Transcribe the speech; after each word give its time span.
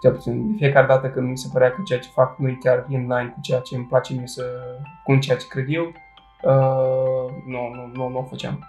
cel 0.00 0.12
puțin 0.12 0.50
de 0.50 0.56
fiecare 0.56 0.86
dată 0.86 1.08
când 1.08 1.28
mi 1.28 1.38
se 1.38 1.48
părea 1.52 1.70
că 1.70 1.82
ceea 1.84 1.98
ce 1.98 2.08
fac 2.08 2.38
nu 2.38 2.48
e 2.48 2.58
chiar 2.60 2.86
in 2.88 3.00
line 3.00 3.32
cu 3.34 3.40
ceea 3.40 3.60
ce 3.60 3.76
îmi 3.76 3.86
place 3.86 4.14
mie 4.14 4.26
să, 4.26 4.42
cu 5.04 5.16
ceea 5.16 5.36
ce 5.36 5.46
cred 5.46 5.66
eu, 5.68 5.84
uh, 6.42 7.32
nu, 7.46 7.68
nu, 7.74 7.90
nu, 7.94 8.08
nu 8.08 8.18
o 8.18 8.22
făceam. 8.22 8.66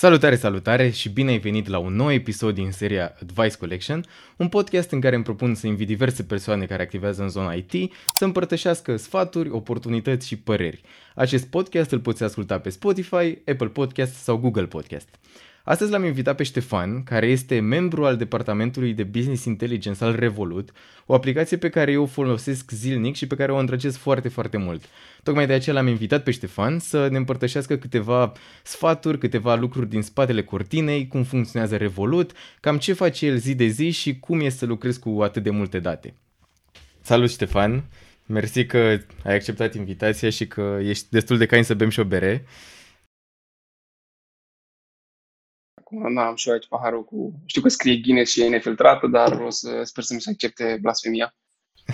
Salutare, 0.00 0.36
salutare 0.36 0.90
și 0.90 1.08
bine 1.08 1.30
ai 1.30 1.38
venit 1.38 1.66
la 1.66 1.78
un 1.78 1.94
nou 1.94 2.12
episod 2.12 2.54
din 2.54 2.70
seria 2.70 3.14
Advice 3.22 3.56
Collection, 3.56 4.04
un 4.36 4.48
podcast 4.48 4.90
în 4.90 5.00
care 5.00 5.14
îmi 5.14 5.24
propun 5.24 5.54
să 5.54 5.66
invit 5.66 5.86
diverse 5.86 6.22
persoane 6.22 6.64
care 6.64 6.82
activează 6.82 7.22
în 7.22 7.28
zona 7.28 7.52
IT 7.52 7.92
să 8.14 8.24
împărtășească 8.24 8.96
sfaturi, 8.96 9.50
oportunități 9.50 10.26
și 10.26 10.36
păreri. 10.36 10.80
Acest 11.14 11.46
podcast 11.46 11.90
îl 11.90 12.00
poți 12.00 12.22
asculta 12.22 12.58
pe 12.58 12.68
Spotify, 12.68 13.38
Apple 13.46 13.66
Podcast 13.66 14.14
sau 14.14 14.36
Google 14.36 14.66
Podcast. 14.66 15.08
Astăzi 15.70 15.90
l-am 15.90 16.04
invitat 16.04 16.36
pe 16.36 16.42
Ștefan, 16.42 17.02
care 17.02 17.26
este 17.26 17.60
membru 17.60 18.04
al 18.04 18.16
Departamentului 18.16 18.94
de 18.94 19.02
Business 19.02 19.44
Intelligence 19.44 20.04
al 20.04 20.16
Revolut, 20.16 20.70
o 21.06 21.14
aplicație 21.14 21.56
pe 21.56 21.68
care 21.68 21.92
eu 21.92 22.02
o 22.02 22.06
folosesc 22.06 22.70
zilnic 22.70 23.14
și 23.14 23.26
pe 23.26 23.34
care 23.34 23.52
o 23.52 23.56
îndrăgesc 23.56 23.98
foarte, 23.98 24.28
foarte 24.28 24.56
mult. 24.56 24.84
Tocmai 25.22 25.46
de 25.46 25.52
aceea 25.52 25.74
l-am 25.74 25.86
invitat 25.86 26.22
pe 26.22 26.30
Ștefan 26.30 26.78
să 26.78 27.08
ne 27.10 27.16
împărtășească 27.16 27.76
câteva 27.76 28.32
sfaturi, 28.62 29.18
câteva 29.18 29.54
lucruri 29.54 29.88
din 29.88 30.02
spatele 30.02 30.42
cortinei, 30.42 31.08
cum 31.08 31.22
funcționează 31.22 31.76
Revolut, 31.76 32.32
cam 32.60 32.78
ce 32.78 32.92
face 32.92 33.26
el 33.26 33.36
zi 33.36 33.54
de 33.54 33.66
zi 33.66 33.90
și 33.90 34.18
cum 34.18 34.40
e 34.40 34.48
să 34.48 34.66
lucrezi 34.66 34.98
cu 34.98 35.18
atât 35.22 35.42
de 35.42 35.50
multe 35.50 35.78
date. 35.78 36.14
Salut 37.00 37.30
Ștefan! 37.30 37.84
Mersi 38.26 38.66
că 38.66 38.78
ai 39.24 39.34
acceptat 39.34 39.74
invitația 39.74 40.30
și 40.30 40.46
că 40.46 40.78
ești 40.82 41.06
destul 41.10 41.38
de 41.38 41.46
cain 41.46 41.62
să 41.62 41.74
bem 41.74 41.88
și 41.88 42.00
o 42.00 42.04
bere. 42.04 42.44
Acum 45.90 46.18
am 46.18 46.36
și 46.36 46.48
eu 46.48 46.54
aici 46.54 46.68
paharul 46.68 47.04
cu... 47.04 47.40
Știu 47.46 47.62
că 47.62 47.68
scrie 47.68 47.96
Guinness 47.96 48.32
și 48.32 48.42
e 48.42 48.48
nefiltrată, 48.48 49.06
dar 49.06 49.32
o 49.32 49.50
să 49.50 49.80
sper 49.84 50.04
să 50.04 50.14
mi 50.14 50.20
se 50.20 50.30
accepte 50.30 50.78
blasfemia. 50.80 51.34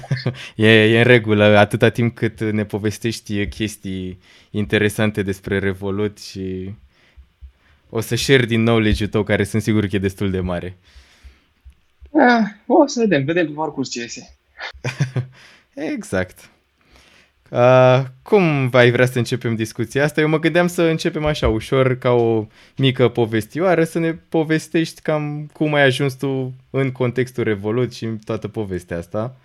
e, 0.57 0.69
e 0.69 0.99
în 0.99 1.05
regulă, 1.05 1.45
atâta 1.45 1.89
timp 1.89 2.15
cât 2.15 2.41
ne 2.41 2.65
povestești 2.65 3.47
chestii 3.47 4.19
interesante 4.51 5.23
despre 5.23 5.59
Revolut 5.59 6.19
și 6.19 6.75
o 7.91 8.01
să 8.01 8.17
share 8.17 8.45
din 8.45 8.65
knowledge-ul 8.65 9.11
tău, 9.11 9.23
care 9.23 9.45
sunt 9.45 9.63
sigur 9.63 9.87
că 9.87 9.97
e 9.97 9.99
destul 9.99 10.31
de 10.31 10.41
mare. 10.41 10.79
Ah, 12.13 12.45
o 12.67 12.87
să 12.87 13.01
vedem, 13.01 13.25
vedem 13.25 13.47
pe 13.47 13.53
parcurs 13.53 13.91
ce 13.91 14.01
iese. 14.01 14.37
exact. 15.95 16.51
Uh, 17.51 18.03
cum 18.23 18.71
ai 18.73 18.91
vrea 18.91 19.07
să 19.07 19.19
începem 19.19 19.55
discuția 19.55 20.05
asta? 20.05 20.21
Eu 20.21 20.29
mă 20.29 20.39
gândeam 20.39 20.67
să 20.67 20.83
începem 20.83 21.25
așa, 21.25 21.49
ușor, 21.49 21.99
ca 21.99 22.11
o 22.11 22.47
mică 22.77 23.09
povestioară, 23.09 23.85
să 23.85 23.99
ne 23.99 24.13
povestești 24.13 25.01
cam 25.01 25.51
cum 25.53 25.75
ai 25.75 25.83
ajuns 25.83 26.15
tu 26.15 26.53
în 26.71 26.93
contextul 26.93 27.45
Revolut 27.45 27.93
și 27.93 28.07
toată 28.25 28.49
povestea 28.49 28.97
asta. 28.97 29.37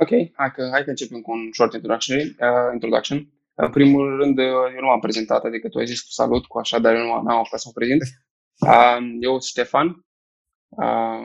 Ok, 0.00 0.08
hai 0.08 0.50
că, 0.54 0.68
hai 0.72 0.84
că 0.84 0.90
începem 0.90 1.20
cu 1.20 1.30
un 1.30 1.48
short 1.52 1.72
introduction. 1.74 2.16
Uh, 2.18 2.72
introduction. 2.72 3.28
În 3.54 3.70
primul 3.70 4.16
rând, 4.16 4.38
uh, 4.38 4.44
eu 4.44 4.80
nu 4.80 4.86
m-am 4.86 5.00
prezentat, 5.00 5.44
adică 5.44 5.68
tu 5.68 5.78
ai 5.78 5.86
zis 5.86 6.00
cu 6.00 6.10
salut, 6.10 6.46
cu 6.46 6.58
așa, 6.58 6.78
dar 6.78 6.94
eu 6.94 7.04
nu 7.04 7.12
am 7.12 7.28
apucat 7.28 7.60
să 7.60 7.66
mă 7.68 7.72
prezint. 7.74 8.02
Uh, 8.66 8.98
eu 9.20 9.30
sunt 9.30 9.42
Ștefan 9.42 10.04
uh, 10.68 11.24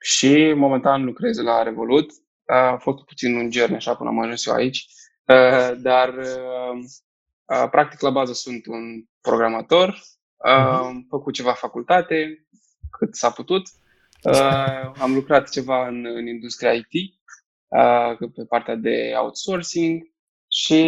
și 0.00 0.52
momentan 0.56 1.04
lucrez 1.04 1.38
la 1.38 1.62
Revolut. 1.62 2.10
Uh, 2.10 2.56
a 2.56 2.76
fost 2.76 3.04
puțin 3.04 3.34
un 3.34 3.52
journey 3.52 3.76
așa 3.76 3.94
până 3.94 4.08
am 4.08 4.18
ajuns 4.18 4.46
eu 4.46 4.54
aici. 4.54 4.86
Uh, 5.30 5.76
dar 5.80 6.08
uh, 6.08 6.78
uh, 7.44 7.68
practic 7.70 8.00
la 8.00 8.10
bază 8.10 8.32
sunt 8.32 8.66
un 8.66 9.04
programator, 9.20 9.90
uh-huh. 9.90 10.78
am 10.78 11.06
făcut 11.08 11.34
ceva 11.34 11.52
facultate, 11.52 12.46
cât 12.90 13.14
s-a 13.14 13.30
putut, 13.30 13.62
uh, 14.22 14.90
am 15.04 15.14
lucrat 15.14 15.48
ceva 15.48 15.86
în, 15.86 16.06
în 16.06 16.26
industria 16.26 16.72
IT, 16.72 16.92
uh, 17.68 18.30
pe 18.34 18.44
partea 18.48 18.74
de 18.74 19.12
outsourcing 19.16 20.02
și 20.48 20.82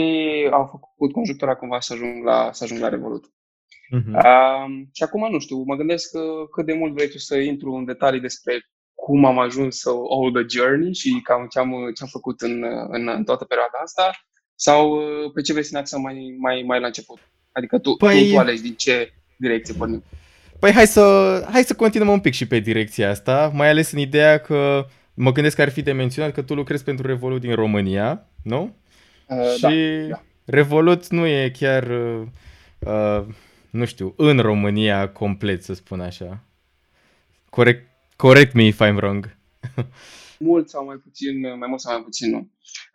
am 0.52 0.69
făcut 0.69 1.12
conjunctura 1.12 1.54
cumva 1.54 1.81
să 1.81 1.92
ajung 1.92 2.25
la, 2.25 2.52
să 2.52 2.64
ajung 2.64 2.81
la 2.81 2.88
Revolut. 2.88 3.25
Uh-huh. 3.26 4.14
Uh, 4.14 4.86
și 4.92 5.02
acum 5.02 5.31
nu 5.31 5.38
știu, 5.38 5.62
mă 5.62 5.76
gândesc 5.76 6.10
că 6.10 6.22
cât 6.50 6.66
de 6.66 6.75
mult 6.75 6.92
vrei 6.92 7.08
tu 7.08 7.19
să 7.19 7.36
intru 7.36 7.72
în 7.72 7.84
detalii 7.84 8.20
despre 8.20 8.60
cum 8.94 9.25
am 9.25 9.38
ajuns 9.38 9.78
să 9.78 9.91
all 9.91 10.32
the 10.32 10.58
journey 10.58 10.94
și 10.94 11.20
cam 11.22 11.47
ce 11.47 11.58
am, 11.58 11.70
ce 11.70 12.02
am 12.02 12.08
făcut 12.08 12.41
în, 12.41 12.64
în, 12.88 13.08
în 13.08 13.25
toată 13.25 13.44
perioada 13.44 13.78
asta 13.82 14.10
sau 14.54 14.90
uh, 14.90 15.32
pe 15.34 15.40
ce 15.40 15.52
vrei 15.52 15.64
să 15.64 15.70
ne 15.72 15.78
axăm 15.78 16.00
mai, 16.00 16.36
mai, 16.38 16.62
mai 16.66 16.80
la 16.80 16.86
început? 16.86 17.18
Adică 17.52 17.78
tu, 17.78 17.94
păi... 17.94 18.24
tu, 18.24 18.32
tu 18.32 18.38
alegi 18.38 18.62
din 18.62 18.74
ce 18.74 19.12
direcție 19.36 19.74
pornim. 19.74 20.02
Păi 20.58 20.72
hai 20.72 20.86
să, 20.86 21.02
hai 21.50 21.62
să 21.62 21.74
continuăm 21.74 22.08
un 22.08 22.20
pic 22.20 22.32
și 22.32 22.46
pe 22.46 22.58
direcția 22.58 23.10
asta, 23.10 23.50
mai 23.54 23.68
ales 23.68 23.92
în 23.92 23.98
ideea 23.98 24.38
că 24.38 24.86
mă 25.14 25.32
gândesc 25.32 25.56
că 25.56 25.62
ar 25.62 25.70
fi 25.70 25.82
de 25.82 25.92
menționat 25.92 26.32
că 26.32 26.42
tu 26.42 26.54
lucrezi 26.54 26.84
pentru 26.84 27.06
Revolut 27.06 27.40
din 27.40 27.54
România, 27.54 28.26
nu? 28.42 28.76
Uh, 29.26 29.54
și 29.56 29.60
da, 29.60 30.06
da. 30.08 30.22
Revolut 30.44 31.08
nu 31.08 31.26
e 31.26 31.50
chiar, 31.58 31.90
uh, 31.90 32.26
uh, 32.78 33.24
nu 33.70 33.84
știu, 33.84 34.14
în 34.16 34.38
România 34.38 35.08
complet, 35.08 35.62
să 35.62 35.74
spun 35.74 36.00
așa. 36.00 36.44
Corect, 37.50 37.88
correct 38.16 38.52
me 38.52 38.66
if 38.66 38.82
I'm 38.82 38.94
wrong. 38.96 39.36
mult 40.38 40.69
sau 40.69 40.84
mai 40.84 40.96
puțin, 40.96 41.40
mai 41.58 41.69
mult 41.69 41.80
sau 41.80 41.92
mai 41.92 42.02
puțin 42.02 42.30
nu. 42.30 42.50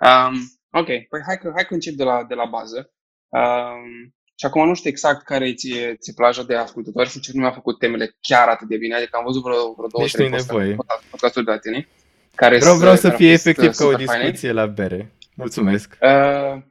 Um, 0.07 0.56
Ok, 0.80 0.86
păi 0.86 1.22
hai 1.26 1.38
că, 1.42 1.52
hai 1.56 1.66
că 1.66 1.74
încep 1.74 1.94
de 1.94 2.04
la, 2.04 2.24
de 2.24 2.34
la 2.34 2.46
bază. 2.46 2.92
Um, 3.30 4.14
și 4.40 4.46
acum 4.46 4.68
nu 4.68 4.74
știu 4.74 4.90
exact 4.90 5.26
care 5.26 5.54
ți-e, 5.54 5.96
ți 6.00 6.14
plaja 6.14 6.44
de 6.44 6.56
ascultători, 6.56 7.10
sincer 7.10 7.34
nu 7.34 7.42
mi-a 7.42 7.52
făcut 7.52 7.80
temele 7.80 8.18
chiar 8.22 8.48
atât 8.48 8.68
de 8.68 8.78
bine, 8.78 8.96
adică 8.96 9.18
am 9.18 9.24
văzut 9.24 9.44
vreo, 9.44 9.74
vreo 9.74 9.88
două, 9.88 10.08
trei 10.12 10.76
podcasturi 11.10 11.46
de 11.46 11.52
la 11.52 11.58
tine. 11.58 11.88
Care 12.36 12.58
vreau, 12.58 12.76
vreau 12.76 12.96
să 12.96 13.10
fie 13.10 13.32
efectiv 13.32 13.76
ca 13.76 13.86
o 13.86 13.94
discuție 13.94 14.32
fine. 14.32 14.52
la 14.52 14.66
bere. 14.66 15.12
Mulțumesc. 15.36 15.98
Uh, 16.02 16.62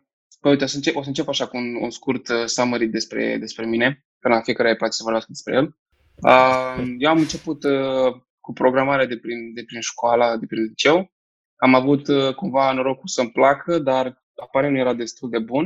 păi 0.41 0.51
uite, 0.51 0.65
o 0.65 0.67
să, 0.67 0.77
încep, 0.77 0.97
o 0.97 1.03
să 1.03 1.09
încep 1.09 1.29
așa 1.29 1.47
cu 1.47 1.57
un, 1.57 1.75
un 1.81 1.91
scurt 1.91 2.29
uh, 2.29 2.45
summary 2.45 2.87
despre, 2.87 3.37
despre 3.41 3.67
mine, 3.67 4.05
că 4.19 4.29
la 4.29 4.41
fiecare 4.41 4.71
îi 4.71 4.77
place 4.77 4.93
să 4.93 5.03
vorbească 5.03 5.31
despre 5.33 5.55
el. 5.55 5.77
Uh, 6.23 6.95
eu 6.99 7.11
am 7.11 7.19
început 7.19 7.65
uh, 7.65 8.13
cu 8.41 8.53
programarea 8.53 9.07
de 9.07 9.17
prin, 9.17 9.55
de 9.55 9.63
prin 9.67 9.81
școala, 9.81 10.37
de 10.37 10.47
prin 10.47 10.63
liceu. 10.63 11.13
Am 11.57 11.75
avut 11.75 12.09
uh, 12.09 12.35
cumva 12.35 12.73
norocul 12.73 13.09
să-mi 13.09 13.31
placă, 13.31 13.79
dar 13.79 14.23
aparent 14.35 14.73
nu 14.73 14.79
era 14.79 14.95
destul 14.95 15.31
de 15.31 15.39
bun. 15.39 15.65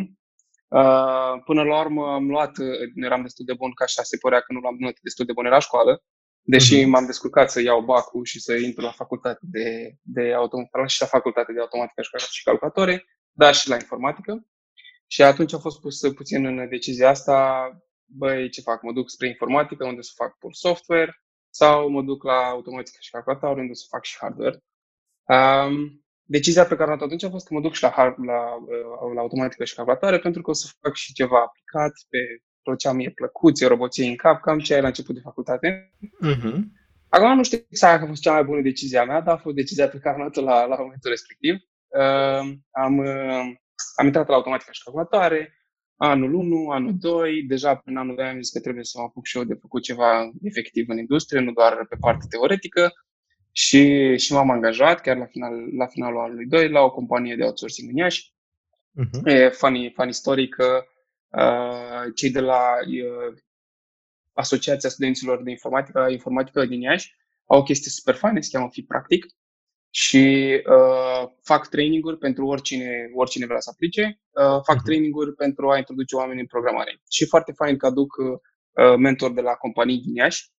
Uh, 0.69 1.43
până 1.45 1.63
la 1.63 1.81
urmă 1.81 2.13
am 2.13 2.29
luat, 2.29 2.59
uh, 2.59 2.67
nu 2.95 3.05
eram 3.05 3.23
destul 3.23 3.45
de 3.45 3.55
bun, 3.55 3.73
ca 3.75 3.85
așa 3.85 4.03
se 4.03 4.17
părea 4.17 4.41
că 4.41 4.53
nu 4.53 4.59
luam 4.59 4.77
note 4.79 4.99
destul 5.03 5.25
de 5.25 5.33
bune 5.33 5.49
la 5.49 5.59
școală, 5.59 6.03
deși 6.43 6.83
uh-huh. 6.83 6.87
m-am 6.87 7.07
descurcat 7.07 7.51
să 7.51 7.61
iau 7.61 7.81
bacul 7.81 8.25
și 8.25 8.41
să 8.41 8.55
intru 8.55 8.85
la 8.85 8.91
facultate 8.91 9.41
de, 9.43 9.95
de 10.03 10.33
automatică 10.33 10.87
și 10.87 11.01
la 11.01 11.07
facultate 11.07 11.53
de 11.53 11.61
automatică 11.61 12.03
și 12.31 12.43
calculatoare, 12.43 13.05
dar 13.33 13.55
și 13.55 13.69
la 13.69 13.75
informatică. 13.75 14.47
Și 15.07 15.23
atunci 15.23 15.53
am 15.53 15.61
fost 15.61 15.81
pus 15.81 16.01
puțin 16.15 16.45
în 16.47 16.69
decizia 16.69 17.09
asta, 17.09 17.69
băi, 18.05 18.51
ce 18.51 18.61
fac? 18.61 18.83
Mă 18.83 18.93
duc 18.93 19.11
spre 19.11 19.29
informatică, 19.29 19.85
unde 19.85 20.01
să 20.01 20.13
fac 20.15 20.39
pur 20.39 20.55
software, 20.55 21.23
sau 21.51 21.89
mă 21.89 22.03
duc 22.03 22.23
la 22.23 22.47
automatică 22.49 22.97
și 23.01 23.11
calculatoare, 23.11 23.61
unde 23.61 23.75
să 23.75 23.87
fac 23.89 24.05
și 24.05 24.17
hardware. 24.21 24.59
Um, 25.35 26.05
decizia 26.25 26.65
pe 26.65 26.77
care 26.77 26.83
am 26.83 26.89
luat 26.89 27.03
atunci 27.03 27.25
a 27.25 27.31
fost 27.31 27.47
că 27.47 27.55
mă 27.55 27.61
duc 27.61 27.75
și 27.75 27.83
la, 27.83 27.95
la, 27.97 28.41
uh, 28.67 29.15
la 29.15 29.21
automatică 29.21 29.65
și 29.65 29.75
calculatoare 29.75 30.19
pentru 30.19 30.43
că 30.43 30.51
o 30.51 30.53
să 30.53 30.73
fac 30.81 30.95
și 30.95 31.13
ceva 31.13 31.39
aplicat 31.39 31.93
pe 32.09 32.19
tot 32.63 32.79
ce 32.79 32.89
am 32.89 32.97
mie 32.97 33.11
plăcut, 33.11 33.55
ție 33.55 33.67
roboție 33.67 34.09
în 34.09 34.17
cap, 34.17 34.41
cam 34.41 34.59
ce 34.59 34.75
ai 34.75 34.81
la 34.81 34.87
început 34.87 35.15
de 35.15 35.21
facultate. 35.21 35.91
Uh-huh. 36.31 36.59
Acum 37.09 37.37
nu 37.37 37.43
știu 37.43 37.59
exact 37.69 37.93
dacă 37.93 38.05
a 38.05 38.09
fost 38.09 38.23
cea 38.23 38.33
mai 38.33 38.45
bună 38.45 38.61
decizia 38.61 39.05
mea, 39.05 39.21
dar 39.21 39.35
a 39.35 39.39
fost 39.39 39.55
decizia 39.55 39.89
pe 39.89 39.99
care 39.99 40.15
am 40.15 40.21
luat-o 40.21 40.41
la, 40.41 40.65
la 40.65 40.77
momentul 40.77 41.11
respectiv. 41.11 41.55
Uh, 41.89 42.43
am, 42.71 42.99
uh, 42.99 43.45
am 43.97 44.07
intrat 44.07 44.29
la 44.29 44.35
automatică 44.35 44.71
și 44.73 44.83
calculatoare, 44.83 45.55
anul 45.97 46.35
1, 46.35 46.71
anul 46.71 46.95
2, 46.99 47.43
deja 47.43 47.75
prin 47.75 47.97
anul 47.97 48.17
2 48.17 48.27
am 48.27 48.41
zis 48.41 48.53
că 48.53 48.61
trebuie 48.61 48.85
să 48.85 48.99
mă 48.99 49.05
apuc 49.05 49.27
și 49.27 49.37
eu 49.37 49.45
de 49.45 49.59
făcut 49.61 49.83
ceva 49.83 50.31
efectiv 50.43 50.89
în 50.89 50.99
industrie, 50.99 51.41
nu 51.41 51.53
doar 51.53 51.87
pe 51.89 51.97
partea 52.01 52.27
teoretică. 52.31 52.93
Și, 53.53 54.17
și 54.19 54.33
m-am 54.33 54.51
angajat 54.51 55.01
chiar 55.01 55.17
la, 55.17 55.27
final, 55.27 55.77
la 55.77 55.87
finalul 55.87 56.21
anului 56.21 56.47
2 56.47 56.69
la 56.69 56.81
o 56.81 56.91
companie 56.91 57.37
de 57.37 57.45
outsourcing 57.45 57.91
în 57.91 57.97
Iași. 57.97 58.33
Uh-huh. 59.01 59.25
E 59.25 59.49
funny, 59.49 59.93
funny 59.95 60.13
story 60.13 60.49
că 60.49 60.85
uh, 61.29 62.13
cei 62.15 62.31
de 62.31 62.41
la 62.41 62.63
uh, 62.87 63.37
Asociația 64.33 64.89
Studenților 64.89 65.43
de 65.43 65.51
Informatică, 65.51 66.07
Informatică 66.11 66.65
din 66.65 66.81
Iași 66.81 67.15
au 67.47 67.59
o 67.59 67.63
chestie 67.63 67.91
super 67.91 68.15
faină, 68.15 68.41
se 68.41 68.49
cheamă 68.53 68.69
Fi 68.73 68.83
Practic 68.83 69.27
și 69.91 70.53
uh, 70.67 71.31
fac 71.43 71.69
traininguri 71.69 72.19
pentru 72.19 72.47
oricine, 72.47 73.11
oricine 73.15 73.47
vrea 73.47 73.61
să 73.61 73.71
aplice, 73.73 74.21
uh, 74.31 74.61
fac 74.63 74.77
uh-huh. 74.77 74.85
traininguri 74.85 75.35
pentru 75.35 75.71
a 75.71 75.77
introduce 75.77 76.17
oameni 76.17 76.41
în 76.41 76.47
programare. 76.47 77.01
Și 77.11 77.27
foarte 77.27 77.53
fain 77.53 77.77
că 77.77 77.87
aduc 77.87 78.17
uh, 78.17 78.95
mentor 78.97 79.33
de 79.33 79.41
la 79.41 79.53
companii 79.53 80.01
din 80.01 80.15
Iași 80.15 80.51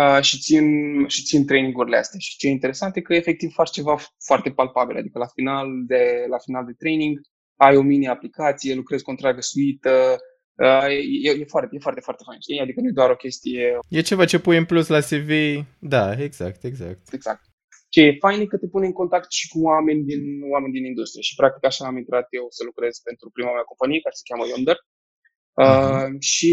uh, 0.00 0.20
și, 0.20 0.38
țin, 0.38 0.64
și 1.06 1.22
țin 1.22 1.46
trainingurile 1.46 1.96
astea. 1.96 2.18
Și 2.18 2.36
ce 2.36 2.46
e 2.46 2.50
interesant 2.50 2.96
e 2.96 3.00
că 3.00 3.14
efectiv 3.14 3.52
faci 3.52 3.70
ceva 3.70 3.98
foarte 4.26 4.50
palpabil, 4.50 4.96
adică 4.96 5.18
la 5.18 5.26
final 5.26 5.66
de, 5.86 6.26
la 6.28 6.38
final 6.38 6.64
de 6.64 6.72
training 6.78 7.20
ai 7.56 7.76
o 7.76 7.82
mini-aplicație, 7.82 8.74
lucrezi 8.74 9.02
cu 9.02 9.10
o 9.10 9.12
întreagă 9.12 9.40
suită, 9.40 10.18
Uh, 10.66 10.88
e, 11.26 11.30
e, 11.42 11.44
foarte, 11.44 11.68
e 11.76 11.78
foarte, 11.86 12.00
foarte 12.00 12.22
fain, 12.26 12.40
știi? 12.40 12.60
Adică 12.60 12.80
nu 12.80 12.88
e 12.88 13.00
doar 13.00 13.10
o 13.10 13.22
chestie... 13.24 13.78
E 13.88 14.00
ceva 14.00 14.24
ce 14.24 14.38
pui 14.38 14.56
în 14.56 14.64
plus 14.64 14.86
la 14.88 15.00
CV, 15.00 15.30
da, 15.78 16.22
exact, 16.22 16.64
exact. 16.64 17.12
Exact. 17.12 17.42
Ce 17.88 18.00
e 18.00 18.22
fain 18.24 18.40
e 18.40 18.46
că 18.52 18.56
te 18.56 18.68
pune 18.68 18.86
în 18.86 18.92
contact 18.92 19.30
și 19.32 19.48
cu 19.48 19.58
oameni 19.62 20.02
din, 20.04 20.22
oameni 20.52 20.72
din 20.72 20.84
industrie 20.84 21.22
și 21.22 21.34
practic 21.34 21.64
așa 21.64 21.86
am 21.86 21.96
intrat 21.96 22.26
eu 22.30 22.46
să 22.48 22.62
lucrez 22.64 22.98
pentru 22.98 23.30
prima 23.30 23.52
mea 23.52 23.70
companie 23.70 24.00
care 24.00 24.14
se 24.18 24.26
cheamă 24.28 24.44
Yonder. 24.46 24.78
Uh-huh. 24.78 25.64
Uh, 25.64 26.20
și 26.20 26.52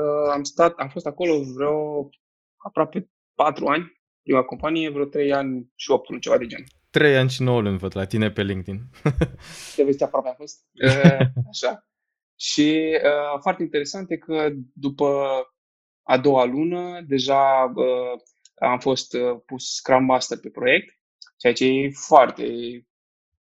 uh, 0.00 0.28
am 0.32 0.42
stat, 0.42 0.72
am 0.76 0.88
fost 0.88 1.06
acolo 1.06 1.34
vreo 1.56 2.08
aproape 2.62 3.10
patru 3.34 3.66
ani, 3.66 4.02
prima 4.22 4.42
companie, 4.42 4.90
vreo 4.90 5.04
trei 5.04 5.32
ani 5.32 5.72
și 5.74 5.90
opt 5.90 6.08
luni, 6.08 6.20
ceva 6.20 6.38
de 6.38 6.46
gen. 6.46 6.64
Trei 6.90 7.16
ani 7.16 7.30
și 7.30 7.42
nouă 7.42 7.60
luni 7.60 7.78
văd 7.78 7.96
la 7.96 8.04
tine 8.04 8.30
pe 8.30 8.42
LinkedIn. 8.42 8.80
Te 9.76 9.82
vezi 9.84 10.02
aproape 10.02 10.28
a 10.28 10.34
fost? 10.34 10.66
Uh, 10.84 11.20
așa. 11.52 11.86
Și 12.36 12.98
uh, 13.04 13.40
foarte 13.40 13.62
interesant 13.62 14.10
e 14.10 14.16
că 14.16 14.50
după 14.74 15.28
a 16.02 16.18
doua 16.18 16.44
lună 16.44 17.00
deja 17.06 17.72
uh, 17.74 18.20
am 18.54 18.78
fost 18.78 19.14
uh, 19.14 19.40
pus 19.46 19.74
Scrum 19.74 20.04
Master 20.04 20.38
pe 20.38 20.50
proiect, 20.50 20.98
ceea 21.36 21.52
ce 21.52 21.64
e 21.64 21.90
foarte 21.90 22.46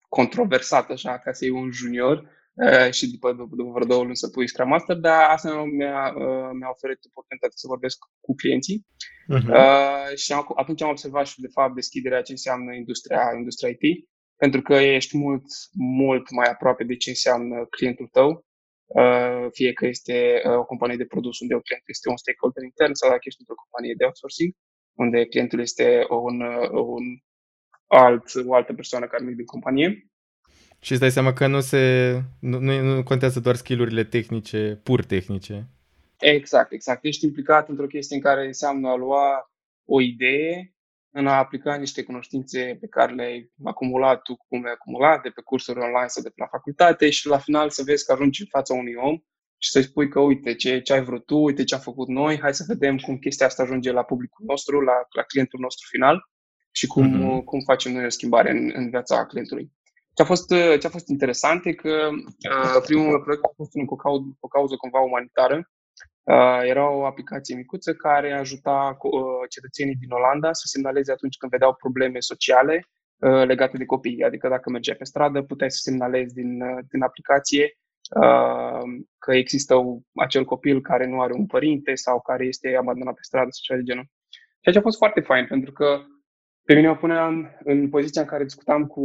controversat 0.10 0.90
așa 0.90 1.20
ca 1.20 1.32
să 1.32 1.46
iei 1.46 1.54
un 1.54 1.72
junior 1.72 2.18
uh, 2.18 2.37
și 2.92 3.12
după, 3.12 3.32
după, 3.32 3.56
după 3.56 3.72
vreo 3.72 3.88
două 3.88 4.04
luni 4.04 4.16
să 4.16 4.30
pui 4.30 4.48
Scrum 4.48 4.68
Master, 4.68 4.96
dar 4.96 5.30
asta 5.30 5.64
mi-a, 5.64 6.14
uh, 6.16 6.50
mi-a 6.58 6.70
oferit 6.76 7.00
oportunitatea 7.10 7.62
să 7.62 7.68
vorbesc 7.68 7.98
cu 8.26 8.36
clienții 8.36 8.86
uh-huh. 9.36 9.50
uh, 9.60 10.16
și 10.16 10.32
am, 10.34 10.46
atunci 10.56 10.82
am 10.82 10.90
observat 10.90 11.28
și 11.28 11.42
de 11.42 11.54
fapt 11.58 11.76
deschiderea 11.76 12.22
ce 12.22 12.32
înseamnă 12.32 12.74
industria, 12.74 13.22
industria 13.38 13.70
IT, 13.70 13.86
pentru 14.36 14.62
că 14.62 14.74
ești 14.74 15.18
mult, 15.18 15.46
mult 16.02 16.32
mai 16.32 16.50
aproape 16.50 16.84
de 16.84 16.96
ce 16.96 17.10
înseamnă 17.10 17.66
clientul 17.66 18.08
tău 18.12 18.48
Uh, 18.88 19.48
fie 19.52 19.74
că 19.74 19.86
este 19.86 20.42
uh, 20.46 20.58
o 20.58 20.66
companie 20.66 20.98
de 20.98 21.06
produs 21.06 21.40
unde 21.40 21.54
un 21.54 21.62
client 21.62 21.84
este 21.88 22.10
un 22.10 22.18
stakeholder 22.18 22.64
intern 22.64 22.94
sau 22.94 23.10
dacă 23.10 23.22
ești 23.24 23.40
într-o 23.40 23.62
companie 23.64 23.94
de 23.98 24.04
outsourcing, 24.04 24.54
unde 24.94 25.26
clientul 25.26 25.60
este 25.60 26.06
un, 26.10 26.42
uh, 26.42 26.70
un 26.70 27.06
alt, 27.88 28.24
o 28.46 28.54
altă 28.54 28.74
persoană 28.74 29.08
care 29.08 29.24
nu 29.24 29.30
e 29.30 29.42
din 29.42 29.46
companie. 29.56 29.90
Și 30.88 30.94
îți 30.94 31.02
dai 31.02 31.12
seama 31.12 31.34
că 31.34 31.48
nu, 31.48 31.60
se, 31.60 32.12
nu, 32.40 32.60
nu, 32.60 32.82
nu 32.82 33.04
contează 33.04 33.40
doar 33.40 33.56
skillurile 33.56 34.04
tehnice, 34.04 34.80
pur 34.84 35.04
tehnice. 35.04 35.68
Exact, 36.20 36.72
exact. 36.72 37.06
Ești 37.06 37.26
implicat 37.26 37.70
într-o 37.70 37.88
chestie 37.88 38.16
în 38.16 38.22
care 38.22 38.46
înseamnă 38.46 38.90
a 38.90 38.96
lua 38.96 39.52
o 39.86 40.02
idee 40.02 40.76
în 41.12 41.28
a 41.28 41.38
aplica 41.38 41.76
niște 41.76 42.04
cunoștințe 42.04 42.78
pe 42.80 42.88
care 42.88 43.14
le-ai 43.14 43.52
acumulat 43.64 44.22
tu, 44.22 44.36
cum 44.36 44.62
le-ai 44.62 44.74
acumulat, 44.74 45.22
de 45.22 45.30
pe 45.30 45.42
cursuri 45.42 45.80
online 45.80 46.08
sau 46.08 46.24
de 46.24 46.30
pe 46.30 46.42
la 46.42 46.48
facultate 46.48 47.10
și 47.10 47.28
la 47.28 47.38
final 47.38 47.70
să 47.70 47.84
vezi 47.86 48.06
că 48.06 48.12
ajungi 48.12 48.42
în 48.42 48.48
fața 48.50 48.74
unui 48.74 48.96
om 48.96 49.18
și 49.58 49.70
să-i 49.70 49.84
spui 49.84 50.10
că 50.10 50.20
uite 50.20 50.56
ce, 50.56 50.82
ce 50.82 50.94
ai 50.94 51.04
vrut 51.04 51.26
tu, 51.26 51.38
uite 51.38 51.64
ce 51.64 51.76
am 51.76 51.82
făcut 51.82 52.08
noi, 52.08 52.40
hai 52.40 52.54
să 52.54 52.64
vedem 52.68 52.98
cum 52.98 53.18
chestia 53.18 53.46
asta 53.46 53.64
ajunge 53.64 53.92
la 53.92 54.04
publicul 54.04 54.46
nostru, 54.48 54.82
la, 54.82 54.94
la 55.16 55.22
clientul 55.22 55.60
nostru 55.60 55.88
final 55.90 56.30
și 56.72 56.88
cum, 56.88 57.08
mm-hmm. 57.08 57.44
cum 57.44 57.60
facem 57.66 57.92
noi 57.92 58.06
o 58.06 58.10
schimbare 58.10 58.52
în, 58.52 58.72
în 58.76 58.90
viața 58.90 59.26
clientului. 59.26 59.76
Ce 60.18 60.24
a 60.24 60.26
fost, 60.26 60.48
ce 60.80 60.88
a 60.88 60.96
fost 60.98 61.08
interesant 61.08 61.66
e 61.66 61.74
că 61.74 62.10
uh, 62.12 62.82
primul 62.86 63.22
proiect 63.22 63.44
a 63.44 63.52
fost 63.56 63.72
cu 63.86 63.96
o, 64.04 64.22
o 64.40 64.48
cauză 64.48 64.76
cumva 64.76 65.00
umanitară 65.00 65.58
Uh, 66.28 66.60
era 66.64 66.90
o 66.90 67.06
aplicație 67.06 67.56
micuță 67.56 67.94
care 67.94 68.32
ajuta 68.32 68.98
uh, 69.02 69.50
cetățenii 69.50 69.96
din 69.96 70.10
Olanda 70.10 70.54
să 70.54 70.64
semnaleze 70.66 71.12
atunci 71.12 71.38
când 71.38 71.52
vedeau 71.52 71.74
probleme 71.74 72.20
sociale 72.20 72.88
uh, 73.18 73.46
legate 73.46 73.78
de 73.78 73.86
copii. 73.86 74.24
Adică 74.24 74.48
dacă 74.48 74.70
mergeai 74.70 74.98
pe 74.98 75.04
stradă, 75.04 75.42
puteai 75.42 75.72
să 75.72 75.80
semnalezi 75.82 76.34
din, 76.34 76.62
uh, 76.62 76.78
din 76.90 77.02
aplicație 77.02 77.78
uh, 78.22 78.82
că 79.18 79.36
există 79.36 79.76
o, 79.76 79.98
acel 80.16 80.46
copil 80.46 80.82
care 80.82 81.08
nu 81.08 81.22
are 81.22 81.34
un 81.34 81.46
părinte 81.46 81.96
sau 81.96 82.22
care 82.22 82.46
este 82.46 82.76
abandonat 82.76 83.14
pe 83.14 83.22
stradă 83.22 83.50
sau 83.50 83.62
ceva 83.62 83.80
de 83.80 83.86
genul. 83.86 84.06
Ceea 84.60 84.76
ce 84.76 84.80
a 84.80 84.88
fost 84.88 84.98
foarte 84.98 85.22
fain, 85.22 85.46
pentru 85.46 85.72
că 85.72 86.02
pe 86.68 86.74
mine 86.74 86.88
mă 86.88 86.96
puneam 86.96 87.58
în 87.64 87.90
poziția 87.90 88.22
în 88.22 88.28
care 88.28 88.44
discutam 88.44 88.86
cu, 88.88 89.02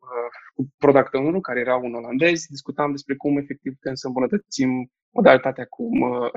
uh, 0.00 0.30
cu 0.54 0.68
product 0.78 1.14
owner 1.14 1.40
care 1.40 1.60
era 1.60 1.76
un 1.76 1.94
olandez, 1.94 2.46
discutam 2.46 2.90
despre 2.90 3.16
cum 3.16 3.36
efectiv 3.36 3.72
putem 3.72 3.94
să 3.94 4.06
îmbunătățim 4.06 4.90
modalitatea 5.10 5.64
cum 5.64 6.00
uh, 6.00 6.30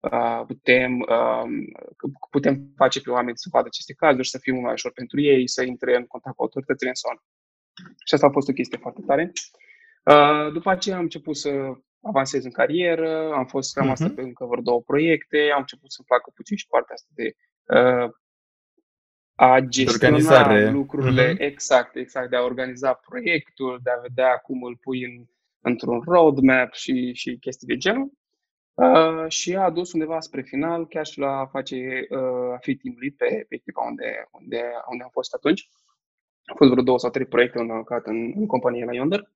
uh, 0.00 0.40
putem, 0.46 1.00
uh, 1.00 1.44
putem 2.30 2.72
face 2.76 3.00
pe 3.00 3.10
oameni 3.10 3.38
să 3.38 3.48
vadă 3.52 3.66
aceste 3.66 3.92
cazuri, 3.92 4.28
să 4.28 4.38
fie 4.38 4.52
mult 4.52 4.64
mai 4.64 4.72
ușor 4.72 4.92
pentru 4.92 5.20
ei, 5.20 5.48
să 5.48 5.62
intre 5.62 5.96
în 5.96 6.06
contact 6.06 6.36
cu 6.36 6.42
autoritățile 6.42 6.88
în 6.88 6.94
son. 6.94 7.16
Și 8.06 8.14
asta 8.14 8.26
a 8.26 8.30
fost 8.30 8.48
o 8.48 8.52
chestie 8.52 8.78
foarte 8.78 9.02
tare. 9.06 9.32
Uh, 10.04 10.52
după 10.52 10.70
aceea 10.70 10.96
am 10.96 11.02
început 11.02 11.36
să 11.36 11.50
avansez 12.00 12.44
în 12.44 12.50
carieră, 12.50 13.32
am 13.32 13.46
fost 13.46 13.74
cam 13.74 13.90
asta 13.90 14.10
uh-huh. 14.10 14.14
pe 14.14 14.22
încă 14.22 14.44
vreo 14.44 14.62
două 14.62 14.80
proiecte, 14.82 15.38
am 15.54 15.60
început 15.60 15.92
să-mi 15.92 16.06
placă 16.06 16.30
puțin 16.34 16.56
și 16.56 16.66
partea 16.66 16.94
asta 16.94 17.10
de 17.14 17.26
uh, 17.78 18.10
a 19.36 19.60
gestiona 19.60 20.14
Organizare. 20.14 20.70
lucrurile, 20.70 21.34
uh-huh. 21.34 21.38
exact, 21.38 21.96
exact, 21.96 22.30
de 22.30 22.36
a 22.36 22.42
organiza 22.42 22.92
proiectul, 22.92 23.80
de 23.82 23.90
a 23.90 24.00
vedea 24.00 24.36
cum 24.36 24.62
îl 24.62 24.76
pui 24.76 25.04
în, 25.04 25.24
într-un 25.60 26.00
roadmap 26.06 26.72
și, 26.72 27.12
și 27.14 27.36
chestii 27.38 27.66
de 27.66 27.76
genul. 27.76 28.12
Uh, 28.74 29.28
și 29.28 29.56
a 29.56 29.62
adus 29.62 29.92
undeva 29.92 30.20
spre 30.20 30.42
final, 30.42 30.86
chiar 30.86 31.06
și 31.06 31.18
la 31.18 31.38
a 31.38 31.46
face 31.46 32.06
uh, 32.10 32.52
a 32.54 32.58
fi 32.60 32.76
team 32.76 32.96
lead 32.98 33.12
pe, 33.12 33.44
pe 33.48 33.54
echipa 33.54 33.82
unde, 33.84 34.28
unde, 34.30 34.62
unde 34.90 35.02
am 35.02 35.10
fost 35.12 35.34
atunci. 35.34 35.68
Au 36.44 36.56
fost 36.56 36.70
vreo 36.70 36.82
două 36.82 36.98
sau 36.98 37.10
trei 37.10 37.26
proiecte 37.26 37.58
unde 37.58 37.72
am 37.72 37.78
lucrat 37.78 38.06
în, 38.06 38.32
în 38.36 38.46
companie 38.46 38.84
la 38.84 38.94
Yonder. 38.94 39.30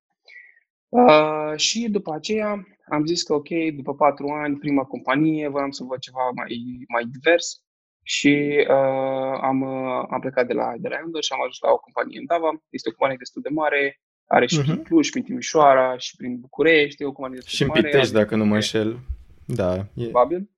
Uh, 0.88 1.52
și 1.56 1.88
după 1.88 2.14
aceea 2.14 2.66
am 2.88 3.06
zis 3.06 3.22
că 3.22 3.34
ok, 3.34 3.48
după 3.74 3.94
patru 3.94 4.28
ani, 4.28 4.58
prima 4.58 4.84
companie, 4.84 5.48
voiam 5.48 5.70
să 5.70 5.84
văd 5.84 5.98
ceva 5.98 6.30
mai, 6.34 6.84
mai 6.88 7.04
divers 7.04 7.62
și 8.02 8.64
uh, 8.68 9.38
am, 9.40 9.60
uh, 9.60 10.04
am 10.10 10.20
plecat 10.20 10.46
de 10.46 10.52
la, 10.52 10.72
de 10.78 10.88
la 10.88 10.98
Yonder 10.98 11.22
și 11.22 11.32
am 11.32 11.40
ajuns 11.40 11.58
la 11.60 11.70
o 11.70 11.78
companie 11.86 12.18
în 12.18 12.26
Dava. 12.26 12.50
Este 12.68 12.88
o 12.88 12.92
companie 12.92 13.22
destul 13.24 13.42
de 13.42 13.48
mare, 13.48 14.00
are 14.26 14.46
și 14.46 14.60
uh-huh. 14.60 14.64
prin 14.64 14.82
Cluj, 14.82 15.10
prin 15.10 15.22
Timișoara 15.22 15.96
și 15.96 16.16
prin 16.16 16.40
București, 16.40 17.02
e 17.02 17.06
o 17.06 17.12
companie 17.12 17.38
destul 17.38 17.56
și 17.56 17.62
de 17.62 17.68
mare. 17.68 17.80
Și 17.80 17.86
în 17.86 17.90
Pitești, 17.90 18.14
dacă 18.20 18.36
nu 18.36 18.44
mă 18.44 18.54
înșel. 18.54 18.98
Da. 19.46 19.72
E... 19.94 20.02
Probabil. 20.02 20.50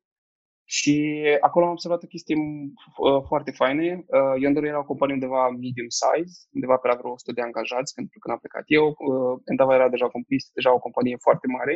Și 0.64 0.96
acolo 1.40 1.64
am 1.64 1.70
observat 1.70 2.02
o 2.02 2.06
chestie 2.06 2.36
uh, 2.36 3.22
foarte 3.26 3.50
faine. 3.50 4.04
Uh, 4.06 4.34
Yonder 4.42 4.64
era 4.64 4.78
o 4.78 4.90
companie 4.92 5.14
undeva 5.14 5.50
medium 5.50 5.90
size, 6.00 6.34
undeva 6.54 6.76
pe 6.76 6.88
la 6.88 6.94
vreo 6.94 7.10
100 7.10 7.32
de 7.32 7.42
angajați 7.42 7.94
când, 7.94 8.06
când 8.22 8.34
am 8.34 8.42
plecat 8.44 8.64
eu. 8.66 8.86
Uh, 8.88 9.40
Endava 9.50 9.74
era 9.74 9.88
deja 9.88 10.08
compis, 10.08 10.50
deja 10.58 10.74
o 10.74 10.84
companie 10.86 11.16
foarte 11.26 11.46
mare. 11.56 11.74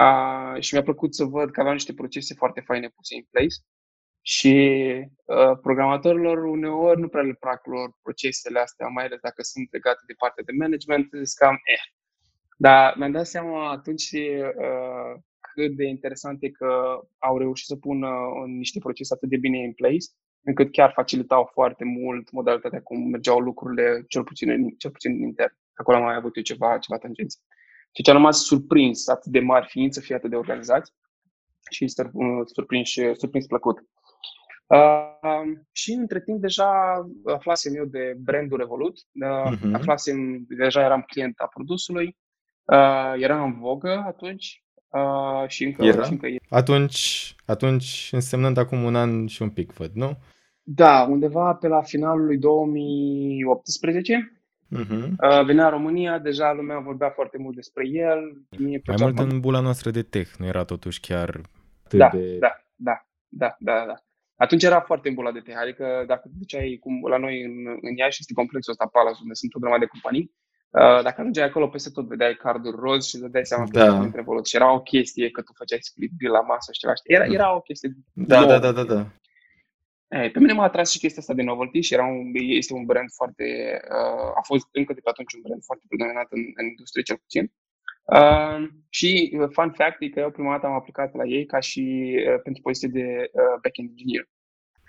Uh, 0.00 0.60
și 0.64 0.74
mi-a 0.74 0.82
plăcut 0.82 1.14
să 1.14 1.24
văd 1.24 1.50
că 1.50 1.60
aveam 1.60 1.76
niște 1.80 1.94
procese 2.00 2.34
foarte 2.34 2.60
faine 2.60 2.88
puse 2.96 3.14
în 3.16 3.26
place 3.30 3.56
și 4.28 4.54
uh, 5.24 5.58
programatorilor 5.62 6.44
uneori 6.44 7.00
nu 7.00 7.08
prea 7.08 7.22
le 7.22 7.36
plac 7.40 7.66
lor 7.66 7.88
procesele 8.02 8.58
astea, 8.60 8.86
mai 8.86 9.04
ales 9.04 9.18
dacă 9.22 9.42
sunt 9.42 9.68
legate 9.70 10.02
de 10.06 10.14
partea 10.18 10.42
de 10.46 10.52
management, 10.62 11.08
sunt 11.10 11.26
cam 11.34 11.58
eh. 11.74 11.84
Dar 12.56 12.94
mi-am 12.96 13.12
dat 13.12 13.26
seama 13.26 13.70
atunci 13.70 14.10
uh, 14.12 15.12
cât 15.40 15.76
de 15.76 15.84
interesant 15.84 16.42
e 16.42 16.48
că 16.48 17.00
au 17.18 17.38
reușit 17.38 17.66
să 17.66 17.76
pună 17.76 18.10
niște 18.46 18.78
procese 18.78 19.14
atât 19.14 19.28
de 19.28 19.36
bine 19.36 19.64
în 19.64 19.72
place, 19.72 20.06
încât 20.42 20.72
chiar 20.72 20.92
facilitau 20.92 21.50
foarte 21.52 21.84
mult 21.84 22.30
modalitatea 22.30 22.82
cum 22.82 22.98
mergeau 23.08 23.38
lucrurile, 23.38 24.04
cel 24.08 24.24
puțin, 24.24 24.76
cel 24.76 24.90
puțin 24.90 25.10
în 25.12 25.22
intern. 25.22 25.56
Acolo 25.74 25.96
am 25.96 26.02
mai 26.02 26.14
avut 26.14 26.36
eu 26.36 26.42
ceva, 26.42 26.78
ceva 26.78 26.98
tangenți. 26.98 27.38
Și 27.94 28.02
ce 28.02 28.10
am 28.10 28.16
rămas 28.16 28.44
surprins 28.44 29.08
atât 29.08 29.32
de 29.32 29.40
mari 29.40 29.66
fiind 29.68 29.92
să 29.92 30.00
fie 30.00 30.14
atât 30.14 30.30
de 30.30 30.36
organizați 30.36 30.92
și 31.70 31.88
surprins, 32.44 32.90
surprins 33.18 33.46
plăcut. 33.46 33.78
Uh, 34.66 35.58
și 35.72 35.92
între 35.92 36.20
timp 36.20 36.40
deja 36.40 37.02
aflasem 37.24 37.74
eu 37.74 37.84
de 37.84 38.16
brandul 38.18 38.58
Revolut, 38.58 38.96
uh, 38.96 39.56
uh-huh. 39.56 39.72
aflasem, 39.72 40.44
deja 40.48 40.84
eram 40.84 41.04
client 41.06 41.38
a 41.38 41.46
produsului, 41.46 42.16
uh, 42.64 43.14
era 43.16 43.42
în 43.42 43.58
vogă 43.58 44.04
atunci 44.06 44.64
uh, 44.88 45.48
și 45.48 45.64
încă, 45.64 45.84
era? 45.84 46.02
și 46.02 46.10
încă 46.10 46.26
e. 46.26 46.36
Atunci, 46.48 47.34
atunci 47.46 48.08
însemnând 48.12 48.56
acum 48.56 48.82
un 48.82 48.96
an 48.96 49.26
și 49.26 49.42
un 49.42 49.50
pic, 49.50 49.72
văd, 49.72 49.90
nu? 49.94 50.18
Da, 50.62 51.06
undeva 51.10 51.54
pe 51.54 51.68
la 51.68 51.82
finalul 51.82 52.26
lui 52.26 52.38
2018. 52.38 54.40
Uh-huh. 54.66 54.90
Uh, 54.90 55.44
venea 55.44 55.64
în 55.64 55.70
România, 55.70 56.18
deja 56.18 56.52
lumea 56.52 56.78
vorbea 56.78 57.10
foarte 57.10 57.38
mult 57.38 57.54
despre 57.54 57.88
el. 57.88 58.42
Mie 58.58 58.82
Mai 58.86 58.96
mult 59.00 59.18
în 59.18 59.40
bula 59.40 59.60
noastră 59.60 59.90
de 59.90 60.02
tech, 60.02 60.36
nu 60.36 60.46
era 60.46 60.64
totuși 60.64 61.00
chiar 61.00 61.40
da, 61.90 62.08
de... 62.08 62.38
Da, 62.38 62.52
da, 62.74 63.06
da, 63.28 63.56
da, 63.58 63.84
da. 63.86 63.94
Atunci 64.36 64.62
era 64.62 64.80
foarte 64.80 65.08
îmbulat 65.08 65.32
de 65.32 65.40
tech, 65.40 65.58
adică 65.60 66.04
dacă 66.06 66.24
duceai 66.38 66.78
cum 66.80 67.06
la 67.06 67.16
noi 67.16 67.42
în, 67.42 67.54
în 67.80 67.96
Iași 67.96 68.20
este 68.20 68.32
complexul 68.40 68.72
ăsta 68.72 68.86
Palace, 68.92 69.18
unde 69.22 69.34
sunt 69.34 69.54
o 69.54 69.58
grămadă 69.58 69.84
de 69.84 69.92
companii, 69.94 70.26
uh, 70.70 71.02
dacă 71.06 71.16
ajungeai 71.20 71.46
acolo 71.46 71.68
peste 71.68 71.90
tot 71.90 72.06
vedeai 72.08 72.34
carduri 72.34 72.76
roz 72.84 73.06
și 73.06 73.16
îți 73.16 73.30
dai 73.36 73.46
seama 73.46 73.64
că 73.64 73.78
da. 73.78 73.98
între 74.00 74.22
volut. 74.22 74.46
Și 74.46 74.56
era 74.56 74.72
o 74.72 74.80
chestie 74.80 75.30
că 75.30 75.40
tu 75.42 75.52
făceai 75.54 75.78
split 75.82 76.10
bill 76.18 76.32
la 76.32 76.40
masă 76.40 76.72
și 76.72 76.80
ceva. 76.80 76.92
Era, 77.04 77.24
era 77.24 77.56
o 77.56 77.60
chestie 77.60 77.90
Da, 78.12 78.44
da, 78.44 78.58
da, 78.58 78.72
da, 78.72 78.84
da. 78.84 79.00
Ei, 80.08 80.30
pe 80.30 80.38
mine 80.38 80.52
m-a 80.52 80.64
atras 80.64 80.90
și 80.90 80.98
chestia 80.98 81.20
asta 81.20 81.34
de 81.34 81.42
novelty 81.42 81.80
și 81.80 81.94
era 81.94 82.06
un, 82.06 82.30
este 82.60 82.72
un 82.72 82.84
brand 82.84 83.10
foarte, 83.18 83.46
uh, 83.90 84.30
a 84.40 84.42
fost 84.42 84.66
încă 84.72 84.92
de 84.92 85.00
pe 85.04 85.10
atunci 85.10 85.32
un 85.32 85.42
brand 85.46 85.62
foarte 85.64 85.84
predominant 85.88 86.28
în, 86.30 86.42
în 86.60 86.66
industrie 86.66 87.02
cel 87.02 87.16
puțin. 87.16 87.52
Uh, 88.06 88.68
și 88.88 89.36
uh, 89.40 89.48
fun 89.52 89.72
fact 89.72 89.96
e 90.02 90.08
că 90.08 90.20
eu 90.20 90.30
prima 90.30 90.52
dată 90.52 90.66
am 90.66 90.72
aplicat 90.72 91.14
la 91.14 91.24
ei 91.24 91.46
ca 91.46 91.60
și 91.60 92.14
uh, 92.16 92.40
pentru 92.42 92.62
poziție 92.62 92.88
de 92.88 93.30
uh, 93.32 93.60
backend 93.62 93.88
engineer. 93.88 94.28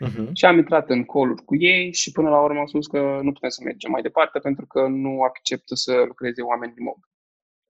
Uh-huh. 0.06 0.32
Și 0.34 0.46
am 0.46 0.58
intrat 0.58 0.90
în 0.90 1.04
call 1.04 1.36
cu 1.36 1.56
ei 1.56 1.94
și 1.94 2.12
până 2.12 2.30
la 2.30 2.42
urmă 2.42 2.60
am 2.60 2.66
spus 2.66 2.88
că 2.88 3.20
nu 3.22 3.32
putem 3.32 3.50
să 3.50 3.62
mergem 3.64 3.92
mai 3.92 4.02
departe 4.02 4.40
pentru 4.40 4.66
că 4.66 4.88
nu 4.88 5.22
acceptă 5.22 5.76
să 5.76 6.04
lucreze 6.08 6.42
oameni 6.42 6.74
remote. 6.76 7.00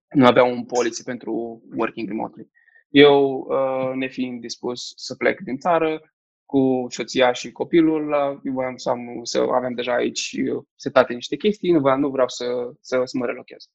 Nu 0.10 0.26
aveau 0.26 0.52
un 0.52 0.66
policy 0.66 1.04
pentru 1.04 1.62
working 1.76 2.08
remotely. 2.08 2.50
Eu, 2.90 3.48
uh, 3.50 3.92
nefiind 3.96 4.42
dispus 4.42 4.94
să 4.96 5.16
plec 5.16 5.40
din 5.40 5.58
țară, 5.58 6.02
cu 6.46 6.86
soția 6.90 7.32
și 7.32 7.52
copilul, 7.52 8.16
eu 8.44 8.54
voiam 8.54 8.78
să, 8.78 8.90
am, 8.90 9.20
să 9.24 9.40
avem 9.52 9.74
deja 9.74 9.94
aici 9.94 10.36
setate 10.76 11.14
niște 11.14 11.36
chestii, 11.36 11.72
nu 11.72 11.80
vreau, 11.80 11.98
nu 11.98 12.10
vreau 12.10 12.28
să, 12.28 12.46
să, 12.82 13.02
să 13.04 13.18
mă 13.18 13.26
relochez. 13.26 13.70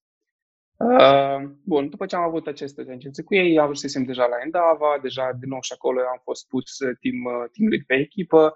Uh, 0.76 1.50
bun, 1.64 1.88
după 1.88 2.06
ce 2.06 2.16
am 2.16 2.22
avut 2.22 2.46
aceste 2.46 2.84
tendențe 2.84 3.22
cu 3.22 3.34
ei, 3.34 3.58
ajunsesem 3.58 4.04
deja 4.04 4.26
la 4.26 4.36
Endava, 4.44 4.98
deja 5.02 5.32
din 5.40 5.48
nou 5.48 5.60
și 5.60 5.72
acolo 5.72 6.00
am 6.00 6.20
fost 6.22 6.48
pus 6.48 6.76
team, 6.76 7.48
team 7.52 7.68
lead 7.68 7.82
pe 7.86 7.94
echipă, 7.94 8.54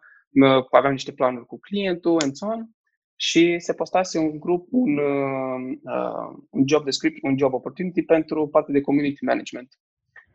aveam 0.71 0.93
niște 0.93 1.13
planuri 1.13 1.47
cu 1.47 1.59
clientul, 1.59 2.21
and 2.23 2.35
so 2.35 2.47
on, 2.47 2.69
și 3.17 3.59
se 3.59 3.75
postase 3.75 4.19
un 4.19 4.39
grup, 4.39 4.69
un, 4.71 4.99
uh, 4.99 6.37
un 6.51 6.69
job 6.69 6.85
description, 6.85 7.31
un 7.31 7.39
job 7.39 7.53
opportunity 7.53 8.03
pentru 8.03 8.49
partea 8.49 8.75
de 8.75 8.81
community 8.81 9.25
management. 9.25 9.79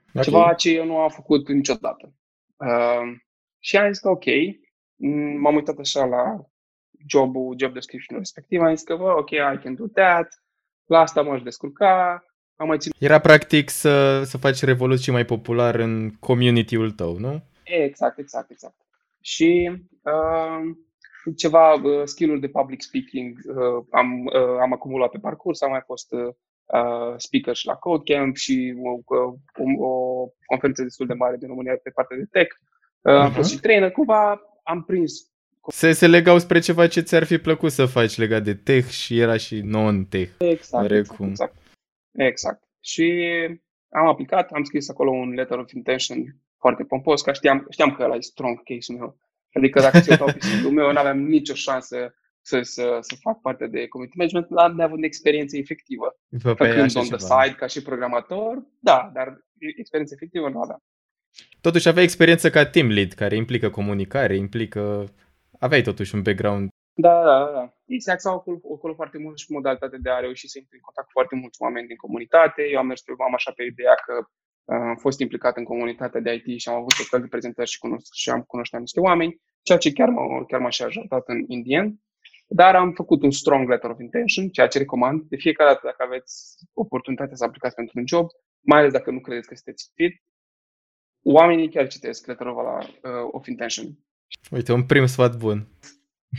Okay. 0.09 0.23
Ceva 0.23 0.53
ce 0.53 0.69
eu 0.69 0.85
nu 0.85 0.97
am 0.97 1.09
făcut 1.09 1.49
niciodată. 1.49 2.13
Uh, 2.55 3.17
și 3.59 3.77
am 3.77 3.91
zis 3.91 3.99
că 3.99 4.09
ok, 4.09 4.25
m-am 5.39 5.55
uitat 5.55 5.77
așa 5.77 6.05
la 6.05 6.45
jobul, 7.07 7.55
job 7.57 7.73
description 7.73 8.17
respectiv, 8.17 8.61
am 8.61 8.75
zis 8.75 8.83
că, 8.83 8.93
ok, 8.93 9.29
I 9.29 9.59
can 9.61 9.75
do 9.75 9.87
that, 9.87 10.43
la 10.91 10.99
asta 10.99 11.21
m-aș 11.21 11.41
descurca, 11.41 12.23
am 12.55 12.67
mai 12.67 12.77
ținut... 12.77 12.95
Era 12.99 13.19
practic 13.19 13.69
să, 13.69 14.23
să 14.23 14.37
faci 14.37 14.63
revoluții 14.63 15.11
mai 15.11 15.25
popular 15.25 15.75
în 15.75 16.09
community-ul 16.19 16.91
tău, 16.91 17.17
nu? 17.17 17.43
Exact, 17.63 18.17
exact, 18.17 18.49
exact. 18.51 18.75
Și 19.21 19.71
uh, 20.01 20.75
ceva 21.35 21.73
uh, 21.73 22.01
skill-uri 22.03 22.39
de 22.39 22.47
public 22.47 22.81
speaking 22.81 23.37
uh, 23.45 23.85
am, 23.91 24.25
uh, 24.25 24.57
am 24.61 24.73
acumulat 24.73 25.09
pe 25.09 25.17
parcurs, 25.17 25.61
am 25.61 25.69
mai 25.69 25.81
fost 25.85 26.11
uh, 26.11 27.13
speaker 27.17 27.55
și 27.55 27.65
la 27.65 27.75
Codecamp 27.75 28.35
și 28.35 28.73
o, 28.83 29.15
o, 29.15 29.87
o 29.87 30.27
conferință 30.45 30.83
destul 30.83 31.07
de 31.07 31.13
mare 31.13 31.37
din 31.37 31.47
România 31.47 31.79
pe 31.83 31.89
partea 31.89 32.17
de 32.17 32.25
tech. 32.31 32.55
Uh, 33.01 33.13
uh-huh. 33.13 33.23
Am 33.23 33.31
fost 33.31 33.51
și 33.51 33.59
trainer, 33.59 33.91
cumva 33.91 34.41
am 34.63 34.83
prins 34.83 35.30
se, 35.67 35.91
se 35.91 36.07
legau 36.07 36.39
spre 36.39 36.59
ceva 36.59 36.87
ce 36.87 37.01
ți-ar 37.01 37.23
fi 37.23 37.37
plăcut 37.37 37.71
să 37.71 37.85
faci 37.85 38.17
legat 38.17 38.43
de 38.43 38.55
tech 38.55 38.89
și 38.89 39.19
era 39.19 39.37
și 39.37 39.61
non-tech. 39.61 40.31
Exact, 40.37 40.91
exact, 40.91 41.19
exact. 41.19 41.55
Exact. 42.11 42.63
Și 42.79 43.27
am 43.89 44.07
aplicat, 44.07 44.51
am 44.51 44.63
scris 44.63 44.89
acolo 44.89 45.11
un 45.11 45.29
letter 45.29 45.57
of 45.57 45.71
intention 45.71 46.17
foarte 46.57 46.83
pompos, 46.83 47.21
că 47.21 47.33
știam, 47.33 47.67
știam 47.69 47.91
că 47.91 48.03
ăla 48.03 48.15
e 48.15 48.19
strong 48.19 48.63
case-ul 48.63 48.97
meu. 48.97 49.17
Adică 49.53 49.79
dacă 49.79 49.99
ți-o 49.99 50.15
dau 50.15 50.27
pe 50.27 50.69
meu, 50.69 50.91
nu 50.91 50.99
aveam 50.99 51.19
nicio 51.19 51.53
șansă 51.53 52.13
să, 52.41 52.61
să, 52.61 52.97
să 53.01 53.15
fac 53.19 53.41
parte 53.41 53.67
de 53.67 53.87
community 53.87 54.17
management, 54.17 54.49
la 54.49 54.67
neavând 54.67 55.03
experiență 55.03 55.57
efectivă. 55.57 56.19
Făcând 56.39 56.95
on 56.95 57.05
the 57.05 57.17
side 57.17 57.55
ca 57.57 57.67
și 57.67 57.81
programator, 57.81 58.63
da, 58.79 59.11
dar 59.13 59.45
experiență 59.77 60.13
efectivă 60.15 60.49
nu 60.49 60.61
aveam. 60.61 60.83
Totuși 61.61 61.87
aveai 61.87 62.03
experiență 62.03 62.49
ca 62.49 62.65
team 62.65 62.87
lead, 62.87 63.11
care 63.11 63.35
implică 63.35 63.69
comunicare, 63.69 64.35
implică 64.35 65.13
aveai 65.65 65.81
totuși 65.81 66.15
un 66.15 66.21
background. 66.21 66.69
Da, 66.93 67.15
da, 67.29 67.37
da. 67.57 67.63
Exact, 67.85 68.21
sau 68.21 68.33
acolo, 68.35 68.57
acolo 68.75 68.93
foarte 68.93 69.17
mult 69.17 69.37
și 69.37 69.51
modalitatea 69.51 69.99
de 70.01 70.09
a 70.09 70.19
reuși 70.19 70.47
să 70.47 70.57
intri 70.57 70.77
în 70.77 70.85
contact 70.87 71.07
cu 71.07 71.17
foarte 71.17 71.35
mulți 71.35 71.61
oameni 71.61 71.87
din 71.87 71.95
comunitate. 72.05 72.61
Eu 72.71 72.79
am 72.79 72.87
mers 72.87 73.01
pe 73.01 73.11
am 73.27 73.33
așa 73.33 73.51
pe 73.55 73.63
ideea 73.63 73.95
că 74.05 74.13
uh, 74.17 74.85
am 74.91 74.95
fost 75.05 75.19
implicat 75.19 75.57
în 75.57 75.63
comunitatea 75.63 76.21
de 76.21 76.31
IT 76.33 76.59
și 76.59 76.69
am 76.69 76.75
avut 76.75 76.95
o 77.01 77.09
fel 77.11 77.21
de 77.21 77.33
prezentări 77.33 77.69
și, 77.69 77.79
cunosc, 77.79 78.13
și 78.13 78.29
am 78.29 78.41
cunoșteam 78.41 78.81
niște 78.81 78.99
oameni, 78.99 79.41
ceea 79.61 79.77
ce 79.77 79.91
chiar 79.91 80.09
m-a, 80.09 80.45
chiar 80.45 80.59
m-a 80.59 80.69
și 80.69 80.83
ajutat 80.83 81.23
în 81.27 81.39
Indien. 81.47 81.87
Dar 82.47 82.75
am 82.75 82.91
făcut 82.91 83.23
un 83.23 83.31
strong 83.31 83.69
letter 83.69 83.89
of 83.89 83.99
intention, 83.99 84.49
ceea 84.49 84.67
ce 84.67 84.77
recomand 84.77 85.21
de 85.21 85.35
fiecare 85.35 85.69
dată 85.69 85.81
dacă 85.83 86.03
aveți 86.03 86.33
oportunitatea 86.73 87.35
să 87.35 87.43
aplicați 87.43 87.75
pentru 87.75 87.99
un 87.99 88.07
job, 88.07 88.27
mai 88.61 88.79
ales 88.79 88.91
dacă 88.91 89.11
nu 89.11 89.19
credeți 89.19 89.47
că 89.47 89.55
sunteți 89.55 89.91
fit, 89.95 90.13
oamenii 91.23 91.69
chiar 91.69 91.87
citesc 91.87 92.27
letter 92.27 92.47
of, 92.47 92.57
uh, 92.57 93.27
of 93.31 93.47
intention 93.47 93.85
Uite, 94.51 94.73
un 94.73 94.85
prim 94.85 95.05
sfat 95.05 95.37
bun. 95.37 95.67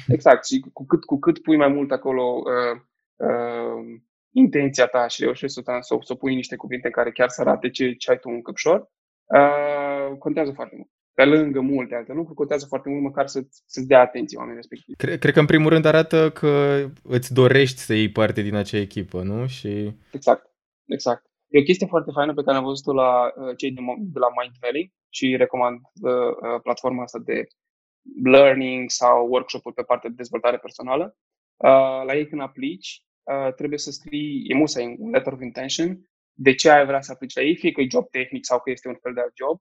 Exact, 0.08 0.46
și 0.46 0.64
cu 0.72 0.86
cât, 0.86 1.04
cu 1.04 1.18
cât 1.18 1.42
pui 1.42 1.56
mai 1.56 1.68
mult 1.68 1.90
acolo 1.90 2.22
uh, 2.22 2.80
uh, 3.16 4.00
intenția 4.32 4.86
ta 4.86 5.06
și 5.06 5.22
reușești 5.22 5.54
să, 5.54 5.78
să, 5.80 5.96
să 6.00 6.14
pui 6.14 6.34
niște 6.34 6.56
cuvinte 6.56 6.90
care 6.90 7.12
chiar 7.12 7.28
să 7.28 7.40
arate 7.40 7.70
ce, 7.70 7.92
ce 7.92 8.10
ai 8.10 8.18
tu 8.18 8.28
în 8.28 8.42
căpșor, 8.42 8.90
uh, 9.24 10.18
contează 10.18 10.52
foarte 10.52 10.74
mult. 10.76 10.88
Pe 11.14 11.24
lângă 11.24 11.60
multe 11.60 11.94
alte 11.94 12.12
lucruri, 12.12 12.36
contează 12.36 12.66
foarte 12.66 12.88
mult 12.88 13.02
măcar 13.02 13.26
să, 13.26 13.46
să-ți 13.66 13.86
dea 13.86 14.00
atenție 14.00 14.38
oamenii 14.38 14.60
respectivi. 14.60 14.96
Cred, 14.96 15.18
cred 15.18 15.32
că 15.32 15.40
în 15.40 15.46
primul 15.46 15.70
rând 15.70 15.84
arată 15.84 16.30
că 16.30 16.84
îți 17.02 17.32
dorești 17.32 17.78
să 17.78 17.94
iei 17.94 18.10
parte 18.10 18.42
din 18.42 18.54
acea 18.54 18.78
echipă, 18.78 19.22
nu? 19.22 19.46
Și... 19.46 19.96
Exact, 20.12 20.50
exact. 20.86 21.30
E 21.48 21.58
o 21.58 21.62
chestie 21.62 21.86
foarte 21.86 22.10
faină 22.14 22.34
pe 22.34 22.42
care 22.42 22.56
am 22.56 22.64
văzut-o 22.64 22.92
la 22.92 23.24
uh, 23.24 23.56
cei 23.56 23.70
de, 23.70 23.80
de 23.98 24.18
la 24.18 24.28
Mind 24.40 24.54
Valley 24.60 24.92
și 25.08 25.36
recomand 25.36 25.76
uh, 25.76 26.12
uh, 26.12 26.60
platforma 26.62 27.02
asta 27.02 27.18
de 27.24 27.46
learning 28.24 28.90
sau 28.90 29.26
workshop-uri 29.28 29.74
pe 29.74 29.82
partea 29.82 30.08
de 30.08 30.16
dezvoltare 30.16 30.58
personală. 30.58 31.16
Uh, 31.56 32.02
la 32.06 32.14
ei 32.14 32.28
când 32.28 32.40
aplici, 32.40 33.04
uh, 33.22 33.52
trebuie 33.54 33.78
să 33.78 33.90
scrii 33.90 34.44
emusa 34.48 34.80
un 34.98 35.10
letter 35.10 35.32
of 35.32 35.40
intention 35.40 36.10
de 36.32 36.54
ce 36.54 36.70
ai 36.70 36.86
vrea 36.86 37.00
să 37.00 37.12
aplici 37.12 37.34
la 37.34 37.42
ei, 37.42 37.56
fie 37.56 37.72
că 37.72 37.80
e 37.80 37.86
job 37.90 38.10
tehnic 38.10 38.44
sau 38.44 38.60
că 38.60 38.70
este 38.70 38.88
un 38.88 38.96
fel 39.02 39.14
de 39.14 39.20
alt 39.20 39.32
job, 39.36 39.60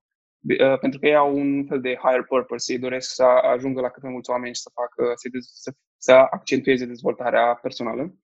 uh, 0.70 0.78
pentru 0.78 0.98
că 0.98 1.06
ei 1.06 1.14
au 1.14 1.36
un 1.36 1.66
fel 1.66 1.80
de 1.80 1.98
higher 2.02 2.24
purpose, 2.24 2.72
ei 2.72 2.78
doresc 2.78 3.14
să 3.14 3.24
ajungă 3.24 3.80
la 3.80 3.88
cât 3.88 4.02
mai 4.02 4.12
mulți 4.12 4.30
oameni 4.30 4.54
și 4.54 4.60
să 4.60 4.70
facă, 4.74 5.12
să, 5.14 5.28
să, 5.40 5.72
să 5.96 6.12
accentueze 6.12 6.84
dezvoltarea 6.84 7.54
personală. 7.54 8.14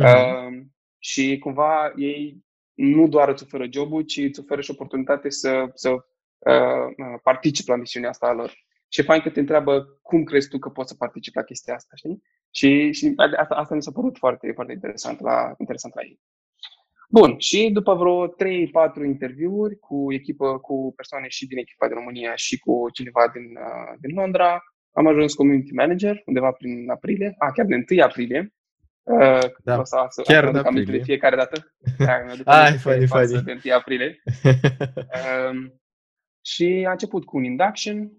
Uh-huh. 0.00 0.04
Uh, 0.04 0.62
și 0.98 1.38
cumva 1.38 1.92
ei 1.96 2.44
nu 2.74 3.08
doar 3.08 3.28
îți 3.28 3.42
oferă 3.42 3.66
jobul, 3.70 4.02
ci 4.02 4.16
îți 4.16 4.40
oferă 4.40 4.60
și 4.60 4.70
oportunitate 4.70 5.30
să, 5.30 5.70
să 5.74 5.90
uh, 5.90 7.18
participi 7.22 7.68
la 7.68 7.76
misiunea 7.76 8.08
asta 8.08 8.26
a 8.26 8.32
lor. 8.32 8.52
Și 8.92 9.00
e 9.00 9.10
fain 9.10 9.20
că 9.20 9.30
te 9.30 9.40
întreabă 9.40 9.98
cum 10.02 10.24
crezi 10.24 10.48
tu 10.48 10.58
că 10.58 10.68
poți 10.68 10.90
să 10.90 10.96
participi 10.96 11.36
la 11.36 11.42
chestia 11.42 11.74
asta, 11.74 11.96
știi? 11.96 12.22
Și, 12.50 12.92
și 12.92 13.12
asta, 13.38 13.54
asta 13.54 13.74
mi 13.74 13.82
s-a 13.82 13.90
părut 13.92 14.16
foarte, 14.18 14.52
foarte 14.54 14.72
interesant 14.72 15.20
la, 15.20 15.54
interesant 15.58 15.94
la 15.94 16.02
ei. 16.02 16.20
Bun, 17.08 17.38
și 17.38 17.70
după 17.72 17.94
vreo 17.94 18.28
3-4 18.28 18.32
interviuri 19.04 19.78
cu 19.78 20.12
echipă, 20.12 20.58
cu 20.58 20.92
persoane 20.96 21.28
și 21.28 21.46
din 21.46 21.58
echipa 21.58 21.86
din 21.86 21.96
România 21.96 22.34
și 22.34 22.58
cu 22.58 22.90
cineva 22.92 23.30
din, 23.32 23.42
uh, 23.42 23.98
din 24.00 24.14
Londra, 24.14 24.62
am 24.92 25.06
ajuns 25.06 25.34
community 25.34 25.72
manager 25.72 26.22
undeva 26.26 26.50
prin 26.50 26.90
aprilie, 26.90 27.34
a, 27.38 27.52
chiar 27.52 27.66
de 27.66 27.84
1 27.90 28.02
aprilie. 28.02 28.52
Uh, 29.02 29.50
da, 29.64 29.78
o 29.78 29.84
să, 29.84 30.06
să 30.08 30.22
chiar 30.22 30.44
în 30.44 30.56
aprilie. 30.56 30.98
de 30.98 31.04
fiecare 31.04 31.36
dată. 31.36 31.74
Da, 31.98 32.62
Ai, 32.62 32.78
funny, 32.78 33.06
funny. 33.06 33.42
De 33.42 33.60
1 33.64 33.74
aprilie. 33.74 34.22
um, 35.50 35.80
și 36.44 36.84
a 36.88 36.90
început 36.90 37.24
cu 37.24 37.36
un 37.36 37.44
induction, 37.44 38.12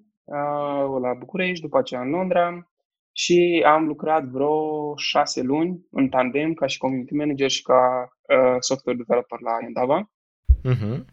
la 1.02 1.14
București, 1.18 1.62
după 1.62 1.78
aceea 1.78 2.02
în 2.02 2.10
Londra 2.10 2.68
și 3.12 3.64
am 3.66 3.86
lucrat 3.86 4.24
vreo 4.24 4.94
șase 4.98 5.42
luni 5.42 5.88
în 5.92 6.10
tandem 6.10 6.54
ca 6.54 6.66
și 6.66 6.78
community 6.78 7.14
manager 7.14 7.50
și 7.50 7.62
ca 7.62 8.14
uh, 8.22 8.56
software 8.60 8.98
developer 8.98 9.40
la 9.40 9.58
Endava. 9.62 10.12
Uh-huh. 10.46 11.06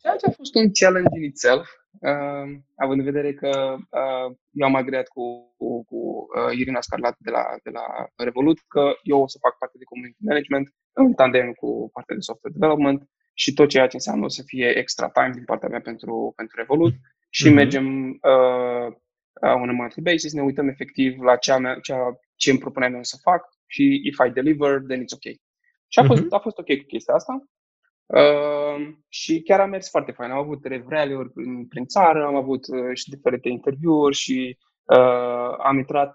Ceea 0.00 0.16
ce 0.16 0.26
a 0.26 0.30
fost 0.30 0.54
un 0.54 0.70
challenge 0.72 1.16
in 1.16 1.24
itself, 1.24 1.68
uh, 2.00 2.58
având 2.76 2.98
în 2.98 3.04
vedere 3.04 3.32
că 3.34 3.76
uh, 3.78 4.36
eu 4.50 4.66
am 4.66 4.74
agreat 4.74 5.08
cu, 5.08 5.54
cu, 5.56 5.84
cu 5.84 5.96
uh, 5.96 6.58
Irina 6.58 6.80
Scarlat 6.80 7.16
de 7.18 7.30
la, 7.30 7.44
de 7.62 7.70
la 7.70 7.86
Revolut 8.16 8.58
că 8.68 8.92
eu 9.02 9.20
o 9.22 9.28
să 9.28 9.38
fac 9.40 9.58
parte 9.58 9.78
de 9.78 9.84
community 9.84 10.24
management 10.24 10.74
în 10.92 11.12
tandem 11.12 11.52
cu 11.52 11.90
partea 11.92 12.14
de 12.14 12.20
software 12.20 12.56
development 12.58 13.08
și 13.34 13.52
tot 13.52 13.68
ceea 13.68 13.86
ce 13.86 13.96
înseamnă 13.96 14.28
să 14.28 14.42
fie 14.46 14.78
extra 14.78 15.08
time 15.08 15.30
din 15.34 15.44
partea 15.44 15.68
mea 15.68 15.80
pentru, 15.80 16.32
pentru 16.36 16.56
Revolut 16.56 16.94
și 17.28 17.48
mm-hmm. 17.48 17.54
mergem 17.54 18.08
uh, 18.10 18.92
on 19.40 19.68
a 19.68 19.72
monthly 19.72 20.02
basis, 20.02 20.32
ne 20.32 20.42
uităm 20.42 20.68
efectiv 20.68 21.20
la 21.20 21.36
ce, 21.36 21.52
am, 21.52 21.78
ce, 21.82 21.94
ce 22.36 22.50
îmi 22.50 22.58
propuneam 22.58 23.02
să 23.02 23.16
fac 23.22 23.48
și 23.66 24.00
if 24.04 24.16
I 24.26 24.30
deliver, 24.30 24.80
then 24.80 25.02
it's 25.02 25.14
ok. 25.14 25.34
Și 25.88 25.98
a 25.98 26.04
fost, 26.04 26.22
mm-hmm. 26.22 26.30
a 26.30 26.38
fost 26.38 26.58
ok 26.58 26.66
cu 26.66 26.84
chestia 26.86 27.14
asta. 27.14 27.44
Uh, 28.06 28.94
și 29.08 29.42
chiar 29.42 29.60
a 29.60 29.66
mers 29.66 29.90
foarte 29.90 30.12
fain. 30.12 30.30
Am 30.30 30.38
avut 30.38 30.64
revrealeuri 30.64 31.30
prin, 31.30 31.66
prin 31.66 31.86
țară, 31.86 32.24
am 32.24 32.34
avut 32.34 32.66
uh, 32.66 32.94
și 32.94 33.10
diferite 33.10 33.48
interviuri 33.48 34.14
și 34.14 34.58
uh, 34.84 35.54
am 35.58 35.78
intrat 35.78 36.14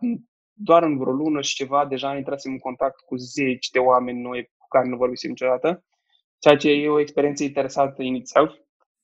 doar 0.53 0.84
în 0.84 0.98
vreo 0.98 1.12
lună 1.12 1.41
și 1.41 1.55
ceva, 1.55 1.86
deja 1.86 2.10
am 2.10 2.17
intrat 2.17 2.39
în 2.43 2.58
contact 2.58 3.00
cu 3.00 3.15
zeci 3.15 3.70
de 3.70 3.79
oameni 3.79 4.22
noi 4.22 4.51
cu 4.58 4.67
care 4.67 4.88
nu 4.88 4.98
vorbim 4.98 5.17
niciodată, 5.22 5.84
ceea 6.39 6.58
ce 6.58 6.70
e 6.70 6.89
o 6.89 7.00
experiență 7.00 7.43
interesantă 7.43 8.03
inițial. 8.03 8.62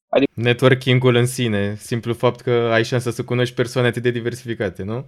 Adică... 0.10 0.32
Networking-ul 0.36 1.16
în 1.16 1.26
sine, 1.26 1.76
simplu 1.76 2.14
fapt 2.14 2.42
că 2.42 2.52
ai 2.52 2.84
șansa 2.84 3.12
să 3.12 3.24
cunoști 3.24 3.56
persoane 3.56 3.88
atât 3.88 4.02
de 4.02 4.12
diversificate, 4.12 4.84
nu? 4.84 5.06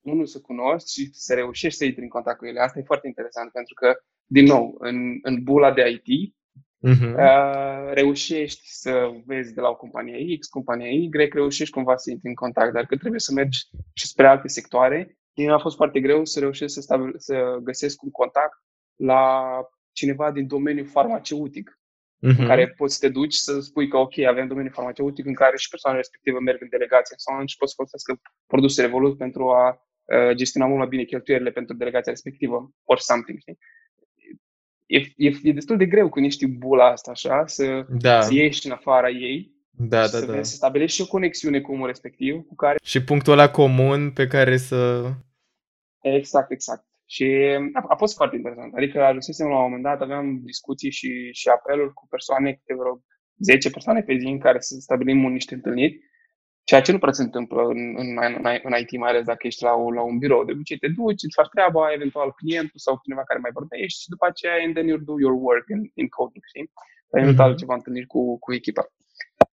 Unul 0.00 0.26
să 0.26 0.40
cunoști 0.40 0.92
și 0.92 1.08
să 1.12 1.34
reușești 1.34 1.78
să 1.78 1.84
intri 1.84 2.02
în 2.02 2.08
contact 2.08 2.38
cu 2.38 2.46
ele. 2.46 2.60
Asta 2.60 2.78
e 2.78 2.82
foarte 2.82 3.06
interesant 3.06 3.52
pentru 3.52 3.74
că, 3.74 3.96
din 4.26 4.44
nou, 4.44 4.76
în, 4.78 5.18
în 5.22 5.42
bula 5.42 5.72
de 5.72 6.02
IT, 6.04 6.36
Uh-huh. 6.86 7.14
Uh, 7.16 7.92
reușești 7.92 8.60
să 8.64 9.10
vezi 9.26 9.54
de 9.54 9.60
la 9.60 9.68
o 9.68 9.76
companie 9.76 10.36
X, 10.38 10.46
compania 10.46 10.88
Y, 10.88 11.08
reușești 11.32 11.74
cumva 11.74 11.96
să 11.96 12.10
intri 12.10 12.28
în 12.28 12.34
contact, 12.34 12.72
dar 12.72 12.86
că 12.86 12.96
trebuie 12.96 13.20
să 13.20 13.32
mergi 13.32 13.58
și 13.92 14.06
spre 14.06 14.26
alte 14.26 14.48
sectoare. 14.48 15.18
Mie 15.36 15.50
a 15.50 15.58
fost 15.58 15.76
foarte 15.76 16.00
greu 16.00 16.24
să 16.24 16.40
reușesc 16.40 16.74
să, 16.74 16.80
stabil, 16.80 17.12
să 17.16 17.58
găsesc 17.62 18.02
un 18.02 18.10
contact 18.10 18.62
la 18.96 19.44
cineva 19.92 20.32
din 20.32 20.46
domeniul 20.46 20.86
farmaceutic, 20.86 21.78
uh-huh. 22.18 22.36
în 22.36 22.42
mhm. 22.42 22.46
care 22.46 22.68
poți 22.68 22.94
să 22.94 23.00
te 23.00 23.12
duci 23.12 23.34
să 23.34 23.60
spui 23.60 23.88
că 23.88 23.96
ok, 23.96 24.18
avem 24.18 24.46
domeniul 24.46 24.72
farmaceutic 24.72 25.26
în 25.26 25.34
care 25.34 25.56
și 25.56 25.68
persoanele 25.68 26.02
respective 26.02 26.38
merg 26.38 26.62
în 26.62 26.68
delegație 26.68 27.14
sau 27.18 27.46
și 27.46 27.56
poți 27.56 27.70
să 27.70 27.76
folosească 27.76 28.20
produse 28.46 28.80
Revolut 28.80 29.18
pentru 29.18 29.50
a 29.50 29.64
uh, 30.04 30.34
gestiona 30.34 30.66
mult 30.66 30.78
mai 30.78 30.88
bine 30.88 31.04
cheltuielile 31.04 31.50
pentru 31.50 31.76
delegația 31.76 32.12
respectivă, 32.12 32.70
or 32.84 32.98
something, 32.98 33.38
știi? 33.38 33.58
E, 34.86 34.98
e, 34.98 35.30
e 35.42 35.52
destul 35.52 35.76
de 35.76 35.86
greu 35.86 36.08
când 36.08 36.26
ești 36.26 36.46
bula 36.46 36.90
asta, 36.90 37.10
așa, 37.10 37.46
să, 37.46 37.86
da. 37.88 38.20
să 38.20 38.34
ieși 38.34 38.66
în 38.66 38.72
afara 38.72 39.10
ei 39.10 39.56
da, 39.80 40.00
da, 40.00 40.06
să, 40.06 40.26
da. 40.26 40.42
să 40.42 40.54
stabilești 40.54 40.96
și 40.96 41.02
o 41.02 41.06
conexiune 41.06 41.60
cu 41.60 41.72
omul 41.72 41.86
respectiv 41.86 42.46
cu 42.46 42.54
care... 42.54 42.78
Și 42.82 43.04
punctul 43.04 43.32
ăla 43.32 43.50
comun 43.50 44.10
pe 44.10 44.26
care 44.26 44.56
să... 44.56 45.10
Exact, 46.00 46.50
exact. 46.50 46.87
Și 47.10 47.24
a, 47.72 47.84
a 47.88 47.96
fost 47.96 48.14
foarte 48.14 48.36
interesant. 48.36 48.74
Adică 48.74 49.04
ajunsesem 49.04 49.48
la 49.48 49.56
un 49.56 49.62
moment 49.62 49.82
dat, 49.82 50.00
aveam 50.00 50.40
discuții 50.42 50.90
și, 50.90 51.10
și 51.32 51.48
apeluri 51.48 51.92
cu 51.92 52.06
persoane, 52.10 52.52
câte 52.52 52.74
vreo 52.74 53.02
10 53.38 53.70
persoane 53.70 54.02
pe 54.02 54.16
zi 54.16 54.26
în 54.26 54.38
care 54.38 54.60
să 54.60 54.74
stabilim 54.78 55.24
un 55.24 55.32
niște 55.32 55.54
întâlniri, 55.54 55.98
ceea 56.64 56.80
ce 56.80 56.92
nu 56.92 56.98
prea 56.98 57.12
se 57.12 57.22
întâmplă 57.22 57.62
în, 57.62 57.80
în, 58.02 58.08
în, 58.20 58.44
în 58.62 58.72
IT, 58.80 58.90
mai 58.98 59.10
ales 59.10 59.24
dacă 59.24 59.46
ești 59.46 59.62
la, 59.62 59.72
la 59.98 60.02
un 60.02 60.18
birou. 60.18 60.44
De 60.44 60.52
obicei 60.52 60.78
te 60.78 60.88
duci, 60.88 61.22
îți 61.26 61.38
faci 61.40 61.54
treaba, 61.54 61.92
eventual 61.92 62.32
clientul 62.32 62.78
sau 62.86 63.00
cineva 63.02 63.24
care 63.24 63.38
mai 63.38 63.50
vorbești 63.58 64.00
și 64.02 64.08
după 64.08 64.26
aceea 64.26 64.56
and 64.64 64.74
then 64.74 64.86
you 64.86 64.98
do 64.98 65.14
your 65.24 65.36
work 65.46 65.66
in, 65.74 65.90
in 65.94 66.08
coding, 66.08 66.44
știi? 66.50 66.70
Eventual 67.10 67.52
mm-hmm. 67.52 67.60
ceva 67.62 67.74
întâlniri 67.74 68.06
cu, 68.06 68.38
cu 68.38 68.52
echipa. 68.54 68.82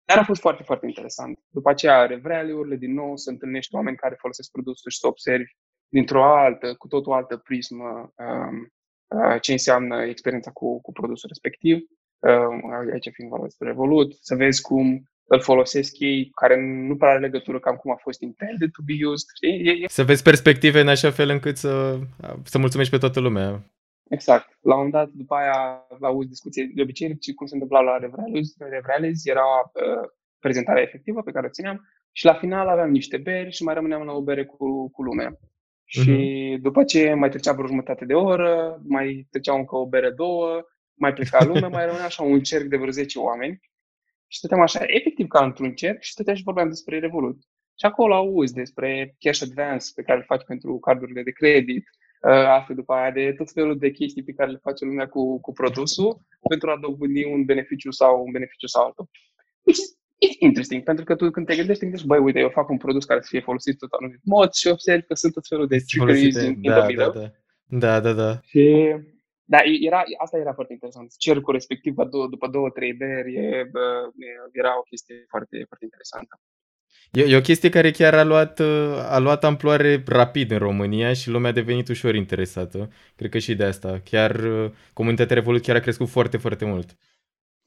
Dar 0.04 0.18
a 0.18 0.24
fost 0.24 0.40
foarte, 0.40 0.62
foarte 0.62 0.86
interesant. 0.86 1.38
După 1.48 1.70
aceea 1.70 1.98
are 1.98 2.16
value 2.16 2.76
din 2.76 2.92
nou, 2.94 3.16
să 3.16 3.30
întâlnești 3.30 3.74
oameni 3.74 3.96
care 3.96 4.14
folosesc 4.18 4.50
produsul 4.50 4.90
și 4.90 4.98
să 4.98 5.06
observi 5.06 5.52
dintr-o 5.88 6.24
altă, 6.24 6.74
cu 6.74 6.88
tot 6.88 7.06
o 7.06 7.12
altă 7.12 7.36
prismă, 7.36 8.12
um, 8.16 8.72
uh, 9.06 9.40
ce 9.40 9.52
înseamnă 9.52 10.02
experiența 10.02 10.50
cu, 10.50 10.80
cu 10.80 10.92
produsul 10.92 11.28
respectiv. 11.28 11.76
Uh, 12.18 12.90
aici 12.92 13.08
fiind 13.12 13.30
vorba 13.30 13.44
despre 13.44 13.68
Revolut, 13.68 14.16
să 14.20 14.34
vezi 14.34 14.62
cum 14.62 15.02
îl 15.30 15.40
folosesc 15.40 15.98
ei, 15.98 16.30
care 16.34 16.60
nu 16.60 16.96
prea 16.96 17.10
are 17.10 17.18
legătură 17.18 17.58
cam 17.58 17.76
cum 17.76 17.90
a 17.90 17.96
fost 17.96 18.20
intended 18.20 18.70
to 18.70 18.82
be 18.84 19.06
used. 19.06 19.28
Știi? 19.34 19.66
E, 19.68 19.70
e... 19.70 19.88
Să 19.88 20.04
vezi 20.04 20.22
perspective 20.22 20.80
în 20.80 20.88
așa 20.88 21.10
fel 21.10 21.28
încât 21.28 21.56
să, 21.56 21.98
să 22.44 22.58
mulțumești 22.58 22.92
pe 22.92 22.98
toată 22.98 23.20
lumea. 23.20 23.62
Exact. 24.08 24.58
La 24.60 24.74
un 24.74 24.76
moment 24.76 24.92
dat, 24.92 25.08
după 25.08 25.34
aia, 25.34 25.86
auzi 26.00 26.28
discuție 26.28 26.70
de 26.74 26.82
obicei, 26.82 27.18
cum 27.34 27.46
se 27.46 27.54
întâmpla 27.54 27.80
la 27.80 27.98
Revrealez. 27.98 28.54
Revrealez 28.58 29.26
era 29.26 29.42
uh, 29.72 30.08
prezentarea 30.38 30.82
efectivă 30.82 31.22
pe 31.22 31.30
care 31.30 31.46
o 31.46 31.50
țineam 31.50 31.88
și 32.12 32.24
la 32.24 32.34
final 32.34 32.68
aveam 32.68 32.90
niște 32.90 33.16
beri 33.16 33.50
și 33.50 33.62
mai 33.62 33.74
rămâneam 33.74 34.02
la 34.02 34.12
o 34.12 34.22
bere 34.22 34.44
cu, 34.44 34.90
cu 34.90 35.02
lumea. 35.02 35.38
Și 35.90 36.10
uh-huh. 36.10 36.60
după 36.60 36.84
ce 36.84 37.14
mai 37.14 37.28
trecea 37.28 37.52
vreo 37.52 37.66
jumătate 37.66 38.04
de 38.04 38.14
oră, 38.14 38.80
mai 38.86 39.26
trecea 39.30 39.54
încă 39.54 39.76
o 39.76 39.86
bere, 39.86 40.10
două, 40.10 40.62
mai 40.94 41.12
pleca 41.12 41.44
lumea, 41.44 41.68
mai 41.68 41.84
rămânea 41.84 42.06
așa 42.06 42.22
un 42.22 42.40
cerc 42.40 42.64
de 42.64 42.76
vreo 42.76 42.90
10 42.90 43.18
oameni. 43.18 43.60
Și 44.26 44.38
stăteam 44.38 44.60
așa, 44.60 44.80
efectiv 44.86 45.26
ca 45.26 45.44
într-un 45.44 45.74
cerc 45.74 46.02
și 46.02 46.10
stăteam 46.10 46.36
și 46.36 46.42
vorbeam 46.42 46.68
despre 46.68 46.98
Revolut. 46.98 47.38
Și 47.78 47.86
acolo 47.86 48.14
auzi 48.14 48.54
despre 48.54 49.16
cash 49.18 49.42
advance 49.42 49.86
pe 49.94 50.02
care 50.02 50.18
îl 50.18 50.24
faci 50.24 50.44
pentru 50.46 50.78
cardurile 50.78 51.22
de 51.22 51.30
credit, 51.30 51.84
uh, 52.22 52.30
asta 52.30 52.74
după 52.74 52.92
aia 52.92 53.10
de 53.10 53.32
tot 53.36 53.50
felul 53.50 53.78
de 53.78 53.90
chestii 53.90 54.22
pe 54.22 54.32
care 54.32 54.50
le 54.50 54.58
face 54.62 54.84
lumea 54.84 55.08
cu, 55.08 55.40
cu 55.40 55.52
produsul 55.52 56.20
pentru 56.48 56.70
a 56.70 56.78
dobândi 56.80 57.24
un 57.24 57.44
beneficiu 57.44 57.90
sau 57.90 58.24
un 58.24 58.30
beneficiu 58.30 58.66
sau 58.66 58.84
altul. 58.84 59.08
It's 60.26 60.38
interesting, 60.38 60.82
pentru 60.82 61.04
că 61.04 61.14
tu 61.14 61.30
când 61.30 61.46
te 61.46 61.56
gândești, 61.56 61.78
te 61.78 61.84
gândești, 61.84 62.06
băi, 62.06 62.18
uite, 62.18 62.38
eu 62.38 62.48
fac 62.48 62.68
un 62.68 62.76
produs 62.76 63.04
care 63.04 63.20
să 63.20 63.28
fie 63.30 63.40
folosit 63.40 63.78
tot 63.78 63.92
anumit 63.92 64.20
mod 64.24 64.52
și 64.52 64.66
observi 64.66 65.06
că 65.06 65.14
sunt 65.14 65.32
tot 65.32 65.46
felul 65.46 65.66
de 65.66 65.78
trickeries 65.86 66.42
in, 66.42 66.62
da, 66.62 66.88
in 66.88 66.96
da, 66.96 67.10
da. 67.10 67.30
da, 67.66 68.00
da, 68.00 68.12
da. 68.12 68.40
Și 68.44 68.94
da, 69.44 69.58
era, 69.80 70.02
asta 70.18 70.38
era 70.38 70.52
foarte 70.52 70.72
interesant. 70.72 71.16
Cercul 71.16 71.52
respectiv, 71.52 71.94
după, 71.94 72.26
după 72.30 72.48
două, 72.48 72.70
trei 72.70 72.92
beri, 72.92 73.34
e, 73.34 73.68
bă, 73.70 74.10
era 74.52 74.78
o 74.78 74.82
chestie 74.82 75.24
foarte, 75.28 75.64
foarte 75.66 75.84
interesantă. 75.84 76.40
E, 77.12 77.22
e 77.22 77.36
o 77.36 77.40
chestie 77.40 77.68
care 77.68 77.90
chiar 77.90 78.14
a 78.14 78.24
luat, 78.24 78.60
a 79.08 79.18
luat 79.18 79.44
amploare 79.44 80.02
rapid 80.06 80.50
în 80.50 80.58
România 80.58 81.12
și 81.12 81.30
lumea 81.30 81.50
a 81.50 81.54
devenit 81.54 81.88
ușor 81.88 82.14
interesată. 82.14 82.90
Cred 83.16 83.30
că 83.30 83.38
și 83.38 83.54
de 83.54 83.64
asta. 83.64 84.00
Chiar 84.04 84.40
comunitatea 84.92 85.36
Revolut 85.36 85.62
chiar 85.62 85.76
a 85.76 85.80
crescut 85.80 86.08
foarte, 86.08 86.36
foarte 86.36 86.64
mult. 86.64 86.96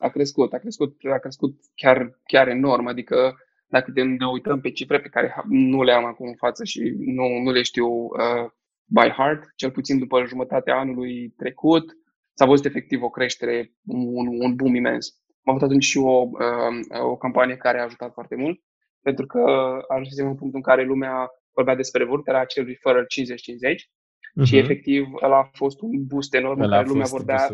A 0.01 0.09
crescut, 0.09 0.53
a 0.53 0.57
crescut, 0.57 0.95
a 1.13 1.17
crescut 1.17 1.59
chiar, 1.75 2.19
chiar 2.25 2.47
enorm. 2.47 2.85
Adică 2.85 3.35
dacă 3.67 3.91
ne 3.93 4.27
uităm 4.31 4.61
pe 4.61 4.71
cifre 4.71 4.99
pe 4.99 5.07
care 5.07 5.35
nu 5.47 5.83
le 5.83 5.91
am 5.91 6.05
acum 6.05 6.27
în 6.27 6.35
față 6.35 6.63
și 6.63 6.93
nu, 6.97 7.27
nu 7.43 7.51
le 7.51 7.61
știu 7.61 7.87
uh, 7.87 8.45
by 8.85 9.09
heart, 9.09 9.43
cel 9.55 9.71
puțin 9.71 9.99
după 9.99 10.25
jumătatea 10.25 10.79
anului 10.79 11.33
trecut, 11.37 11.97
s-a 12.33 12.45
văzut 12.45 12.65
efectiv 12.65 13.01
o 13.01 13.09
creștere, 13.09 13.71
un, 13.85 14.27
un 14.27 14.55
boom 14.55 14.75
imens. 14.75 15.21
Am 15.43 15.53
avut 15.53 15.67
atunci 15.67 15.83
și 15.83 15.97
o, 15.97 16.21
uh, 16.21 17.01
o 17.01 17.17
campanie 17.17 17.57
care 17.57 17.79
a 17.79 17.83
ajutat 17.83 18.13
foarte 18.13 18.35
mult, 18.35 18.59
pentru 19.01 19.25
că 19.25 19.39
a 19.87 19.95
ajuns 19.95 20.17
în 20.17 20.25
punctul 20.25 20.51
în 20.53 20.61
care 20.61 20.83
lumea 20.83 21.29
vorbea 21.53 21.75
despre 21.75 22.05
vârt, 22.05 22.27
era 22.27 22.39
acel 22.39 22.65
referral 22.65 23.03
50-50 23.03 23.05
uh-huh. 23.05 24.43
și 24.43 24.55
mhm. 24.55 24.63
efectiv 24.63 25.07
ăla 25.23 25.37
a 25.37 25.49
fost 25.53 25.81
un 25.81 26.05
boost 26.05 26.33
enorm 26.33 26.61
în 26.61 26.69
care 26.69 26.87
lumea 26.87 27.05
vorbea, 27.05 27.47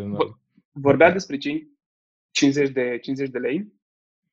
vorbea 0.72 1.12
despre 1.12 1.38
50 2.38 2.70
de, 2.70 2.98
50 3.02 3.30
de 3.30 3.38
lei, 3.38 3.74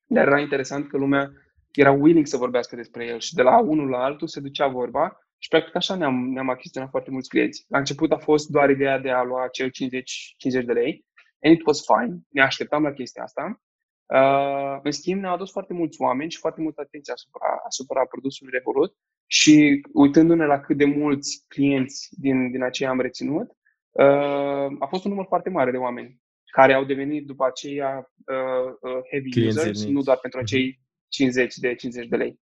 dar 0.06 0.26
era 0.26 0.40
interesant 0.40 0.88
că 0.88 0.96
lumea 0.96 1.32
era 1.72 1.92
willing 1.92 2.26
să 2.26 2.36
vorbească 2.36 2.76
despre 2.76 3.06
el 3.06 3.18
și 3.18 3.34
de 3.34 3.42
la 3.42 3.60
unul 3.60 3.88
la 3.88 4.04
altul 4.04 4.28
se 4.28 4.40
ducea 4.40 4.68
vorba 4.68 5.18
și 5.38 5.48
practic 5.48 5.74
așa 5.74 5.94
ne-am, 5.94 6.14
ne-am 6.14 6.48
achiziționat 6.48 6.90
foarte 6.90 7.10
mulți 7.10 7.28
clienți. 7.28 7.64
La 7.68 7.78
început 7.78 8.12
a 8.12 8.16
fost 8.16 8.48
doar 8.48 8.70
ideea 8.70 8.98
de 8.98 9.10
a 9.10 9.22
lua 9.22 9.48
cel 9.48 9.68
50, 9.68 10.34
50 10.36 10.66
de 10.66 10.72
lei 10.72 11.04
and 11.40 11.54
it 11.54 11.66
was 11.66 11.84
fine. 11.84 12.18
Ne 12.28 12.42
așteptam 12.42 12.82
la 12.82 12.92
chestia 12.92 13.22
asta. 13.22 13.62
Uh, 14.06 14.80
în 14.82 14.90
schimb, 14.90 15.20
ne-au 15.20 15.34
adus 15.34 15.50
foarte 15.50 15.72
mulți 15.72 16.00
oameni 16.00 16.30
și 16.30 16.38
foarte 16.38 16.60
multă 16.60 16.80
atenție 16.80 17.12
asupra, 17.12 17.46
asupra 17.66 18.04
produsului 18.04 18.52
Revolut 18.52 18.94
și 19.26 19.80
uitându-ne 19.92 20.46
la 20.46 20.60
cât 20.60 20.76
de 20.76 20.84
mulți 20.84 21.44
clienți 21.48 22.08
din, 22.10 22.50
din 22.50 22.62
aceea 22.62 22.90
am 22.90 23.00
reținut, 23.00 23.48
uh, 23.90 24.68
a 24.78 24.86
fost 24.88 25.04
un 25.04 25.10
număr 25.10 25.26
foarte 25.28 25.50
mare 25.50 25.70
de 25.70 25.76
oameni 25.76 26.22
care 26.58 26.72
au 26.72 26.84
devenit 26.84 27.26
după 27.26 27.44
aceea 27.46 28.12
uh, 28.26 28.70
uh, 28.80 29.00
heavy 29.10 29.30
clienți 29.30 29.58
users, 29.58 29.84
nu 29.84 30.02
doar 30.02 30.18
pentru 30.18 30.38
acei 30.40 30.80
50 31.08 31.56
de 31.56 31.74
50 31.74 32.08
de 32.08 32.16
lei. 32.16 32.40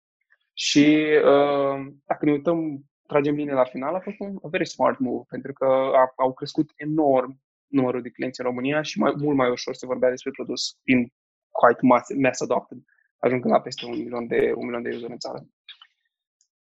Și 0.53 0.85
uh, 1.25 1.91
dacă 2.05 2.25
ne 2.25 2.31
uităm 2.31 2.85
tragem 3.07 3.35
linie 3.35 3.53
la 3.53 3.63
final, 3.63 3.95
a 3.95 3.99
fost 3.99 4.15
un 4.19 4.37
a 4.43 4.47
very 4.47 4.67
smart 4.67 4.99
move, 4.99 5.23
pentru 5.29 5.53
că 5.53 5.65
a, 5.95 6.13
au 6.15 6.33
crescut 6.33 6.71
enorm 6.75 7.41
numărul 7.67 8.01
de 8.01 8.09
clienți 8.09 8.39
în 8.39 8.45
România 8.45 8.81
și 8.81 8.99
mai, 8.99 9.13
mult 9.17 9.37
mai 9.37 9.49
ușor 9.49 9.73
se 9.73 9.85
vorbea 9.85 10.09
despre 10.09 10.31
produs 10.31 10.77
fiind 10.83 11.07
quite 11.49 11.79
mass, 11.81 12.09
mass 12.21 12.41
adopted, 12.41 12.77
ajungând 13.17 13.53
la 13.53 13.61
peste 13.61 13.85
un 13.85 13.97
milion 13.97 14.27
de, 14.27 14.51
un 14.55 14.65
milion 14.65 14.81
de 14.81 14.95
user 14.95 15.09
în 15.09 15.17
țară. 15.17 15.45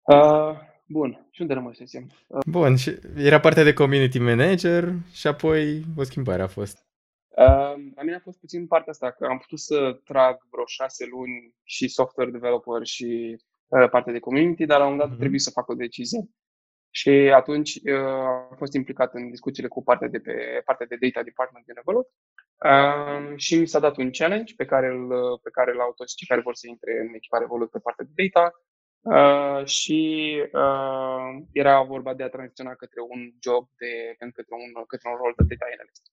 Uh, 0.02 0.58
bun, 0.86 1.28
și 1.30 1.40
unde 1.40 1.52
rămăsesem? 1.52 2.10
Uh, 2.26 2.40
bun, 2.46 2.76
și 2.76 2.98
era 3.16 3.40
partea 3.40 3.64
de 3.64 3.72
community 3.72 4.18
manager 4.18 4.92
și 5.12 5.26
apoi 5.26 5.84
o 5.96 6.02
schimbare 6.02 6.42
a 6.42 6.46
fost. 6.46 6.85
Uh, 7.36 7.74
la 7.94 8.02
mine 8.02 8.14
a 8.14 8.20
fost 8.20 8.38
puțin 8.38 8.66
partea 8.66 8.92
asta, 8.92 9.10
că 9.10 9.26
am 9.26 9.38
putut 9.38 9.58
să 9.58 10.00
trag 10.04 10.36
vreo 10.50 10.66
șase 10.66 11.06
luni 11.06 11.54
și 11.62 11.88
software 11.88 12.30
developer 12.30 12.84
și 12.84 13.36
Uh, 13.68 13.88
partea 13.90 14.12
de 14.12 14.18
community, 14.18 14.66
dar 14.66 14.78
la 14.78 14.84
un 14.84 14.90
moment 14.90 15.08
dat 15.08 15.16
mm-hmm. 15.16 15.20
trebuie 15.20 15.40
să 15.40 15.50
fac 15.50 15.68
o 15.68 15.74
decizie. 15.74 16.20
Și 16.90 17.10
atunci 17.10 17.74
uh, 17.74 18.50
am 18.50 18.56
fost 18.56 18.74
implicat 18.74 19.14
în 19.14 19.30
discuțiile 19.30 19.68
cu 19.68 19.82
partea 19.82 20.08
de 20.08 20.18
pe 20.18 20.62
partea 20.64 20.86
de 20.86 20.96
data 21.00 21.22
department 21.22 21.64
din 21.64 21.74
Revolut 21.74 22.08
uh, 22.70 23.36
și 23.36 23.58
mi 23.58 23.66
s-a 23.66 23.78
dat 23.78 23.96
un 23.96 24.10
challenge 24.10 24.54
pe 24.56 24.64
care, 24.64 24.86
îl, 24.86 25.38
pe 25.42 25.50
care 25.50 25.72
l-au 25.74 25.92
toți 25.92 26.16
cei 26.16 26.26
care 26.26 26.40
vor 26.40 26.54
să 26.54 26.66
intre 26.68 26.92
în 27.00 27.14
echipa 27.14 27.38
Revolut 27.38 27.70
pe 27.70 27.78
partea 27.78 28.06
de 28.08 28.22
data 28.22 28.44
uh, 29.14 29.66
și 29.66 30.00
uh, 30.52 31.28
era 31.52 31.82
vorba 31.82 32.14
de 32.14 32.22
a 32.22 32.28
tranziționa 32.28 32.74
către 32.74 33.00
un 33.00 33.20
job 33.44 33.68
de, 33.80 33.92
către 34.18 34.54
un, 34.64 34.84
către 34.92 35.08
un 35.10 35.16
rol 35.16 35.32
de 35.36 35.44
data 35.54 35.66
analyst. 35.74 36.04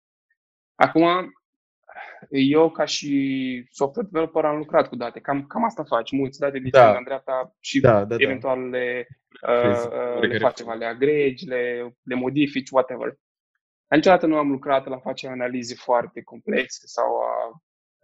Acum, 0.75 1.33
eu, 2.29 2.69
ca 2.69 2.85
și 2.85 3.67
software 3.71 4.07
developer, 4.11 4.45
am 4.45 4.57
lucrat 4.57 4.87
cu 4.87 4.95
date. 4.95 5.19
Cam, 5.19 5.45
cam 5.45 5.63
asta 5.63 5.83
faci. 5.83 6.11
Mulți 6.11 6.39
date 6.39 6.59
din 6.59 6.69
da. 6.71 6.97
în 6.97 7.03
dreapta 7.03 7.55
și 7.59 7.79
da, 7.79 7.91
da, 7.91 8.15
da. 8.15 8.23
eventual 8.23 8.69
da. 8.69 8.77
le, 8.77 9.07
uh, 9.47 9.85
uh, 10.15 10.29
le 10.29 10.37
faci 10.37 10.55
ceva, 10.55 10.73
le 10.73 10.85
agregi, 10.85 11.45
le, 11.45 11.93
le 12.03 12.15
modifici, 12.15 12.69
whatever. 12.69 13.07
Dar 13.87 13.97
niciodată 13.97 14.25
nu 14.25 14.37
am 14.37 14.51
lucrat 14.51 14.87
la 14.87 14.97
face 14.97 15.27
analize 15.27 15.75
foarte 15.75 16.21
complexe 16.21 16.87
sau 16.87 17.19
a 17.19 17.61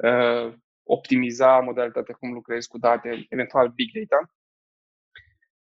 uh, 0.10 0.54
optimiza 0.84 1.60
modalitatea 1.60 2.16
cum 2.16 2.34
lucrezi 2.34 2.68
cu 2.68 2.78
date, 2.78 3.26
eventual 3.30 3.68
big 3.68 3.92
data. 3.94 4.32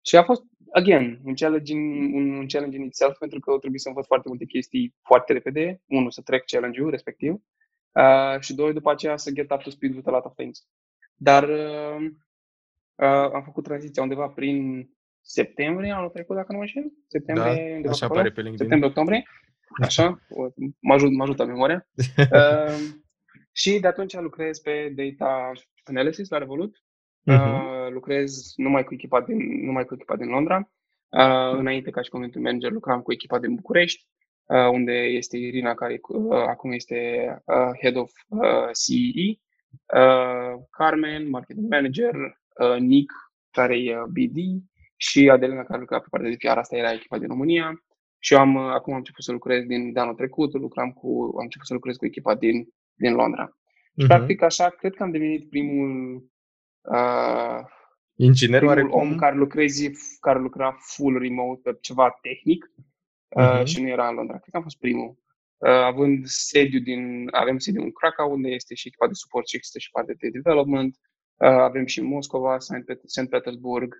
Și 0.01 0.15
a 0.15 0.23
fost, 0.23 0.43
again, 0.71 1.19
un 1.23 1.33
challenge, 1.33 1.73
in, 1.73 2.13
un, 2.13 2.37
un 2.37 2.47
challenge 2.47 2.77
in 2.77 2.83
itself, 2.83 3.17
pentru 3.17 3.39
că 3.39 3.57
trebuie 3.57 3.79
să 3.79 3.87
învăț 3.87 4.05
foarte 4.05 4.27
multe 4.27 4.45
chestii 4.45 4.95
foarte 5.01 5.33
repede. 5.33 5.81
Unul, 5.87 6.11
să 6.11 6.21
trec 6.21 6.45
challenge-ul 6.45 6.89
respectiv 6.89 7.33
uh, 7.91 8.39
și 8.39 8.53
doi, 8.53 8.73
după 8.73 8.91
aceea 8.91 9.17
să 9.17 9.31
get 9.31 9.51
up 9.51 9.61
to 9.61 9.69
speed 9.69 9.95
with 9.95 10.07
a 10.07 10.11
lot 10.11 10.25
of 10.25 10.35
things. 10.35 10.67
Dar 11.15 11.43
uh, 11.49 12.05
uh, 12.95 13.31
am 13.33 13.43
făcut 13.43 13.63
tranziția 13.63 14.03
undeva 14.03 14.27
prin 14.27 14.89
septembrie 15.21 15.91
anul 15.91 16.09
trecut, 16.09 16.35
dacă 16.35 16.51
nu 16.51 16.57
mă 16.57 16.63
înșel. 16.63 16.91
Septembrie, 17.07 17.79
da, 17.83 17.89
așa 17.89 18.05
apare 18.05 18.31
pe 18.31 18.41
LinkedIn. 18.41 18.57
Septembrie-octombrie. 18.57 19.23
Așa, 19.81 20.19
mă, 20.79 20.93
ajut, 20.93 21.11
mă 21.11 21.23
ajută 21.23 21.45
memoria. 21.45 21.87
uh, 22.17 22.77
și 23.51 23.79
de 23.79 23.87
atunci 23.87 24.13
lucrez 24.13 24.59
pe 24.59 24.93
data 24.95 25.51
analysis 25.83 26.29
la 26.29 26.37
Revolut. 26.37 26.83
Uh-huh. 27.33 27.91
lucrez 27.91 28.53
numai 28.55 28.83
cu 28.83 28.93
echipa 28.93 29.21
din, 29.21 29.65
numai 29.65 29.85
cu 29.85 29.93
echipa 29.93 30.15
din 30.15 30.27
Londra. 30.27 30.71
Uh, 31.09 31.57
înainte, 31.57 31.89
ca 31.89 32.01
și 32.01 32.09
community 32.09 32.39
manager, 32.39 32.71
lucram 32.71 33.01
cu 33.01 33.11
echipa 33.11 33.39
din 33.39 33.55
București, 33.55 34.05
uh, 34.45 34.69
unde 34.71 34.91
este 34.91 35.37
Irina, 35.37 35.73
care 35.73 35.99
uh, 36.07 36.43
acum 36.47 36.71
este 36.71 37.27
uh, 37.45 37.79
head 37.81 37.95
of 37.95 38.11
uh, 38.27 38.69
CEE, 38.83 39.39
uh, 39.99 40.61
Carmen, 40.69 41.29
marketing 41.29 41.69
manager, 41.69 42.15
uh, 42.15 42.79
Nick, 42.79 43.13
care 43.51 43.77
e 43.77 43.97
uh, 43.97 44.03
BD, 44.03 44.37
și 45.01 45.29
Adelina, 45.29 45.63
care 45.63 45.79
lucra 45.79 45.99
pe 45.99 46.07
partea 46.09 46.29
de 46.29 46.35
PR, 46.39 46.57
asta 46.57 46.75
era 46.75 46.91
echipa 46.91 47.17
din 47.17 47.27
România. 47.27 47.83
Și 48.19 48.33
eu 48.33 48.39
am, 48.39 48.55
uh, 48.55 48.71
acum 48.73 48.93
am 48.93 48.99
început 48.99 49.23
să 49.23 49.31
lucrez 49.31 49.63
din 49.63 49.93
de 49.93 49.99
anul 49.99 50.13
trecut, 50.13 50.53
lucram 50.53 50.91
cu, 50.91 51.07
am 51.37 51.43
început 51.43 51.67
să 51.67 51.73
lucrez 51.73 51.95
cu 51.95 52.05
echipa 52.05 52.35
din, 52.35 52.67
din 52.93 53.13
Londra. 53.13 53.47
Uh-huh. 53.47 53.95
Și 53.95 54.05
mhm. 54.05 54.07
practic 54.07 54.41
așa, 54.41 54.69
cred 54.69 54.93
că 54.93 55.03
am 55.03 55.11
devenit 55.11 55.49
primul 55.49 56.23
uh, 56.81 57.59
Inginer 58.21 58.59
primul 58.59 58.91
om 58.91 59.15
care, 59.15 59.35
lucrezi, 59.35 59.91
care 60.19 60.39
lucra 60.39 60.77
full 60.79 61.19
remote 61.19 61.61
pe 61.63 61.77
ceva 61.81 62.17
tehnic 62.21 62.65
uh-huh. 62.65 63.59
uh, 63.59 63.65
și 63.65 63.81
nu 63.81 63.87
era 63.87 64.07
în 64.07 64.15
Londra. 64.15 64.37
Cred 64.37 64.49
că 64.51 64.57
am 64.57 64.63
fost 64.63 64.79
primul. 64.79 65.17
Uh, 65.57 65.69
având 65.69 66.25
sediu 66.25 66.79
din, 66.79 67.27
avem 67.31 67.57
sediu 67.57 67.81
în 67.81 67.91
Krakow, 67.91 68.31
unde 68.31 68.49
este 68.49 68.73
și 68.73 68.87
echipa 68.87 69.07
de 69.07 69.13
suport 69.13 69.47
și 69.47 69.55
există 69.55 69.79
și 69.79 69.89
partea 69.91 70.15
de 70.17 70.29
development. 70.29 70.95
Uh, 71.35 71.49
avem 71.49 71.85
și 71.85 71.99
în 71.99 72.05
Moscova, 72.05 72.59
St. 73.05 73.29
Petersburg, 73.29 73.93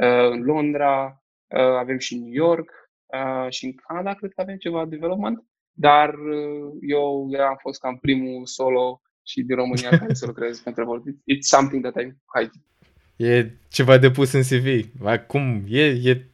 uh, 0.00 0.30
în 0.30 0.42
Londra, 0.42 1.22
uh, 1.54 1.60
avem 1.60 1.98
și 1.98 2.14
în 2.14 2.20
New 2.20 2.32
York 2.32 2.70
uh, 3.06 3.50
și 3.50 3.64
în 3.64 3.72
Canada, 3.74 4.14
cred 4.14 4.32
că 4.32 4.40
avem 4.40 4.56
ceva 4.56 4.86
development. 4.86 5.44
Dar 5.72 6.14
uh, 6.14 6.72
eu 6.80 7.30
am 7.48 7.56
fost 7.60 7.80
cam 7.80 7.98
primul 7.98 8.46
solo 8.46 9.00
și 9.26 9.42
din 9.42 9.56
România 9.56 9.88
care 9.98 10.14
să 10.14 10.26
lucrez 10.26 10.60
pentru 10.60 10.82
Revolt. 10.82 11.04
It's 11.06 11.40
something 11.40 11.82
that 11.82 12.02
I'm 12.02 12.16
quite 12.24 12.50
E 13.16 13.50
ceva 13.68 13.98
de 13.98 14.10
pus 14.10 14.32
în 14.32 14.42
CV. 14.42 14.90
Acum, 15.04 15.64
e, 15.68 15.84
e, 15.84 16.26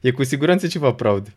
e 0.00 0.10
cu 0.10 0.22
siguranță 0.22 0.66
ceva 0.66 0.94
proud. 0.94 1.36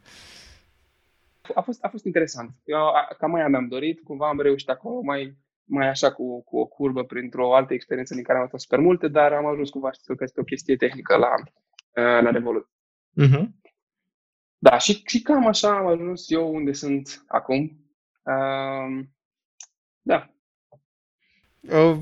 A 1.55 1.61
fost, 1.61 1.83
a 1.83 1.87
fost 1.89 2.05
interesant. 2.05 2.51
Eu 2.63 2.79
cam 3.17 3.31
mai 3.31 3.49
mi-am 3.49 3.67
dorit, 3.67 4.03
cumva 4.03 4.27
am 4.27 4.39
reușit 4.39 4.69
acolo 4.69 5.01
mai, 5.01 5.37
mai 5.63 5.87
așa 5.87 6.13
cu, 6.13 6.43
cu 6.43 6.57
o 6.57 6.65
curbă 6.65 7.03
printr-o 7.03 7.55
altă 7.55 7.73
experiență 7.73 8.13
din 8.13 8.23
care 8.23 8.37
am 8.37 8.43
avut 8.43 8.61
super 8.61 8.79
multe, 8.79 9.07
dar 9.07 9.33
am 9.33 9.45
ajuns 9.45 9.69
cumva 9.69 9.91
știu 9.91 10.15
că 10.15 10.23
este 10.23 10.39
o 10.39 10.43
chestie 10.43 10.75
tehnică 10.75 11.15
la, 11.15 11.33
uh, 11.37 12.23
la 12.23 12.31
Revolut. 12.31 12.69
Uh-huh. 13.21 13.45
Da, 14.57 14.77
și, 14.77 15.01
și 15.05 15.21
cam 15.21 15.47
așa 15.47 15.77
am 15.77 15.87
ajuns 15.87 16.29
eu 16.29 16.53
unde 16.53 16.71
sunt 16.71 17.23
acum. 17.27 17.61
Uh, 18.23 19.05
da. 20.01 20.31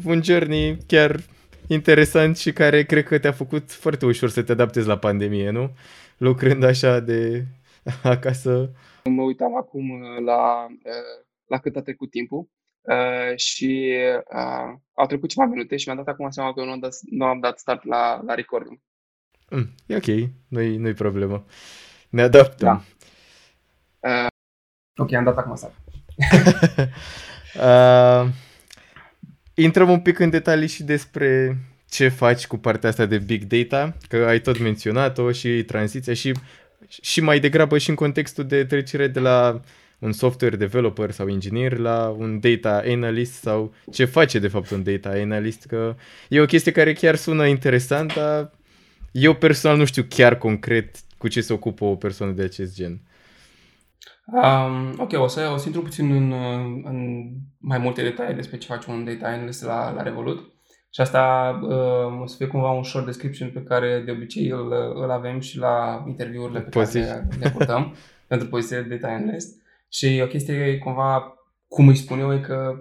Un 0.04 0.24
journey 0.24 0.78
chiar 0.88 1.20
interesant 1.68 2.38
și 2.38 2.54
care 2.54 2.84
cred 2.84 3.04
că 3.04 3.20
te-a 3.20 3.32
făcut 3.32 3.72
foarte 3.72 4.06
ușor 4.06 4.30
să 4.30 4.44
te 4.44 4.52
adaptezi 4.52 4.88
la 4.88 4.98
pandemie, 4.98 5.50
nu? 5.50 5.72
Lucrând 6.18 6.64
așa 6.64 7.00
de 7.00 7.46
acasă. 8.04 8.72
Mă 9.04 9.22
uitam 9.22 9.56
acum 9.56 10.02
la, 10.26 10.68
la 11.46 11.58
cât 11.58 11.76
a 11.76 11.82
trecut 11.82 12.10
timpul 12.10 12.50
și 13.36 13.94
au 14.94 15.06
trecut 15.06 15.30
ceva 15.30 15.46
minute 15.46 15.78
și 15.78 15.88
mi-am 15.88 16.04
dat 16.04 16.14
acum 16.14 16.30
seama 16.30 16.54
că 16.54 16.60
eu 16.60 16.66
nu 16.66 16.72
am 16.72 16.80
dat, 16.80 16.96
nu 17.10 17.26
am 17.26 17.40
dat 17.40 17.60
start 17.60 17.84
la, 17.84 18.22
la 18.26 18.34
recording. 18.34 18.80
Mm, 19.50 19.70
e 19.88 19.96
ok, 19.96 20.30
nu-i, 20.48 20.78
nu-i 20.78 20.94
problemă. 20.94 21.46
Ne 22.10 22.22
adaptăm. 22.22 22.84
Da. 24.00 24.10
Uh, 24.10 24.28
ok, 24.98 25.14
am 25.14 25.24
dat 25.24 25.38
acum 25.38 25.56
start. 25.56 25.74
uh, 27.56 28.34
intrăm 29.56 29.90
un 29.90 30.00
pic 30.00 30.20
în 30.20 30.30
detalii 30.30 30.68
și 30.68 30.84
despre 30.84 31.58
ce 31.90 32.08
faci 32.08 32.48
cu 32.48 32.58
partea 32.58 32.90
asta 32.90 33.06
de 33.06 33.18
big 33.18 33.44
data, 33.44 33.98
că 34.08 34.26
ai 34.28 34.40
tot 34.40 34.60
menționat-o 34.60 35.32
și 35.32 35.64
tranziția 35.64 36.14
și, 36.14 36.32
și 37.02 37.22
mai 37.22 37.40
degrabă 37.40 37.78
și 37.78 37.90
în 37.90 37.96
contextul 37.96 38.48
de 38.48 38.64
trecere 38.64 39.08
de 39.08 39.20
la 39.20 39.62
un 40.00 40.12
software 40.12 40.56
developer 40.56 41.12
sau 41.12 41.28
inginer 41.28 41.78
la 41.78 42.16
un 42.18 42.40
data 42.40 42.84
analyst 42.86 43.34
sau 43.34 43.74
ce 43.92 44.06
face 44.06 44.40
de 44.40 44.48
fapt 44.48 44.70
un 44.70 44.84
data 44.84 45.10
analyst, 45.10 45.66
că 45.66 45.96
e 46.30 46.40
o 46.40 46.46
chestie 46.46 46.72
care 46.72 46.94
chiar 46.94 47.16
sună 47.16 47.46
interesant, 47.46 48.14
dar 48.14 48.52
eu 49.12 49.34
personal 49.34 49.78
nu 49.78 49.86
știu 49.86 50.06
chiar 50.10 50.38
concret 50.38 50.96
cu 51.18 51.28
ce 51.28 51.42
se 51.42 51.54
ocupă 51.54 51.86
o 51.86 51.96
persoană 51.96 52.32
de 52.32 52.44
acest 52.44 52.76
gen. 52.76 53.00
Um, 54.26 54.94
ok, 54.98 55.12
o 55.14 55.28
să, 55.28 55.50
o 55.54 55.58
să 55.58 55.64
intru 55.66 55.82
puțin 55.82 56.12
în, 56.12 56.32
în 56.84 57.28
mai 57.58 57.78
multe 57.78 58.02
detalii 58.02 58.36
despre 58.36 58.58
ce 58.58 58.68
face 58.68 58.92
un 58.92 59.06
data 59.06 59.28
analyst 59.28 59.64
la, 59.64 59.92
la 59.92 60.02
Revolut. 60.02 60.54
Și 60.90 61.02
asta 61.02 61.50
uh, 61.64 62.22
o 62.22 62.26
să 62.26 62.36
fie 62.36 62.48
cumva 62.48 62.72
un 62.72 62.84
short 62.84 63.06
description 63.06 63.50
pe 63.50 63.64
care 63.64 64.02
de 64.06 64.12
obicei 64.12 64.50
îl, 64.50 64.72
îl 64.96 65.12
avem 65.12 65.40
și 65.40 65.58
la 65.58 66.04
interviurile 66.08 66.62
pe 66.62 66.70
Pozitiv. 66.70 67.08
care 67.08 67.28
le, 67.30 67.38
le 67.40 67.50
purtăm 67.50 67.96
pentru 68.28 68.48
poziția 68.48 68.82
de 68.82 68.96
data 68.96 69.14
analyst. 69.14 69.62
Și 69.90 70.20
o 70.24 70.28
chestie 70.28 70.78
cumva, 70.78 71.38
cum 71.68 71.88
îi 71.88 71.96
spun 71.96 72.20
eu, 72.20 72.34
e 72.34 72.40
că 72.40 72.76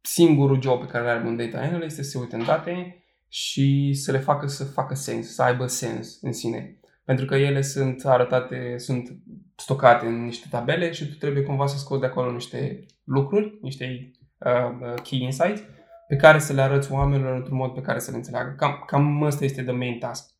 singurul 0.00 0.62
job 0.62 0.80
pe 0.80 0.86
care 0.86 1.04
îl 1.04 1.10
are 1.10 1.26
un 1.26 1.36
data 1.36 1.58
analyst 1.58 1.84
este 1.84 2.02
să 2.02 2.10
se 2.10 2.18
uite 2.18 2.36
în 2.36 2.44
date 2.44 3.04
și 3.28 3.94
să 3.94 4.12
le 4.12 4.18
facă 4.18 4.46
să 4.46 4.64
facă 4.64 4.94
sens, 4.94 5.34
să 5.34 5.42
aibă 5.42 5.66
sens 5.66 6.18
în 6.22 6.32
sine 6.32 6.80
pentru 7.06 7.24
că 7.24 7.34
ele 7.34 7.62
sunt 7.62 8.04
arătate, 8.04 8.74
sunt 8.78 9.08
stocate 9.56 10.06
în 10.06 10.24
niște 10.24 10.46
tabele 10.50 10.92
și 10.92 11.06
tu 11.06 11.14
trebuie 11.14 11.42
cumva 11.42 11.66
să 11.66 11.78
scoți 11.78 12.00
de 12.00 12.06
acolo 12.06 12.30
niște 12.30 12.84
lucruri, 13.04 13.58
niște 13.62 14.10
uh, 14.38 14.52
uh, 14.80 14.94
key 15.02 15.22
insights 15.22 15.62
pe 16.08 16.16
care 16.16 16.38
să 16.38 16.52
le 16.52 16.60
arăți 16.60 16.92
oamenilor 16.92 17.34
într-un 17.34 17.56
mod 17.56 17.74
pe 17.74 17.80
care 17.80 17.98
să 17.98 18.10
le 18.10 18.16
înțeleagă. 18.16 18.54
Cam, 18.58 18.82
cam 18.86 19.22
ăsta 19.22 19.44
este 19.44 19.62
the 19.62 19.72
main 19.72 19.98
task. 19.98 20.34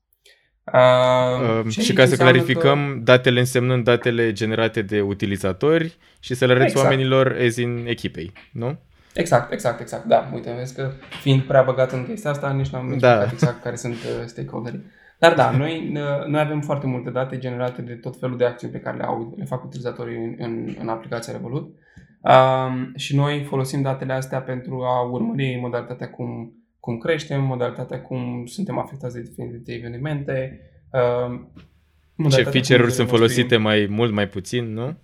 Uh, 0.73 1.65
uh, 1.65 1.73
și 1.73 1.93
ca 1.93 2.07
să 2.07 2.17
clarificăm, 2.17 2.93
că... 2.93 3.01
datele 3.03 3.39
însemnând 3.39 3.85
datele 3.85 4.33
generate 4.33 4.83
de 4.83 5.01
utilizatori 5.01 5.97
și 6.21 6.35
să 6.35 6.47
le 6.47 6.53
arăți 6.53 6.67
exact. 6.67 6.87
oamenilor 6.87 7.37
as 7.47 7.57
in 7.57 7.85
echipei, 7.87 8.33
nu? 8.53 8.79
Exact, 9.15 9.53
exact, 9.53 9.81
exact. 9.81 10.05
Da, 10.05 10.31
uite, 10.35 10.55
vezi 10.59 10.75
că 10.75 10.93
fiind 11.21 11.43
prea 11.43 11.63
băgat 11.63 11.93
în 11.93 12.07
chestia 12.07 12.31
asta, 12.31 12.53
nici 12.53 12.69
nu 12.69 12.79
am 12.79 12.99
da. 12.99 13.29
exact 13.33 13.63
care 13.63 13.77
sunt 13.77 13.95
uh, 13.95 14.25
stakeholderii. 14.27 14.85
Dar 15.19 15.35
da, 15.35 15.51
noi, 15.51 15.91
noi 16.27 16.41
avem 16.41 16.61
foarte 16.61 16.87
multe 16.87 17.11
date 17.11 17.39
generate 17.39 17.83
de 17.83 17.95
tot 17.95 18.19
felul 18.19 18.37
de 18.37 18.45
acțiuni 18.45 18.73
pe 18.73 18.81
care 18.81 18.97
le, 18.97 19.03
au, 19.03 19.35
le 19.37 19.45
fac 19.45 19.65
utilizatorii 19.65 20.17
în, 20.17 20.35
în, 20.39 20.77
în 20.81 20.89
aplicația 20.89 21.33
Revolut. 21.33 21.75
Um, 22.21 22.93
și 22.97 23.17
noi 23.17 23.45
folosim 23.45 23.83
datele 23.83 24.13
astea 24.13 24.41
pentru 24.41 24.83
a 24.83 25.11
urmări 25.11 25.59
modalitatea 25.61 26.11
cum, 26.11 26.53
cum 26.81 26.99
creștem, 26.99 27.45
modalitatea 27.45 28.03
cum 28.03 28.47
suntem 28.47 28.79
afectați 28.79 29.15
de 29.15 29.23
diferite 29.23 29.73
evenimente. 29.73 30.61
Um, 30.93 31.51
Ce 32.31 32.43
feature-uri 32.43 32.93
sunt 32.93 33.09
folosite 33.09 33.57
mai 33.57 33.87
mult, 33.91 34.13
mai 34.13 34.29
puțin, 34.29 34.73
nu? 34.73 34.97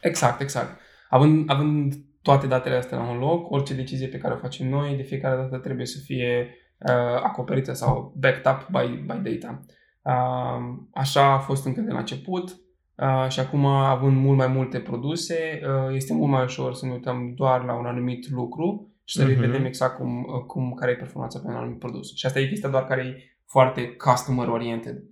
Exact, 0.00 0.40
exact. 0.40 0.80
Având, 1.08 1.50
având 1.50 1.94
toate 2.22 2.46
datele 2.46 2.74
astea 2.74 2.98
la 2.98 3.10
un 3.10 3.18
loc, 3.18 3.50
orice 3.50 3.74
decizie 3.74 4.06
pe 4.06 4.18
care 4.18 4.34
o 4.34 4.36
facem 4.36 4.68
noi, 4.68 4.94
de 4.96 5.02
fiecare 5.02 5.36
dată 5.36 5.56
trebuie 5.56 5.86
să 5.86 5.98
fie 6.04 6.54
uh, 6.88 7.22
acoperită 7.22 7.72
sau 7.72 8.14
backed 8.16 8.46
up 8.46 8.68
by, 8.70 8.86
by 8.86 9.30
data. 9.30 9.60
Uh, 10.02 10.78
așa 10.94 11.32
a 11.32 11.38
fost 11.38 11.64
încă 11.64 11.80
de 11.80 11.92
la 11.92 11.98
început 11.98 12.60
uh, 12.94 13.26
și 13.28 13.40
acum 13.40 13.66
având 13.66 14.16
mult 14.16 14.36
mai 14.36 14.46
multe 14.46 14.78
produse, 14.78 15.60
uh, 15.62 15.94
este 15.94 16.14
mult 16.14 16.30
mai 16.30 16.44
ușor 16.44 16.74
să 16.74 16.86
ne 16.86 16.92
uităm 16.92 17.32
doar 17.36 17.64
la 17.64 17.74
un 17.74 17.86
anumit 17.86 18.30
lucru 18.30 18.94
și 19.04 19.18
să 19.18 19.24
uh-huh. 19.24 19.38
vedem 19.38 19.64
exact 19.64 19.96
cum, 19.96 20.18
uh, 20.18 20.44
cum, 20.46 20.74
care 20.74 20.90
e 20.90 20.96
performanța 20.96 21.38
pe 21.38 21.46
un 21.46 21.54
anumit 21.54 21.78
produs. 21.78 22.14
Și 22.14 22.26
asta 22.26 22.40
e 22.40 22.48
chestia 22.48 22.68
doar 22.68 22.84
care 22.84 23.02
e 23.02 23.22
foarte 23.46 23.96
customer 23.96 24.48
oriented. 24.48 25.02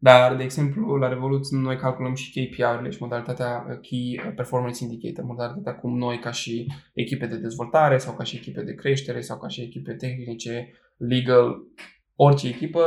Dar, 0.00 0.36
de 0.36 0.42
exemplu, 0.42 0.96
la 0.96 1.08
Revolut 1.08 1.48
noi 1.48 1.76
calculăm 1.76 2.14
și 2.14 2.30
KPI-urile 2.30 2.90
și 2.90 3.02
modalitatea 3.02 3.66
uh, 3.68 3.78
Key 3.80 4.32
Performance 4.36 4.84
Indicator, 4.84 5.24
modalitatea 5.24 5.74
cum 5.74 5.98
noi 5.98 6.18
ca 6.18 6.30
și 6.30 6.72
echipe 6.94 7.26
de 7.26 7.36
dezvoltare 7.36 7.98
sau 7.98 8.14
ca 8.14 8.24
și 8.24 8.36
echipe 8.36 8.62
de 8.62 8.74
creștere 8.74 9.20
sau 9.20 9.38
ca 9.38 9.48
și 9.48 9.60
echipe 9.60 9.92
tehnice 9.92 10.72
legal, 10.96 11.56
orice 12.14 12.48
echipă 12.48 12.80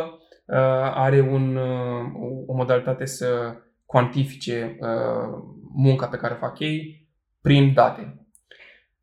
uh, 0.45 0.58
are 0.93 1.21
un, 1.21 1.56
uh, 1.56 2.45
o 2.45 2.54
modalitate 2.54 3.06
să 3.06 3.56
cuantifice 3.86 4.78
uh, 4.80 5.43
munca 5.76 6.08
pe 6.08 6.17
care 6.17 6.34
o 6.34 6.38
fac 6.38 6.60
ei 6.60 7.08
prin 7.41 7.74
date. 7.74 8.26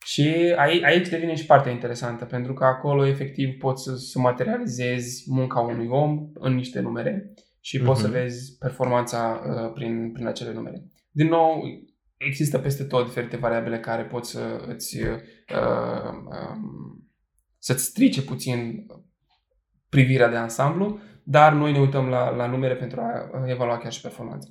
Și 0.05 0.55
aici 0.85 1.09
devine 1.09 1.35
și 1.35 1.47
partea 1.47 1.73
interesantă, 1.73 2.25
pentru 2.25 2.53
că 2.53 2.64
acolo 2.64 3.07
efectiv 3.07 3.59
poți 3.59 3.83
să, 3.83 3.94
să 3.97 4.18
materializezi 4.18 5.25
munca 5.27 5.61
unui 5.61 5.87
om 5.87 6.31
în 6.35 6.55
niște 6.55 6.81
numere 6.81 7.33
și 7.61 7.79
uh-huh. 7.79 7.85
poți 7.85 8.01
să 8.01 8.07
mhm. 8.07 8.16
vezi 8.16 8.57
performanța 8.59 9.42
uh, 9.47 9.73
prin, 9.75 10.12
prin 10.12 10.27
acele 10.27 10.53
numere. 10.53 10.85
Din 11.11 11.27
nou, 11.27 11.62
există 12.16 12.59
peste 12.59 12.85
tot 12.85 13.07
diferite 13.07 13.37
variabile 13.37 13.81
care 13.81 14.05
pot 14.05 14.25
să 14.25 14.64
îți, 14.66 15.03
uh, 15.03 15.09
um, 16.53 17.09
să-ți 17.59 17.85
strice 17.85 18.23
puțin 18.23 18.87
privirea 19.88 20.29
de 20.29 20.37
ansamblu, 20.37 20.99
dar 21.23 21.53
noi 21.53 21.73
ne 21.73 21.79
uităm 21.79 22.09
la, 22.09 22.31
la 22.31 22.47
numere 22.47 22.75
pentru 22.75 23.01
a 23.01 23.31
evalua 23.47 23.79
chiar 23.79 23.92
și 23.92 24.01
performanța. 24.01 24.49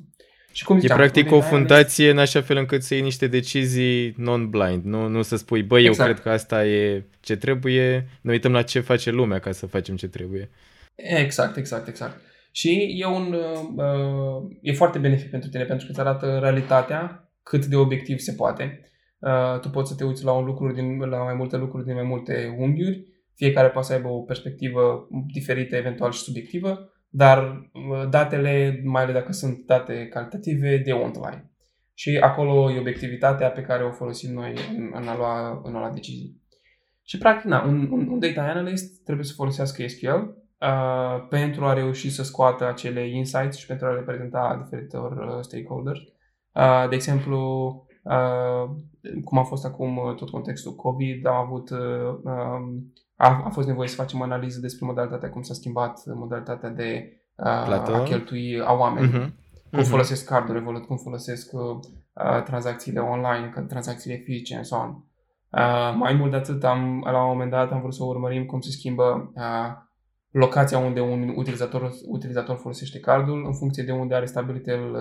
Și 0.52 0.64
cum 0.64 0.80
ziceam, 0.80 0.98
e 0.98 1.02
practic 1.02 1.32
o 1.32 1.42
fundație 1.42 2.10
în 2.10 2.18
așa 2.18 2.42
fel 2.42 2.58
încât 2.58 2.84
să 2.84 2.94
iei 2.94 3.04
niște 3.04 3.28
decizii 3.28 4.14
non-blind, 4.18 4.84
nu, 4.84 5.08
nu 5.08 5.22
să 5.22 5.36
spui, 5.36 5.64
băi, 5.64 5.86
exact. 5.86 6.00
eu 6.00 6.06
cred 6.06 6.24
că 6.24 6.30
asta 6.30 6.66
e 6.66 7.04
ce 7.20 7.36
trebuie, 7.36 8.08
ne 8.22 8.32
uităm 8.32 8.52
la 8.52 8.62
ce 8.62 8.80
face 8.80 9.12
lumea 9.12 9.40
ca 9.40 9.52
să 9.52 9.66
facem 9.66 9.96
ce 9.96 10.08
trebuie. 10.08 10.50
Exact, 10.96 11.58
exact, 11.58 11.88
exact. 11.88 12.22
Și 12.52 12.96
e, 13.00 13.06
un, 13.06 13.34
uh, 13.76 14.58
e 14.62 14.74
foarte 14.74 14.98
benefic 15.00 15.30
pentru 15.30 15.50
tine 15.50 15.64
pentru 15.64 15.86
că 15.86 15.92
îți 15.92 16.02
arată 16.02 16.40
realitatea 16.42 17.30
cât 17.44 17.66
de 17.66 17.76
obiectiv 17.76 18.18
se 18.18 18.34
poate. 18.34 18.82
Uh, 19.20 19.60
tu 19.60 19.70
poți 19.70 19.90
să 19.90 19.96
te 19.96 20.04
uiți 20.04 20.24
la 20.24 20.32
un 20.32 20.46
lucru 20.46 20.72
din, 20.72 21.00
la 21.00 21.24
mai 21.24 21.34
multe 21.34 21.58
lucruri 21.58 21.86
din 21.86 21.94
mai 21.94 22.04
multe 22.04 22.56
unghiuri, 22.58 23.06
fiecare 23.36 23.70
poate 23.70 23.88
să 23.88 23.94
aibă 23.94 24.08
o 24.08 24.22
perspectivă 24.22 25.08
diferită, 25.34 25.76
eventual 25.76 26.12
și 26.12 26.20
subiectivă, 26.20 26.92
dar 27.10 27.70
uh, 27.74 28.10
datele, 28.10 28.82
mai 28.84 29.02
ales 29.02 29.16
dacă 29.16 29.32
sunt 29.32 29.66
date 29.66 30.08
calitative, 30.08 30.78
de 30.78 30.92
won't 30.92 31.30
lie. 31.30 31.52
Și 31.94 32.18
acolo 32.18 32.72
e 32.72 32.80
obiectivitatea 32.80 33.50
pe 33.50 33.62
care 33.62 33.84
o 33.84 33.92
folosim 33.92 34.34
noi 34.34 34.54
în, 34.78 34.92
în, 34.94 35.08
a, 35.08 35.16
lua, 35.16 35.62
în 35.64 35.76
a 35.76 35.80
lua 35.80 35.92
decizii. 35.94 36.42
Și 37.04 37.18
practic, 37.18 37.46
na, 37.46 37.64
un, 37.64 37.88
un, 37.92 38.08
un 38.08 38.20
data 38.20 38.42
analyst 38.42 39.04
trebuie 39.04 39.26
să 39.26 39.34
folosească 39.36 39.88
SQL 39.88 40.37
uh, 40.60 41.28
pentru 41.30 41.66
a 41.66 41.74
reuși 41.74 42.10
să 42.10 42.24
scoată 42.24 42.68
acele 42.68 43.08
insights 43.08 43.58
și 43.58 43.66
pentru 43.66 43.86
a 43.86 43.92
le 43.92 44.02
prezenta 44.02 44.60
diferitor 44.64 45.12
uh, 45.12 45.42
stakeholders. 45.42 46.00
Uh, 46.52 46.90
de 46.90 46.96
exemplu, 46.96 47.40
uh, 48.04 48.70
cum 49.24 49.38
a 49.38 49.44
fost 49.44 49.66
acum 49.66 49.98
uh, 49.98 50.16
tot 50.16 50.30
contextul 50.30 50.76
COVID, 50.76 51.26
am 51.26 51.36
avut 51.36 51.70
uh, 51.70 51.80
um, 52.24 52.94
a, 53.16 53.42
a 53.46 53.50
fost 53.50 53.68
nevoie 53.68 53.88
să 53.88 53.96
facem 53.96 54.22
analiză 54.22 54.60
despre 54.60 54.86
modalitatea 54.86 55.30
cum 55.30 55.42
s-a 55.42 55.54
schimbat 55.54 56.02
modalitatea 56.06 56.70
de 56.70 57.22
uh, 57.36 57.46
a 57.46 58.04
cheltui 58.04 58.62
a 58.62 58.74
oameni. 58.74 59.08
Uh-huh. 59.08 59.46
Cum 59.72 59.80
uh-huh. 59.80 59.88
folosesc 59.88 60.26
carduri 60.26 60.58
Revolut, 60.58 60.86
cum 60.86 60.98
folosesc 60.98 61.54
uh, 61.54 62.44
tranzacțiile 62.44 63.00
online, 63.00 63.66
tranzacțiile 63.68 64.16
fizice, 64.16 64.56
and 64.56 64.66
so 64.66 64.76
on. 64.76 64.90
Uh, 65.50 65.96
mai 65.96 66.14
mult 66.14 66.32
de 66.32 66.38
atât, 66.38 66.64
am, 66.64 67.02
la 67.12 67.22
un 67.24 67.28
moment 67.28 67.52
dat 67.52 67.72
am 67.72 67.80
vrut 67.80 67.94
să 67.94 68.04
urmărim 68.04 68.46
cum 68.46 68.60
se 68.60 68.72
schimbă 68.72 69.32
uh, 69.36 69.86
locația 70.32 70.78
unde 70.78 71.00
un 71.00 71.34
utilizator, 71.36 71.92
utilizator 72.08 72.56
folosește 72.56 73.00
cardul 73.00 73.46
în 73.46 73.54
funcție 73.54 73.84
de 73.84 73.92
unde 73.92 74.16
are 74.16 74.26
stabilit 74.26 74.68
el 74.68 74.92
uh, 74.92 75.00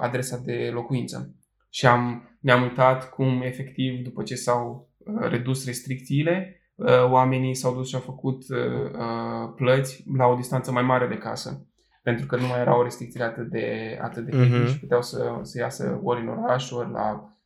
adresa 0.00 0.40
de 0.44 0.70
locuință. 0.72 1.34
Și 1.70 1.86
am, 1.86 2.28
ne-am 2.40 2.62
uitat 2.62 3.10
cum 3.10 3.42
efectiv, 3.42 4.02
după 4.02 4.22
ce 4.22 4.34
s-au 4.34 4.90
uh, 4.98 5.28
redus 5.28 5.64
restricțiile, 5.66 6.56
Uh, 6.74 7.10
oamenii 7.10 7.54
s-au 7.54 7.74
dus 7.74 7.88
și 7.88 7.94
au 7.94 8.00
făcut 8.00 8.42
uh, 8.48 8.90
uh, 8.92 9.52
plăți 9.56 10.04
la 10.16 10.26
o 10.26 10.34
distanță 10.34 10.72
mai 10.72 10.82
mare 10.82 11.06
de 11.06 11.18
casă. 11.18 11.66
Pentru 12.02 12.26
că 12.26 12.36
nu 12.36 12.46
mai 12.46 12.60
erau 12.60 12.82
restricțiile 12.82 13.24
atât 13.24 13.50
de, 13.50 13.98
atât 14.00 14.24
de 14.24 14.30
uh-huh. 14.30 14.68
și 14.68 14.78
puteau 14.78 15.02
să, 15.02 15.38
să 15.42 15.58
iasă 15.58 16.00
ori 16.02 16.20
în 16.20 16.28
oraș, 16.28 16.70
ori 16.70 16.90
la, 16.90 17.36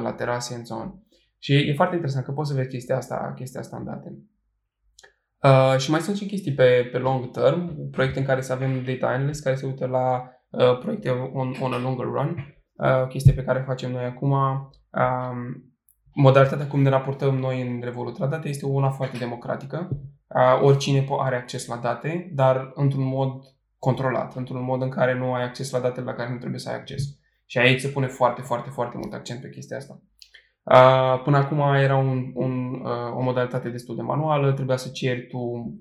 la 0.00 0.12
terase, 0.12 0.54
în 0.54 0.64
zonă. 0.64 1.02
Și 1.38 1.52
e 1.52 1.74
foarte 1.74 1.94
interesant 1.94 2.24
că 2.24 2.32
poți 2.32 2.50
să 2.50 2.56
vezi 2.56 2.68
chestia 2.68 2.96
asta, 2.96 3.32
chestia 3.36 3.60
asta 3.60 3.76
în 3.76 3.84
date. 3.84 4.18
Uh, 5.46 5.78
și 5.78 5.90
mai 5.90 6.00
sunt 6.00 6.16
și 6.16 6.26
chestii 6.26 6.54
pe, 6.54 6.88
pe 6.92 6.98
long 6.98 7.30
term, 7.30 7.90
proiecte 7.90 8.18
în 8.18 8.24
care 8.24 8.40
să 8.40 8.52
avem 8.52 8.84
data 8.84 9.06
analysts 9.06 9.42
care 9.42 9.56
se 9.56 9.66
uită 9.66 9.86
la 9.86 10.30
uh, 10.50 10.78
proiecte 10.78 11.10
on, 11.10 11.54
on 11.60 11.72
a 11.72 11.78
longer 11.78 12.04
run, 12.04 12.56
uh, 12.76 13.06
chestii 13.08 13.32
pe 13.32 13.44
care 13.44 13.62
facem 13.66 13.90
noi 13.90 14.04
acum. 14.04 14.30
Um, 14.30 15.64
modalitatea 16.12 16.66
cum 16.66 16.82
ne 16.82 16.88
raportăm 16.88 17.38
noi 17.38 17.60
în 17.60 17.80
Revolut 17.80 18.18
la 18.18 18.26
date 18.26 18.48
este 18.48 18.66
una 18.66 18.90
foarte 18.90 19.18
democratică. 19.18 19.88
Oricine 20.62 21.06
are 21.18 21.36
acces 21.36 21.66
la 21.66 21.76
date, 21.76 22.30
dar 22.34 22.70
într-un 22.74 23.04
mod 23.04 23.42
controlat, 23.78 24.36
într-un 24.36 24.64
mod 24.64 24.82
în 24.82 24.88
care 24.88 25.14
nu 25.14 25.32
ai 25.32 25.42
acces 25.42 25.70
la 25.70 25.78
datele 25.78 26.06
la 26.06 26.14
care 26.14 26.32
nu 26.32 26.38
trebuie 26.38 26.60
să 26.60 26.68
ai 26.68 26.74
acces. 26.74 27.02
Și 27.46 27.58
aici 27.58 27.80
se 27.80 27.88
pune 27.88 28.06
foarte, 28.06 28.40
foarte, 28.40 28.70
foarte 28.70 28.96
mult 28.96 29.12
accent 29.12 29.40
pe 29.40 29.50
chestia 29.50 29.76
asta. 29.76 30.00
Până 31.24 31.36
acum 31.36 31.58
era 31.58 31.96
un, 31.96 32.30
un, 32.34 32.82
o 33.16 33.22
modalitate 33.22 33.68
destul 33.68 33.96
de 33.96 34.02
manuală, 34.02 34.52
trebuia 34.52 34.76
să 34.76 34.88
ceri 34.88 35.26
tu 35.26 35.74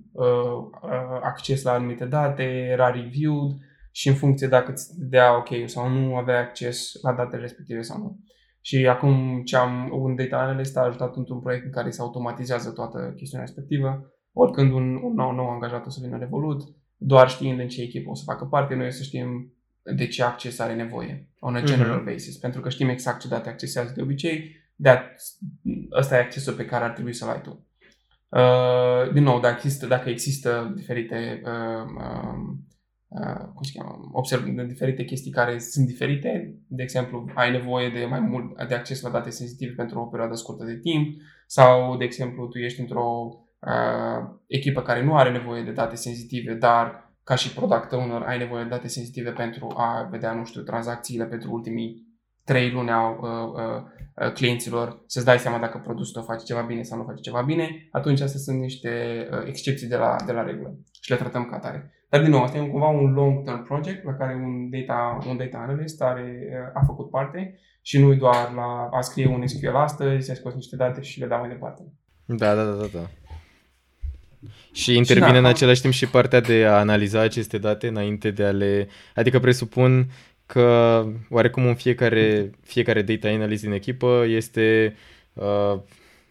acces 1.22 1.64
la 1.64 1.72
anumite 1.72 2.06
date, 2.06 2.44
era 2.44 2.90
reviewed 2.90 3.52
și 3.92 4.08
în 4.08 4.14
funcție 4.14 4.48
dacă 4.48 4.72
îți 4.72 4.90
dea 5.10 5.38
ok 5.38 5.50
sau 5.66 5.90
nu 5.90 6.16
aveai 6.16 6.40
acces 6.40 6.92
la 7.02 7.14
datele 7.14 7.42
respective 7.42 7.82
sau 7.82 7.98
nu. 7.98 8.20
Și 8.62 8.88
acum 8.88 9.42
ce 9.44 9.56
am, 9.56 9.90
un 9.92 10.16
data 10.16 10.38
analyst 10.38 10.78
a 10.78 10.82
ajutat 10.82 11.16
într-un 11.16 11.40
proiect 11.40 11.66
în 11.66 11.72
care 11.72 11.90
se 11.90 12.02
automatizează 12.02 12.72
toată 12.72 13.14
chestiunea 13.16 13.46
respectivă. 13.46 14.14
Oricând 14.34 14.72
un, 14.72 15.00
un 15.04 15.14
nou, 15.14 15.32
nou 15.32 15.50
angajat 15.50 15.86
o 15.86 15.90
să 15.90 16.00
vină 16.04 16.18
Revolut, 16.18 16.62
doar 16.98 17.30
știind 17.30 17.60
în 17.60 17.68
ce 17.68 17.82
echipă 17.82 18.10
o 18.10 18.16
să 18.16 18.24
facă 18.26 18.46
parte, 18.46 18.76
noi 18.76 18.88
o 18.88 18.90
să 18.90 19.04
știm 19.04 19.54
de 19.96 20.08
ce 20.08 20.24
acces 20.24 20.60
are 20.60 20.74
nevoie, 20.74 21.30
on 21.40 21.56
a 21.56 21.62
general 21.62 22.02
mm-hmm. 22.02 22.12
basis, 22.12 22.38
pentru 22.38 22.62
că 22.62 22.70
știm 22.70 22.90
exact 22.90 23.20
ce 23.20 23.28
date 23.28 23.50
accesează 23.50 23.94
de 23.96 24.02
obicei, 24.02 24.64
de 24.76 25.16
ăsta 25.92 26.16
e 26.16 26.20
accesul 26.20 26.54
pe 26.54 26.66
care 26.66 26.84
ar 26.84 26.92
trebui 26.92 27.14
să-l 27.14 27.30
ai 27.30 27.42
tu. 27.42 27.66
Uh, 28.30 29.14
din 29.14 29.24
nou, 29.24 29.40
dacă 29.40 29.56
există, 29.56 29.88
dacă 29.88 30.10
există 30.10 30.74
diferite 30.76 31.42
uh, 31.46 31.86
uh, 31.98 32.58
Uh, 33.08 33.46
cum 33.54 33.64
se 33.64 33.78
cheamă, 33.78 34.10
observ 34.12 34.46
de 34.46 34.66
diferite 34.66 35.04
chestii 35.04 35.32
care 35.32 35.60
sunt 35.60 35.86
diferite. 35.86 36.56
De 36.68 36.84
exemplu, 36.84 37.26
ai 37.36 37.52
nevoie 37.52 37.90
de 37.90 38.06
mai 38.06 38.20
mult 38.20 38.68
de 38.68 38.76
acces 38.76 39.02
la 39.02 39.10
date 39.10 39.30
sensitive 39.30 39.72
pentru 39.72 40.00
o 40.00 40.06
perioadă 40.06 40.36
scurtă 40.36 40.64
de 40.64 40.78
timp 40.78 41.22
sau, 41.48 41.98
de 41.98 42.04
exemplu, 42.04 42.48
tu 42.48 42.58
ești 42.58 42.80
într-o 42.80 43.30
uh, 43.60 44.30
echipă 44.48 44.82
care 44.82 45.04
nu 45.04 45.16
are 45.16 45.32
nevoie 45.32 45.64
de 45.64 45.72
date 45.72 45.96
sensitive, 45.96 46.54
dar 46.54 47.14
ca 47.24 47.36
și 47.36 47.54
product 47.54 47.92
owner 47.92 48.22
ai 48.22 48.38
nevoie 48.38 48.64
de 48.64 48.70
date 48.70 48.88
sensitive 48.88 49.32
pentru 49.32 49.74
a 49.78 50.08
vedea, 50.12 50.34
nu 50.34 50.46
știu, 50.46 50.62
tranzacțiile 50.62 51.26
pentru 51.26 51.52
ultimii 51.52 52.08
trei 52.44 52.72
luni 52.72 52.90
a 52.90 53.10
uh, 53.10 53.18
uh, 53.20 53.52
uh, 53.54 53.84
clienților, 54.34 55.04
să-ți 55.06 55.26
dai 55.26 55.40
seama 55.40 55.60
dacă 55.60 55.78
produsul 55.84 56.14
tău 56.14 56.24
face 56.24 56.46
ceva 56.46 56.62
bine 56.62 56.82
sau 56.82 56.98
nu 56.98 57.04
face 57.04 57.22
ceva 57.22 57.42
bine, 57.42 57.88
atunci 57.92 58.22
astea 58.22 58.40
sunt 58.40 58.60
niște 58.60 58.90
uh, 59.32 59.44
excepții 59.48 59.88
de 59.88 59.96
la, 59.96 60.16
de 60.26 60.32
la 60.32 60.44
regulă 60.44 60.78
și 61.02 61.12
le 61.12 61.18
tratăm 61.18 61.46
ca 61.46 61.60
tare. 61.60 61.90
Dar 62.10 62.22
din 62.22 62.30
nou, 62.30 62.44
asta 62.44 62.58
e 62.58 62.68
cumva 62.68 62.88
un 62.88 63.14
long-term 63.14 63.64
project 63.64 64.04
la 64.04 64.14
care 64.14 64.36
un 64.36 64.70
data, 64.70 65.18
un 65.28 65.38
data 65.38 65.58
analyst 65.58 66.02
are, 66.02 66.50
a 66.74 66.84
făcut 66.86 67.10
parte 67.10 67.60
și 67.82 68.00
nu 68.00 68.14
doar 68.14 68.52
la 68.56 68.90
a 68.92 69.02
scrie 69.02 69.28
un 69.28 69.48
SQL 69.48 69.76
astăzi, 69.76 70.32
a 70.32 70.34
scos 70.34 70.54
niște 70.54 70.76
date 70.76 71.02
și 71.02 71.20
le 71.20 71.28
dau 71.28 71.40
mai 71.40 71.50
departe. 71.50 71.82
Da, 72.26 72.56
da, 72.56 72.64
da, 72.64 72.72
da. 72.72 72.88
da. 72.94 73.10
Și 74.72 74.96
intervine 74.96 75.28
și 75.28 75.32
da, 75.34 75.38
în 75.38 75.46
același 75.46 75.82
timp 75.82 75.94
și 75.94 76.08
partea 76.08 76.40
de 76.40 76.66
a 76.66 76.78
analiza 76.78 77.20
aceste 77.20 77.58
date 77.58 77.88
înainte 77.88 78.32
de 78.32 78.44
a 78.44 78.52
le... 78.52 78.88
Adică 79.16 79.40
presupun 79.40 80.12
că 80.46 81.06
oarecum 81.30 81.66
în 81.66 81.76
fiecare, 81.76 82.50
fiecare 82.62 83.02
data 83.02 83.28
analyst 83.28 83.64
din 83.64 83.72
echipă 83.72 84.24
este 84.28 84.96
uh, 85.34 85.80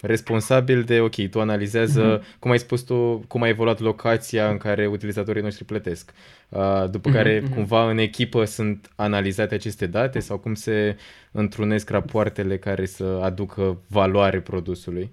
responsabil 0.01 0.83
de, 0.83 1.01
ok, 1.01 1.29
tu 1.31 1.41
analizează, 1.41 2.19
mm-hmm. 2.19 2.39
cum 2.39 2.51
ai 2.51 2.59
spus 2.59 2.81
tu, 2.81 3.25
cum 3.29 3.43
a 3.43 3.49
evoluat 3.49 3.81
locația 3.81 4.49
în 4.51 4.57
care 4.57 4.87
utilizatorii 4.87 5.43
noștri 5.43 5.65
plătesc. 5.65 6.13
Uh, 6.49 6.85
după 6.91 7.11
mm-hmm. 7.11 7.13
care, 7.13 7.41
mm-hmm. 7.41 7.55
cumva, 7.55 7.91
în 7.91 7.99
echipă 7.99 8.45
sunt 8.45 8.91
analizate 8.97 9.55
aceste 9.55 9.87
date 9.87 10.19
sau 10.21 10.39
cum 10.39 10.55
se 10.55 10.97
întrunesc 11.33 11.91
rapoartele 11.91 12.59
care 12.59 12.87
să 12.87 13.21
aducă 13.23 13.81
valoare 13.87 14.41
produsului? 14.41 15.11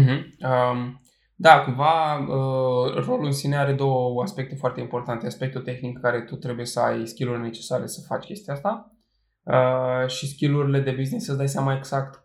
Mm-hmm. 0.00 0.24
Um, 0.38 1.00
da, 1.40 1.60
cumva 1.60 2.18
uh, 2.18 3.04
rolul 3.04 3.24
în 3.24 3.32
sine 3.32 3.56
are 3.56 3.72
două 3.72 4.22
aspecte 4.22 4.54
foarte 4.54 4.80
importante. 4.80 5.26
Aspectul 5.26 5.62
tehnic 5.62 6.00
care 6.00 6.20
tu 6.20 6.36
trebuie 6.36 6.66
să 6.66 6.80
ai 6.80 7.06
skill-urile 7.06 7.44
necesare 7.44 7.86
să 7.86 8.04
faci 8.06 8.24
chestia 8.24 8.52
asta 8.52 8.96
uh, 9.42 10.08
și 10.08 10.28
skill-urile 10.28 10.80
de 10.80 10.90
business 10.90 11.26
să 11.26 11.34
dai 11.34 11.48
seama 11.48 11.76
exact 11.76 12.24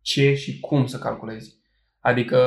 ce 0.00 0.34
și 0.34 0.60
cum 0.60 0.86
să 0.86 0.98
calculezi. 0.98 1.56
Adică 2.00 2.38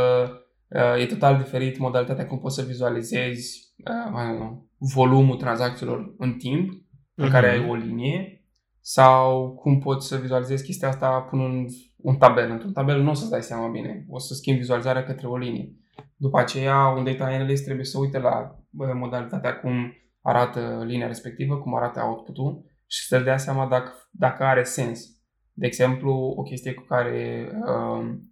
uh, 0.68 1.02
e 1.02 1.06
total 1.06 1.38
diferit 1.38 1.78
modalitatea 1.78 2.28
cum 2.28 2.40
poți 2.40 2.56
să 2.56 2.62
vizualizezi 2.62 3.74
uh, 3.86 4.52
volumul 4.78 5.38
tranzacțiilor 5.38 6.14
în 6.18 6.34
timp, 6.34 6.72
uh-huh. 6.72 7.16
în 7.16 7.24
mhm. 7.24 7.34
care 7.34 7.50
ai 7.50 7.70
o 7.70 7.76
linie, 7.76 8.46
sau 8.82 9.54
cum 9.54 9.80
poți 9.80 10.08
să 10.08 10.18
vizualizezi 10.18 10.64
chestia 10.64 10.88
asta 10.88 11.20
punând 11.20 11.70
un 11.98 12.16
tabel. 12.16 12.52
Într-un 12.52 12.74
tabel 12.74 13.02
nu 13.02 13.10
o 13.10 13.14
să-ți 13.14 13.30
dai 13.30 13.42
seama 13.42 13.68
bine, 13.68 14.06
o 14.10 14.20
să 14.20 14.34
schimbi 14.34 14.60
vizualizarea 14.60 15.04
către 15.04 15.28
o 15.28 15.38
linie. 15.38 15.72
După 16.16 16.40
aceea, 16.40 16.88
un 16.88 17.04
data 17.04 17.26
analyst 17.26 17.64
trebuie 17.64 17.86
să 17.86 18.00
uite 18.00 18.20
la 18.20 18.56
modalitatea 18.94 19.60
cum 19.60 19.94
arată 20.22 20.84
linia 20.86 21.08
respectivă, 21.08 21.58
cum 21.58 21.76
arată 21.76 22.02
output-ul 22.02 22.66
și 22.88 23.08
să 23.08 23.20
dea 23.20 23.38
seama 23.38 23.68
dacă, 23.68 23.92
dacă 24.12 24.44
are 24.44 24.64
sens. 24.64 25.06
De 25.54 25.66
exemplu, 25.66 26.12
o 26.38 26.42
chestie 26.42 26.74
cu 26.74 26.84
care 26.84 27.50
um, 27.66 28.32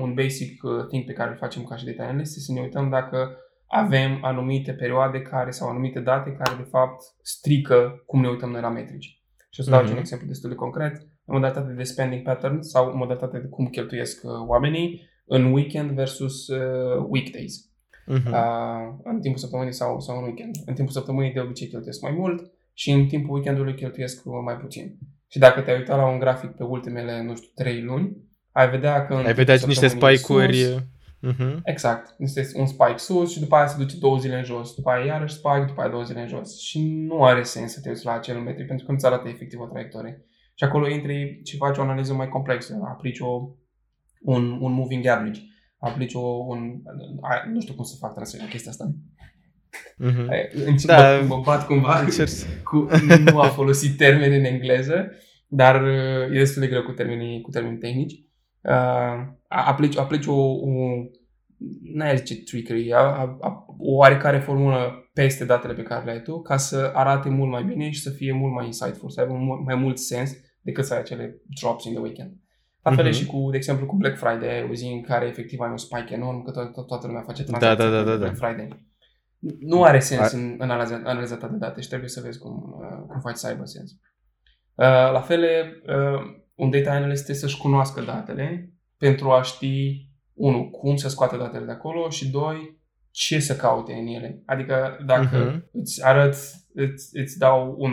un 0.00 0.14
basic 0.14 0.62
uh, 0.62 0.86
thing 0.88 1.04
pe 1.04 1.12
care 1.12 1.30
îl 1.30 1.36
facem 1.36 1.64
ca 1.64 1.76
și 1.76 1.84
data 1.84 2.02
analyst 2.02 2.36
este 2.36 2.40
să 2.40 2.52
ne 2.52 2.60
uităm 2.60 2.88
dacă 2.88 3.36
avem 3.66 4.18
anumite 4.22 4.72
perioade 4.72 5.22
care 5.22 5.50
sau 5.50 5.68
anumite 5.68 6.00
date 6.00 6.32
care 6.32 6.56
de 6.56 6.68
fapt 6.70 7.02
strică 7.22 8.02
cum 8.06 8.20
ne 8.20 8.28
uităm 8.28 8.50
noi 8.50 8.60
la 8.60 8.68
metrici. 8.68 9.22
Și 9.50 9.60
o 9.60 9.62
să 9.62 9.70
dau 9.70 9.82
Mhm. 9.82 9.92
un 9.92 9.98
exemplu 9.98 10.26
destul 10.26 10.50
de 10.50 10.56
concret. 10.56 10.92
În 11.24 11.34
modalitate 11.34 11.72
de 11.72 11.82
spending 11.82 12.22
pattern 12.22 12.60
sau 12.60 12.90
în 12.90 12.96
modalitate 12.96 13.38
de 13.38 13.48
cum 13.48 13.66
cheltuiesc 13.66 14.24
uh, 14.24 14.30
oamenii 14.46 15.08
în 15.32 15.52
weekend 15.52 15.90
versus 15.90 16.48
uh, 16.48 17.06
weekdays. 17.08 17.68
Mhm. 18.06 18.32
Uh, 18.32 18.94
în 19.04 19.20
timpul 19.20 19.40
săptămânii 19.40 19.72
sau, 19.72 20.00
sau 20.00 20.16
în 20.16 20.22
weekend. 20.24 20.54
În 20.66 20.74
timpul 20.74 20.92
săptămânii 20.92 21.32
de 21.32 21.40
obicei 21.40 21.68
cheltuiesc 21.68 22.02
mai 22.02 22.12
mult 22.12 22.50
și 22.72 22.90
în 22.90 23.06
timpul 23.06 23.34
weekendului 23.34 23.74
cheltuiesc 23.74 24.22
uh, 24.26 24.32
mai 24.44 24.54
puțin. 24.56 24.98
Și 25.28 25.38
dacă 25.38 25.60
te-ai 25.60 25.76
uitat 25.78 25.96
la 25.96 26.06
un 26.08 26.18
grafic 26.18 26.50
pe 26.50 26.62
ultimele, 26.64 27.22
nu 27.22 27.34
știu, 27.36 27.48
3 27.54 27.82
luni, 27.82 28.16
ai 28.52 28.70
vedea 28.70 29.06
că 29.06 29.14
în 29.14 29.24
Ai 29.26 29.34
vedea 29.34 29.54
timpul 29.54 29.68
niște 29.68 29.88
săptămânii 29.88 30.18
spike-uri. 30.18 30.56
sus, 30.56 30.82
Mhm. 31.22 31.60
Exact. 31.64 32.14
Este 32.18 32.46
un 32.54 32.66
spike 32.66 32.96
sus 32.96 33.32
și 33.32 33.40
după 33.40 33.54
aia 33.56 33.66
se 33.66 33.76
duce 33.78 33.96
două 33.98 34.18
zile 34.18 34.36
în 34.36 34.44
jos. 34.44 34.74
După 34.74 34.90
aia 34.90 35.04
iarăși 35.04 35.34
spike, 35.34 35.64
după 35.66 35.80
aia 35.80 35.90
două 35.90 36.02
zile 36.02 36.20
în 36.20 36.28
jos. 36.28 36.58
Și 36.60 36.88
nu 37.08 37.24
are 37.24 37.42
sens 37.42 37.72
să 37.72 37.80
te 37.80 37.88
uiți 37.88 38.04
la 38.04 38.12
acel 38.12 38.38
metric 38.38 38.66
pentru 38.66 38.86
că 38.86 38.92
nu-ți 38.92 39.06
arată 39.06 39.28
efectiv 39.28 39.60
o 39.60 39.66
traiectorie. 39.66 40.24
Și 40.54 40.64
acolo 40.64 40.88
intri 40.88 41.40
și 41.44 41.56
faci 41.56 41.78
o 41.78 41.82
analiză 41.82 42.12
mai 42.14 42.28
complexă. 42.28 42.80
Aplici 42.84 43.18
o, 43.20 43.48
un, 44.20 44.58
un 44.60 44.72
moving 44.72 45.06
average. 45.06 45.40
Aplici 45.78 46.14
o, 46.14 46.20
un... 46.20 46.80
a- 47.20 47.48
Nu 47.52 47.60
știu 47.60 47.74
cum 47.74 47.84
să 47.84 47.96
fac 47.98 48.14
translate 48.14 48.48
chestia 48.50 48.70
asta. 48.70 48.92
Mhm. 49.96 50.28
Încerc, 50.66 50.96
Da. 50.98 51.20
mă, 51.20 51.26
mă 51.36 51.42
bat 51.44 51.66
cumva 51.66 52.00
Încerc 52.00 52.28
să- 52.28 52.46
cu 52.64 52.88
nu 53.24 53.38
a 53.40 53.46
folosit 53.48 53.96
termeni 53.96 54.36
în 54.36 54.44
engleză, 54.44 55.10
dar 55.48 55.82
uh, 55.82 56.34
e 56.34 56.38
destul 56.38 56.62
de 56.62 56.68
greu 56.68 56.82
cu 56.82 56.92
termenii, 56.92 57.40
cu 57.40 57.50
termeni 57.50 57.78
tehnici. 57.78 58.24
Uh, 58.62 59.26
aplici, 59.48 59.96
aplici 59.98 60.26
o, 60.26 60.34
o 60.34 60.68
n-ai 61.94 62.16
zice 62.16 62.34
trickery, 62.42 62.92
a, 62.92 62.98
a, 62.98 63.36
a, 63.40 63.64
o 63.78 63.94
oarecare 63.94 64.38
formulă 64.38 65.10
peste 65.12 65.44
datele 65.44 65.74
pe 65.74 65.82
care 65.82 66.04
le 66.04 66.10
ai 66.10 66.22
tu, 66.22 66.40
ca 66.42 66.56
să 66.56 66.90
arate 66.94 67.28
mult 67.28 67.50
mai 67.50 67.64
bine 67.64 67.90
și 67.90 68.00
să 68.00 68.10
fie 68.10 68.32
mult 68.32 68.52
mai 68.52 68.66
insightful, 68.66 69.10
să 69.10 69.20
aibă 69.20 69.32
mult, 69.32 69.64
mai 69.64 69.74
mult 69.74 69.98
sens 69.98 70.30
decât 70.60 70.84
să 70.84 70.94
ai 70.94 71.00
acele 71.00 71.40
drops 71.60 71.84
in 71.84 71.92
the 71.92 72.00
weekend. 72.02 72.32
La 72.82 72.90
fel 72.90 73.04
Mhm. 73.04 73.12
e 73.14 73.16
și 73.16 73.26
cu, 73.26 73.48
de 73.50 73.56
exemplu, 73.56 73.86
cu 73.86 73.96
Black 73.96 74.16
Friday, 74.18 74.66
o 74.70 74.74
zi 74.74 74.86
în 74.86 75.02
care 75.02 75.26
efectiv 75.26 75.60
ai 75.60 75.70
un 75.70 75.76
spike 75.76 76.14
enorm, 76.14 76.42
că 76.44 76.50
to- 76.50 76.70
to- 76.70 76.86
toată 76.86 77.06
lumea 77.06 77.22
face 77.22 77.42
Da, 77.44 77.58
tranzacții 77.58 77.84
da, 77.84 77.90
da, 77.96 77.98
pe 78.02 78.04
da, 78.04 78.10
da. 78.10 78.16
Black 78.16 78.36
Friday. 78.36 78.88
Nu 79.60 79.82
are 79.82 79.98
sens 79.98 80.20
Ar- 80.32 80.40
în 80.58 80.70
analiza, 80.70 81.00
analiza 81.04 81.36
ta 81.36 81.48
de 81.48 81.56
date 81.56 81.80
și 81.80 81.88
trebuie 81.88 82.08
să 82.08 82.20
vezi 82.20 82.38
cum, 82.38 82.52
uh, 82.80 83.04
cum 83.08 83.20
faci 83.20 83.36
să 83.36 83.46
aibă 83.46 83.64
sens. 83.64 83.90
Uh, 83.90 85.10
la 85.12 85.20
fel, 85.20 85.42
uh, 85.42 86.20
un 86.54 86.70
data 86.70 86.90
analyst 86.90 87.24
trebuie 87.24 87.42
să-și 87.48 87.60
cunoască 87.60 88.00
datele 88.00 88.72
pentru 88.98 89.30
a 89.30 89.42
ști, 89.42 90.06
unu, 90.34 90.70
cum 90.70 90.96
să 90.96 91.08
scoată 91.08 91.36
datele 91.36 91.64
de 91.64 91.70
acolo 91.72 92.08
și 92.08 92.30
doi, 92.30 92.78
ce 93.10 93.38
să 93.38 93.56
caute 93.56 93.92
în 93.92 94.06
ele. 94.06 94.42
Adică 94.46 94.98
dacă 95.06 95.36
Mhm. 95.38 95.68
îți 95.72 96.04
arăt, 96.06 96.34
îți, 96.74 97.08
îți 97.18 97.38
dau 97.38 97.74
un, 97.78 97.92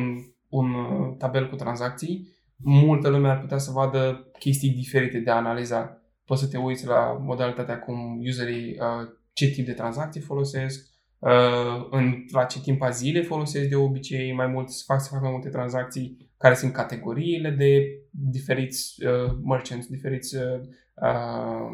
un 0.50 0.73
uh, 0.73 1.15
tabel 1.17 1.50
cu 1.50 1.56
tranzacții, 1.56 2.28
multă 2.63 3.10
lume 3.10 3.30
ar 3.30 3.39
putea 3.39 3.58
să 3.58 3.72
vadă 3.72 4.32
chestii 4.39 4.70
diferite 4.70 5.20
de 5.20 5.32
analiza. 5.32 6.02
Poți 6.26 6.41
să 6.41 6.48
te 6.48 6.58
uiți 6.58 6.86
la 6.86 7.17
modalitatea 7.22 7.80
cum 7.80 8.20
userii 8.20 8.70
uh, 8.70 9.17
ce 9.34 9.48
tip 9.48 9.65
de 9.65 9.74
tranzacții 9.74 10.22
folosesc, 10.22 10.86
uh, 11.20 11.88
în, 11.89 12.13
la 12.32 12.43
ce 12.43 12.62
timp 12.62 12.82
a 12.82 12.89
zile 12.89 13.22
folosesc 13.22 13.70
de 13.70 13.76
obicei, 13.76 14.34
mai 14.34 14.48
mult, 14.48 14.70
să 14.70 14.84
fac, 14.86 15.02
să 15.02 15.10
fac 15.12 15.22
mai 15.22 15.32
multe 15.32 15.50
tranzacții, 15.50 16.32
care 16.38 16.54
sunt 16.54 16.74
categoriile 16.74 17.50
de 17.50 18.00
diferiți 18.10 19.06
uh, 19.06 19.38
merchants, 19.43 19.88
diferiți, 19.88 20.36
uh, 20.36 20.60
uh, 20.96 21.67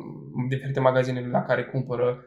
diferite 0.49 0.79
magazine 0.79 1.27
la 1.27 1.41
care 1.41 1.63
cumpără, 1.63 2.17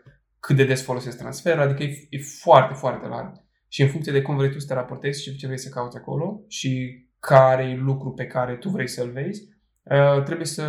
cât 0.41 0.57
de 0.57 0.65
des 0.65 0.83
folosesc 0.83 1.19
transferul, 1.19 1.61
adică 1.61 1.83
e, 1.83 2.07
e 2.11 2.19
foarte, 2.19 2.75
foarte 2.75 3.07
larg. 3.07 3.45
Și 3.69 3.83
în 3.83 3.89
funcție 3.89 4.13
de 4.13 4.23
cum 4.23 4.37
vrei 4.37 4.51
tu 4.51 4.59
să 4.59 4.67
te 4.67 4.75
raportezi 4.75 5.23
și 5.23 5.37
ce 5.37 5.47
vrei 5.47 5.59
să 5.59 5.69
cauți 5.69 5.97
acolo 5.97 6.45
și 6.49 7.05
care 7.29 7.63
e 7.65 7.77
lucru 7.77 8.11
pe 8.13 8.27
care 8.27 8.55
tu 8.55 8.69
vrei 8.69 8.89
să-l 8.89 9.11
vezi, 9.11 9.43
uh, 9.83 10.23
trebuie 10.23 10.47
să 10.47 10.63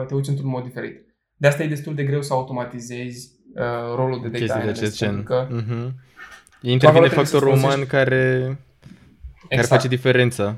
uh, 0.00 0.06
te 0.06 0.14
uiți 0.14 0.30
într-un 0.30 0.48
mod 0.50 0.62
diferit. 0.62 1.04
De 1.36 1.46
asta 1.46 1.62
e 1.62 1.68
destul 1.68 1.94
de 1.94 2.04
greu 2.04 2.22
să 2.22 2.32
automatizezi 2.32 3.30
uh, 3.54 3.94
rolul 3.94 4.20
de 4.20 4.26
data 4.28 4.38
Chestii 4.38 4.46
de 4.46 4.52
analyst, 4.62 4.80
acest 4.82 4.96
gen. 4.96 5.08
pentru 5.08 5.24
că 5.34 5.46
Mhm. 5.50 5.72
acolo 5.72 5.92
Intervine 6.60 7.00
trebuie 7.06 7.24
să 7.26 7.30
factorul 7.36 7.54
uman 7.56 7.70
folosești- 7.70 7.88
care, 7.88 8.30
care 8.38 8.56
exact, 9.48 9.68
face 9.68 9.88
diferența. 9.88 10.56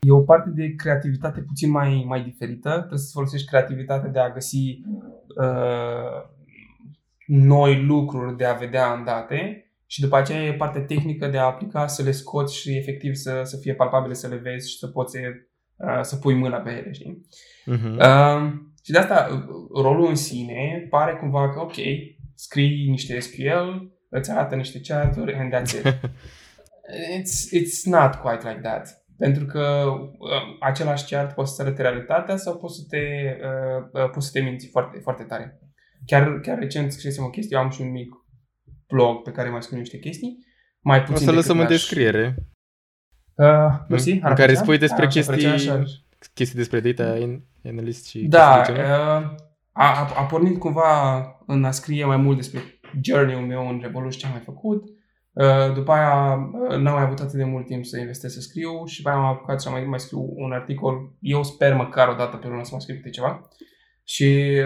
e 0.00 0.10
o 0.10 0.20
parte 0.20 0.50
de 0.50 0.74
creativitate 0.74 1.40
puțin 1.40 1.70
mai, 1.70 2.04
mai 2.08 2.22
diferită. 2.22 2.70
Trebuie 2.78 2.98
să 2.98 3.10
folosești 3.12 3.46
creativitatea 3.46 4.08
de 4.10 4.18
a 4.18 4.30
găsi 4.32 4.80
uh, 5.36 6.32
noi 7.26 7.82
lucruri 7.84 8.36
de 8.36 8.44
a 8.44 8.52
vedea 8.54 8.92
în 8.92 9.04
date 9.04 9.63
și 9.94 10.00
după 10.00 10.16
aceea 10.16 10.42
e 10.42 10.54
partea 10.54 10.82
tehnică 10.82 11.26
de 11.26 11.38
a 11.38 11.44
aplica, 11.44 11.86
să 11.86 12.02
le 12.02 12.10
scoți 12.10 12.56
și 12.56 12.76
efectiv 12.76 13.14
să, 13.14 13.40
să 13.44 13.56
fie 13.56 13.74
palpabile, 13.74 14.14
să 14.14 14.28
le 14.28 14.36
vezi 14.36 14.70
și 14.70 14.78
să 14.78 14.86
poți 14.86 15.16
uh, 15.16 16.00
să 16.00 16.16
pui 16.16 16.34
mâna 16.34 16.56
pe 16.56 16.70
ele, 16.70 16.92
știi? 16.92 17.26
Mhm. 17.64 17.96
Uh, 17.96 18.52
și 18.84 18.92
de 18.92 18.98
asta 18.98 19.28
uh, 19.30 19.82
rolul 19.82 20.08
în 20.08 20.14
sine 20.14 20.86
pare 20.90 21.12
cumva 21.12 21.50
că, 21.50 21.60
ok, 21.60 21.74
scrii 22.34 22.88
niște 22.88 23.18
SQL, 23.18 23.92
îți 24.08 24.30
arată 24.30 24.54
niște 24.54 24.80
charturi 24.80 25.34
and 25.34 25.54
that's 25.54 25.70
it. 25.70 25.84
it's, 27.18 27.62
it's 27.62 27.82
not 27.84 28.14
quite 28.14 28.48
like 28.48 28.60
that. 28.60 29.04
Pentru 29.18 29.44
că 29.44 29.84
uh, 30.18 30.56
același 30.60 31.14
chart 31.14 31.34
poți 31.34 31.54
să 31.54 31.62
arate 31.62 31.82
realitatea 31.82 32.36
sau 32.36 32.56
poți 32.56 32.76
să 32.76 32.82
te, 32.88 33.36
uh, 33.40 34.02
uh, 34.02 34.10
poți 34.10 34.26
să 34.26 34.32
te 34.32 34.44
minți 34.44 34.68
foarte, 34.70 34.98
foarte 35.02 35.22
tare. 35.22 35.58
Chiar, 36.06 36.40
chiar 36.42 36.58
recent 36.58 36.92
scrisem 36.92 37.24
o 37.24 37.30
chestie, 37.30 37.56
eu 37.56 37.62
am 37.62 37.70
și 37.70 37.80
un 37.80 37.90
mic 37.90 38.23
blog 38.94 39.22
pe 39.22 39.30
care 39.30 39.48
mai 39.50 39.62
scriu 39.62 39.78
niște 39.78 39.98
chestii. 39.98 40.38
Mai 40.80 40.98
puțin 41.00 41.14
O 41.14 41.18
să 41.18 41.24
decât 41.24 41.36
lăsăm 41.40 41.58
în 41.58 41.66
mi-aș- 41.66 41.70
descriere 41.76 42.34
Uh, 43.36 43.46
mersi, 43.88 44.10
în 44.10 44.16
ar 44.22 44.28
care 44.32 44.42
aprecia? 44.42 44.60
spui 44.62 44.78
despre 44.78 45.04
Aș 45.06 45.16
aprecia 45.16 45.50
chestii- 45.50 45.64
și 45.64 45.70
aș- 45.70 45.92
chestii 46.34 46.58
despre 46.58 46.80
data 46.80 47.18
analyst 47.64 48.06
și 48.06 48.18
Da, 48.26 48.54
chestii 48.56 48.74
de 48.74 48.80
genul. 48.80 48.98
uh, 48.98 49.34
a, 49.72 49.86
a, 50.00 50.12
a 50.16 50.24
pornit 50.24 50.58
cumva 50.58 51.22
în 51.46 51.64
a 51.64 51.70
scrie 51.70 52.04
mai 52.04 52.16
mult 52.16 52.36
despre 52.36 52.60
journey-ul 53.02 53.46
meu 53.46 53.68
în 53.68 53.78
Revolut 53.82 54.16
ce 54.16 54.26
am 54.26 54.32
mai 54.32 54.40
făcut. 54.44 54.84
Uh, 55.32 55.74
După 55.74 55.92
aia 55.92 56.34
uh, 56.34 56.76
n-am 56.76 56.94
mai 56.94 57.02
avut 57.02 57.18
atât 57.20 57.32
de 57.32 57.44
mult 57.44 57.66
timp 57.66 57.84
să 57.84 57.98
investesc 57.98 58.34
să 58.34 58.40
scriu 58.40 58.84
și 58.86 58.96
după 58.96 59.08
aia 59.08 59.18
am 59.18 59.24
apucat 59.24 59.60
să 59.60 59.70
mai, 59.70 59.84
mai 59.84 60.00
scriu 60.00 60.32
un 60.36 60.52
articol. 60.52 61.12
Eu 61.20 61.42
sper 61.42 61.74
măcar 61.74 62.08
o 62.08 62.14
dată 62.14 62.36
pe 62.36 62.46
lună 62.46 62.62
să 62.62 62.68
mai 62.72 62.80
scriu 62.80 62.96
câte 62.96 63.10
ceva. 63.10 63.48
Și 64.04 64.24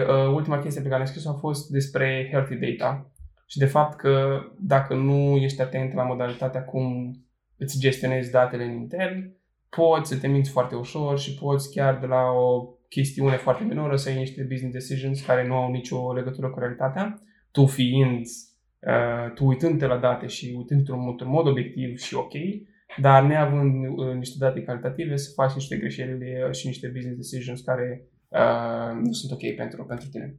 uh, 0.09 0.33
ultima 0.33 0.59
chestie 0.59 0.81
pe 0.81 0.87
care 0.89 1.01
am 1.01 1.07
scris-o 1.07 1.29
a 1.29 1.33
fost 1.33 1.69
despre 1.69 2.27
healthy 2.31 2.55
data 2.55 3.11
și 3.49 3.57
de 3.57 3.65
fapt 3.65 3.97
că 3.97 4.41
dacă 4.59 4.93
nu 4.93 5.35
ești 5.35 5.61
atent 5.61 5.93
la 5.93 6.03
modalitatea 6.03 6.63
cum 6.63 7.15
îți 7.57 7.79
gestionezi 7.79 8.31
datele 8.31 8.63
în 8.63 8.73
intern, 8.73 9.33
poți 9.69 10.09
să 10.09 10.17
te 10.17 10.27
minți 10.27 10.49
foarte 10.49 10.75
ușor 10.75 11.19
și 11.19 11.33
poți 11.33 11.71
chiar 11.71 11.99
de 11.99 12.05
la 12.05 12.31
o 12.31 12.67
chestiune 12.89 13.35
foarte 13.35 13.63
minoră 13.63 13.95
să 13.95 14.09
iei 14.09 14.19
niște 14.19 14.41
business 14.41 14.73
decisions 14.73 15.21
care 15.21 15.47
nu 15.47 15.55
au 15.55 15.71
nicio 15.71 16.13
legătură 16.13 16.49
cu 16.49 16.59
realitatea, 16.59 17.21
tu 17.51 17.65
fiind, 17.65 18.25
uh, 18.79 19.33
tu 19.33 19.45
uitându-te 19.45 19.85
la 19.85 19.97
date 19.97 20.27
și 20.27 20.45
uitându-te 20.57 20.91
într-un, 20.91 21.07
într-un 21.07 21.29
mod 21.29 21.47
obiectiv 21.47 21.97
și 21.97 22.15
ok, 22.15 22.33
dar 22.97 23.23
neavând 23.23 23.97
uh, 23.97 24.13
niște 24.13 24.35
date 24.39 24.61
calitative 24.61 25.15
să 25.15 25.31
faci 25.35 25.53
niște 25.53 25.77
greșeli 25.77 26.43
uh, 26.43 26.51
și 26.51 26.67
niște 26.67 26.87
business 26.87 27.17
decisions 27.17 27.61
care 27.61 28.07
uh, 28.27 28.99
nu 29.03 29.11
sunt 29.11 29.31
ok 29.31 29.55
pentru, 29.55 29.85
pentru 29.85 30.07
tine. 30.09 30.35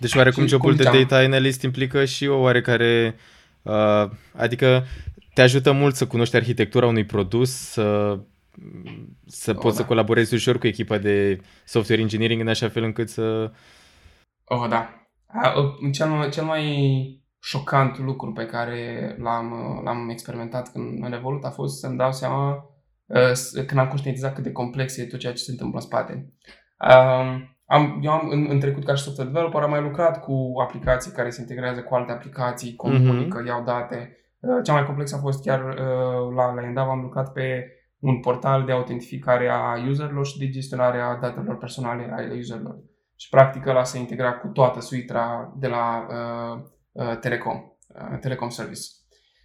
Deci 0.00 0.14
oarecum 0.14 0.42
Și 0.42 0.48
jobul 0.48 0.68
cum 0.68 0.76
de 0.76 0.82
ziceam- 0.82 1.08
data 1.08 1.22
analyst 1.24 1.62
implică 1.62 2.04
și 2.04 2.26
o 2.26 2.38
oarecare... 2.40 3.14
Uh, 3.62 4.10
adică 4.36 4.84
te 5.34 5.42
ajută 5.42 5.72
mult 5.72 5.94
să 5.94 6.06
cunoști 6.06 6.36
arhitectura 6.36 6.86
unui 6.86 7.04
produs, 7.04 7.50
să, 7.50 8.18
să 9.26 9.50
Oh, 9.50 9.56
poți 9.60 9.76
să 9.76 9.82
da. 9.82 9.88
colaborezi 9.88 10.34
ușor 10.34 10.58
cu 10.58 10.66
echipa 10.66 10.98
de 10.98 11.40
software 11.64 12.00
engineering 12.00 12.40
în 12.40 12.48
așa 12.48 12.68
fel 12.68 12.82
încât 12.82 13.08
să... 13.08 13.52
Oh, 14.44 14.66
da. 14.68 15.08
A, 15.26 15.58
uh, 15.60 15.92
Cel 15.92 16.06
mai, 16.06 16.28
cel 16.28 16.44
mai 16.44 16.64
șocant 17.42 17.98
lucru 17.98 18.32
pe 18.32 18.46
care 18.46 19.14
l-am, 19.20 19.52
uh, 19.52 19.82
l-am 19.84 20.08
experimentat 20.08 20.72
când 20.72 21.04
în 21.04 21.10
Revolut 21.10 21.44
a 21.44 21.50
fost 21.50 21.78
să-mi 21.78 21.96
dau 21.98 22.12
seama 22.12 22.64
uh, 23.06 23.32
s- 23.32 23.52
când 23.66 23.78
am 23.80 23.88
conștientizat 23.88 24.34
cât 24.34 24.42
de 24.44 24.52
complex 24.52 24.96
e 24.96 25.04
tot 25.04 25.18
ceea 25.18 25.32
ce 25.32 25.42
se 25.42 25.50
întâmplă 25.50 25.78
în 25.78 25.84
spate. 25.86 26.32
Um, 26.90 27.53
am, 27.66 28.00
eu 28.02 28.10
am 28.10 28.28
în, 28.28 28.46
în 28.48 28.60
trecut 28.60 28.84
ca 28.84 28.94
și 28.94 29.02
software 29.02 29.30
developer 29.30 29.62
am 29.62 29.70
mai 29.70 29.82
lucrat 29.82 30.20
cu 30.20 30.52
aplicații 30.62 31.12
care 31.12 31.30
se 31.30 31.40
integrează 31.40 31.82
cu 31.82 31.94
alte 31.94 32.12
aplicații, 32.12 32.74
comunică, 32.74 33.42
iau 33.46 33.64
date. 33.64 34.16
Uh, 34.40 34.60
Cea 34.64 34.72
mai 34.72 34.84
complexă 34.84 35.14
a 35.14 35.18
fost 35.18 35.42
chiar 35.42 35.64
uh, 35.64 36.34
la, 36.36 36.54
la 36.54 36.62
Endav, 36.62 36.88
am 36.88 37.00
lucrat 37.00 37.32
pe 37.32 37.68
un 37.98 38.20
portal 38.20 38.64
de 38.64 38.72
autentificare 38.72 39.48
a 39.48 39.88
userilor 39.88 40.26
și 40.26 40.38
de 40.38 40.48
gestionare 40.48 41.00
a 41.00 41.16
datelor 41.16 41.56
personale 41.56 42.10
ale 42.12 42.34
userilor. 42.38 42.78
Și 43.16 43.28
practic 43.28 43.66
ăla 43.66 43.84
se 43.84 43.98
integra 43.98 44.32
cu 44.32 44.46
toată 44.48 44.80
suitra 44.80 45.54
de 45.56 45.66
la 45.66 46.06
uh, 46.08 46.62
uh, 46.92 47.18
Telecom, 47.18 47.62
uh, 47.88 48.18
Telecom 48.20 48.48
Service, 48.48 48.80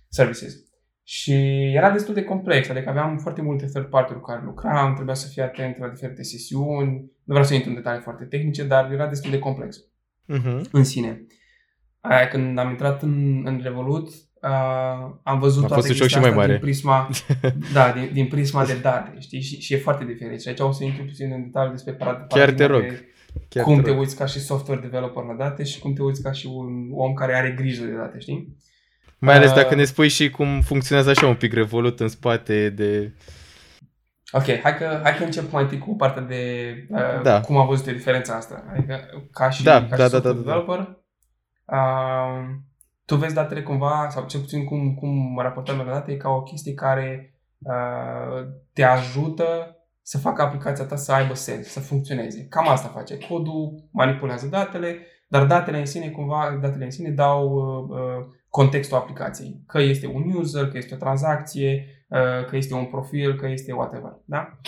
Services. 0.09 0.68
Și 1.11 1.33
era 1.73 1.91
destul 1.91 2.13
de 2.13 2.23
complex, 2.23 2.69
adică 2.69 2.89
aveam 2.89 3.17
foarte 3.17 3.41
multe 3.41 3.65
third 3.65 3.85
party 3.85 4.13
cu 4.13 4.19
care 4.19 4.41
lucram, 4.45 4.93
trebuia 4.93 5.13
să 5.15 5.27
fii 5.27 5.41
atent 5.41 5.77
la 5.79 5.87
diferite 5.87 6.23
sesiuni, 6.23 6.91
nu 7.23 7.33
vreau 7.33 7.43
să 7.43 7.53
intru 7.53 7.69
în 7.69 7.75
detalii 7.75 8.01
foarte 8.01 8.23
tehnice, 8.23 8.63
dar 8.63 8.91
era 8.91 9.07
destul 9.07 9.31
de 9.31 9.39
complex 9.39 9.83
Uh-huh. 10.37 10.61
în 10.71 10.83
sine. 10.83 11.25
Aia 12.01 12.27
când 12.27 12.57
am 12.57 12.69
intrat 12.69 13.01
în, 13.03 13.41
în 13.45 13.59
Revolut, 13.63 14.07
uh, 14.07 15.15
am 15.23 15.39
văzut 15.39 15.63
A 15.63 15.67
toate 15.67 15.81
fost 15.81 15.89
un 15.89 15.95
șoc 15.95 16.07
și 16.07 16.13
chestia 16.13 16.19
mai 16.19 16.29
asta 16.29 16.39
mare. 16.41 16.51
din 16.51 16.61
prisma, 16.61 17.09
da, 17.73 17.91
din, 17.91 18.09
din 18.13 18.27
prisma 18.27 18.65
de 18.65 18.77
date, 18.81 19.19
știi? 19.19 19.41
Și, 19.41 19.59
și 19.61 19.73
e 19.73 19.77
foarte 19.77 20.05
diferit. 20.05 20.41
Și 20.41 20.47
aici 20.47 20.59
o 20.59 20.71
să 20.71 20.83
intru 20.83 21.03
puțin 21.03 21.31
în 21.31 21.43
detaliu 21.43 21.71
despre 21.71 21.93
parad- 21.93 22.27
Chiar 22.27 22.51
te 22.51 22.65
paradigma 22.65 22.67
rog. 22.67 22.81
de 22.81 23.07
Chiar 23.49 23.63
cum 23.63 23.75
te 23.75 23.81
te 23.81 23.89
rog. 23.89 23.99
uiți 23.99 24.15
ca 24.15 24.25
și 24.25 24.39
software 24.39 24.81
developer 24.81 25.23
la 25.23 25.33
date 25.33 25.63
și 25.63 25.79
cum 25.79 25.93
te 25.93 26.01
uiți 26.01 26.21
ca 26.23 26.31
și 26.31 26.47
un 26.53 26.89
om 26.93 27.13
care 27.13 27.35
are 27.35 27.53
grijă 27.57 27.83
de 27.85 27.91
date, 27.91 28.19
știi? 28.19 28.55
Mai 29.19 29.35
ales 29.35 29.53
dacă 29.53 29.69
Uh, 29.69 29.75
ne 29.75 29.83
spui 29.83 30.07
și 30.07 30.29
cum 30.29 30.61
funcționează 30.61 31.09
așa 31.09 31.27
un 31.27 31.35
pic 31.35 31.53
Revolut 31.53 31.99
în 31.99 32.07
spate 32.07 32.69
de... 32.69 33.13
Ok, 34.31 34.43
hai 34.43 34.77
că, 34.77 34.99
hai 35.03 35.15
că 35.17 35.23
încep 35.23 35.51
mai 35.51 35.63
întâi 35.63 35.77
cu 35.77 35.95
partea 35.95 36.21
de 36.21 36.73
uh, 36.89 37.21
Da. 37.23 37.41
cum 37.41 37.57
am 37.57 37.67
văzut 37.67 37.87
eu 37.87 37.93
diferența 37.93 38.35
asta. 38.35 38.63
Adică, 38.73 38.99
ca 39.31 39.49
și, 39.49 39.63
Da, 39.63 39.81
ca 39.81 39.95
da, 39.95 39.95
și 39.95 39.97
da, 39.97 40.07
software 40.07 40.21
da, 40.21 40.31
da. 40.33 40.39
developer, 40.39 40.97
uh, 41.65 42.55
tu 43.05 43.15
vezi 43.15 43.33
datele 43.33 43.61
cumva, 43.61 44.07
sau 44.09 44.25
cel 44.25 44.39
puțin 44.39 44.65
cum, 44.65 44.93
cum 44.93 45.39
raportăm 45.41 45.77
la 45.77 45.83
date, 45.83 46.11
e 46.11 46.15
ca 46.15 46.29
o 46.29 46.43
chestie 46.43 46.73
care 46.73 47.33
uh, 47.57 48.47
te 48.73 48.83
ajută 48.83 49.73
să 50.01 50.17
facă 50.17 50.41
aplicația 50.41 50.85
ta 50.85 50.95
să 50.95 51.11
aibă 51.11 51.33
sens, 51.33 51.67
să 51.67 51.79
funcționeze. 51.79 52.45
Cam 52.49 52.67
asta 52.67 52.87
face. 52.87 53.17
Codul 53.17 53.89
manipulează 53.91 54.47
datele, 54.47 54.97
dar 55.27 55.45
datele 55.45 55.79
în 55.79 55.85
sine, 55.85 56.09
cumva, 56.09 56.57
datele 56.61 56.83
în 56.83 56.91
sine 56.91 57.09
dau 57.09 57.49
uh, 57.49 57.99
uh, 57.99 58.25
contextul 58.49 58.97
aplicației. 58.97 59.63
Că 59.67 59.79
este 59.79 60.07
un 60.07 60.33
user, 60.35 60.67
că 60.67 60.77
este 60.77 60.93
o 60.93 60.97
tranzacție, 60.97 61.85
uh, 62.07 62.45
că 62.45 62.55
este 62.55 62.73
un 62.73 62.85
profil, 62.85 63.35
că 63.35 63.47
este 63.47 63.73
whatever. 63.73 64.11
Da? 64.25 64.59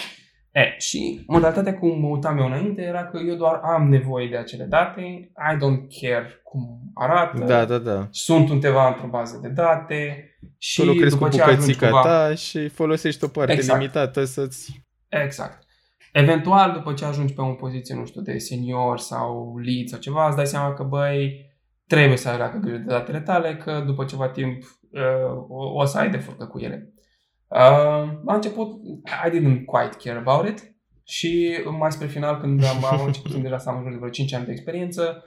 E, 0.52 0.76
și 0.78 1.24
modalitatea 1.28 1.78
cum 1.78 2.00
mă 2.00 2.08
uitam 2.08 2.38
eu 2.38 2.46
înainte 2.46 2.82
era 2.82 3.06
că 3.06 3.20
eu 3.28 3.36
doar 3.36 3.60
am 3.64 3.90
nevoie 3.90 4.28
de 4.30 4.38
acele 4.38 4.64
date, 4.64 5.02
I 5.02 5.56
don't 5.56 6.02
care 6.02 6.42
cum 6.44 6.80
arată, 6.94 7.44
Da, 7.44 7.66
da, 7.66 7.78
da. 7.78 8.08
sunt 8.12 8.50
undeva 8.50 8.88
într-o 8.88 9.08
bază 9.08 9.40
de 9.42 9.48
date 9.48 10.30
și 10.58 10.82
Tu 10.82 10.88
lucrezi 10.88 11.18
cu 11.18 11.24
după 11.24 11.36
ce 11.36 11.42
ajungi 11.42 11.60
bucățica 11.60 11.86
cumva... 11.86 12.02
ta 12.02 12.36
și 12.36 12.68
folosești 12.68 13.24
o 13.24 13.28
parte 13.28 13.52
Exact. 13.52 13.80
limitată 13.80 14.24
să-ți... 14.24 14.86
Exact. 15.10 15.64
Eventual, 16.14 16.72
după 16.72 16.94
ce 16.94 17.06
ajungi 17.06 17.34
pe 17.34 17.42
o 17.42 17.54
poziție, 17.54 17.96
nu 17.96 18.06
știu, 18.06 18.22
de 18.22 18.38
senior 18.38 19.00
sau 19.00 19.58
lead 19.58 19.88
sau 19.88 20.00
ceva, 20.00 20.28
îți 20.28 20.36
dai 20.36 20.48
seama 20.48 20.74
că, 20.74 20.84
băi, 20.84 21.51
trebuie 21.94 22.18
să 22.18 22.30
ai 22.30 22.38
dacă 22.38 22.58
grijă 22.58 22.78
de 22.78 22.84
datele 22.84 23.22
tale, 23.22 23.56
că 23.56 23.84
după 23.86 24.06
ceva 24.06 24.30
timp 24.30 24.64
uh, 24.92 25.46
o, 25.48 25.80
o 25.80 25.86
să 25.86 25.98
ai 25.98 26.10
de 26.10 26.18
furcă 26.18 26.46
cu 26.46 26.60
ele. 26.60 26.94
Uh, 27.48 28.04
la 28.26 28.34
început, 28.34 28.68
I 29.26 29.30
didn't 29.30 29.66
quite 29.66 29.98
care 30.04 30.18
about 30.18 30.48
it 30.48 30.76
și 31.04 31.58
mai 31.80 31.92
spre 31.92 32.08
final, 32.08 32.40
când 32.40 32.64
am, 32.64 33.00
am 33.00 33.06
început 33.06 33.36
deja 33.36 33.58
să 33.58 33.70
am 33.70 33.78
în 33.78 33.82
jur 33.82 33.92
de 33.92 33.98
vreo 33.98 34.10
5 34.10 34.34
ani 34.34 34.46
de 34.46 34.52
experiență, 34.52 35.24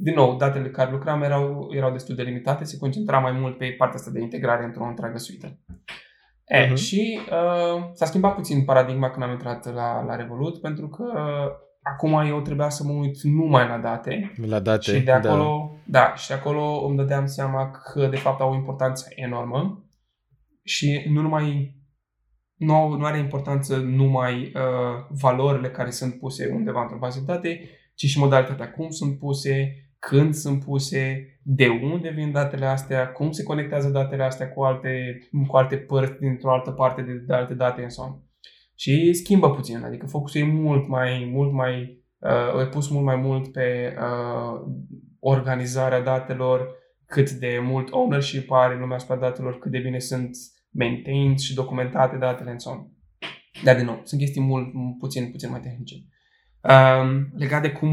din 0.00 0.14
nou, 0.14 0.36
datele 0.36 0.70
care 0.70 0.90
lucram 0.90 1.22
erau, 1.22 1.68
erau 1.76 1.92
destul 1.92 2.14
de 2.14 2.22
limitate, 2.22 2.64
se 2.64 2.78
concentra 2.78 3.18
mai 3.18 3.32
mult 3.32 3.58
pe 3.58 3.74
partea 3.78 3.98
asta 3.98 4.10
de 4.10 4.20
integrare 4.20 4.64
într-o 4.64 4.84
întreagă 4.84 5.18
suită. 5.18 5.58
E, 6.44 6.64
Mhm. 6.66 6.74
Și 6.74 7.20
uh, 7.20 7.82
s-a 7.92 8.06
schimbat 8.06 8.34
puțin 8.34 8.64
paradigma 8.64 9.10
când 9.10 9.24
am 9.24 9.30
intrat 9.30 9.74
la, 9.74 10.02
la 10.02 10.16
Revolut, 10.16 10.60
pentru 10.60 10.88
că 10.88 11.04
uh, 11.14 11.67
acum 11.92 12.12
eu 12.26 12.40
trebuia 12.40 12.68
să 12.68 12.84
mă 12.84 12.92
uit 12.92 13.22
numai 13.22 13.68
la 13.68 13.78
date 13.78 14.32
La 14.36 14.60
date, 14.60 14.92
și 14.96 15.00
de 15.00 15.10
acolo, 15.10 15.76
da. 15.84 15.98
da, 16.00 16.14
și 16.14 16.28
de 16.28 16.34
acolo 16.34 16.86
îmi 16.86 16.96
dădeam 16.96 17.26
seama 17.26 17.70
că 17.70 18.06
de 18.06 18.16
fapt 18.16 18.40
au 18.40 18.50
o 18.50 18.54
importanță 18.54 19.08
enormă 19.14 19.84
și 20.64 21.04
nu 21.08 21.20
numai 21.20 21.76
nu, 22.58 22.88
nu 22.88 23.04
are 23.04 23.18
importanță 23.18 23.76
numai 23.76 24.52
uh, 24.54 25.06
valorile 25.08 25.70
care 25.70 25.90
sunt 25.90 26.18
puse 26.18 26.50
undeva 26.54 26.82
într-o 26.82 26.98
bază 26.98 27.18
de 27.18 27.32
date, 27.32 27.60
ci 27.94 28.04
și 28.04 28.18
modalitatea 28.18 28.70
cum 28.70 28.90
sunt 28.90 29.18
puse, 29.18 29.74
când 29.98 30.34
sunt 30.34 30.64
puse, 30.64 31.26
de 31.42 31.68
unde 31.68 32.08
vin 32.08 32.32
datele 32.32 32.66
astea, 32.66 33.12
cum 33.12 33.30
se 33.30 33.42
conectează 33.42 33.88
datele 33.88 34.22
astea 34.22 34.48
cu 34.48 34.62
alte, 34.62 35.18
cu 35.46 35.56
alte 35.56 35.76
părți 35.76 36.18
dintr-o 36.18 36.52
altă 36.52 36.70
parte 36.70 37.02
de, 37.02 37.12
de 37.12 37.34
alte 37.34 37.54
date 37.54 37.82
în 37.82 37.88
son. 37.88 38.22
Și 38.78 39.12
schimbă 39.12 39.50
puțin, 39.50 39.82
adică 39.84 40.06
focusul 40.06 40.40
e 40.40 40.44
mult 40.44 40.88
mai, 40.88 41.30
mult 41.32 41.52
mai, 41.52 42.02
uh, 42.18 42.60
e 42.60 42.66
pus 42.66 42.88
mult 42.88 43.04
mai 43.04 43.16
mult 43.16 43.52
pe 43.52 43.96
uh, 43.98 44.72
organizarea 45.20 46.00
datelor, 46.00 46.68
cât 47.06 47.30
de 47.30 47.60
mult 47.62 47.92
ownership 47.92 48.50
are 48.50 48.78
lumea 48.78 48.96
asupra 48.96 49.16
datelor, 49.16 49.58
cât 49.58 49.70
de 49.70 49.78
bine 49.78 49.98
sunt 49.98 50.36
maintained 50.70 51.38
și 51.38 51.54
documentate 51.54 52.16
datele 52.16 52.50
în 52.50 52.58
son. 52.58 52.92
Dar, 53.64 53.76
din 53.76 53.84
nou, 53.84 54.00
sunt 54.04 54.20
chestii 54.20 54.40
mult, 54.40 54.66
puțin, 54.98 55.30
puțin 55.30 55.50
mai 55.50 55.60
tehnice. 55.60 55.94
Um, 56.60 57.32
legat 57.36 57.62
de 57.62 57.70
cum 57.70 57.90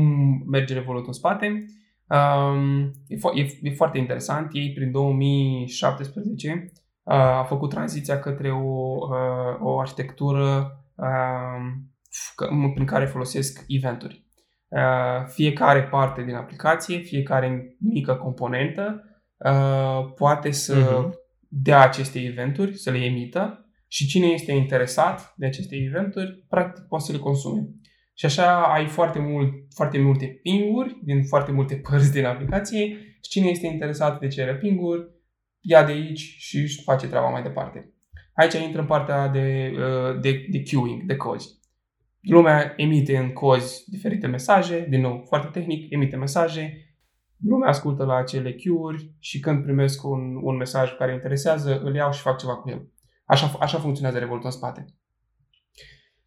merge 0.48 0.74
Revolut 0.74 1.08
în 1.08 1.14
spate, 1.14 1.66
um, 2.10 2.92
e, 3.08 3.16
fo- 3.16 3.36
e, 3.36 3.60
e 3.62 3.72
foarte 3.72 3.98
interesant. 3.98 4.50
Ei, 4.54 4.74
prin 4.74 4.92
2017, 4.92 6.72
uh, 6.74 6.84
a 7.08 7.44
făcut 7.44 7.70
tranziția 7.70 8.20
către 8.20 8.52
o, 8.52 8.96
uh, 8.96 9.60
o 9.62 9.80
arhitectură 9.80 10.72
um, 10.96 11.92
f- 12.10 12.74
prin 12.74 12.86
care 12.86 13.06
folosesc 13.06 13.64
eventuri. 13.68 14.26
Uh, 14.68 15.26
fiecare 15.28 15.84
parte 15.84 16.24
din 16.24 16.36
aplicație, 16.36 16.98
fiecare 16.98 17.76
mică 17.80 18.16
componentă 18.16 19.04
uh, 19.38 20.14
poate 20.16 20.52
să 20.52 20.76
Mhm. 20.76 21.14
dea 21.50 21.82
aceste 21.82 22.20
eventuri, 22.20 22.78
să 22.78 22.92
le 22.92 22.98
emită 22.98 23.60
și 23.88 24.08
cine 24.08 24.26
este 24.28 24.52
interesat 24.52 25.34
de 25.36 25.46
aceste 25.46 25.76
eventuri, 25.76 26.46
practic 26.50 26.84
poate 26.84 27.04
să 27.06 27.12
le 27.12 27.18
consume. 27.18 27.62
Și 28.14 28.26
așa 28.26 28.62
ai 28.64 28.88
foarte, 28.88 29.20
mult, 29.20 29.54
foarte 29.76 30.00
multe 30.00 30.26
pinguri 30.42 31.00
din 31.04 31.24
foarte 31.24 31.52
multe 31.52 31.76
părți 31.90 32.12
din 32.12 32.26
aplicație 32.26 32.86
și 33.22 33.30
cine 33.30 33.48
este 33.48 33.68
interesat 33.68 34.20
de 34.20 34.28
cele 34.28 34.56
pinguri, 34.56 35.08
ia 35.68 35.84
de 35.84 35.92
aici 35.92 36.36
și 36.38 36.58
își 36.58 36.84
face 36.84 37.08
treaba 37.08 37.30
mai 37.30 37.42
departe. 37.42 37.94
Aici 38.34 38.54
intră 38.54 38.80
în 38.82 38.88
partea 38.88 39.28
de, 39.28 39.74
uh, 39.76 40.20
de, 40.22 40.46
de 40.50 40.64
queuing, 40.64 41.04
de 41.04 41.16
cozi. 41.16 41.60
Lumea 42.22 42.74
emite 42.78 43.18
în 43.18 43.34
cozi 43.34 43.90
diferite 43.90 44.28
mesaje, 44.28 44.86
din 44.90 45.02
nou, 45.02 45.24
foarte 45.28 45.60
tehnic, 45.60 45.92
emite 45.92 46.16
mesaje, 46.16 46.86
lumea 47.44 47.70
ascultă 47.70 48.04
la 48.04 48.16
acele 48.16 48.54
queue-uri 48.54 49.16
și 49.20 49.40
când 49.40 49.64
primesc 49.64 50.04
un, 50.04 50.40
un 50.42 50.56
mesaj 50.56 50.96
care 50.96 51.14
interesează, 51.14 51.80
îl 51.80 51.96
iau 51.96 52.12
și 52.12 52.22
fac 52.22 52.38
ceva 52.38 52.56
cu 52.56 52.70
el. 52.70 52.90
Așa, 53.26 53.58
așa 53.60 53.80
funcționează 53.80 54.20
Revolut 54.20 54.44
în 54.44 54.52
spate. 54.52 54.86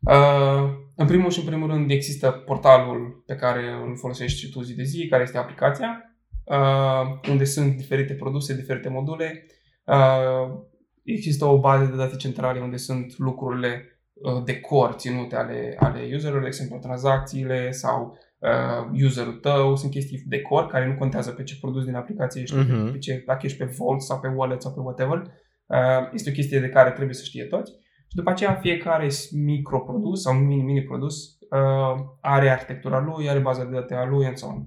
Uh, 0.00 0.70
în 0.96 1.06
primul 1.06 1.30
și 1.30 1.38
în 1.38 1.46
primul 1.46 1.70
rând 1.70 1.90
există 1.90 2.30
portalul 2.30 3.22
pe 3.26 3.34
care 3.34 3.72
îl 3.72 3.96
folosești 3.96 4.38
și 4.38 4.50
tu 4.50 4.62
zi 4.62 4.74
de 4.74 4.82
zi, 4.82 5.08
care 5.08 5.22
este 5.22 5.38
aplicația, 5.38 6.17
uh, 6.50 7.30
unde 7.30 7.44
sunt 7.44 7.76
diferite 7.76 8.14
produse, 8.14 8.54
diferite 8.54 8.88
module. 8.88 9.46
Uh, 9.84 10.58
există 11.04 11.44
o 11.44 11.58
bază 11.60 11.84
de 11.90 11.96
date 11.96 12.16
centrale 12.16 12.60
unde 12.60 12.76
sunt 12.76 13.18
lucrurile 13.18 14.00
uh, 14.14 14.42
de 14.44 14.60
core 14.60 14.92
ținute 14.96 15.36
ale, 15.36 15.76
ale 15.78 16.10
userului, 16.14 16.40
de 16.40 16.46
exemplu 16.46 16.76
Mhm. 16.76 16.84
tranzacțiile 16.86 17.70
sau 17.70 18.18
uh, 18.38 19.02
userul 19.04 19.32
tău, 19.32 19.76
sunt 19.76 19.90
chestii 19.90 20.22
de 20.26 20.40
core 20.40 20.66
care 20.66 20.86
nu 20.86 20.94
contează 20.94 21.30
pe 21.30 21.42
ce 21.42 21.58
produs 21.60 21.84
din 21.84 21.94
aplicație 21.94 22.42
ești, 22.42 22.56
Mhm. 22.56 22.92
pe 22.92 22.98
ce, 22.98 23.22
dacă 23.26 23.40
ești 23.46 23.58
pe 23.58 23.64
Vault 23.78 24.00
sau 24.02 24.20
pe 24.20 24.28
Wallet 24.28 24.62
sau 24.62 24.72
pe 24.72 24.80
whatever. 24.80 25.22
Uh, 25.66 26.10
este 26.12 26.30
o 26.30 26.32
chestie 26.32 26.60
de 26.60 26.68
care 26.68 26.90
trebuie 26.90 27.14
să 27.14 27.24
știe 27.24 27.44
toți. 27.44 27.72
Și 28.08 28.14
după 28.16 28.30
aceea 28.30 28.54
fiecare 28.54 29.08
microprodus 29.32 30.22
sau 30.22 30.32
mini, 30.34 30.62
mini 30.62 30.82
produs 30.82 31.14
uh, 31.50 32.00
are 32.20 32.48
arhitectura 32.50 33.00
lui, 33.00 33.28
are 33.28 33.38
baza 33.38 33.64
de 33.64 33.70
date 33.70 33.94
a 33.94 34.04
lui, 34.06 34.26
and 34.26 34.36
so 34.36 34.46
on. 34.46 34.66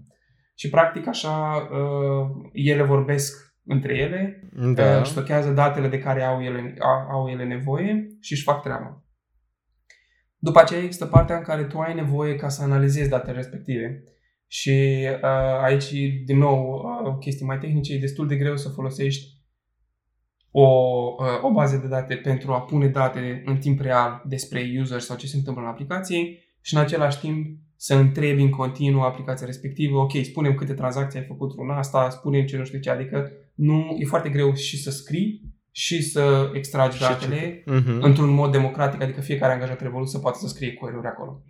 Și 0.61 0.69
practic 0.69 1.07
așa 1.07 1.67
uh, 1.71 2.49
ele 2.53 2.83
vorbesc 2.83 3.55
între 3.65 3.97
ele, 3.97 4.49
Da. 4.75 4.97
uh, 4.97 5.05
stochează 5.05 5.51
datele 5.51 5.87
de 5.87 5.99
care 5.99 6.23
au 6.23 6.41
ele, 6.41 6.75
au, 6.79 7.19
au 7.19 7.29
ele 7.29 7.45
nevoie 7.45 8.07
și 8.19 8.31
își 8.33 8.43
fac 8.43 8.61
treaba. 8.61 9.03
După 10.37 10.59
aceea 10.59 10.81
există 10.81 11.05
partea 11.05 11.37
în 11.37 11.43
care 11.43 11.63
tu 11.63 11.79
ai 11.79 11.93
nevoie 11.93 12.35
ca 12.35 12.49
să 12.49 12.63
analizezi 12.63 13.09
datele 13.09 13.35
respective. 13.35 14.03
Și 14.47 15.07
uh, 15.23 15.61
aici, 15.63 15.91
din 16.25 16.37
nou, 16.37 16.81
uh, 17.05 17.17
chestii 17.19 17.45
mai 17.45 17.59
tehnice, 17.59 17.93
e 17.93 17.99
destul 17.99 18.27
de 18.27 18.35
greu 18.35 18.57
să 18.57 18.69
folosești 18.69 19.41
o, 20.51 20.67
uh, 21.19 21.43
o 21.43 21.51
bază 21.51 21.77
de 21.77 21.87
date 21.87 22.15
pentru 22.15 22.51
a 22.53 22.61
pune 22.61 22.87
date 22.87 23.41
în 23.45 23.57
timp 23.57 23.79
real 23.79 24.21
despre 24.25 24.71
user 24.79 24.99
sau 24.99 25.17
ce 25.17 25.27
se 25.27 25.37
întâmplă 25.37 25.63
în 25.63 25.69
aplicație 25.69 26.37
și 26.61 26.75
în 26.75 26.79
același 26.79 27.19
timp 27.19 27.59
să 27.87 27.95
întrebi 27.95 28.41
în 28.41 28.49
continuu 28.49 29.01
aplicația 29.01 29.45
respectivă, 29.45 29.97
ok, 29.97 30.11
spunem 30.23 30.55
câte 30.55 30.73
tranzacții 30.73 31.19
ai 31.19 31.25
făcut 31.25 31.55
luna 31.55 31.77
asta, 31.77 32.09
spunem 32.09 32.45
ce 32.45 32.57
nu 32.57 32.63
știu 32.63 32.79
ce, 32.79 32.89
adică 32.89 33.31
nu, 33.55 33.95
e 33.99 34.05
foarte 34.05 34.29
greu 34.29 34.53
și 34.53 34.77
să 34.81 34.91
scrii 34.91 35.41
și 35.71 36.01
să 36.03 36.51
extragi 36.53 36.97
Și 36.97 37.01
datele 37.01 37.63
Mhm. 37.65 38.01
într-un 38.01 38.29
mod 38.29 38.51
democratic, 38.51 39.01
adică 39.01 39.21
fiecare 39.21 39.53
angajat 39.53 39.81
Revolut 39.81 40.09
să 40.09 40.19
poată 40.19 40.37
să 40.41 40.47
scrie 40.47 40.73
query 40.73 41.07
acolo. 41.07 41.43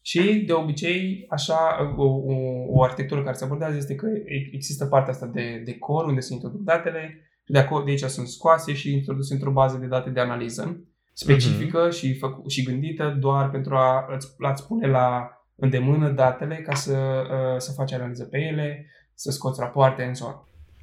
Și 0.00 0.44
de 0.46 0.52
obicei, 0.52 1.26
așa, 1.30 1.58
o, 1.96 2.04
o, 2.04 2.34
o 2.68 2.82
arhitectură 2.82 3.22
care 3.22 3.36
se 3.36 3.44
abordează 3.44 3.76
este 3.76 3.94
că 3.94 4.06
există 4.52 4.86
partea 4.86 5.12
asta 5.12 5.26
de, 5.26 5.62
de 5.64 5.78
core, 5.78 6.08
unde 6.08 6.20
se 6.20 6.32
introduc 6.34 6.60
datele, 6.60 7.18
și 7.44 7.52
de 7.52 7.58
acolo, 7.58 7.84
de 7.84 7.90
aici 7.90 8.00
sunt 8.00 8.26
scoase 8.26 8.72
și 8.74 8.92
introduse 8.92 9.34
într-o 9.34 9.50
bază 9.50 9.76
de 9.78 9.86
date 9.86 10.10
de 10.10 10.20
analiză 10.20 10.84
specifică 11.12 11.88
uh-huh. 11.88 11.92
și, 11.92 12.14
făcu- 12.14 12.48
și 12.48 12.62
gândită 12.62 13.16
doar 13.20 13.50
pentru 13.50 13.74
a 13.74 14.06
îți, 14.14 14.34
a-ți 14.38 14.66
pune 14.66 14.86
la 14.86 15.28
îndemână 15.56 16.08
datele 16.08 16.56
ca 16.56 16.74
să, 16.74 16.96
uh, 16.96 17.58
să 17.60 17.72
faci 17.72 17.92
analiză 17.92 18.24
pe 18.24 18.38
ele, 18.38 18.86
să 19.14 19.30
scoți 19.30 19.60
rapoarte, 19.60 20.02
and 20.02 20.16
so 20.16 20.26
on. 20.26 20.34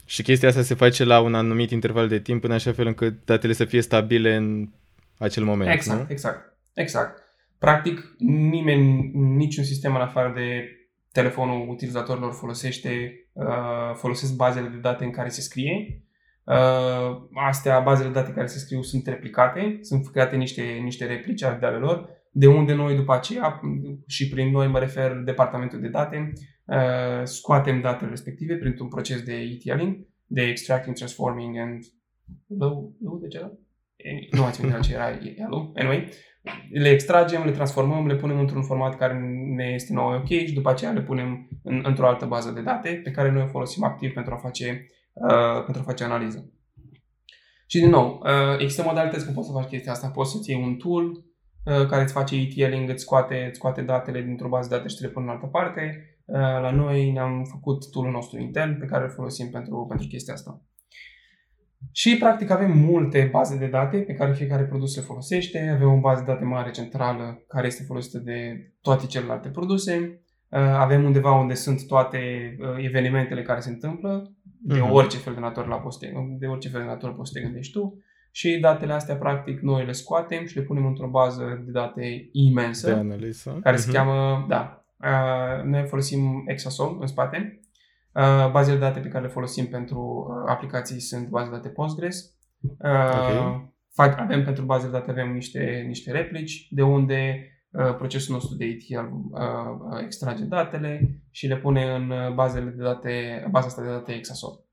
Și 0.06 0.24
chestia 0.24 0.48
asta 0.48 0.62
se 0.62 0.76
face 0.76 1.04
la 1.04 1.20
un 1.20 1.36
anumit 1.36 1.72
interval 1.72 2.08
de 2.08 2.20
timp 2.20 2.44
în 2.44 2.52
așa 2.52 2.72
fel 2.72 2.88
încât 2.88 3.26
datele 3.26 3.54
să 3.54 3.66
fie 3.66 3.82
stabile 3.82 4.36
în 4.36 4.70
acel 5.18 5.44
moment, 5.44 5.72
Exact, 5.72 6.00
nu? 6.00 6.06
exact, 6.10 6.58
exact. 6.74 7.22
Practic, 7.58 8.16
nimeni, 8.18 9.12
niciun 9.14 9.64
sistem 9.64 9.96
în 9.96 10.02
afară 10.02 10.34
de 10.36 10.76
telefonul 11.12 11.70
utilizatorilor 11.70 12.34
folosește, 12.34 13.14
uh, 13.34 13.96
folosesc 13.96 14.36
bazele 14.36 14.68
de 14.68 14.78
date 14.78 15.04
în 15.04 15.12
care 15.12 15.30
se 15.30 15.42
scrie. 15.42 16.04
Uh, 16.44 17.22
astea, 17.34 17.80
bazele 17.80 18.08
de 18.08 18.14
date 18.14 18.32
care 18.32 18.48
se 18.48 18.60
scriu, 18.60 18.82
sunt 18.82 19.08
replicate, 19.08 19.78
sunt 19.82 20.12
create 20.12 20.36
niște, 20.36 20.62
niște 20.62 21.06
replici 21.06 21.44
ale 21.44 21.78
lor, 21.78 22.10
de 22.32 22.48
unde 22.48 22.74
noi 22.74 22.96
după 22.96 23.14
aceea, 23.14 23.62
și 24.08 24.30
prin 24.30 24.52
noi 24.52 24.68
mă 24.68 24.80
refer 24.80 25.16
departamentul 25.16 25.82
de 25.82 25.88
date, 25.88 26.34
uh, 26.66 27.24
scoatem 27.24 27.82
datele 27.82 28.10
respective 28.10 28.56
printr-un 28.56 28.88
proces 28.88 29.22
de 29.22 29.34
ETLing, 29.34 30.08
de 30.26 30.42
extracting, 30.42 30.96
transforming 30.96 31.58
and 31.58 31.84
low, 32.48 32.94
low 33.04 33.18
de 33.18 33.28
ce 33.28 33.52
Nu 34.32 34.44
ați 34.44 34.66
la 34.66 34.80
ce 34.80 34.94
era 34.94 35.10
yellow. 35.10 35.72
Anyway, 35.76 36.10
le 36.72 36.90
extragem, 36.90 37.44
le 37.46 37.52
transformăm, 37.52 38.08
le 38.08 38.16
punem 38.16 38.40
într-un 38.40 38.64
format 38.64 38.98
care 38.98 39.20
ne 39.56 39.66
este 39.74 39.94
nou 39.94 40.16
ok 40.16 40.28
și 40.28 40.54
după 40.54 40.70
aceea 40.70 40.92
le 40.92 41.02
punem 41.02 41.50
în, 41.64 41.82
într-o 41.86 42.08
altă 42.08 42.26
bază 42.26 42.52
de 42.52 42.62
date 42.62 43.02
pe 43.04 43.12
care 43.12 43.32
noi 43.32 43.44
o 43.44 43.48
folosim 43.48 43.84
activ 43.84 44.14
pentru 44.14 44.34
a 44.34 44.38
face, 44.38 44.88
uh, 45.14 45.64
pentru 45.64 45.82
a 45.82 45.86
face 45.86 46.04
analiză. 46.04 46.52
Și 47.68 47.80
din 47.80 47.90
nou, 47.90 48.22
uh, 48.24 48.60
există 48.60 48.84
modalități 48.84 49.26
cum 49.26 49.34
poți 49.34 49.48
să 49.48 49.54
faci 49.54 49.70
chestia 49.70 49.92
asta. 49.92 50.08
Poți 50.08 50.32
să-ți 50.32 50.50
iei 50.50 50.64
un 50.64 50.76
tool 50.76 51.06
uh, 51.06 51.31
care 51.64 52.02
îți 52.02 52.14
face 52.14 52.36
ETLing, 52.36 52.90
îți 52.90 53.04
scoate, 53.04 53.46
îți 53.48 53.58
scoate 53.58 53.82
datele 53.82 54.22
dintr-o 54.22 54.48
bază 54.48 54.70
de 54.70 54.76
date 54.76 54.88
și 54.88 54.96
te 54.96 55.06
le 55.06 55.12
pune 55.12 55.26
în 55.26 55.32
altă 55.32 55.46
parte. 55.46 56.06
Uh, 56.26 56.38
la 56.38 56.72
noi 56.72 57.12
ne-am 57.12 57.44
făcut 57.44 57.92
tool-ul 57.92 58.12
nostru 58.12 58.40
intern 58.40 58.80
pe 58.80 58.86
care 58.86 59.04
îl 59.04 59.10
folosim 59.10 59.50
pentru, 59.50 59.86
pentru 59.90 60.08
chestia 60.08 60.34
asta. 60.34 60.62
Și, 61.92 62.18
practic, 62.18 62.50
avem 62.50 62.72
multe 62.78 63.30
baze 63.32 63.58
de 63.58 63.68
date 63.68 63.98
pe 63.98 64.14
care 64.14 64.34
fiecare 64.34 64.64
produs 64.64 64.96
le 64.96 65.02
folosește. 65.02 65.70
Avem 65.74 65.94
o 65.94 66.00
bază 66.00 66.24
de 66.26 66.32
date 66.32 66.44
mare 66.44 66.72
centrală 66.72 67.44
care 67.48 67.68
este 67.68 67.84
folosită 67.84 68.18
de 68.18 68.72
toate 68.82 69.06
celelalte 69.06 69.50
produse. 69.50 70.22
Uh, 70.50 70.60
avem 70.60 71.04
undeva 71.04 71.40
unde 71.40 71.54
sunt 71.54 71.88
toate 71.88 72.18
uh, 72.60 72.86
evenimentele 72.86 73.42
care 73.42 73.60
se 73.60 73.70
întâmplă, 73.70 74.36
de 74.62 74.80
uh-huh. 74.80 74.92
orice 74.92 75.18
fel 75.18 75.34
de 75.34 75.40
natură 75.40 75.68
la 75.68 75.76
poți 75.76 76.00
de 76.38 76.48
orice 76.48 76.70
fel 76.70 76.82
de 76.82 76.88
natură 76.88 77.14
poți 77.14 77.32
să 77.32 77.40
te 77.40 77.46
gândești 77.46 77.74
tu. 77.74 78.04
Și 78.32 78.58
datele 78.62 78.94
astea, 78.94 79.16
practic, 79.16 79.60
noi 79.60 79.86
le 79.86 79.92
scoatem 79.92 80.46
și 80.46 80.58
le 80.58 80.64
punem 80.64 80.86
într-o 80.86 81.08
bază 81.08 81.62
de 81.66 81.72
date 81.72 82.30
imensă. 82.32 82.88
De 82.94 83.00
analiză. 83.00 83.60
Care 83.64 83.76
uh-huh. 83.76 83.80
se 83.80 83.88
mhm. 83.88 83.96
cheamă, 83.96 84.46
da, 84.48 84.86
uh, 84.98 85.64
noi 85.64 85.88
folosim 85.88 86.44
Exasol 86.48 86.98
în 87.00 87.08
spate 87.08 87.62
Uh, 88.14 88.52
bazele 88.52 88.78
de 88.78 88.84
date 88.84 89.00
pe 89.00 89.08
care 89.08 89.24
le 89.24 89.32
folosim 89.32 89.68
pentru 89.68 90.00
uh, 90.00 90.52
aplicații 90.52 91.00
sunt 91.00 91.28
baze 91.28 91.50
de 91.50 91.56
date 91.56 91.70
Postgres. 91.70 92.36
Uh, 92.60 92.70
okay. 92.80 93.74
fac, 93.94 94.20
avem 94.20 94.44
pentru 94.44 94.64
baze 94.64 94.86
de 94.86 94.92
date 94.92 95.12
avem 95.12 95.34
niște, 95.34 95.84
niște 95.88 96.12
replici 96.12 96.68
de 96.72 96.82
unde 96.82 97.50
uh, 97.72 97.96
procesul 97.96 98.34
nostru 98.34 98.56
de 98.56 98.66
ETL 98.66 99.06
uh, 99.32 100.02
extrage 100.04 100.44
datele 100.44 101.22
și 101.30 101.48
le 101.48 101.58
pune 101.58 101.96
în 101.96 102.10
uh, 102.10 102.34
bazele 102.34 102.70
de 102.70 102.84
date, 102.84 103.48
baza 103.52 103.68
asta 103.68 103.82
de 103.82 103.88
date 103.88 104.12
Exasol. 104.12 104.66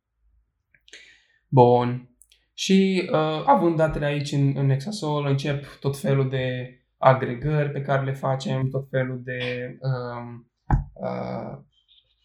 Bun. 1.49 2.11
Și 2.59 3.09
uh, 3.13 3.43
având 3.45 3.77
datele 3.77 4.05
aici 4.05 4.33
în, 4.33 4.53
în 4.57 4.71
Exasol, 4.71 5.27
încep 5.27 5.65
tot 5.81 5.99
felul 5.99 6.29
de 6.29 6.79
agregări 6.97 7.71
pe 7.71 7.81
care 7.81 8.05
le 8.05 8.13
facem, 8.13 8.69
tot 8.69 8.89
felul 8.91 9.21
de 9.25 9.41
uh, 9.81 10.41
uh, 10.93 11.59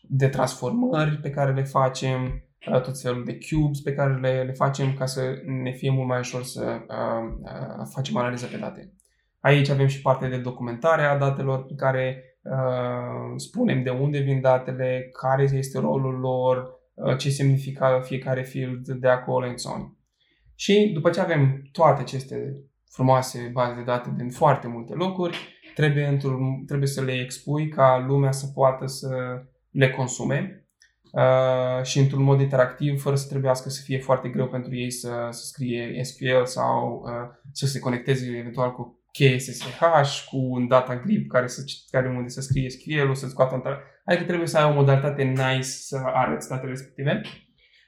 de 0.02 0.28
transformări 0.28 1.18
pe 1.18 1.30
care 1.30 1.54
le 1.54 1.64
facem, 1.64 2.44
uh, 2.72 2.82
tot 2.82 3.02
felul 3.02 3.24
de 3.26 3.38
cubes 3.38 3.82
pe 3.82 3.94
care 3.94 4.20
le, 4.20 4.44
le 4.44 4.52
facem 4.52 4.94
ca 4.94 5.06
să 5.06 5.22
ne 5.64 5.72
fie 5.72 5.92
mult 5.92 6.08
mai 6.08 6.20
ușor 6.20 6.44
să 6.44 6.82
uh, 6.88 7.34
uh, 7.42 7.86
facem 7.94 8.18
analiză 8.18 8.46
pe 8.46 8.58
date. 8.58 8.94
Aici 9.40 9.70
avem 9.70 9.88
și 9.88 10.02
partea 10.02 10.30
de 10.30 10.38
documentare 10.38 11.02
a 11.02 11.18
datelor 11.18 11.66
pe 11.66 11.74
care 11.76 12.38
uh, 12.42 13.34
spunem 13.36 13.84
de 13.84 13.90
unde 13.90 14.20
vin 14.20 14.42
datele, 14.42 15.10
care 15.22 15.44
este 15.44 15.80
rolul 15.80 16.20
lor, 16.20 16.80
uh, 16.94 17.18
ce 17.18 17.30
semnifică 17.30 18.02
fiecare 18.04 18.44
field 18.44 18.88
de 18.88 19.08
acolo, 19.08 19.46
and 19.46 19.58
so 19.58 19.72
on. 19.72 19.98
Și 20.56 20.92
după 20.94 21.10
ce 21.10 21.20
avem 21.20 21.70
toate 21.72 22.02
aceste 22.02 22.56
frumoase 22.90 23.50
baze 23.54 23.76
de 23.76 23.84
date 23.84 24.14
din 24.18 24.30
foarte 24.30 24.68
multe 24.68 24.94
locuri, 24.94 25.38
trebuie, 25.76 26.18
trebuie 26.66 26.88
să 26.88 27.02
le 27.02 27.12
expui 27.12 27.70
ca 27.70 28.06
lumea 28.08 28.32
să 28.32 28.48
poată 28.54 28.86
să 28.86 29.08
le 29.70 29.90
consume 29.90 30.68
uh, 31.12 31.84
și 31.84 32.00
într-un 32.00 32.24
mod 32.24 32.42
interactiv, 32.42 33.02
fără 33.02 33.16
să 33.16 33.28
trebuiască 33.28 33.70
să 33.70 33.82
fie 33.84 34.00
foarte 34.00 34.30
greu 34.30 34.48
pentru 34.48 34.76
ei 34.76 34.92
să, 34.92 35.28
să 35.30 35.46
scrie 35.46 36.04
SQL 36.04 36.44
sau 36.44 37.04
uh, 37.06 37.36
să 37.52 37.66
se 37.66 37.80
conecteze 37.80 38.38
eventual 38.38 38.72
cu 38.72 39.04
cheie 39.12 39.38
SSH, 39.38 39.80
cu 40.30 40.38
un 40.38 40.68
data 40.68 40.96
grip 40.96 41.30
care, 41.30 41.48
să, 41.48 41.64
care 41.92 42.08
unde 42.08 42.30
să 42.30 42.42
scrie 42.42 42.70
SQL-ul, 42.70 43.16
să 43.16 43.28
scoată 43.28 43.56
într 43.56 43.70
Adică 44.06 44.24
trebuie 44.24 44.48
să 44.48 44.58
ai 44.58 44.72
o 44.72 44.74
modalitate 44.74 45.24
nice 45.24 45.62
să 45.62 46.02
arăți 46.06 46.50
datele 46.50 46.70
respective. 46.70 47.22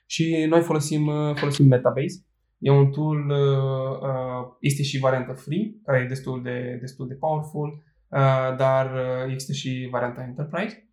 Și 0.05 0.45
noi 0.49 0.61
folosim, 0.61 1.07
uh, 1.07 1.35
folosim 1.35 1.67
Metabase. 1.67 2.24
E 2.65 2.71
un 2.71 2.91
tool, 2.91 3.29
uh, 3.29 3.99
uh, 4.01 4.55
este 4.59 4.83
și 4.83 4.99
varianta 4.99 5.33
free, 5.33 5.71
care 5.83 5.97
e 6.03 6.07
destul 6.07 6.41
de, 6.43 6.77
destul 6.79 7.07
de 7.07 7.13
powerful, 7.13 7.83
dar 8.57 8.91
există 9.27 9.53
și 9.53 9.87
varianta 9.91 10.21
Enterprise. 10.21 10.85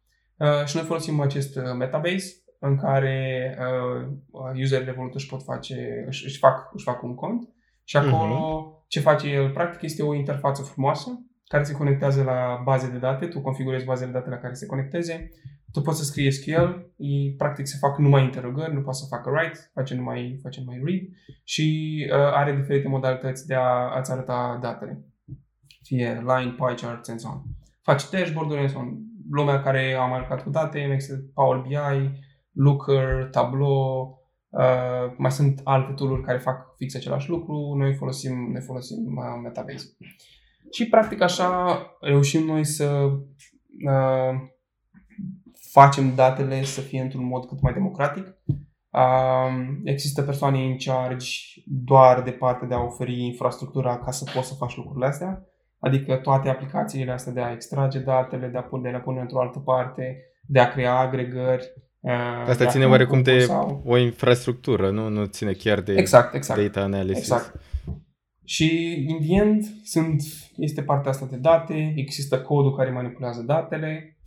Uh, 0.43 0.65
și 0.67 0.77
noi 0.77 0.85
folosim 0.85 1.21
acest 1.21 1.57
uh, 1.57 1.63
metabase 1.79 2.43
în 2.59 2.77
care 2.77 3.57
uh, 3.61 4.61
userii 4.63 4.85
Revolut 4.85 5.15
își 5.15 5.27
pot 5.27 5.43
face, 5.43 6.05
își, 6.07 6.25
își, 6.25 6.39
fac, 6.39 6.71
își 6.73 6.85
fac 6.85 7.03
un 7.03 7.15
cont 7.15 7.49
și 7.85 7.97
acolo 7.97 8.37
uh-huh. 8.37 8.89
ce 8.89 9.01
face 9.01 9.29
el 9.29 9.51
practic 9.51 9.83
este 9.83 10.03
o 10.03 10.15
interfață 10.15 10.63
frumoasă 10.63 11.27
care 11.45 11.63
se 11.63 11.73
conectează 11.73 12.23
la 12.23 12.61
baze 12.65 12.91
de 12.91 12.99
date, 12.99 13.27
tu 13.27 13.41
configurezi 13.41 13.85
bazele 13.85 14.11
de 14.11 14.19
date 14.19 14.31
la 14.31 14.39
care 14.39 14.55
se 14.55 14.67
conecteze, 14.67 15.31
tu 15.73 15.81
poți 15.81 15.99
să 15.99 16.05
scrii 16.05 16.33
SQL, 16.33 16.71
e, 16.97 17.35
practic 17.37 17.67
se 17.67 17.77
fac 17.81 17.99
numai 17.99 18.23
interogări, 18.23 18.75
nu 18.75 18.81
poate 18.81 18.99
să 18.99 19.07
facă 19.09 19.31
write, 19.31 19.59
face 19.73 19.95
numai, 19.95 20.39
face 20.43 20.61
numai 20.61 20.81
read 20.85 21.03
și 21.45 21.97
uh, 22.11 22.17
are 22.17 22.57
diferite 22.57 22.89
modalități 22.89 23.47
de 23.47 23.55
a, 23.55 23.95
a-ți 23.95 24.13
arăta 24.13 24.59
datele. 24.63 25.05
Fie 25.83 26.25
line, 26.27 26.55
pie 26.57 26.75
charts 26.75 27.09
and 27.09 27.21
so 27.21 27.29
on. 27.29 27.43
Faci 27.83 28.11
dashboard-uri 28.11 28.61
and 28.61 28.71
so 28.71 28.79
on 28.79 28.99
lumea 29.31 29.61
care 29.61 29.93
a 29.93 30.05
marcat 30.05 30.43
cu 30.43 30.51
date, 30.51 30.79
există 30.79 31.25
Power 31.35 31.61
BI, 31.61 32.21
Looker, 32.53 33.29
Tableau, 33.31 34.19
uh, 34.49 35.15
mai 35.17 35.33
sunt 35.33 35.61
alte 35.65 35.93
tool 35.93 36.25
care 36.25 36.39
fac 36.39 36.77
fix 36.77 36.95
același 36.95 37.29
lucru, 37.29 37.75
noi 37.77 37.95
folosim, 37.95 38.51
ne 38.53 38.61
folosim 38.61 39.17
uh, 39.17 39.41
Metabase. 39.43 39.97
Și 40.71 40.89
practic 40.89 41.21
așa 41.21 41.81
reușim 42.01 42.45
noi 42.45 42.65
să 42.65 42.85
uh, 43.87 44.51
facem 45.73 46.15
datele 46.15 46.63
să 46.63 46.81
fie 46.81 47.01
într-un 47.01 47.25
mod 47.25 47.47
cât 47.47 47.61
mai 47.61 47.73
democratic. 47.73 48.27
Uh, 48.91 49.79
există 49.85 50.23
persoane 50.23 50.65
în 50.65 50.77
charge 50.77 51.29
doar 51.67 52.23
de 52.23 52.31
partea 52.31 52.69
de 52.69 52.75
a 52.75 52.83
oferi 52.83 53.25
infrastructura 53.25 53.99
ca 53.99 54.11
să 54.11 54.31
poți 54.35 54.49
să 54.49 54.55
faci 54.55 54.77
lucrurile 54.77 55.07
astea. 55.07 55.47
Adică 55.79 56.15
toate 56.15 56.49
aplicațiile 56.49 57.13
astea 57.13 57.33
de 57.33 57.41
a 57.41 57.53
extrage 57.53 57.99
datele, 57.99 58.47
de 58.47 58.59
a 58.59 58.63
pune, 58.63 58.91
de 58.91 58.97
a 58.97 59.01
pune 59.01 59.21
într-o 59.21 59.41
altă 59.41 59.59
parte, 59.59 60.17
de 60.47 60.61
a 60.61 60.69
crea 60.69 60.99
agregări. 60.99 61.65
Uh, 62.01 62.49
Asta 62.49 62.67
ține 62.67 62.87
oarecum 62.87 63.23
de 63.23 63.39
sau... 63.39 63.83
o 63.87 63.97
infrastructură, 63.97 64.91
nu? 64.91 65.09
Nu 65.09 65.25
ține 65.25 65.53
chiar 65.53 65.81
de 65.81 65.95
exact, 65.95 66.35
exact, 66.35 66.61
data 66.61 66.81
analysis. 66.81 67.23
Exact. 67.23 67.61
Și, 68.45 68.95
in 69.09 69.21
the 69.21 69.35
end, 69.35 69.63
sunt, 69.85 70.23
este 70.57 70.83
partea 70.83 71.11
asta 71.11 71.27
de 71.31 71.37
date, 71.37 71.93
există 71.97 72.41
codul 72.41 72.77
care 72.77 72.91
manipulează 72.91 73.43
datele, 73.43 74.17
uh, 74.17 74.22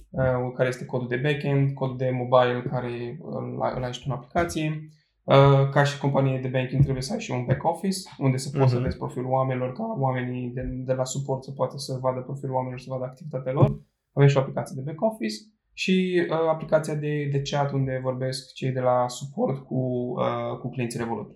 care 0.55 0.67
este 0.67 0.85
codul 0.85 1.07
de 1.07 1.21
backend, 1.23 1.73
codul 1.73 1.97
de 1.97 2.09
mobile 2.09 2.61
care 2.69 3.17
îl, 3.21 3.73
îl 3.75 3.83
ai 3.83 3.93
și 3.93 3.99
tu 3.99 4.05
în 4.07 4.15
aplicație, 4.15 4.89
Uh, 5.25 5.69
ca 5.69 5.83
și 5.83 5.97
companie 5.97 6.39
de 6.39 6.47
banking 6.47 6.81
trebuie 6.81 7.03
să 7.03 7.13
ai 7.13 7.19
și 7.19 7.31
un 7.31 7.45
back 7.45 7.63
office 7.63 7.97
unde 8.17 8.37
să 8.37 8.49
poți 8.49 8.63
uh-huh. 8.63 8.69
să 8.69 8.75
mhm. 8.75 8.83
vezi 8.83 8.97
profilul 8.97 9.31
oamenilor, 9.31 9.73
ca 9.73 9.95
oamenii 9.99 10.49
de, 10.49 10.61
de 10.61 10.93
la 10.93 11.03
suport 11.03 11.43
să 11.43 11.51
poată 11.51 11.77
să 11.77 11.97
vadă 12.01 12.19
profilul 12.19 12.55
oamenilor, 12.55 12.79
să 12.79 12.89
vadă 12.89 13.03
activitatea 13.03 13.51
lor. 13.51 13.81
Avem 14.13 14.27
și 14.27 14.37
o 14.37 14.39
aplicație 14.39 14.75
de 14.75 14.81
back 14.91 15.01
office 15.01 15.35
și 15.73 16.25
uh, 16.29 16.37
aplicația 16.49 16.95
de, 16.95 17.29
de 17.31 17.41
chat 17.41 17.71
unde 17.71 17.99
vorbesc 18.03 18.53
cei 18.53 18.71
de 18.71 18.79
la 18.79 19.07
suport 19.07 19.65
cu, 19.65 19.75
uh, 20.17 20.57
cu 20.59 20.69
clienții 20.69 20.99
Revolut. 20.99 21.35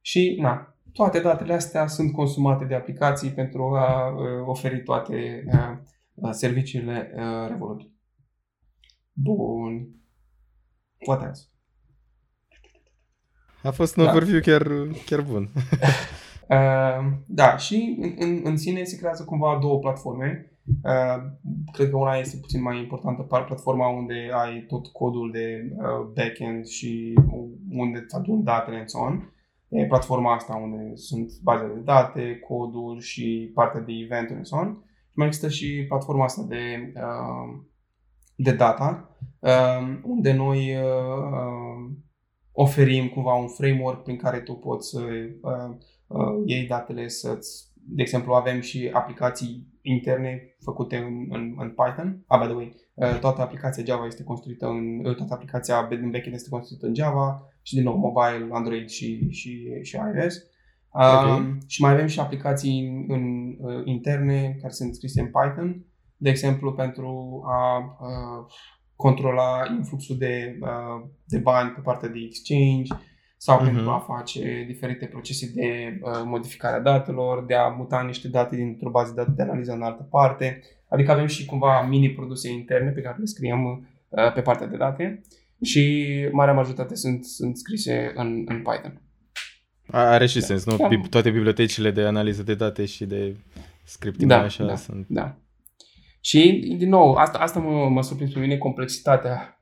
Și, 0.00 0.38
na, 0.40 0.76
toate 0.92 1.20
datele 1.20 1.52
astea 1.52 1.86
sunt 1.86 2.12
consumate 2.12 2.64
de 2.64 2.74
aplicații 2.74 3.30
pentru 3.30 3.62
a 3.62 4.08
uh, 4.08 4.46
oferi 4.46 4.82
toate 4.82 5.44
uh, 5.46 6.30
serviciile 6.30 7.12
uh, 7.16 7.48
Revolut. 7.48 7.91
Bun. 9.12 9.88
What 11.06 11.22
else? 11.22 11.42
A 13.62 13.70
fost 13.70 13.96
un 13.96 14.04
da. 14.04 14.10
overview 14.10 14.40
chiar, 14.40 14.62
chiar 15.06 15.20
bun. 15.20 15.48
uh, 16.48 17.12
da, 17.40 17.56
și 17.56 17.96
în, 18.00 18.14
în, 18.18 18.40
în 18.44 18.56
sine 18.56 18.84
se 18.84 18.96
creează 18.96 19.24
cumva 19.24 19.58
două 19.60 19.78
platforme. 19.78 20.46
Uh, 20.82 21.22
cred 21.72 21.90
că 21.90 21.96
una 21.96 22.16
este 22.16 22.36
puțin 22.36 22.62
mai 22.62 22.78
importantă, 22.78 23.22
platforma 23.22 23.88
unde 23.88 24.30
ai 24.32 24.64
tot 24.68 24.86
codul 24.86 25.30
de 25.30 25.72
uh, 25.76 26.06
backend 26.14 26.66
și 26.66 27.14
unde 27.70 27.98
îți 27.98 28.14
adun 28.14 28.44
datele 28.44 28.78
în 28.78 29.00
on. 29.00 29.32
E 29.68 29.86
platforma 29.86 30.34
asta 30.34 30.54
unde 30.54 30.96
sunt 30.96 31.32
bazele 31.42 31.74
de 31.74 31.80
date, 31.80 32.38
codul 32.48 33.00
și 33.00 33.50
partea 33.54 33.80
de 33.80 33.92
event 33.92 34.30
în 34.30 34.58
on. 34.58 34.82
Și 34.84 35.18
mai 35.18 35.26
există 35.26 35.48
și 35.48 35.84
platforma 35.88 36.24
asta 36.24 36.42
de, 36.48 36.92
uh, 36.96 37.62
de 38.34 38.52
data, 38.52 39.16
uh, 39.38 39.98
unde 40.02 40.32
noi 40.32 40.76
uh, 40.76 41.96
oferim 42.52 43.08
cumva 43.08 43.34
un 43.34 43.48
framework 43.48 44.02
prin 44.02 44.16
care 44.16 44.40
tu 44.40 44.52
poți 44.52 44.88
să 44.88 45.00
uh, 45.40 45.76
uh, 46.06 46.42
iei 46.44 46.66
datele, 46.66 47.08
să-ți 47.08 47.72
de 47.84 48.02
exemplu, 48.02 48.32
avem 48.32 48.60
și 48.60 48.90
aplicații 48.92 49.66
interne 49.82 50.56
făcute 50.64 50.96
în, 50.96 51.26
în, 51.28 51.54
în 51.58 51.68
Python. 51.68 52.24
Ah, 52.26 52.40
by 52.40 52.46
the 52.46 52.54
way, 52.54 52.74
uh, 52.94 53.18
toată 53.20 53.40
aplicația 53.40 53.84
Java 53.84 54.06
este 54.06 54.22
construită 54.22 54.66
în, 54.66 55.04
uh, 55.04 55.16
toată 55.16 55.32
aplicația 55.34 55.88
în 55.90 56.10
backend 56.10 56.34
este 56.34 56.48
construită 56.48 56.86
în 56.86 56.94
Java 56.94 57.48
și 57.62 57.74
din 57.74 57.82
nou 57.82 57.96
mobile, 57.96 58.48
Android 58.50 58.88
și, 58.88 59.30
și, 59.30 59.80
și 59.82 59.96
iOS. 59.96 60.34
Okay. 60.90 61.38
Um, 61.38 61.58
și 61.66 61.82
mai 61.82 61.92
avem 61.92 62.06
și 62.06 62.20
aplicații 62.20 62.86
în, 62.88 63.04
în, 63.08 63.56
uh, 63.58 63.82
interne 63.84 64.56
care 64.60 64.72
sunt 64.72 64.94
scrise 64.94 65.20
în 65.20 65.26
Python, 65.30 65.86
de 66.22 66.30
exemplu 66.30 66.72
pentru 66.72 67.42
a 67.46 67.78
uh, 67.78 68.52
controla 68.96 69.62
influxul 69.76 70.16
de, 70.18 70.58
uh, 70.60 71.08
de 71.24 71.38
bani 71.38 71.70
pe 71.70 71.80
partea 71.80 72.08
de 72.08 72.18
exchange, 72.18 72.92
sau 73.36 73.60
uh-huh. 73.60 73.64
pentru 73.64 73.90
a 73.90 73.98
face 73.98 74.64
diferite 74.66 75.06
procese 75.06 75.52
de 75.54 75.98
uh, 76.02 76.22
modificare 76.24 76.76
a 76.76 76.80
datelor, 76.80 77.44
de 77.44 77.54
a 77.54 77.68
muta 77.68 78.02
niște 78.02 78.28
date 78.28 78.56
dintr-o 78.56 78.90
bază 78.90 79.12
de 79.14 79.20
date 79.20 79.32
de 79.36 79.42
analiză 79.42 79.72
în 79.72 79.82
altă 79.82 80.02
parte. 80.02 80.62
Adică 80.88 81.10
avem 81.10 81.26
și 81.26 81.44
cumva 81.44 81.82
mini-produse 81.82 82.50
interne 82.50 82.90
pe 82.90 83.00
care 83.00 83.16
le 83.18 83.24
scriem 83.24 83.64
uh, 83.64 84.32
pe 84.32 84.40
partea 84.40 84.66
de 84.66 84.76
date 84.76 85.20
și 85.62 86.06
marea 86.32 86.54
majoritate 86.54 86.94
sunt, 86.94 87.24
sunt 87.24 87.56
scrise 87.56 88.12
în, 88.14 88.44
în 88.46 88.56
Python. 88.56 89.00
Are 89.86 90.26
și 90.26 90.38
da. 90.38 90.44
sens, 90.44 90.64
nu? 90.64 90.76
Da. 90.76 90.88
Toate 91.10 91.30
bibliotecile 91.30 91.90
de 91.90 92.02
analiză 92.02 92.42
de 92.42 92.54
date 92.54 92.84
și 92.84 93.04
de 93.04 93.36
scripting 93.84 94.30
da, 94.30 94.38
așa 94.38 94.64
da, 94.64 94.76
sunt. 94.76 95.06
Da. 95.08 95.36
Și, 96.24 96.74
din 96.78 96.88
nou, 96.88 97.12
asta, 97.12 97.38
asta 97.38 97.60
mă, 97.60 97.88
mă 97.88 98.02
surprins 98.02 98.32
pe 98.32 98.38
mine, 98.38 98.56
complexitatea 98.56 99.60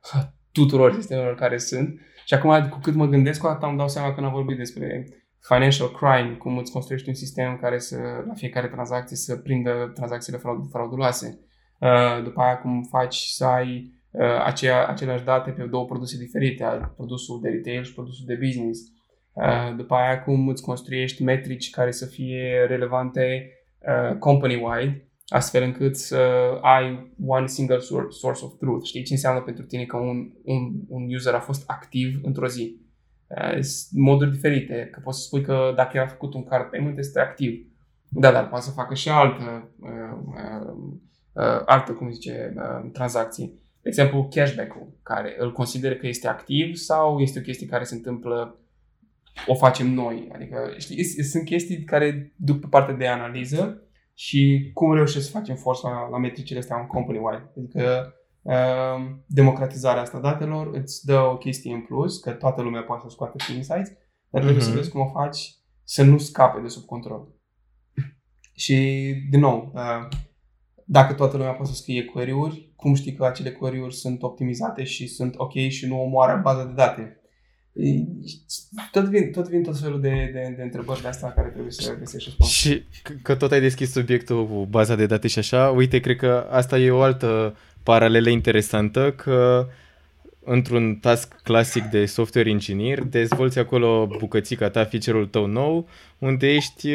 tuturor 0.53 0.93
sistemelor 0.93 1.35
care 1.35 1.59
sunt 1.59 2.01
și 2.25 2.35
acum, 2.35 2.69
cu 2.69 2.79
cât 2.79 2.95
mă 2.95 3.07
gândesc, 3.07 3.41
cu 3.41 3.47
atât 3.47 3.69
îmi 3.69 3.79
dau 3.79 3.89
seama 3.89 4.15
când 4.15 4.27
am 4.27 4.33
vorbit 4.33 4.57
despre 4.57 5.09
financial 5.41 5.91
crime, 5.91 6.37
cum 6.39 6.59
îți 6.59 6.73
construiești 6.73 7.09
un 7.09 7.15
sistem 7.15 7.59
care 7.61 7.79
să, 7.79 7.97
la 8.27 8.35
fiecare 8.35 8.67
tranzacție, 8.67 9.17
să 9.17 9.37
prindă 9.37 9.91
tranzacțiile 9.95 10.41
frauduloase. 10.71 11.39
Uh, 11.79 12.23
după 12.25 12.41
aia, 12.41 12.59
cum 12.59 12.83
faci 12.83 13.17
să 13.17 13.45
ai 13.45 13.93
uh, 14.11 14.45
aceea, 14.45 14.87
aceleași 14.87 15.25
date 15.25 15.51
pe 15.51 15.63
două 15.63 15.85
produse 15.85 16.17
diferite, 16.19 16.65
ai 16.65 16.93
produsul 16.97 17.41
de 17.43 17.49
retail 17.49 17.83
și 17.83 17.95
produsul 17.95 18.25
de 18.27 18.39
business. 18.45 18.81
Uh, 19.33 19.77
după 19.77 19.95
aia, 19.95 20.23
cum 20.23 20.49
îți 20.49 20.63
construiești 20.63 21.23
metrici 21.23 21.71
care 21.71 21.91
să 21.91 22.07
fie 22.07 22.65
relevante 22.69 23.55
company-wide 24.19 25.10
astfel 25.31 25.63
încât 25.63 25.97
să 25.97 26.19
ai 26.61 27.13
one 27.27 27.47
single 27.47 27.79
source 28.09 28.45
of 28.45 28.53
truth. 28.59 28.87
Știi 28.87 29.03
ce 29.03 29.13
înseamnă 29.13 29.41
pentru 29.41 29.65
tine 29.65 29.85
că 29.85 29.97
un, 29.97 30.31
un, 30.45 30.73
un 30.89 31.15
user 31.15 31.35
a 31.35 31.41
fost 31.41 31.63
activ 31.67 32.21
într-o 32.23 32.47
zi? 32.47 32.77
Uh, 33.27 33.59
moduri 33.91 34.31
diferite, 34.31 34.89
că 34.93 35.01
poți 35.03 35.19
să 35.19 35.25
spui 35.25 35.43
că 35.43 35.73
dacă 35.77 35.97
el 35.97 36.03
a 36.03 36.07
făcut 36.07 36.35
un 36.35 36.45
card 36.45 36.71
payment 36.71 36.99
este 36.99 37.21
activ. 37.21 37.67
Da, 38.09 38.33
dar 38.33 38.49
poate 38.49 38.65
să 38.65 38.71
facă 38.71 38.95
și 38.95 39.09
altă, 39.09 39.69
uh, 39.81 39.89
uh, 40.27 40.73
uh, 41.33 41.63
altă 41.67 41.93
cum 41.93 42.11
zice, 42.11 42.55
uh, 42.57 42.91
tranzacții. 42.93 43.59
De 43.83 43.89
exemplu, 43.89 44.29
cashback-ul, 44.31 44.93
care 45.03 45.35
îl 45.39 45.53
consideră 45.53 45.95
că 45.95 46.07
este 46.07 46.29
activ 46.29 46.75
sau 46.75 47.21
este 47.21 47.39
o 47.39 47.43
chestie 47.43 47.67
care 47.67 47.85
se 47.85 47.95
întâmplă 47.95 48.59
o 49.47 49.55
facem 49.55 49.95
noi. 49.95 50.29
Adică, 50.33 50.75
știi, 50.79 51.05
sunt 51.05 51.45
chestii 51.45 51.85
care 51.85 52.33
duc 52.37 52.61
pe 52.61 52.67
partea 52.71 52.95
de 52.95 53.07
analiză 53.07 53.83
și 54.21 54.71
cum 54.75 54.95
reușesc 54.95 55.25
să 55.25 55.31
facem 55.31 55.57
forța 55.57 55.91
la, 55.91 56.09
la 56.09 56.19
metricile 56.19 56.59
astea 56.59 56.77
în 56.81 56.87
company-wide. 56.87 57.53
Adică 57.57 58.15
uh, 58.43 59.11
democratizarea 59.27 60.03
asta 60.03 60.19
datelor 60.19 60.71
îți 60.73 61.07
dă 61.07 61.19
o 61.19 61.37
chestie 61.37 61.75
în 61.75 61.81
plus, 61.81 62.19
că 62.19 62.31
toată 62.31 62.63
lumea 62.63 62.83
poate 62.83 63.03
să 63.03 63.09
scoate 63.11 63.39
și 63.39 63.57
insights, 63.57 63.91
dar 64.31 64.43
trebuie 64.43 64.55
uh-huh. 64.57 64.65
să 64.65 64.69
mhm. 64.69 64.77
vezi 64.77 64.91
cum 64.91 65.01
o 65.01 65.07
faci 65.07 65.55
să 65.85 66.03
nu 66.03 66.19
scape 66.19 66.61
de 66.61 66.69
sub 66.69 66.85
control. 66.85 67.35
Și, 68.55 68.75
din 69.31 69.41
nou, 69.41 69.73
uh, 69.75 70.09
dacă 70.85 71.13
toată 71.15 71.37
lumea 71.37 71.53
poate 71.53 71.71
să 71.71 71.77
scrie 71.77 72.05
query-uri, 72.05 72.73
cum 72.77 72.95
știi 72.95 73.15
că 73.15 73.25
acele 73.25 73.51
query-uri 73.51 73.95
sunt 73.95 74.23
optimizate 74.23 74.85
și 74.85 75.07
sunt 75.07 75.35
ok 75.37 75.53
și 75.53 75.87
nu 75.87 76.03
omoară 76.03 76.41
baza 76.43 76.65
de 76.65 76.73
date? 76.73 77.20
Tot 78.93 79.05
vin, 79.05 79.31
tot 79.33 79.49
vin 79.49 79.63
tot 79.63 79.79
felul 79.79 80.01
de, 80.01 80.31
de, 80.33 80.55
de 80.57 80.63
întrebări 80.63 81.03
de 81.03 81.09
asta 81.09 81.33
care 81.37 81.49
trebuie 81.49 81.73
să 81.73 81.97
găsești 81.99 82.29
răspuns. 82.29 82.51
Și 82.51 82.83
că 83.23 83.35
tot 83.35 83.53
ai 83.53 83.61
deschis 83.61 83.93
subiectul 83.93 84.47
cu 84.47 84.67
baza 84.71 84.95
de 84.95 85.07
date 85.07 85.29
și 85.29 85.39
așa, 85.39 85.69
uite, 85.69 86.01
cred 86.01 86.17
că 86.17 86.47
asta 86.51 86.79
e 86.79 86.91
o 86.91 87.01
altă 87.01 87.57
paralelă 87.83 88.29
interesantă, 88.29 89.13
că 89.13 89.69
într-un 90.45 90.95
task 90.95 91.43
clasic 91.43 91.85
de 91.85 92.07
software 92.07 92.51
engineer, 92.51 93.03
dezvolți 93.03 93.59
acolo 93.59 94.09
bucățica 94.19 94.71
ta, 94.71 94.85
feature-ul 94.85 95.27
tău 95.27 95.47
nou, 95.47 95.89
unde 96.19 96.49
ești 96.55 96.89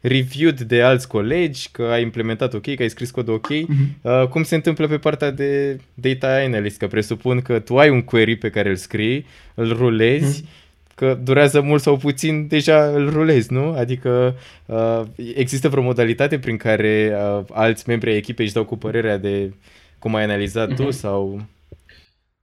reviewed 0.00 0.60
de 0.60 0.82
alți 0.82 1.08
colegi, 1.08 1.68
că 1.72 1.82
ai 1.82 2.02
implementat 2.02 2.54
ok, 2.54 2.74
că 2.74 2.82
ai 2.82 2.90
scris 2.90 3.10
cod 3.10 3.28
ok, 3.28 3.48
uh-huh. 3.52 4.02
uh, 4.02 4.26
cum 4.28 4.42
se 4.42 4.54
întâmplă 4.54 4.86
pe 4.86 4.98
partea 4.98 5.30
de 5.30 5.80
data 5.94 6.34
analyst, 6.34 6.78
că 6.78 6.86
presupun 6.86 7.40
că 7.40 7.58
tu 7.58 7.78
ai 7.78 7.90
un 7.90 8.02
query 8.02 8.36
pe 8.36 8.50
care 8.50 8.68
îl 8.68 8.76
scrii, 8.76 9.26
îl 9.54 9.76
rulezi, 9.76 10.42
uh-huh. 10.42 10.94
că 10.94 11.18
durează 11.22 11.60
mult 11.60 11.82
sau 11.82 11.96
puțin, 11.96 12.46
deja 12.46 12.84
îl 12.84 13.10
rulezi, 13.10 13.52
nu? 13.52 13.74
Adică 13.76 14.36
uh, 14.66 15.02
există 15.34 15.68
vreo 15.68 15.82
modalitate 15.82 16.38
prin 16.38 16.56
care 16.56 17.12
uh, 17.14 17.44
alți 17.52 17.88
membri 17.88 18.10
ai 18.10 18.16
echipei 18.16 18.44
își 18.44 18.54
dau 18.54 18.64
cu 18.64 18.76
părerea 18.76 19.16
de 19.16 19.52
cum 19.98 20.14
ai 20.14 20.22
analizat 20.22 20.72
uh-huh. 20.72 20.76
tu 20.76 20.82
mhm. 20.82 20.90
sau... 20.92 21.46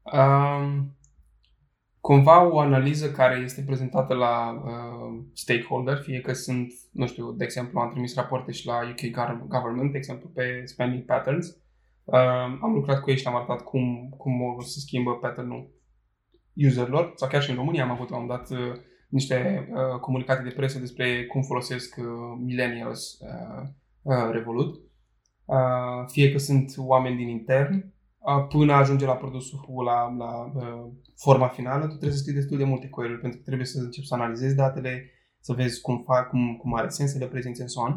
Um, 0.03 0.94
cumva 2.05 2.51
o 2.51 2.59
analiză 2.59 3.11
care 3.11 3.35
este 3.43 3.61
prezentată 3.61 4.13
la 4.13 4.51
uh, 4.51 5.23
stakeholder, 5.33 5.97
fie 5.97 6.19
că 6.21 6.33
sunt, 6.33 6.73
nu 6.91 7.07
știu, 7.07 7.31
de 7.31 7.43
exemplu, 7.43 7.79
am 7.79 7.89
trimis 7.89 8.15
rapoarte 8.15 8.51
și 8.51 8.65
la 8.65 8.79
UK 8.91 9.01
Government, 9.47 9.91
de 9.91 9.97
exemplu, 9.97 10.29
pe 10.29 10.61
spending 10.65 11.05
patterns. 11.05 11.47
Uh, 12.03 12.17
am 12.61 12.73
lucrat 12.73 13.01
cu 13.01 13.09
ei 13.09 13.17
și 13.17 13.23
le-am 13.23 13.35
arătat 13.35 13.61
cum, 13.63 14.09
cum 14.17 14.41
o 14.41 14.61
să 14.61 14.79
schimbă 14.79 15.11
pattern-ul 15.11 15.73
userilor, 16.53 17.11
sau 17.15 17.29
chiar 17.29 17.41
și 17.41 17.49
în 17.49 17.55
România 17.55 17.83
am 17.83 17.91
avut, 17.91 18.11
am 18.11 18.27
dat 18.27 18.49
uh, 18.49 18.57
niște 19.09 19.67
uh, 19.71 19.99
comunicate 19.99 20.43
de 20.43 20.55
presă 20.55 20.79
despre 20.79 21.25
cum 21.25 21.41
folosesc 21.41 21.95
uh, 21.97 22.05
millennials 22.43 23.17
uh, 23.19 23.67
uh, 24.01 24.29
Revolut. 24.31 24.75
Uh, 25.45 26.07
fie 26.11 26.31
că 26.31 26.37
sunt 26.37 26.73
oameni 26.77 27.17
din 27.17 27.27
intern, 27.27 27.93
până 28.49 28.73
ajunge 28.73 29.05
la 29.05 29.15
produsul, 29.15 29.59
la, 29.85 30.15
la 30.17 30.51
uh, 30.55 30.91
forma 31.15 31.47
finală, 31.47 31.83
tu 31.83 31.89
trebuie 31.89 32.11
să 32.11 32.17
scrii 32.17 32.35
destul 32.35 32.57
de 32.57 32.63
multe 32.63 32.87
query 32.87 33.19
pentru 33.19 33.37
că 33.37 33.43
trebuie 33.45 33.67
să 33.67 33.79
începi 33.79 34.07
să 34.07 34.13
analizezi 34.13 34.55
datele, 34.55 35.11
să 35.39 35.53
vezi 35.53 35.81
cum, 35.81 36.03
fac, 36.05 36.29
cum, 36.29 36.57
cum 36.57 36.75
are 36.75 36.89
sens 36.89 37.11
să 37.11 37.17
le 37.17 37.27
prezinți 37.27 37.61
în 37.61 37.67
son. 37.67 37.91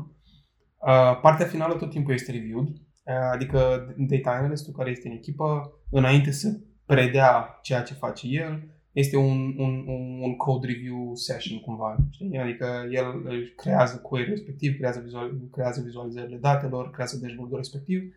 Uh, 0.77 1.21
partea 1.21 1.47
finală 1.47 1.75
tot 1.75 1.91
timpul 1.91 2.13
este 2.13 2.33
reviewed, 2.33 2.69
uh, 2.69 3.31
adică 3.33 3.59
data 3.97 4.31
analyst 4.31 4.77
care 4.77 4.91
este 4.91 5.09
în 5.09 5.15
echipă, 5.15 5.73
înainte 5.91 6.31
să 6.31 6.61
predea 6.87 7.59
ceea 7.63 7.83
ce 7.83 7.95
face 7.95 8.27
el, 8.27 8.77
este 8.93 9.17
un, 9.17 9.55
un, 9.57 9.85
un, 9.87 10.21
un 10.23 10.37
code 10.37 10.67
review 10.67 11.15
session 11.15 11.61
cumva, 11.61 11.97
știi? 12.11 12.39
Adică 12.39 12.87
el 12.91 13.23
creează 13.57 13.97
query 13.97 14.31
respectiv, 14.31 14.77
creează, 14.77 15.01
vizual, 15.01 15.41
creează 15.53 15.83
vizualizările 15.85 16.37
datelor, 16.37 16.91
creează 16.91 17.19
dashboard-ul 17.23 17.57
respectiv 17.57 18.15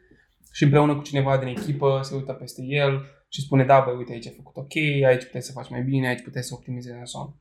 și 0.51 0.63
împreună 0.63 0.95
cu 0.95 1.01
cineva 1.01 1.37
din 1.37 1.47
echipă 1.47 1.99
se 2.03 2.15
uită 2.15 2.33
peste 2.33 2.61
el 2.65 3.05
și 3.27 3.41
spune, 3.41 3.65
da, 3.65 3.79
băi, 3.79 3.95
uite, 3.97 4.11
aici 4.11 4.27
ai 4.27 4.33
făcut 4.35 4.55
ok, 4.55 4.75
aici 5.07 5.25
puteți 5.25 5.45
să 5.45 5.51
faci 5.51 5.69
mai 5.69 5.81
bine, 5.81 6.07
aici 6.07 6.23
puteți 6.23 6.47
să 6.47 6.53
optimizezi 6.53 6.97
în 6.99 7.05
son. 7.05 7.35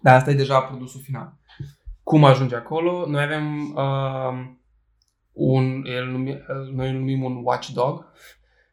Dar 0.00 0.14
asta 0.14 0.30
e 0.30 0.34
deja 0.34 0.60
produsul 0.60 1.00
final. 1.00 1.38
Cum 2.02 2.24
ajunge 2.24 2.54
acolo? 2.54 3.06
Noi 3.06 3.22
avem 3.22 3.74
uh, 3.76 4.54
un, 5.32 5.84
el 5.86 6.06
numi, 6.06 6.44
noi 6.72 6.90
îl 6.90 6.96
numim 6.96 7.22
un 7.22 7.40
watchdog, 7.42 8.12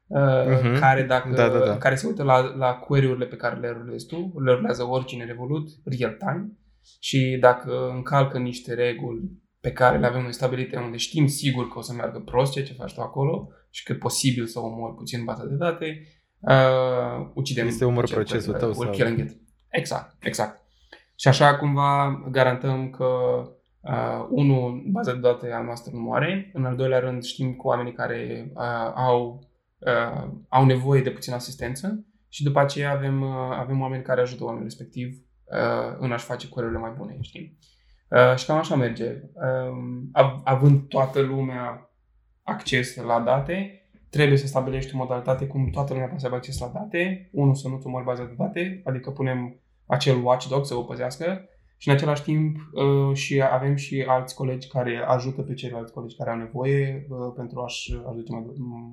uh, 0.08 0.20
uh-huh. 0.20 0.80
care, 0.80 1.04
dacă, 1.04 1.30
da, 1.30 1.50
da, 1.50 1.66
da. 1.66 1.78
care 1.78 1.96
se 1.96 2.08
uită 2.08 2.24
la, 2.24 2.56
la 2.56 2.74
query-urile 2.74 3.26
pe 3.26 3.36
care 3.36 3.60
le 3.60 3.70
rulezi 3.70 4.06
tu, 4.06 4.34
le 4.44 4.52
rulează 4.52 4.84
oricine 4.84 5.26
Revolut, 5.26 5.70
real 5.84 6.18
time, 6.20 6.52
și 7.00 7.38
dacă 7.40 7.90
încalcă 7.90 8.38
niște 8.38 8.74
reguli 8.74 9.32
pe 9.62 9.72
care 9.72 9.98
le 9.98 10.06
avem 10.06 10.22
noi 10.22 10.34
stabilite, 10.34 10.78
unde 10.78 10.98
știm 10.98 11.28
sigur 11.28 11.68
că 11.68 11.78
o 11.78 11.82
să 11.82 11.94
meargă 11.94 12.20
prost 12.20 12.52
ceea 12.52 12.66
ce 12.66 12.74
faci 12.74 12.94
tu 12.94 13.02
acolo 13.02 13.50
și 13.70 13.84
că 13.84 13.92
e 13.92 13.96
posibil 13.96 14.46
să 14.46 14.60
omori 14.60 14.96
puțin 14.96 15.24
baza 15.24 15.46
de 15.46 15.56
date, 15.56 16.02
uh, 16.40 17.30
ucidem. 17.34 17.68
Este 17.68 17.86
umor 17.86 18.10
procesul 18.10 18.54
tău 18.54 18.74
sau... 18.74 18.92
Killing 18.92 19.20
it. 19.20 19.38
Exact, 19.70 20.16
exact. 20.20 20.62
Și 21.16 21.28
așa 21.28 21.58
cumva 21.58 22.22
garantăm 22.32 22.90
că 22.90 23.08
Uh, 23.82 24.28
unul, 24.30 24.84
baza 24.92 25.14
de 25.14 25.20
date 25.20 25.52
a 25.52 25.62
noastră 25.62 25.92
nu 25.94 26.00
moare. 26.00 26.52
În 26.54 26.66
al 26.66 26.76
doilea 26.76 27.00
rând, 27.00 27.24
știm 27.24 27.56
că 27.56 27.68
oamenii 27.68 27.94
care 27.94 28.52
uh, 28.56 28.92
au, 28.96 29.50
uh, 29.78 30.30
au 30.50 30.66
nevoie 30.66 31.02
de 31.02 31.12
puțină 31.12 31.36
asistență 31.36 32.06
și 32.30 32.44
după 32.44 32.60
aceea 32.60 32.92
avem, 32.92 33.22
uh, 33.22 33.30
avem 33.52 33.82
oameni 33.82 34.04
care 34.04 34.22
ajută 34.22 34.44
oamenii 34.44 34.68
respectiv 34.68 35.08
uh, 35.44 35.96
în 36.00 36.12
a-și 36.12 36.26
face 36.26 36.48
curerile 36.48 36.80
mai 36.80 36.94
bune, 36.98 37.18
știi? 37.22 37.58
Uh, 38.12 38.36
și 38.36 38.46
cam 38.46 38.58
așa 38.58 38.76
merge. 38.76 39.10
Uh, 39.34 39.78
av- 40.12 40.42
având 40.44 40.88
toată 40.88 41.20
lumea 41.20 41.90
acces 42.44 42.96
la 42.96 43.20
date, 43.20 43.86
trebuie 44.10 44.38
să 44.38 44.48
stabilești 44.48 44.96
o 44.96 44.98
modalitate 44.98 45.48
cum 45.48 45.70
toată 45.70 45.92
lumea 45.92 46.08
poate 46.08 46.20
să 46.22 46.26
aibă 46.26 46.38
acces 46.38 46.60
la 46.60 46.72
date. 46.74 47.30
Unul, 47.32 47.56
să 47.56 47.68
nu-ți 47.68 47.88
omori 47.88 48.06
baza 48.06 48.24
de 48.24 48.34
date, 48.38 48.82
adică 48.86 49.12
punem 49.12 49.60
acel 49.86 50.24
watchdog 50.24 50.66
să 50.66 50.76
o 50.76 50.84
păzească 50.84 51.46
și 51.78 51.90
în 51.90 51.96
același 51.96 52.24
timp 52.24 52.58
uh, 52.74 53.16
și 53.16 53.42
avem 53.42 53.76
și 53.76 54.06
alți 54.08 54.36
colegi 54.36 54.68
care 54.68 55.04
ajută 55.08 55.42
pe 55.42 55.54
ceilalți 55.54 55.94
colegi 55.94 56.16
care 56.16 56.30
au 56.30 56.38
nevoie 56.38 57.08
uh, 57.10 57.18
pentru 57.36 57.62
a-și 57.62 58.02
aduce 58.08 58.32
mai, 58.32 58.44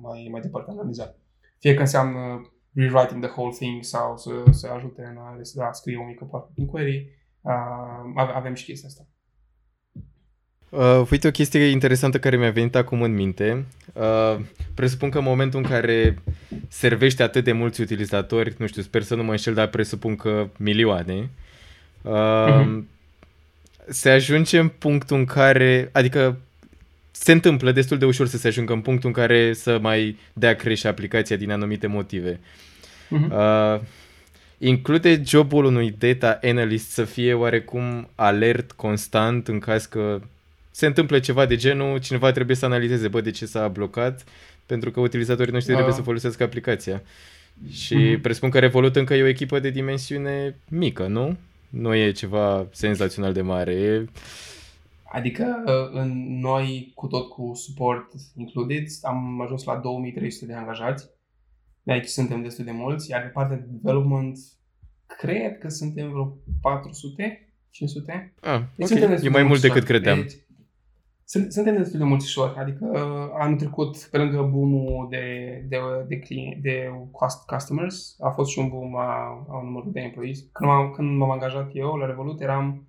mai, 0.01 0.27
mai 0.31 0.41
departe 0.41 0.71
analiza. 0.71 1.15
Fie 1.59 1.73
că 1.73 1.79
înseamnă 1.79 2.51
rewriting 2.73 3.23
the 3.23 3.31
whole 3.35 3.51
thing 3.51 3.83
sau 3.83 4.17
să, 4.17 4.31
să 4.51 4.67
ajute 4.75 5.01
în 5.11 5.17
a, 5.17 5.37
să 5.41 5.61
a 5.61 5.71
scrie 5.71 5.97
o 5.97 6.05
mică 6.05 6.25
parte 6.25 6.51
din 6.55 6.65
query, 6.65 6.97
uh, 6.97 7.18
avem 8.33 8.53
și 8.53 8.63
chestia 8.63 8.87
asta. 8.87 9.07
Uh, 10.69 11.07
uite 11.11 11.27
o 11.27 11.31
chestie 11.31 11.65
interesantă 11.65 12.19
care 12.19 12.37
mi-a 12.37 12.51
venit 12.51 12.75
acum 12.75 13.01
în 13.01 13.13
minte. 13.13 13.65
Uh, 13.93 14.39
presupun 14.73 15.09
că 15.09 15.17
în 15.17 15.23
momentul 15.23 15.59
în 15.59 15.69
care 15.69 16.17
servește 16.67 17.23
atât 17.23 17.43
de 17.43 17.51
mulți 17.51 17.81
utilizatori, 17.81 18.55
nu 18.57 18.67
știu, 18.67 18.81
sper 18.81 19.01
să 19.01 19.15
nu 19.15 19.23
mă 19.23 19.31
înșel, 19.31 19.53
dar 19.53 19.67
presupun 19.67 20.15
că 20.15 20.49
milioane, 20.57 21.29
uh, 22.01 22.11
uh-huh. 22.11 22.83
se 23.87 24.09
ajunge 24.09 24.59
în 24.59 24.67
punctul 24.67 25.17
în 25.17 25.25
care, 25.25 25.89
adică 25.91 26.37
se 27.11 27.31
întâmplă 27.31 27.71
destul 27.71 27.97
de 27.97 28.05
ușor 28.05 28.27
să 28.27 28.37
se 28.37 28.47
ajungă 28.47 28.73
în 28.73 28.81
punctul 28.81 29.07
în 29.07 29.15
care 29.15 29.53
să 29.53 29.79
mai 29.81 30.17
dea 30.33 30.55
crește 30.55 30.87
aplicația 30.87 31.35
din 31.35 31.51
anumite 31.51 31.87
motive. 31.87 32.39
Uh-huh. 32.39 33.31
Uh, 33.31 33.79
include 34.59 35.21
jobul 35.25 35.65
unui 35.65 35.95
data 35.97 36.39
analyst 36.43 36.89
să 36.89 37.03
fie 37.03 37.33
oarecum 37.33 38.09
alert 38.15 38.71
constant 38.71 39.47
în 39.47 39.59
caz 39.59 39.85
că 39.85 40.21
se 40.71 40.85
întâmplă 40.85 41.19
ceva 41.19 41.45
de 41.45 41.55
genul, 41.55 41.99
cineva 41.99 42.31
trebuie 42.31 42.55
să 42.55 42.65
analizeze, 42.65 43.07
bă, 43.07 43.21
de 43.21 43.31
ce 43.31 43.45
s-a 43.45 43.67
blocat, 43.67 44.23
pentru 44.65 44.91
că 44.91 44.99
utilizatorii 44.99 45.53
noștri 45.53 45.73
trebuie 45.73 45.93
să 45.93 46.01
folosească 46.01 46.43
aplicația. 46.43 47.01
Și 47.71 48.15
uh-huh. 48.15 48.21
presupun 48.21 48.49
că 48.49 48.59
Revolut 48.59 48.95
încă 48.95 49.13
e 49.13 49.23
o 49.23 49.27
echipă 49.27 49.59
de 49.59 49.69
dimensiune 49.69 50.55
mică, 50.69 51.07
nu? 51.07 51.37
Nu 51.69 51.95
e 51.95 52.11
ceva 52.11 52.67
senzațional 52.71 53.33
de 53.33 53.41
mare. 53.41 53.73
E... 53.73 54.05
Adică 55.11 55.63
uh, 55.65 55.99
în 56.01 56.39
noi, 56.39 56.91
cu 56.95 57.07
tot 57.07 57.29
cu 57.29 57.51
suport 57.55 58.11
included, 58.37 58.85
am 59.01 59.41
ajuns 59.41 59.63
la 59.63 59.75
2300 59.75 60.45
de 60.45 60.53
angajați. 60.53 61.09
De 61.89 61.95
aici 61.95 62.07
suntem 62.07 62.41
destul 62.41 62.65
de 62.65 62.71
mulți, 62.71 63.09
iar 63.09 63.21
pe 63.21 63.27
partea 63.27 63.57
de 63.57 63.65
development, 63.67 64.37
cred 65.05 65.57
că 65.57 65.69
suntem 65.69 66.09
vreo 66.09 66.37
400, 66.61 67.53
500. 67.69 68.33
Ah, 68.41 68.61
deci 68.75 68.91
okay. 68.91 69.19
E 69.23 69.29
mai 69.29 69.43
mult 69.43 69.61
decât 69.61 69.83
credeam. 69.83 70.21
Deci, 70.21 70.33
sunt, 71.25 71.51
suntem 71.51 71.77
destul 71.77 71.99
de 71.99 72.05
mulțișori, 72.05 72.57
adică 72.57 72.85
uh, 72.85 73.39
anul 73.39 73.57
trecut, 73.57 74.07
pe 74.11 74.17
lângă 74.17 74.41
boom 74.41 75.07
de, 75.09 75.25
de, 75.67 75.77
de, 76.07 76.19
client, 76.19 76.61
de 76.61 76.91
customers, 77.45 78.15
a 78.19 78.29
fost 78.29 78.49
și 78.49 78.59
un 78.59 78.69
boom 78.69 78.95
a, 78.95 79.45
a 79.49 79.61
numărului 79.63 79.93
de 79.93 79.99
employees. 79.99 80.39
Când 80.51 80.69
m-am, 80.69 80.91
când 80.91 81.17
m-am 81.17 81.31
angajat 81.31 81.69
eu 81.73 81.95
la 81.95 82.05
Revolut, 82.05 82.41
eram 82.41 82.87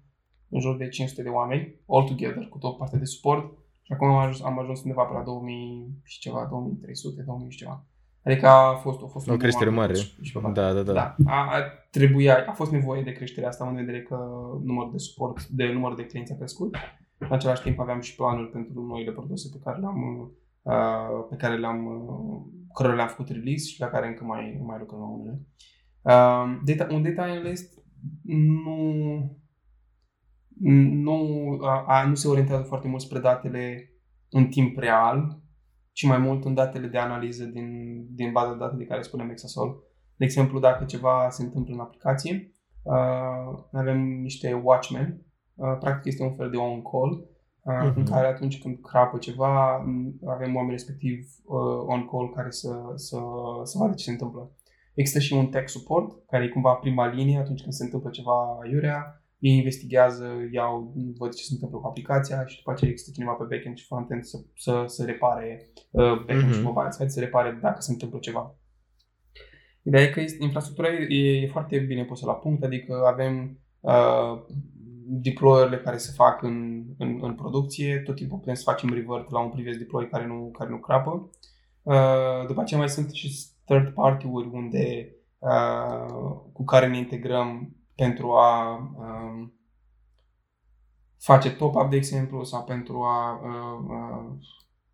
în 0.49 0.61
jur 0.61 0.77
de 0.77 0.89
500 0.89 1.23
de 1.23 1.29
oameni, 1.29 1.75
all 1.89 2.07
together, 2.07 2.49
cu 2.49 2.59
tot 2.59 2.77
partea 2.77 2.99
de 2.99 3.05
suport. 3.05 3.59
Și 3.83 3.93
acum 3.93 4.09
am 4.09 4.17
ajuns, 4.17 4.43
am 4.43 4.59
ajuns 4.59 4.83
undeva 4.83 5.03
pe 5.03 5.13
la 5.13 5.23
2000 5.23 6.01
și 6.05 6.19
ceva, 6.19 6.47
2300, 6.51 7.23
2000 7.23 7.51
și 7.51 7.59
ceva. 7.59 7.85
Adică 8.25 8.47
a 8.47 8.75
fost, 8.75 9.03
a 9.03 9.07
fost 9.07 9.29
o 9.29 9.37
creștere 9.37 9.71
mare. 9.71 9.95
Și 9.95 10.39
da, 10.53 10.73
da, 10.73 10.83
da. 10.83 10.93
da 10.93 11.15
a, 11.27 11.35
a, 11.35 11.61
trebuia, 11.91 12.45
a 12.49 12.53
fost 12.53 12.71
nevoie 12.71 13.03
de 13.03 13.13
creșterea 13.13 13.49
asta, 13.49 13.69
în 13.69 13.75
vedere 13.75 14.03
că 14.03 14.17
numărul 14.63 14.93
de 14.93 14.99
suport, 14.99 15.47
de 15.47 15.73
număr 15.73 15.95
de 15.95 16.07
clienți 16.07 16.33
a 16.33 16.37
crescut. 16.37 16.77
În 17.19 17.29
același 17.31 17.63
timp 17.63 17.79
aveam 17.79 18.01
și 18.01 18.15
planuri 18.15 18.51
pentru 18.51 18.87
noile 18.87 19.13
produse 19.13 19.49
pe 19.53 19.61
care 19.65 19.79
le-am, 19.79 20.33
uh, 20.63 21.27
pe 21.29 21.37
care 21.37 21.57
le-am, 21.57 21.87
uh, 21.87 22.43
care 22.75 22.95
le-am 22.95 23.09
făcut 23.09 23.29
release 23.29 23.67
și 23.67 23.81
la 23.81 23.87
care 23.87 24.07
încă 24.07 24.25
mai, 24.25 24.61
mai 24.67 24.79
lucrăm 24.79 25.01
la 25.01 25.07
unele. 25.07 25.41
Uh, 26.03 26.61
data, 26.65 26.95
un 26.95 27.03
data 27.03 27.23
analyst 27.23 27.85
nu, 28.65 29.41
nu, 31.03 31.59
a, 31.87 32.05
nu 32.07 32.15
se 32.15 32.29
orientează 32.29 32.63
foarte 32.63 32.89
mult 32.89 33.03
spre 33.03 33.19
datele 33.19 33.93
în 34.31 34.47
timp 34.47 34.79
real, 34.79 35.40
ci 36.01 36.07
mai 36.07 36.19
mult 36.19 36.45
în 36.45 36.55
datele 36.55 36.87
de 36.87 36.99
analiză 36.99 37.45
din, 37.45 37.69
din 38.11 38.33
baza 38.33 38.53
de 38.53 38.59
date 38.59 38.77
de 38.77 38.85
care 38.85 39.03
spunem 39.03 39.31
Exasol. 39.31 39.83
De 40.17 40.25
exemplu, 40.25 40.59
dacă 40.59 40.85
ceva 40.85 41.27
se 41.31 41.43
întâmplă 41.43 41.75
în 41.75 41.81
aplicație, 41.81 42.53
uh, 42.83 43.65
avem 43.73 43.99
niște 43.99 44.61
watchmen 44.63 45.25
Uh, 45.61 45.77
practic 45.81 46.05
este 46.05 46.23
un 46.23 46.35
fel 46.35 46.51
de 46.51 46.57
on-call 46.57 47.11
uh, 47.11 47.91
uh-huh. 47.91 47.95
în 47.95 48.05
care 48.05 48.27
atunci 48.27 48.61
când 48.61 48.81
crapă 48.81 49.19
ceva 49.19 49.73
avem 50.27 50.55
oameni 50.55 50.71
respectiv 50.71 51.19
uh, 51.45 51.85
on-call 51.87 52.33
care 52.35 52.51
să, 52.51 52.69
să, 52.95 53.19
să 53.63 53.79
vadă 53.79 53.95
ce 53.95 54.05
se 54.05 54.11
întâmplă. 54.11 54.51
Există 54.95 55.21
și 55.21 55.33
un 55.33 55.47
tech 55.47 55.69
support 55.69 56.27
care 56.27 56.45
e 56.45 56.49
cumva 56.49 56.73
prima 56.73 57.07
linie 57.07 57.39
atunci 57.39 57.61
când 57.61 57.73
se 57.73 57.85
întâmplă 57.85 58.11
ceva 58.11 58.59
iurea, 58.71 59.20
ei 59.41 59.57
investigează, 59.57 60.27
iau, 60.53 60.93
văd 61.19 61.35
ce 61.35 61.43
se 61.43 61.53
întâmplă 61.53 61.79
cu 61.79 61.87
aplicația 61.87 62.47
și 62.47 62.57
după 62.57 62.71
aceea 62.71 62.91
există 62.91 63.13
cineva 63.15 63.33
pe 63.33 63.45
backend 63.49 63.77
și 63.77 63.87
frontend 63.87 64.25
să, 64.25 64.39
să, 64.57 64.83
să 64.87 65.05
repare 65.05 65.71
uh, 65.91 66.19
backend 66.19 66.51
uh-huh. 66.51 66.57
și 66.57 66.63
mobile 66.63 66.91
site, 66.91 67.09
să 67.09 67.21
repare 67.21 67.59
dacă 67.63 67.81
se 67.81 67.93
întâmplă 67.93 68.19
ceva. 68.19 68.55
Ideea 69.83 70.03
e 70.03 70.11
că 70.11 70.21
este, 70.21 70.45
infrastructura 70.45 70.89
e, 70.89 71.43
e 71.43 71.47
foarte 71.47 71.79
bine 71.79 72.05
pusă 72.05 72.27
la 72.27 72.35
punct, 72.35 72.65
adică 72.65 73.03
avem 73.07 73.59
uh, 73.81 74.43
deploy-urile 75.07 75.79
care 75.79 75.97
se 75.97 76.13
fac 76.15 76.43
în, 76.43 76.85
în, 76.99 77.19
în 77.23 77.35
producție, 77.35 77.99
tot 77.99 78.15
timpul 78.15 78.39
putem 78.39 78.55
să 78.55 78.63
facem 78.63 78.93
revert 78.93 79.31
la 79.31 79.41
un 79.41 79.51
previous 79.51 79.77
deploy 79.77 80.09
care 80.09 80.27
nu, 80.27 80.51
care 80.59 80.71
nu 80.71 80.79
crapă. 80.79 81.31
Uh, 81.83 82.47
după 82.47 82.61
aceea 82.61 82.81
mai 82.81 82.89
sunt 82.89 83.13
și 83.13 83.47
third 83.65 83.89
party-uri 83.89 84.51
unde, 84.53 85.15
uh, 85.39 86.41
cu 86.53 86.65
care 86.65 86.89
ne 86.89 86.97
integrăm 86.97 87.75
pentru 88.01 88.33
a 88.33 88.77
uh, 88.97 89.49
face 91.19 91.51
top-up, 91.51 91.91
de 91.91 91.97
exemplu, 91.97 92.45
sau 92.45 92.65
pentru 92.65 93.03
a 93.03 93.41
uh, 93.43 93.85
uh, 93.89 94.33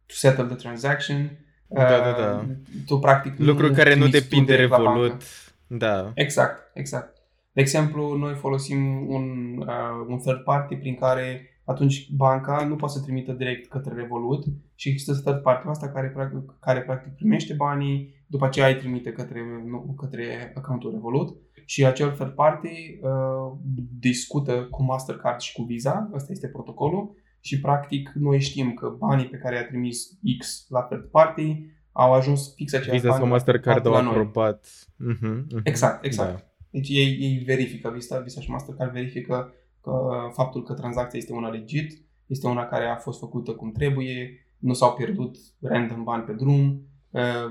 to 0.07 0.15
settle 0.15 0.45
the 0.45 0.55
transaction. 0.55 1.39
Da, 1.69 1.83
da, 1.83 2.13
da. 2.13 2.45
Uh, 2.49 2.55
tu, 2.87 2.99
practic, 2.99 3.39
Lucruri 3.39 3.75
care 3.75 3.95
nu 3.95 4.09
depind 4.09 4.47
de 4.47 4.55
Revolut. 4.55 5.23
Da. 5.67 6.13
Exact, 6.15 6.71
exact. 6.75 7.17
De 7.53 7.61
exemplu, 7.61 8.17
noi 8.17 8.35
folosim 8.35 9.09
un, 9.09 9.57
uh, 9.59 10.07
un 10.09 10.19
third 10.19 10.43
party 10.43 10.77
prin 10.77 10.95
care 10.95 11.51
atunci 11.65 12.11
banca 12.11 12.65
nu 12.65 12.77
poate 12.77 12.95
să 12.95 13.03
trimită 13.03 13.33
direct 13.33 13.69
către 13.69 13.95
Revolut 13.95 14.45
și 14.75 14.89
există 14.89 15.15
third 15.15 15.43
party 15.43 15.69
asta 15.69 15.89
care 15.89 16.09
practic, 16.09 16.55
care 16.61 16.81
practic 16.81 17.13
primește 17.15 17.55
banii, 17.55 18.25
după 18.27 18.45
aceea 18.45 18.69
îi 18.69 18.77
trimite 18.77 19.13
către, 19.13 19.41
nu, 19.67 19.95
către 19.99 20.53
accountul 20.55 20.91
Revolut 20.91 21.37
și 21.69 21.87
acel 21.87 22.11
third 22.11 22.31
party 22.31 22.99
uh, 23.03 23.59
discută 23.99 24.67
cu 24.71 24.83
Mastercard 24.83 25.41
și 25.41 25.53
cu 25.53 25.63
Visa, 25.63 26.11
ăsta 26.15 26.33
este 26.33 26.49
protocolul 26.49 27.15
și 27.41 27.61
practic 27.61 28.13
noi 28.15 28.41
știm 28.41 28.75
că 28.75 28.89
banii 28.99 29.27
pe 29.27 29.37
care 29.37 29.55
i-a 29.55 29.67
trimis 29.67 30.19
X 30.39 30.67
la 30.69 30.83
third 30.83 31.05
party 31.05 31.57
au 31.93 32.13
ajuns 32.13 32.55
fix 32.55 32.73
aceiași 32.73 33.01
Visa 33.01 33.17
sau 33.17 33.27
Mastercard 33.27 33.87
au 33.87 33.95
aprobat. 33.95 34.67
Uh-huh, 34.67 35.43
uh-huh. 35.43 35.63
Exact, 35.63 36.05
exact. 36.05 36.33
Da. 36.33 36.45
Deci 36.71 36.89
ei, 36.89 37.17
ei 37.21 37.43
verifică, 37.47 37.91
Visa, 37.95 38.19
Visa 38.19 38.41
și 38.41 38.51
Mastercard 38.51 38.93
verifică 38.93 39.53
că 39.81 39.93
faptul 40.33 40.63
că 40.63 40.73
tranzacția 40.73 41.19
este 41.19 41.33
una 41.33 41.49
legit, 41.49 42.05
este 42.27 42.47
una 42.47 42.67
care 42.67 42.85
a 42.85 42.97
fost 42.97 43.19
făcută 43.19 43.53
cum 43.53 43.73
trebuie, 43.73 44.47
nu 44.59 44.73
s-au 44.73 44.95
pierdut 44.95 45.37
random 45.61 46.05
bani 46.05 46.23
pe 46.23 46.33
drum, 46.33 46.87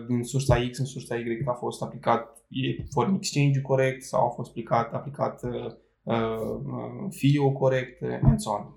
din 0.07 0.24
sursa 0.24 0.68
X 0.72 0.78
în 0.78 0.86
sursa 0.86 1.16
Y 1.16 1.43
a 1.45 1.53
fost 1.53 1.82
aplicat 1.82 2.36
e 2.49 2.86
foreign 2.89 3.16
exchange 3.16 3.61
corect 3.61 4.01
sau 4.01 4.26
a 4.26 4.30
fost 4.30 4.49
aplicat, 4.49 4.93
aplicat 4.93 5.43
uh, 5.43 5.72
uh, 6.03 7.07
fee 7.09 7.51
corect, 7.53 8.01
and 8.22 8.39
so 8.39 8.51
on. 8.51 8.76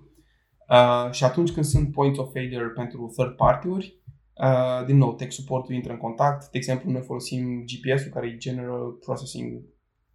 Uh, 0.69 1.11
și 1.11 1.23
atunci 1.23 1.51
când 1.51 1.65
sunt 1.65 1.91
points 1.91 2.19
of 2.19 2.31
failure 2.31 2.67
pentru 2.67 3.11
third 3.15 3.35
party-uri, 3.35 4.01
uh, 4.33 4.85
din 4.85 4.97
nou, 4.97 5.13
tech 5.13 5.31
support 5.31 5.69
intră 5.69 5.91
în 5.91 5.97
contact. 5.97 6.51
De 6.51 6.57
exemplu, 6.57 6.91
noi 6.91 7.01
folosim 7.01 7.63
GPS-ul 7.65 8.11
care 8.11 8.27
e 8.27 8.37
General 8.37 8.91
Processing 8.91 9.63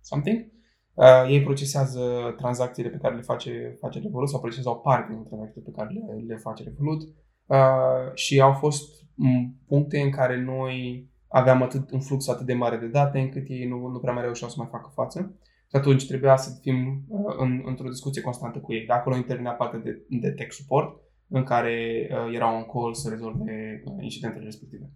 something, 0.00 0.52
uh, 0.94 1.26
ei 1.28 1.42
procesează 1.42 2.34
tranzacțiile 2.36 2.88
pe 2.88 2.98
care 3.02 3.14
le 3.14 3.20
face, 3.20 3.76
face 3.80 3.98
Revolut 3.98 4.28
sau 4.28 4.40
procesează 4.40 4.70
o 4.70 4.74
parte 4.74 5.12
din 5.12 5.24
tranzacțiile 5.24 5.70
pe 5.70 5.76
care 5.76 5.88
le, 5.88 6.24
le 6.26 6.36
face 6.36 6.62
Revolut 6.62 7.02
uh, 7.46 8.14
și 8.14 8.40
au 8.40 8.52
fost 8.52 9.03
puncte 9.66 10.00
în 10.00 10.10
care 10.10 10.42
noi 10.42 11.08
aveam 11.28 11.62
atât, 11.62 11.90
un 11.90 12.00
flux 12.00 12.28
atât 12.28 12.46
de 12.46 12.54
mare 12.54 12.76
de 12.76 12.86
date 12.86 13.18
încât 13.18 13.48
ei 13.48 13.66
nu, 13.68 13.86
nu 13.86 13.98
prea 13.98 14.12
mai 14.12 14.22
reușeau 14.22 14.50
să 14.50 14.56
mai 14.58 14.68
facă 14.70 14.90
față. 14.94 15.38
și 15.70 15.76
atunci 15.76 16.06
trebuia 16.06 16.36
să 16.36 16.58
fim 16.60 17.04
uh, 17.08 17.34
în, 17.38 17.62
într-o 17.64 17.88
discuție 17.88 18.22
constantă 18.22 18.58
cu 18.58 18.72
ei. 18.72 18.86
De 18.86 18.92
acolo 18.92 19.16
intervenea 19.16 19.52
partea 19.52 19.78
de, 19.78 20.02
de 20.08 20.30
tech 20.30 20.52
support, 20.52 21.00
în 21.28 21.42
care 21.42 22.08
uh, 22.10 22.34
era 22.34 22.46
un 22.46 22.64
call 22.64 22.94
să 22.94 23.08
rezolve 23.08 23.82
uh, 23.84 24.02
incidentele 24.02 24.44
respective. 24.44 24.90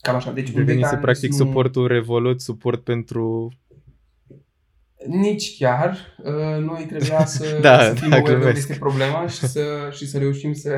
Cam 0.00 0.14
așa. 0.14 0.32
Deci, 0.32 0.50
Devenise 0.50 0.96
practic 0.96 1.30
nu... 1.30 1.36
suportul 1.36 1.86
Revolut, 1.86 2.40
suport 2.40 2.84
pentru 2.84 3.50
nici 5.06 5.58
chiar. 5.58 6.16
Uh, 6.24 6.64
noi 6.64 6.86
trebuia 6.88 7.24
să, 7.24 7.58
da, 7.60 7.80
să 7.80 7.94
fim 7.94 8.10
da, 8.10 8.16
aware 8.16 8.34
de 8.34 8.44
unde 8.44 8.58
este 8.58 8.76
problema 8.78 9.26
și 9.26 9.46
să, 9.46 9.88
și 9.92 10.06
să 10.06 10.18
reușim 10.18 10.52
să, 10.52 10.70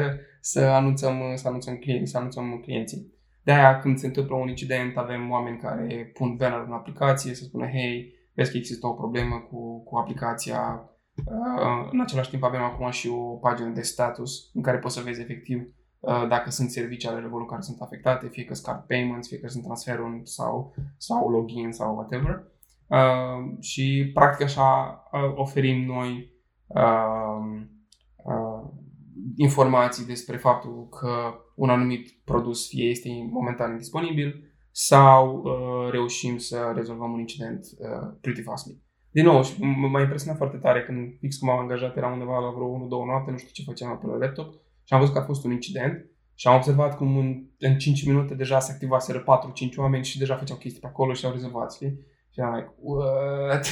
să, 0.51 0.61
anunțăm, 0.61 1.33
să, 1.35 1.49
anunțăm 1.49 1.77
clienți, 1.77 2.11
să 2.11 2.17
anunțăm 2.17 2.61
clienții. 2.63 3.13
De-aia 3.43 3.79
când 3.79 3.99
se 3.99 4.07
întâmplă 4.07 4.37
un 4.37 4.49
incident 4.49 4.97
avem 4.97 5.31
oameni 5.31 5.59
care 5.59 6.11
pun 6.15 6.37
banner 6.37 6.65
în 6.67 6.73
aplicație 6.73 7.35
să 7.35 7.45
spună 7.45 7.67
hei, 7.67 8.15
vezi 8.35 8.51
că 8.51 8.57
există 8.57 8.87
o 8.87 8.93
problemă 8.93 9.37
cu, 9.51 9.83
cu 9.83 9.97
aplicația. 9.97 10.91
Uh, 11.15 11.89
în 11.93 12.01
același 12.01 12.31
timp 12.31 12.43
avem 12.43 12.63
acum 12.63 12.91
și 12.91 13.09
o 13.09 13.37
pagină 13.37 13.69
de 13.69 13.83
status 13.83 14.51
în 14.55 14.63
care 14.63 14.79
poți 14.79 14.95
să 14.95 15.03
vezi 15.03 15.21
efectiv 15.21 15.63
uh, 16.01 16.29
dacă 16.29 16.51
sunt 16.51 16.71
servicii 16.71 17.09
ale 17.09 17.21
Revolut 17.21 17.49
care 17.49 17.61
sunt 17.61 17.81
afectate, 17.81 18.27
fie 18.27 18.45
că 18.45 18.55
sunt 18.55 18.85
payments, 18.87 19.29
fie 19.29 19.39
că 19.39 19.49
sunt 19.49 19.65
transferuri 19.65 20.21
sau, 20.23 20.75
sau 20.97 21.31
login 21.31 21.73
sau 21.73 21.95
whatever. 21.95 22.45
Uh, 22.87 23.61
și 23.61 24.11
practic 24.15 24.45
așa 24.47 25.03
uh, 25.13 25.33
oferim 25.35 25.85
noi 25.85 26.33
uh, 26.67 27.19
uh, 27.39 27.77
informații 29.37 30.07
despre 30.07 30.37
faptul 30.37 30.89
că 31.01 31.35
un 31.55 31.71
anumit 31.71 32.09
produs 32.25 32.69
fie 32.69 32.89
este 32.89 33.09
momentan 33.31 33.77
disponibil 33.77 34.49
sau 34.71 35.43
uh, 35.45 35.91
reușim 35.91 36.37
să 36.37 36.73
rezolvăm 36.75 37.13
un 37.13 37.19
incident 37.19 37.67
uh, 37.79 38.17
pretty 38.21 38.43
fastly. 38.43 38.83
Din 39.11 39.25
nou, 39.25 39.43
m-a 39.91 40.01
impresionat 40.01 40.37
foarte 40.37 40.57
tare 40.57 40.83
când 40.83 41.17
fix 41.21 41.37
cum 41.37 41.51
am 41.51 41.59
angajat, 41.59 41.97
era 41.97 42.13
undeva 42.13 42.39
la 42.39 42.51
vreo 42.51 42.87
1-2 42.87 43.07
noapte, 43.07 43.31
nu 43.31 43.37
știu 43.37 43.51
ce 43.53 43.63
făceam 43.63 43.99
pe 43.99 44.07
la 44.07 44.17
laptop 44.17 44.55
și 44.85 44.95
am 44.95 44.99
văzut 44.99 45.15
că 45.15 45.21
a 45.21 45.25
fost 45.25 45.45
un 45.45 45.51
incident 45.51 46.07
și 46.35 46.49
am 46.49 46.55
observat 46.55 46.97
cum 46.97 47.17
în, 47.17 47.45
în 47.59 47.79
5 47.79 48.07
minute 48.07 48.35
deja 48.35 48.61
se 48.61 48.73
activaseră 48.73 49.23
4-5 49.23 49.25
oameni 49.77 50.05
și 50.05 50.19
deja 50.19 50.37
făceau 50.37 50.57
chestii 50.57 50.81
pe 50.81 50.87
acolo 50.87 51.13
și 51.13 51.25
au 51.25 51.33
rezolvat, 51.33 51.73
știi? 51.73 51.99
Și 52.33 52.41
eram 52.41 52.55
like, 52.55 52.75
what? 52.81 53.67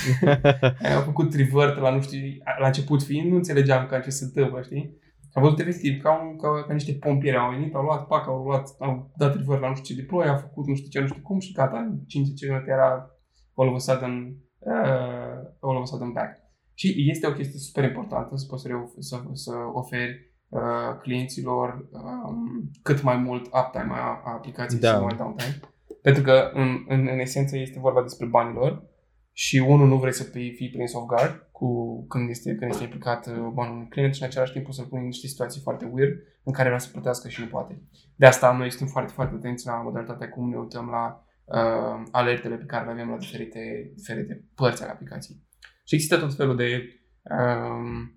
am 0.96 1.02
făcut 1.02 1.34
revert 1.34 1.78
la, 1.78 1.90
nu 1.90 2.00
știu, 2.00 2.18
la 2.60 2.66
început 2.66 3.02
fiind, 3.02 3.30
nu 3.30 3.36
înțelegeam 3.36 3.86
ca 3.86 4.00
ce 4.00 4.10
se 4.10 4.24
întâmplă, 4.24 4.62
știi? 4.62 4.96
Am 5.36 5.42
văzut 5.42 5.58
efectiv 5.58 6.02
ca, 6.02 6.22
un, 6.22 6.36
ca, 6.36 6.64
ca 6.66 6.72
niște 6.72 6.92
pompieri 6.92 7.36
au 7.36 7.50
venit, 7.50 7.74
au 7.74 7.82
luat 7.82 8.06
pac, 8.06 8.26
au 8.26 8.42
luat, 8.44 8.76
au 8.78 9.10
dat 9.16 9.36
revert 9.36 9.60
la 9.60 9.68
nu 9.68 9.74
știu 9.74 9.94
ce 9.94 10.00
deploy, 10.00 10.28
au 10.28 10.36
făcut 10.36 10.66
nu 10.66 10.74
știu 10.74 10.88
ce, 10.88 11.00
nu 11.00 11.06
știu 11.06 11.22
cum 11.22 11.38
și 11.38 11.52
gata, 11.52 11.78
în 11.78 11.98
50 12.06 12.48
minute 12.48 12.70
era 12.70 13.10
all 13.54 13.68
of 13.68 13.74
a 13.74 13.78
sudden, 13.78 14.36
uh, 14.58 15.36
all 15.60 15.76
of 15.76 15.82
a 15.82 15.84
sudden 15.84 16.12
back. 16.12 16.32
Și 16.74 16.94
este 17.10 17.26
o 17.26 17.32
chestie 17.32 17.58
super 17.58 17.84
importantă 17.84 18.36
să 18.36 18.46
poți 18.48 18.62
să, 18.62 18.68
să, 18.98 19.22
să 19.32 19.52
oferi 19.72 20.34
uh, 20.48 20.98
clienților 21.02 21.88
um, 21.90 22.70
cât 22.82 23.02
mai 23.02 23.16
mult 23.16 23.44
uptime 23.46 23.94
a, 23.94 24.20
a 24.24 24.32
aplicației 24.32 24.80
da. 24.80 24.92
și 24.92 25.00
mai 25.00 25.16
downtime. 25.16 25.60
Pentru 26.02 26.22
că, 26.22 26.50
în, 26.52 26.84
în, 26.88 27.08
în 27.12 27.18
esență, 27.18 27.58
este 27.58 27.78
vorba 27.78 28.02
despre 28.02 28.26
banilor 28.26 28.82
și 29.32 29.58
unul 29.58 29.88
nu 29.88 29.96
vrei 29.96 30.12
să 30.12 30.22
fii 30.22 30.70
prins 30.72 30.94
off 30.94 31.06
guard 31.06 31.45
cu, 31.56 32.04
când, 32.08 32.28
este, 32.28 32.54
când 32.54 32.70
este 32.70 32.82
implicat 32.82 33.26
uh, 33.26 33.34
banul 33.52 33.74
unui 33.74 33.88
client 33.88 34.14
și 34.14 34.22
în 34.22 34.28
același 34.28 34.52
timp 34.52 34.64
poți 34.64 34.76
să 34.76 34.82
pui 34.82 34.98
în 34.98 35.04
niște 35.04 35.26
situații 35.26 35.60
foarte 35.60 35.90
weird 35.92 36.12
în 36.42 36.52
care 36.52 36.68
vrea 36.68 36.80
să 36.80 36.90
plătească 36.92 37.28
și 37.28 37.40
nu 37.40 37.46
poate. 37.46 37.82
De 38.16 38.26
asta 38.26 38.56
noi 38.56 38.70
suntem 38.70 38.88
foarte, 38.88 39.12
foarte 39.12 39.34
atenți 39.34 39.66
la 39.66 39.74
modalitatea 39.74 40.28
cum 40.28 40.48
ne 40.48 40.56
uităm 40.56 40.88
la 40.88 41.24
uh, 41.44 42.06
alertele 42.10 42.56
pe 42.56 42.64
care 42.64 42.84
le 42.84 42.90
avem 42.90 43.08
la 43.08 43.16
diferite, 43.16 43.92
diferite 43.94 44.44
părți 44.54 44.82
ale 44.82 44.92
aplicației. 44.92 45.36
Și 45.84 45.94
există 45.94 46.18
tot 46.18 46.34
felul 46.34 46.56
de 46.56 46.88
uh, 47.22 48.08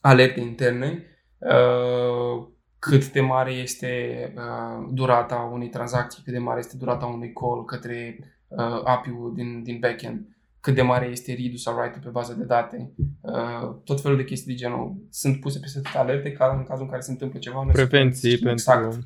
alerte 0.00 0.40
interne 0.40 1.04
uh, 1.38 2.48
cât 2.78 3.12
de 3.12 3.20
mare 3.20 3.52
este 3.52 3.92
uh, 4.36 4.88
durata 4.92 5.50
unei 5.52 5.68
tranzacții, 5.68 6.22
cât 6.24 6.32
de 6.32 6.38
mare 6.38 6.58
este 6.58 6.76
durata 6.76 7.06
unui 7.06 7.32
call 7.32 7.64
către 7.64 8.18
uh, 8.48 8.80
API-ul 8.84 9.34
din, 9.34 9.62
din 9.62 9.78
backend, 9.78 10.26
cât 10.60 10.74
de 10.74 10.82
mare 10.82 11.06
este 11.06 11.34
read 11.34 11.54
sau 11.54 11.76
write 11.76 11.98
pe 12.02 12.08
bază 12.08 12.34
de 12.34 12.44
date, 12.44 12.92
uh, 13.20 13.74
tot 13.84 14.00
felul 14.00 14.16
de 14.16 14.24
chestii 14.24 14.52
de 14.52 14.58
genul 14.58 15.06
sunt 15.10 15.40
puse 15.40 15.58
peste 15.58 15.80
tot 15.80 15.94
alerte 15.94 16.32
ca 16.32 16.56
în 16.58 16.64
cazul 16.64 16.84
în 16.84 16.90
care 16.90 17.00
se 17.00 17.10
întâmplă 17.10 17.38
ceva. 17.38 17.66
Prevenții 17.72 18.38
pentru... 18.38 18.52
Exact, 18.52 18.98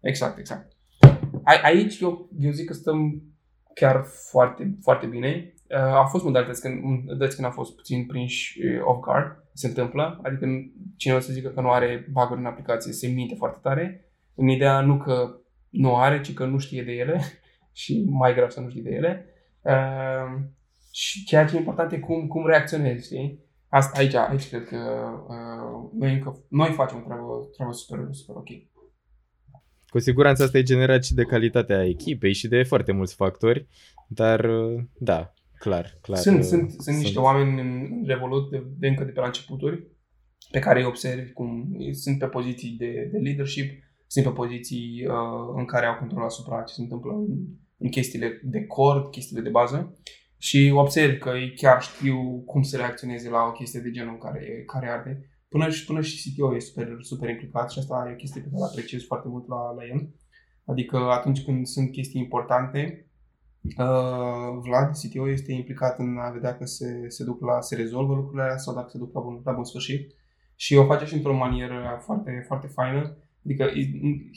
exact, 0.00 0.38
exact. 0.38 0.72
A, 1.44 1.60
aici 1.62 2.00
eu, 2.00 2.28
eu 2.38 2.50
zic 2.50 2.66
că 2.66 2.72
stăm 2.72 3.22
chiar 3.74 4.04
foarte, 4.30 4.78
foarte 4.82 5.06
bine. 5.06 5.54
Uh, 5.68 5.78
au 5.78 6.06
fost 6.06 6.24
modalități 6.24 6.60
când, 6.60 6.82
modalități 6.82 7.34
când 7.34 7.48
a 7.48 7.50
fost 7.50 7.76
puțin 7.76 8.06
prinși 8.06 8.60
uh, 8.64 8.80
off 8.84 9.00
guard, 9.00 9.44
se 9.52 9.66
întâmplă, 9.66 10.20
adică 10.22 10.46
cine 10.96 11.14
o 11.14 11.18
să 11.18 11.32
zică 11.32 11.48
că 11.48 11.60
nu 11.60 11.70
are 11.70 12.08
bug 12.10 12.28
în 12.36 12.44
aplicație 12.44 12.92
se 12.92 13.06
minte 13.06 13.34
foarte 13.34 13.58
tare, 13.62 14.04
în 14.34 14.48
ideea 14.48 14.80
nu 14.80 14.96
că 14.96 15.36
nu 15.68 15.96
are, 15.96 16.20
ci 16.20 16.34
că 16.34 16.44
nu 16.44 16.58
știe 16.58 16.82
de 16.82 16.92
ele 16.92 17.20
și 17.80 18.04
mai 18.08 18.34
grav 18.34 18.50
să 18.50 18.60
nu 18.60 18.68
știi 18.68 18.82
de 18.82 18.90
ele. 18.90 19.26
Uh, 19.60 20.40
și 20.92 21.24
ceea 21.24 21.44
ce 21.44 21.54
e 21.54 21.58
important 21.58 21.92
e 21.92 21.98
cum, 21.98 22.26
cum 22.26 22.46
reacționezi, 22.46 23.04
știi? 23.04 23.38
Asta 23.68 23.98
aici, 23.98 24.14
aici 24.14 24.48
cred 24.48 24.64
că 24.64 24.76
uh, 25.28 25.90
noi, 25.98 26.12
încă, 26.12 26.44
noi 26.48 26.72
facem 26.72 26.98
o 26.98 27.00
treabă, 27.00 27.48
treabă 27.52 27.72
super, 27.72 28.08
super 28.10 28.36
ok. 28.36 28.48
Cu 29.88 29.98
siguranță 29.98 30.42
asta 30.42 30.58
e 30.58 30.62
generat 30.62 31.04
și 31.04 31.14
de 31.14 31.22
calitatea 31.22 31.84
echipei 31.84 32.32
și 32.32 32.48
de 32.48 32.62
foarte 32.62 32.92
mulți 32.92 33.14
factori, 33.14 33.66
dar 34.06 34.44
uh, 34.44 34.82
da, 34.98 35.32
clar, 35.58 35.98
clar. 36.00 36.18
Sunt, 36.18 36.38
uh, 36.38 36.44
sunt, 36.44 36.70
sunt 36.70 36.96
niște 36.96 37.18
oameni 37.18 37.60
în 37.60 38.02
Revolut 38.06 38.50
de, 38.50 38.62
de 38.78 38.88
încă 38.88 39.04
de 39.04 39.10
pe 39.10 39.20
la 39.20 39.26
începuturi 39.26 39.86
pe 40.50 40.58
care 40.58 40.80
îi 40.80 40.86
observi 40.86 41.32
cum 41.32 41.76
sunt 41.92 42.18
pe 42.18 42.26
poziții 42.26 42.70
de, 42.78 43.08
de 43.12 43.18
leadership, 43.18 43.82
sunt 44.06 44.24
pe 44.24 44.30
poziții 44.30 45.06
uh, 45.06 45.54
în 45.56 45.64
care 45.64 45.86
au 45.86 45.96
control 45.98 46.24
asupra 46.24 46.62
ce 46.62 46.74
se 46.74 46.82
întâmplă 46.82 47.12
în, 47.12 47.26
în 47.78 47.88
chestiile 47.88 48.40
de 48.42 48.64
cord, 48.64 49.10
chestiile 49.10 49.42
de 49.42 49.48
bază 49.48 49.96
și 50.46 50.72
observ 50.74 51.18
că 51.18 51.28
ei 51.28 51.52
chiar 51.54 51.82
știu 51.82 52.42
cum 52.46 52.62
să 52.62 52.76
reacționeze 52.76 53.28
la 53.28 53.42
o 53.42 53.52
chestie 53.52 53.80
de 53.80 53.90
genul 53.90 54.18
care, 54.18 54.62
care 54.66 54.90
arde. 54.90 55.30
Până 55.48 55.70
și, 55.70 55.84
până 55.84 56.00
și 56.00 56.32
CTO 56.34 56.54
e 56.54 56.58
super, 56.58 56.96
super 57.00 57.28
implicat 57.28 57.70
și 57.70 57.78
asta 57.78 58.06
e 58.08 58.12
o 58.12 58.16
chestie 58.16 58.40
pe 58.40 58.48
care 58.52 58.64
apreciez 58.64 59.04
foarte 59.04 59.28
mult 59.28 59.48
la, 59.48 59.72
la 59.76 59.84
el. 59.84 60.08
Adică 60.64 60.96
atunci 60.96 61.44
când 61.44 61.66
sunt 61.66 61.92
chestii 61.92 62.20
importante, 62.20 63.06
uh, 63.60 64.58
Vlad, 64.62 64.90
CTO, 65.02 65.28
este 65.28 65.52
implicat 65.52 65.98
în 65.98 66.18
a 66.18 66.30
vedea 66.30 66.56
că 66.56 66.64
se, 66.64 67.04
se 67.08 67.24
duc 67.24 67.40
la, 67.40 67.60
se 67.60 67.76
rezolvă 67.76 68.14
lucrurile 68.14 68.56
sau 68.56 68.74
dacă 68.74 68.88
se 68.90 68.98
duc 68.98 69.14
la 69.14 69.20
bun, 69.20 69.40
la 69.44 69.52
bun 69.52 69.64
sfârșit. 69.64 70.14
Și 70.56 70.74
o 70.76 70.84
face 70.84 71.04
și 71.04 71.14
într-o 71.14 71.36
manieră 71.36 72.00
foarte, 72.04 72.44
foarte 72.46 72.66
faină 72.66 73.16
Adică 73.44 73.70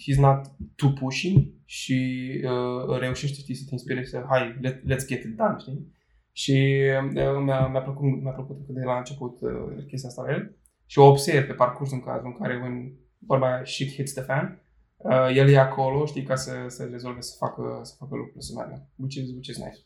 he's 0.01 0.20
not 0.20 0.45
too 0.76 0.91
pushing 0.91 1.47
și 1.66 2.30
uh, 2.43 2.97
reușește 2.99 3.39
știi, 3.39 3.56
să 3.56 3.64
te 3.66 3.74
inspire 3.74 4.06
să 4.06 4.26
hai, 4.30 4.58
let, 4.62 4.82
let's 4.82 5.08
get 5.08 5.24
it 5.24 5.36
done, 5.36 5.56
știi? 5.60 5.93
Și 6.38 6.82
uh, 7.04 7.10
mi-a, 7.44 7.68
mi-a, 7.68 7.82
plăcut, 7.82 8.22
mi-a 8.22 8.32
plăcut 8.32 8.58
de 8.68 8.84
la 8.84 8.98
început 8.98 9.38
uh, 9.42 9.86
chestia 9.88 10.10
asta 10.10 10.22
la 10.22 10.32
el 10.32 10.56
și 10.86 11.00
o 11.00 11.08
observ 11.08 11.48
pe 11.48 11.54
parcurs 11.54 11.92
în 11.92 12.02
cazul 12.02 12.26
în 12.26 12.38
care 12.38 12.56
when 12.56 12.94
vorba 13.18 13.48
aia 13.48 13.66
shit 13.66 13.94
hits 13.94 14.14
the 14.14 14.24
fan, 14.24 14.62
uh, 14.98 15.36
el 15.36 15.50
e 15.50 15.58
acolo, 15.58 16.06
știi, 16.06 16.24
ca 16.24 16.36
să, 16.36 16.52
să 16.68 16.88
rezolve, 16.92 17.22
să 17.22 17.36
facă, 17.40 17.80
să 17.84 17.96
facă 17.98 18.16
lucrurile 18.16 18.42
să 18.42 18.54
meargă, 18.56 18.90
which 18.96 19.16
is, 19.16 19.30
which 19.30 19.48
is 19.48 19.58
nice. 19.58 19.80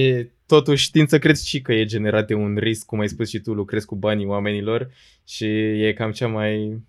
E 0.00 0.32
totuși 0.46 0.84
știind 0.84 1.08
să 1.08 1.18
crezi 1.18 1.48
și 1.48 1.60
că 1.60 1.72
e 1.72 1.84
generat 1.84 2.26
de 2.26 2.34
un 2.34 2.56
risc, 2.56 2.86
cum 2.86 3.00
ai 3.00 3.08
spus 3.08 3.28
și 3.28 3.40
tu, 3.40 3.52
lucrezi 3.52 3.86
cu 3.86 3.94
banii 3.94 4.26
oamenilor 4.26 4.90
și 5.24 5.46
e 5.86 5.92
cam 5.92 6.10
cea 6.10 6.28
mai 6.28 6.82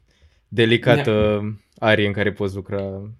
delicată 0.48 1.12
yeah. 1.12 1.54
arie 1.80 2.08
în 2.08 2.14
care 2.14 2.32
poți 2.32 2.56
lucra. 2.56 3.12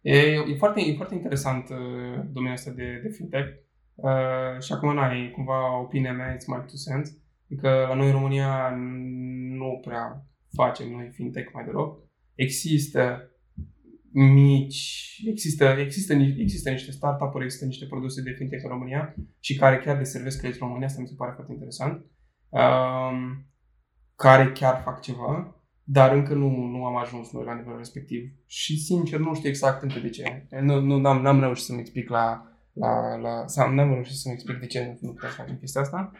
E, 0.00 0.18
e, 0.18 0.54
foarte, 0.58 0.80
e 0.80 0.94
foarte 0.94 1.14
interesant 1.14 1.68
uh, 1.68 2.20
domeniul 2.32 2.52
ăsta 2.52 2.70
de, 2.70 3.00
de 3.02 3.08
fintech 3.08 3.68
uh, 4.02 4.62
și 4.62 4.72
acum 4.72 4.94
n-ai 4.94 5.30
cumva 5.34 5.80
opinia 5.80 6.12
mea, 6.12 6.36
it's 6.36 6.46
my 6.46 6.56
two 6.56 6.92
cents. 6.92 7.10
Adică 7.50 7.68
la 7.88 7.94
noi 7.94 8.06
în 8.06 8.12
România 8.12 8.74
nu 9.58 9.80
prea 9.84 10.26
facem 10.52 10.90
noi 10.90 11.10
fintech 11.12 11.52
mai 11.52 11.64
deloc. 11.64 11.98
Există 12.34 13.30
mici, 14.12 15.22
există, 15.26 15.64
există, 15.64 16.12
există 16.12 16.70
niște 16.70 16.90
startup-uri, 16.90 17.44
există 17.44 17.64
niște 17.64 17.86
produse 17.86 18.22
de 18.22 18.30
fintech 18.30 18.62
în 18.62 18.70
România 18.70 19.14
și 19.40 19.56
care 19.56 19.78
chiar 19.78 19.96
deservesc 19.96 20.38
credit 20.38 20.60
în 20.60 20.66
România, 20.66 20.86
asta 20.86 21.00
mi 21.00 21.06
se 21.06 21.14
pare 21.16 21.32
foarte 21.34 21.52
interesant, 21.52 22.04
um, 22.48 23.46
care 24.16 24.52
chiar 24.52 24.80
fac 24.84 25.00
ceva 25.00 25.60
dar 25.92 26.12
încă 26.12 26.34
nu, 26.34 26.66
nu 26.66 26.84
am 26.84 26.96
ajuns 26.96 27.32
noi 27.32 27.44
la 27.44 27.54
nivelul 27.54 27.78
respectiv. 27.78 28.32
Și 28.46 28.78
sincer 28.78 29.18
nu 29.18 29.34
știu 29.34 29.48
exact 29.48 29.82
încă 29.82 29.98
de 29.98 30.08
ce. 30.08 30.46
Nu, 30.60 30.80
nu 30.80 31.08
am 31.08 31.22
n-am 31.22 31.40
reușit 31.40 31.64
să-mi 31.64 31.80
explic 31.80 32.08
la, 32.08 32.49
la, 32.72 33.16
la 33.16 33.46
sau 33.46 33.72
n-am 33.72 33.92
reușit 33.92 34.16
să-mi 34.16 34.34
explic 34.34 34.58
de 34.58 34.66
ce 34.66 34.98
nu 35.00 35.12
putem 35.12 35.28
să 35.28 35.34
facem 35.36 35.56
chestia 35.56 35.80
asta. 35.80 36.10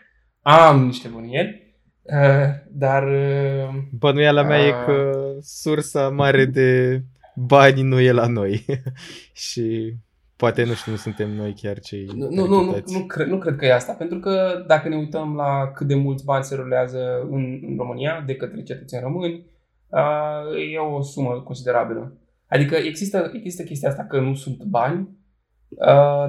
Am 0.43 0.85
niște 0.85 1.09
bunieri, 1.09 1.77
uh, 2.03 2.49
dar... 2.71 3.03
Uh, 3.03 3.69
Bănuiala 3.91 4.43
mea 4.43 4.59
uh, 4.59 4.67
e 4.67 4.71
că 4.85 5.13
sursa 5.41 6.09
mare 6.09 6.45
de 6.45 7.03
bani 7.35 7.83
nu 7.83 8.01
e 8.01 8.13
la 8.13 8.27
noi. 8.27 8.65
și 9.47 9.95
poate, 10.37 10.65
nu 10.65 10.73
știu, 10.73 10.93
nu 10.93 10.99
suntem 10.99 11.31
noi 11.31 11.55
chiar 11.61 11.79
cei 11.79 12.09
Nu, 12.15 12.29
nu, 12.31 12.47
nu, 12.47 12.65
nu, 12.65 12.83
nu, 12.87 13.05
cred, 13.07 13.27
nu 13.27 13.39
cred 13.39 13.57
că 13.57 13.65
e 13.65 13.75
asta, 13.75 13.93
pentru 13.93 14.19
că 14.19 14.65
dacă 14.67 14.89
ne 14.89 14.97
uităm 14.97 15.35
la 15.35 15.71
cât 15.75 15.87
de 15.87 15.95
mulți 15.95 16.25
bani 16.25 16.45
se 16.45 16.55
rulează 16.55 17.21
în, 17.31 17.61
în 17.69 17.77
România 17.77 18.23
de 18.27 18.35
către 18.35 18.63
cetățeni 18.63 19.03
români, 19.03 19.47
uh, 19.89 20.73
e 20.73 20.79
o 20.79 21.03
sumă 21.03 21.41
considerabilă. 21.45 22.17
Adică 22.47 22.75
există, 22.77 23.31
există 23.35 23.63
chestia 23.63 23.89
asta 23.89 24.05
că 24.05 24.21
nu 24.21 24.35
sunt 24.35 24.63
bani, 24.63 25.01
uh, 25.01 25.20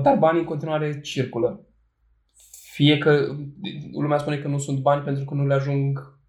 dar 0.01 0.17
banii 0.17 0.39
în 0.39 0.47
continuare 0.47 0.99
circulă. 0.99 1.65
Fie 2.73 2.97
că 2.97 3.35
lumea 3.91 4.17
spune 4.17 4.37
că 4.37 4.47
nu 4.47 4.57
sunt 4.57 4.79
bani 4.79 5.03
pentru 5.03 5.25
că 5.25 5.33
nu 5.33 5.47
le 5.47 5.53
ajung 5.53 6.19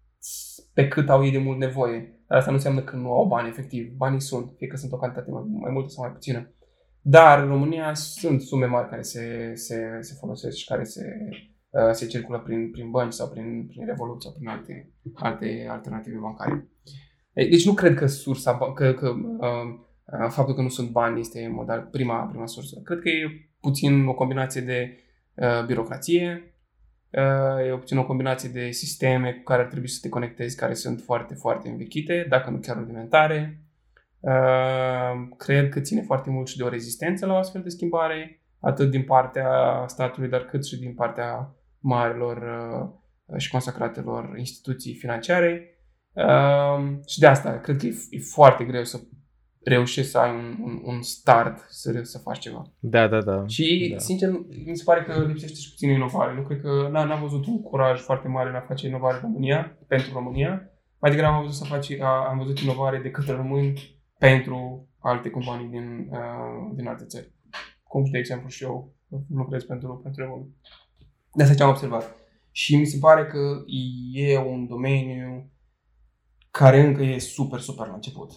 pe 0.73 0.87
cât 0.87 1.09
au 1.09 1.25
ei 1.25 1.31
de 1.31 1.37
mult 1.37 1.57
nevoie. 1.57 2.23
Dar 2.27 2.37
asta 2.37 2.49
nu 2.49 2.55
înseamnă 2.55 2.81
că 2.81 2.95
nu 2.95 3.11
au 3.11 3.25
bani, 3.25 3.47
efectiv. 3.47 3.93
Banii 3.95 4.21
sunt, 4.21 4.51
fie 4.57 4.67
că 4.67 4.75
sunt 4.75 4.91
o 4.91 4.97
cantitate 4.97 5.31
mai, 5.31 5.43
mai 5.47 5.71
multă 5.71 5.89
sau 5.89 6.03
mai 6.03 6.13
puțină. 6.13 6.53
Dar 7.01 7.43
în 7.43 7.47
România 7.47 7.93
sunt 7.93 8.41
sume 8.41 8.65
mari 8.65 8.89
care 8.89 9.01
se, 9.01 9.51
se, 9.55 9.97
se 9.99 10.15
folosesc 10.19 10.57
și 10.57 10.65
care 10.65 10.83
se, 10.83 11.29
uh, 11.69 11.91
se 11.91 12.05
circulă 12.05 12.39
prin, 12.39 12.71
prin 12.71 12.89
bănci 12.89 13.13
sau 13.13 13.29
prin, 13.29 13.67
prin 13.67 13.85
Revolut 13.85 14.21
sau 14.21 14.31
prin 14.31 14.47
alte, 14.47 14.93
alte 15.13 15.67
alternative 15.69 16.17
bancare. 16.17 16.67
Deci 17.33 17.65
nu 17.65 17.73
cred 17.73 17.95
că 17.95 18.05
sursa, 18.05 18.57
că, 18.57 18.93
că 18.93 19.09
uh, 19.09 19.15
uh, 19.39 19.82
faptul 20.29 20.55
că 20.55 20.61
nu 20.61 20.69
sunt 20.69 20.89
bani 20.89 21.19
este 21.19 21.47
modal, 21.47 21.87
prima, 21.91 22.23
prima 22.23 22.47
sursă. 22.47 22.79
Cred 22.83 22.99
că 22.99 23.09
e 23.09 23.49
puțin 23.61 24.07
o 24.07 24.13
combinație 24.13 24.61
de 24.61 24.97
uh, 25.33 25.65
birocrație, 25.65 26.53
uh, 27.11 27.67
e 27.67 27.77
puțin 27.77 27.97
o 27.97 28.05
combinație 28.05 28.49
de 28.49 28.71
sisteme 28.71 29.31
cu 29.31 29.43
care 29.43 29.61
ar 29.61 29.67
trebui 29.67 29.89
să 29.89 29.99
te 30.01 30.09
conectezi, 30.09 30.55
care 30.55 30.73
sunt 30.73 31.01
foarte, 31.01 31.33
foarte 31.33 31.69
învechite, 31.69 32.25
dacă 32.29 32.49
nu 32.49 32.57
chiar 32.57 32.77
rudimentare. 32.77 33.61
Uh, 34.19 35.27
cred 35.37 35.69
că 35.69 35.79
ține 35.79 36.01
foarte 36.01 36.29
mult 36.29 36.47
și 36.47 36.57
de 36.57 36.63
o 36.63 36.69
rezistență 36.69 37.25
la 37.25 37.33
o 37.33 37.37
astfel 37.37 37.61
de 37.61 37.69
schimbare, 37.69 38.41
atât 38.59 38.89
din 38.89 39.03
partea 39.03 39.49
statului, 39.87 40.29
dar 40.29 40.45
cât 40.45 40.65
și 40.65 40.79
din 40.79 40.93
partea 40.93 41.55
marilor 41.79 42.37
uh, 43.25 43.37
și 43.37 43.51
consacratelor 43.51 44.33
instituții 44.37 44.93
financiare. 44.93 45.77
Uh, 46.13 46.95
și 47.07 47.19
de 47.19 47.27
asta, 47.27 47.59
cred 47.59 47.77
că 47.77 47.85
e, 47.85 47.95
e 48.09 48.19
foarte 48.19 48.63
greu 48.63 48.83
să 48.83 48.99
reușești 49.63 50.11
să 50.11 50.17
ai 50.17 50.35
un, 50.35 50.57
un, 50.61 50.81
un 50.83 51.01
start 51.01 51.65
să, 51.69 51.99
să 52.03 52.17
faci 52.17 52.39
ceva. 52.39 52.71
Da, 52.79 53.07
da, 53.07 53.21
da. 53.21 53.47
Și, 53.47 53.89
da. 53.91 53.97
sincer, 53.97 54.29
mi 54.65 54.77
se 54.77 54.83
pare 54.83 55.03
că 55.03 55.25
lipsește 55.25 55.59
și 55.59 55.69
puțin 55.69 55.89
inovare. 55.89 56.33
Nu 56.33 56.41
cred 56.41 56.61
că 56.61 56.87
n- 56.89 56.91
n-am 56.91 57.21
văzut 57.21 57.45
un 57.45 57.61
curaj 57.61 57.99
foarte 57.99 58.27
mare 58.27 58.49
în 58.49 58.55
a 58.55 58.65
face 58.67 58.87
inovare 58.87 59.15
în 59.15 59.21
România, 59.21 59.77
pentru 59.87 60.13
România. 60.13 60.69
Mai 60.99 61.11
degrabă 61.11 61.35
am 61.35 61.41
văzut 61.41 61.67
să 61.67 61.73
faci, 61.73 61.99
a, 61.99 62.27
am 62.29 62.37
văzut 62.37 62.59
inovare 62.59 62.99
de 62.99 63.11
către 63.11 63.33
români 63.33 64.01
pentru 64.17 64.87
alte 64.99 65.29
companii 65.29 65.67
din, 65.67 66.07
uh, 66.11 66.75
din 66.75 66.87
alte 66.87 67.05
țări. 67.05 67.31
Cum, 67.83 68.03
de 68.11 68.17
exemplu, 68.17 68.47
și 68.47 68.63
eu 68.63 68.93
lucrez 69.29 69.63
pentru, 69.63 69.99
pentru 70.03 70.21
Revolut. 70.21 70.47
De 71.33 71.43
asta 71.43 71.55
ce 71.55 71.63
am 71.63 71.69
observat. 71.69 72.15
Și 72.51 72.75
mi 72.75 72.85
se 72.85 72.97
pare 72.97 73.25
că 73.25 73.63
e 74.13 74.37
un 74.37 74.67
domeniu 74.67 75.51
care 76.51 76.81
încă 76.81 77.03
e 77.03 77.17
super, 77.17 77.59
super 77.59 77.87
la 77.87 77.93
început. 77.93 78.31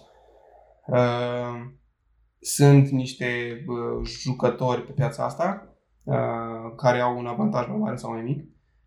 Uh, 0.87 1.75
sunt 2.39 2.89
niște 2.89 3.27
uh, 3.67 4.09
jucători 4.23 4.83
pe 4.83 4.93
piața 4.93 5.25
asta 5.25 5.77
uh, 6.03 6.75
care 6.77 7.01
au 7.01 7.19
un 7.19 7.27
avantaj 7.27 7.69
mai 7.69 7.77
mare 7.77 7.97
sau 7.97 8.13
mai 8.13 8.23
mic 8.23 8.39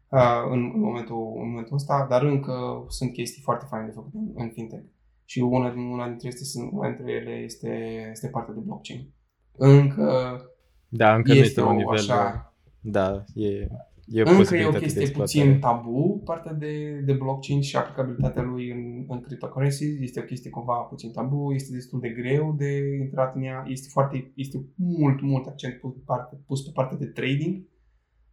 uh, 0.10 0.50
în, 0.50 0.72
în, 0.74 0.80
momentul, 0.80 1.34
în 1.41 1.50
momentul 1.50 1.76
ăsta, 1.76 2.06
dar 2.10 2.24
încă 2.24 2.86
sunt 2.88 3.14
chestii 3.14 3.41
foarte 3.41 3.66
faine 3.70 3.86
de 3.86 3.91
făcut 3.91 4.14
în, 4.14 4.32
în 4.36 4.50
fintech. 4.50 4.84
Și 5.26 5.39
una, 5.39 5.70
din, 5.70 5.82
una, 5.82 6.08
dintre, 6.08 6.28
este, 6.28 6.70
una 6.72 6.88
dintre 6.88 7.12
ele 7.12 7.32
este, 7.32 8.08
este 8.12 8.28
partea 8.28 8.54
de 8.54 8.60
blockchain. 8.60 9.14
Încă 9.52 10.41
da, 10.88 11.16
încă 11.16 11.32
este 11.32 11.41
nu 11.41 11.45
este 11.45 11.62
o 11.62 11.70
un 11.70 11.76
nivel. 11.76 11.93
așa, 11.93 12.54
Da, 12.82 13.24
e, 13.34 13.68
e 14.12 14.20
încă 14.20 14.30
e 14.30 14.34
o 14.34 14.38
posibilitate 14.38 14.78
de 14.78 14.84
chestie 14.84 15.01
exploatare. 15.01 15.43
puțin 15.43 15.60
tabu, 15.60 16.22
partea 16.26 16.53
de, 16.53 17.01
de 17.05 17.14
blockchain 17.14 17.62
și 17.62 17.76
aplicabilitatea 17.76 18.41
lui 18.41 18.72
în, 18.72 19.05
în 19.07 19.22
cryptocurrencies. 19.22 19.99
Este 19.99 20.20
o 20.20 20.24
chestie 20.24 20.49
cumva 20.49 20.74
puțin 20.74 21.12
tabu, 21.12 21.51
este 21.53 21.74
destul 21.74 21.99
de 21.99 22.10
greu 22.10 22.55
de 22.57 22.97
intrat 22.99 23.36
în 23.36 23.41
ea, 23.41 23.66
este 23.68 23.88
foarte, 23.91 24.32
este 24.36 24.66
mult, 24.76 25.22
mult 25.22 25.47
accent 25.47 25.74
pus 25.74 25.93
pe, 25.93 26.01
parte, 26.05 26.39
pus 26.45 26.62
pe 26.62 26.72
partea 26.74 26.97
de 26.97 27.05
trading 27.05 27.68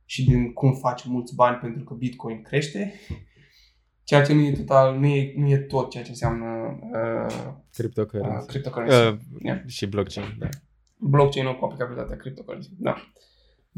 și 0.04 0.24
din 0.24 0.52
cum 0.52 0.72
faci 0.72 1.04
mulți 1.04 1.34
bani 1.34 1.56
pentru 1.56 1.84
că 1.84 1.94
Bitcoin 1.94 2.42
crește. 2.42 2.92
Ceea 4.04 4.22
ce 4.22 4.34
nu 4.34 4.40
e 4.40 4.52
total, 4.52 4.98
nu 4.98 5.06
e, 5.06 5.32
nu 5.36 5.48
e 5.48 5.56
tot 5.56 5.90
ceea 5.90 6.04
ce 6.04 6.10
înseamnă 6.10 6.78
uh, 6.92 7.34
uh, 7.38 7.52
Cryptocurrency. 7.72 8.46
cryptocurrency. 8.46 8.96
Uh, 8.96 9.18
Yeah. 9.42 9.62
Și 9.66 9.86
blockchain, 9.86 10.36
da. 10.38 10.48
blockchain-ul 10.96 11.58
cu 11.58 11.64
aplicabilitatea 11.64 12.16
cryptocurrency. 12.16 12.70
Da. 12.78 12.94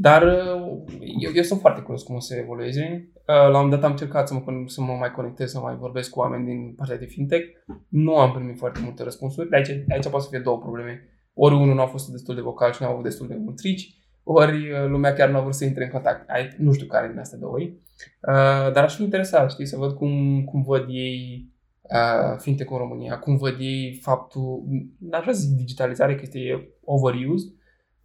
Dar 0.01 0.23
uh, 0.23 0.83
eu, 1.19 1.31
eu 1.35 1.43
sunt 1.43 1.61
foarte 1.61 1.81
curios 1.81 2.03
cum 2.03 2.15
o 2.15 2.21
să 2.21 2.35
evolueze. 2.37 3.11
Uh, 3.15 3.25
La 3.27 3.47
un 3.47 3.53
moment 3.53 3.71
dat 3.71 3.85
am 3.85 3.91
încercat 3.91 4.29
să 4.29 4.35
mă, 4.35 4.41
con- 4.41 4.67
să 4.67 4.81
mă 4.81 4.93
mai 4.93 5.11
conectez, 5.13 5.51
să 5.51 5.59
mai 5.61 5.77
vorbesc 5.77 6.11
cu 6.11 6.19
oameni 6.19 6.45
din 6.45 6.75
partea 6.77 6.99
de 6.99 7.05
fintech. 7.05 7.47
Nu 7.89 8.17
am 8.17 8.33
primit 8.33 8.59
foarte 8.59 8.81
multe 8.83 9.03
răspunsuri. 9.03 9.49
De 9.49 9.57
aici, 9.57 9.69
aici 9.69 10.09
poate 10.09 10.25
să 10.25 10.29
fie 10.31 10.39
două 10.39 10.59
probleme. 10.59 11.09
Ori 11.35 11.55
unul 11.55 11.75
nu 11.75 11.81
a 11.81 11.87
fost 11.87 12.09
destul 12.09 12.35
de 12.35 12.41
vocal 12.41 12.73
și 12.73 12.83
nu 12.83 12.89
a 12.89 12.91
avut 12.91 13.03
destul 13.05 13.27
de 13.27 13.37
mult 13.37 13.57
trici, 13.57 13.95
ori 14.23 14.71
uh, 14.71 14.87
lumea 14.89 15.13
chiar 15.13 15.29
nu 15.31 15.37
a 15.37 15.41
vrut 15.41 15.55
să 15.55 15.65
intre 15.65 15.85
în 15.85 15.91
contact. 15.91 16.31
Ai, 16.31 16.49
nu 16.59 16.73
știu 16.73 16.87
care 16.87 17.09
din 17.09 17.19
astea 17.19 17.39
două. 17.39 17.61
e. 17.61 17.65
Uh, 17.65 18.73
dar 18.73 18.85
aș 18.85 18.97
fi 18.97 19.03
interesat, 19.03 19.51
știi, 19.51 19.67
să 19.67 19.77
văd 19.77 19.93
cum, 19.93 20.45
cum 20.45 20.63
văd 20.63 20.85
ei 20.89 21.47
uh, 21.83 22.37
fintech 22.39 22.71
în 22.71 22.77
România, 22.79 23.19
cum 23.19 23.37
văd 23.37 23.57
ei 23.59 23.99
faptul, 24.03 24.65
n-aș 24.99 25.21
vrea 25.21 25.35
să 25.35 25.41
zic 25.41 25.57
digitalizare, 25.57 26.15
că 26.15 26.21
este 26.23 26.69
overused, 26.85 27.53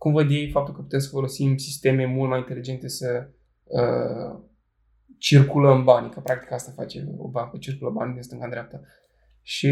cum 0.04 0.14
văd 0.14 0.30
ei 0.30 0.49
faptul 0.49 0.74
că 0.74 0.82
putem 0.82 0.99
să 0.99 1.10
folosim 1.10 1.58
sisteme 1.58 2.06
mult 2.06 2.30
mai 2.30 2.39
inteligente 2.39 2.88
să 2.88 3.30
uh, 3.64 4.39
circulăm 5.18 5.84
bani, 5.84 6.10
că 6.12 6.20
practic 6.20 6.51
asta 6.51 6.72
face 6.76 7.06
o 7.18 7.28
bancă, 7.30 7.58
circulă 7.58 7.89
bani 7.89 8.14
din 8.14 8.22
stânga 8.22 8.43
în 8.43 8.49
dreapta. 8.49 8.82
Și 9.41 9.72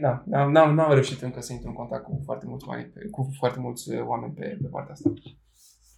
da, 0.00 0.22
n-am, 0.26 0.50
n-am, 0.50 0.74
n-am 0.74 0.92
reușit 0.92 1.22
încă 1.22 1.40
să 1.40 1.52
intru 1.52 1.68
în 1.68 1.74
contact 1.74 2.04
cu 2.04 2.20
foarte 2.24 2.46
mulți 2.48 2.68
oameni 2.68 2.88
pe, 2.88 3.08
cu 3.10 3.30
foarte 3.38 3.58
mulți 3.60 3.90
uh, 3.94 4.00
oameni 4.06 4.32
pe, 4.32 4.58
pe 4.62 4.68
partea 4.68 4.92
asta. 4.92 5.12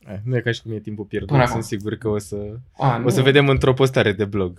Eh, 0.07 0.19
Nu 0.25 0.37
e 0.37 0.41
ca 0.41 0.51
și 0.51 0.63
cum 0.63 0.73
e 0.73 0.81
timpul 0.81 1.05
pierdut, 1.05 1.29
Până 1.29 1.43
sunt 1.45 1.55
acum. 1.57 1.67
sigur 1.67 1.95
că 1.95 2.09
o 2.09 2.19
să, 2.19 2.37
A, 2.77 2.97
nu, 2.97 3.07
o 3.07 3.09
să 3.09 3.23
vedem 3.23 3.49
într-o 3.49 3.75
postare 3.75 4.13
de 4.13 4.25
blog. 4.25 4.59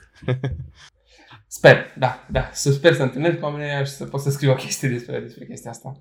Sper, 1.48 1.78
da, 1.98 2.26
da. 2.30 2.50
Să 2.54 2.72
sper 2.72 2.94
să 2.94 3.04
întâlnesc 3.04 3.38
cu 3.38 3.46
oamenii 3.46 3.68
ăia 3.68 3.84
și 3.84 3.92
să 3.92 4.06
pot 4.06 4.22
să 4.22 4.30
scriu 4.30 4.52
o 4.52 4.56
chestie 4.56 4.90
despre, 4.90 5.20
despre 5.20 5.46
chestia 5.46 5.72
asta. 5.72 6.00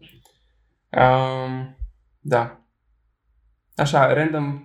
Um, 0.91 1.77
da. 2.21 2.65
Așa, 3.77 4.13
random, 4.13 4.65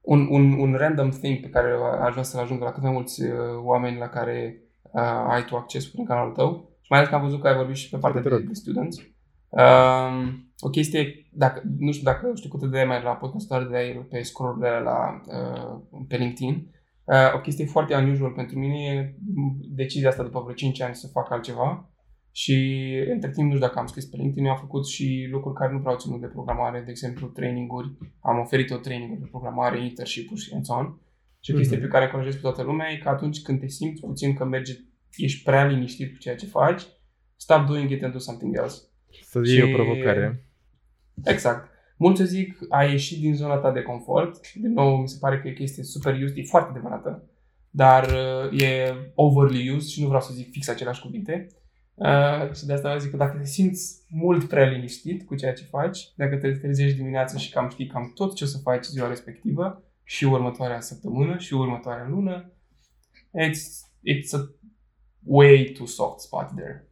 un, 0.00 0.26
un, 0.30 0.52
un 0.52 0.74
random 0.74 1.08
thing 1.08 1.40
pe 1.40 1.48
care 1.48 1.72
aș 2.00 2.10
vrea 2.10 2.22
să-l 2.22 2.42
ajungă 2.42 2.64
la 2.64 2.72
cât 2.72 2.82
mai 2.82 2.92
mulți 2.92 3.22
uh, 3.22 3.30
oameni 3.62 3.98
la 3.98 4.08
care 4.08 4.62
uh, 4.82 5.26
ai 5.28 5.44
tu 5.44 5.56
acces 5.56 5.86
prin 5.86 6.04
canalul 6.04 6.32
tău. 6.32 6.70
Și 6.80 6.86
mai 6.88 6.98
ales 6.98 7.10
că 7.10 7.16
am 7.16 7.22
văzut 7.22 7.40
că 7.40 7.48
ai 7.48 7.56
vorbit 7.56 7.76
și 7.76 7.90
pe 7.90 7.96
partea 7.96 8.20
Te 8.20 8.28
de, 8.28 8.34
rog. 8.34 8.44
de 8.44 8.54
students. 8.54 8.96
Um, 9.48 10.52
o 10.58 10.68
chestie, 10.68 11.28
dacă, 11.32 11.62
nu 11.78 11.92
știu 11.92 12.04
dacă 12.04 12.32
știu 12.34 12.50
câte 12.50 12.66
de 12.66 12.84
mai 12.84 13.02
la 13.02 13.10
podcastul 13.10 13.68
de 13.70 13.92
el 13.94 14.02
pe 14.02 14.22
scroll 14.22 14.58
la 14.60 15.20
uh, 15.26 16.04
pe 16.08 16.16
LinkedIn, 16.16 16.70
Uh, 17.10 17.34
o 17.34 17.40
chestie 17.40 17.66
foarte 17.66 17.94
unusual 17.94 18.30
pentru 18.30 18.58
mine 18.58 18.74
e 18.74 19.14
decizia 19.68 20.08
asta 20.08 20.22
după 20.22 20.40
vreo 20.40 20.54
5 20.54 20.80
ani 20.80 20.94
să 20.94 21.06
fac 21.06 21.30
altceva 21.30 21.89
și 22.42 22.56
între 23.14 23.30
timp 23.30 23.46
nu 23.48 23.54
știu 23.54 23.66
dacă 23.66 23.78
am 23.78 23.86
scris 23.86 24.04
pe 24.04 24.16
LinkedIn, 24.16 24.44
eu 24.44 24.50
am 24.50 24.58
făcut 24.58 24.86
și 24.86 25.28
lucruri 25.30 25.54
care 25.58 25.72
nu 25.72 25.78
prea 25.78 25.92
au 25.92 25.98
ținut 25.98 26.20
de 26.20 26.26
programare, 26.26 26.82
de 26.84 26.90
exemplu 26.90 27.26
traininguri, 27.26 27.92
am 28.20 28.38
oferit 28.38 28.70
o 28.70 28.76
training 28.76 29.18
de 29.18 29.26
programare, 29.30 29.84
internship-uri 29.84 30.40
și 30.40 30.52
and 30.54 30.64
so 30.64 30.74
on. 30.74 30.98
Și 31.40 31.52
o 31.52 31.56
chestie 31.56 31.76
Mhm. 31.76 31.84
pe 31.86 31.92
care 31.92 32.04
încurajez 32.04 32.34
pe 32.34 32.40
toată 32.40 32.62
lumea 32.62 32.90
e 32.90 32.96
că 32.96 33.08
atunci 33.08 33.42
când 33.42 33.60
te 33.60 33.68
simți 33.68 34.00
puțin 34.00 34.34
că 34.34 34.44
merge, 34.44 34.72
ești 35.16 35.42
prea 35.42 35.66
liniștit 35.66 36.12
cu 36.12 36.18
ceea 36.18 36.34
ce 36.36 36.46
faci, 36.46 36.82
stop 37.36 37.66
doing 37.66 37.90
it 37.90 38.02
and 38.02 38.12
do 38.12 38.18
something 38.18 38.56
else. 38.56 38.80
Să 39.22 39.40
fie 39.40 39.52
Și- 39.54 39.62
o 39.62 39.74
provocare. 39.74 40.44
Exact. 41.24 41.68
Mulți 41.96 42.24
zic, 42.24 42.58
ai 42.68 42.90
ieșit 42.90 43.20
din 43.20 43.34
zona 43.34 43.56
ta 43.56 43.72
de 43.72 43.82
confort. 43.82 44.52
Din 44.54 44.72
nou, 44.72 44.96
mi 44.96 45.08
se 45.08 45.16
pare 45.20 45.40
că 45.40 45.48
e 45.48 45.52
chestie 45.52 45.82
super 45.82 46.14
used, 46.22 46.36
e 46.36 46.42
foarte 46.42 46.70
adevărată, 46.70 47.28
dar 47.70 48.04
uh, 48.52 48.60
e 48.62 48.94
overly 49.14 49.68
used 49.70 49.88
și 49.88 50.00
nu 50.00 50.06
vreau 50.06 50.20
să 50.22 50.32
zic 50.34 50.50
fix 50.50 50.68
aceleași 50.68 51.00
cuvinte. 51.00 51.46
Uh, 51.94 52.52
și 52.54 52.66
de 52.66 52.72
asta 52.72 52.96
zic 52.98 53.10
că 53.10 53.16
dacă 53.16 53.36
te 53.38 53.44
simți 53.46 54.02
mult 54.08 54.48
prea 54.48 54.68
liniștit 54.68 55.26
cu 55.26 55.34
ceea 55.34 55.52
ce 55.52 55.64
faci, 55.64 55.98
dacă 56.16 56.36
te 56.36 56.50
trezești 56.50 56.96
dimineața 56.96 57.38
și 57.38 57.50
cam 57.50 57.68
știi 57.70 57.86
cam 57.86 58.12
tot 58.14 58.34
ce 58.34 58.44
o 58.44 58.46
să 58.46 58.58
faci 58.58 58.84
ziua 58.84 59.08
respectivă 59.08 59.82
și 60.04 60.24
următoarea 60.24 60.80
săptămână 60.80 61.36
și 61.38 61.54
următoarea 61.54 62.06
lună, 62.08 62.52
it's, 63.38 63.88
it's 64.12 64.32
a 64.32 64.50
way 65.24 65.72
too 65.76 65.86
soft 65.86 66.18
spot 66.20 66.48
there. 66.56 66.84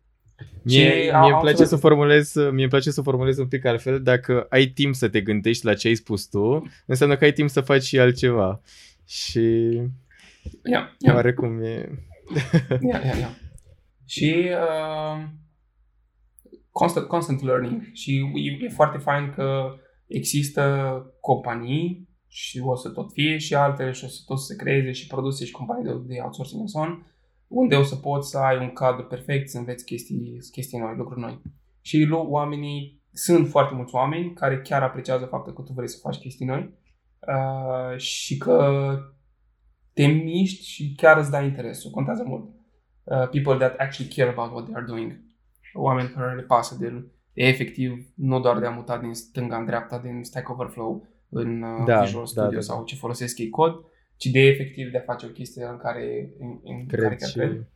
Mie, 0.63 0.91
Și 0.91 0.91
au- 0.91 1.01
mie, 1.01 1.11
au 1.13 1.23
îmi 1.23 1.31
place 1.31 1.49
înțeles. 1.49 1.69
să 1.69 1.77
formulez, 1.77 2.35
mie 2.35 2.45
îmi 2.51 2.69
place 2.69 2.91
să 2.91 3.03
formulez 3.03 3.39
un 3.39 3.49
pic 3.49 3.65
altfel. 3.65 4.03
Dacă 4.03 4.47
ai 4.49 4.67
timp 4.67 4.95
să 4.95 5.09
te 5.09 5.21
gândești 5.21 5.65
la 5.65 5.75
ce 5.75 5.89
ai 5.89 5.95
spus 5.95 6.27
tu, 6.27 6.67
înseamnă 6.87 7.17
că 7.17 7.25
ai 7.25 7.33
timp 7.33 7.49
să 7.51 7.61
faci 7.61 7.83
și 7.83 7.99
altceva. 7.99 8.61
Și 9.07 9.41
Yeah, 10.65 10.89
yeah. 10.99 11.15
oarecum 11.15 11.63
e... 11.63 11.89
Ia, 12.91 13.01
ia, 13.05 13.17
ia. 13.19 13.31
Și 14.09 14.49
uh, 14.51 15.29
constant, 16.71 17.07
constant 17.07 17.43
learning. 17.43 17.83
Și 17.93 18.17
e, 18.35 18.65
e 18.65 18.69
foarte 18.69 18.99
fain 18.99 19.33
că 19.35 19.75
există 20.07 20.63
companii 21.21 22.09
și 22.27 22.61
o 22.65 22.75
să 22.75 22.91
tot 22.91 23.13
fie 23.13 23.39
și 23.39 23.55
altele 23.55 23.93
și 23.93 24.05
o 24.05 24.09
să 24.09 24.23
tot 24.27 24.41
se 24.41 24.57
creeze 24.57 24.93
și 24.93 25.07
produse 25.07 25.45
și 25.45 25.51
companii 25.51 25.85
de, 25.85 26.15
de 26.15 26.21
outsourcing 26.23 26.61
and 26.61 26.69
so 26.69 26.79
on, 26.79 27.07
unde 27.49 27.75
o 27.75 27.83
să 27.83 27.97
poți 27.97 28.31
să 28.31 28.39
ai 28.39 28.59
un 28.59 28.73
cadru 28.73 29.05
perfect, 29.05 29.49
să 29.49 29.59
înveți 29.59 29.85
chestii, 29.85 30.39
chestii 30.53 30.79
noi, 30.79 30.95
lucruri 30.97 31.21
noi. 31.21 31.43
Și 31.81 32.09
oamenii, 32.11 33.03
sunt 33.13 33.49
foarte 33.49 33.75
mulți 33.75 33.95
oameni 33.95 34.33
care 34.33 34.61
chiar 34.61 34.83
apreciază 34.83 35.25
faptul 35.25 35.53
că 35.53 35.63
tu 35.63 35.73
vrei 35.73 35.89
să 35.89 35.99
faci 36.03 36.17
chestii 36.17 36.47
noi 36.47 36.75
uh, 37.21 37.99
și 37.99 38.37
că 38.37 38.89
te 39.93 40.07
miști 40.07 40.67
și 40.67 40.95
chiar 40.97 41.19
îți 41.19 41.31
dai 41.31 41.45
interesul. 41.45 41.91
Contează 41.91 42.25
mult. 42.27 42.58
Uh, 43.11 43.29
people 43.29 43.57
that 43.59 43.77
actually 43.79 44.13
care 44.15 44.29
about 44.29 44.53
what 44.53 44.65
they 44.65 44.75
are 44.75 44.85
doing. 44.85 45.21
Oameni 45.75 46.09
care 46.09 46.35
le 46.35 46.43
pasă 46.43 46.77
de, 46.81 46.91
de 47.33 47.43
efectiv, 47.43 48.07
nu 48.15 48.41
doar 48.41 48.59
de 48.59 48.67
a 48.67 48.71
muta 48.71 48.99
din 48.99 49.15
stânga 49.15 49.57
în 49.57 49.65
dreapta, 49.65 49.99
din 49.99 50.25
Stack 50.25 50.49
Overflow 50.49 51.07
în 51.29 51.63
uh, 51.63 51.85
da, 51.87 52.01
Visual 52.01 52.23
da, 52.23 52.29
Studio 52.29 52.49
da, 52.49 52.55
da, 52.55 52.61
sau 52.61 52.85
ce 52.85 52.95
folosesc 52.95 53.39
ei 53.39 53.49
cod, 53.49 53.85
ci 54.17 54.27
de 54.27 54.41
efectiv 54.41 54.91
de 54.91 54.99
a 54.99 55.01
face 55.01 55.27
o 55.27 55.29
chestie 55.29 55.65
în 55.65 55.77
care, 55.77 56.33
în, 56.39 56.59
în 56.63 56.87
cred 56.87 57.03
care 57.03 57.15
chiar 57.15 57.29
și... 57.29 57.37
cred. 57.37 57.67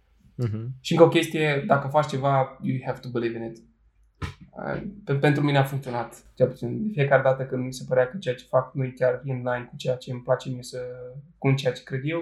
Uh-huh. 0.44 0.66
Și 0.80 0.92
încă 0.92 1.04
o 1.04 1.08
chestie, 1.08 1.64
dacă 1.66 1.88
faci 1.88 2.06
ceva, 2.06 2.58
you 2.62 2.78
have 2.84 2.98
to 2.98 3.08
believe 3.08 3.38
in 3.38 3.44
it. 3.44 3.58
Uh, 5.08 5.18
pentru 5.20 5.42
mine 5.42 5.58
a 5.58 5.64
funcționat, 5.64 6.24
cel 6.34 6.48
puțin. 6.48 6.86
De 6.86 6.92
fiecare 6.92 7.22
dată 7.22 7.44
când 7.44 7.64
mi 7.64 7.72
se 7.72 7.84
părea 7.88 8.08
că 8.08 8.16
ceea 8.16 8.34
ce 8.34 8.44
fac 8.48 8.74
nu 8.74 8.84
e 8.84 8.92
chiar 8.96 9.20
in 9.24 9.36
line 9.36 9.68
cu 9.70 9.76
ceea 9.76 9.96
ce 9.96 10.12
îmi 10.12 10.22
place 10.22 10.48
mie 10.48 10.62
să, 10.62 10.78
cu 11.38 11.52
ceea 11.52 11.72
ce 11.72 11.82
cred 11.82 12.00
eu, 12.04 12.20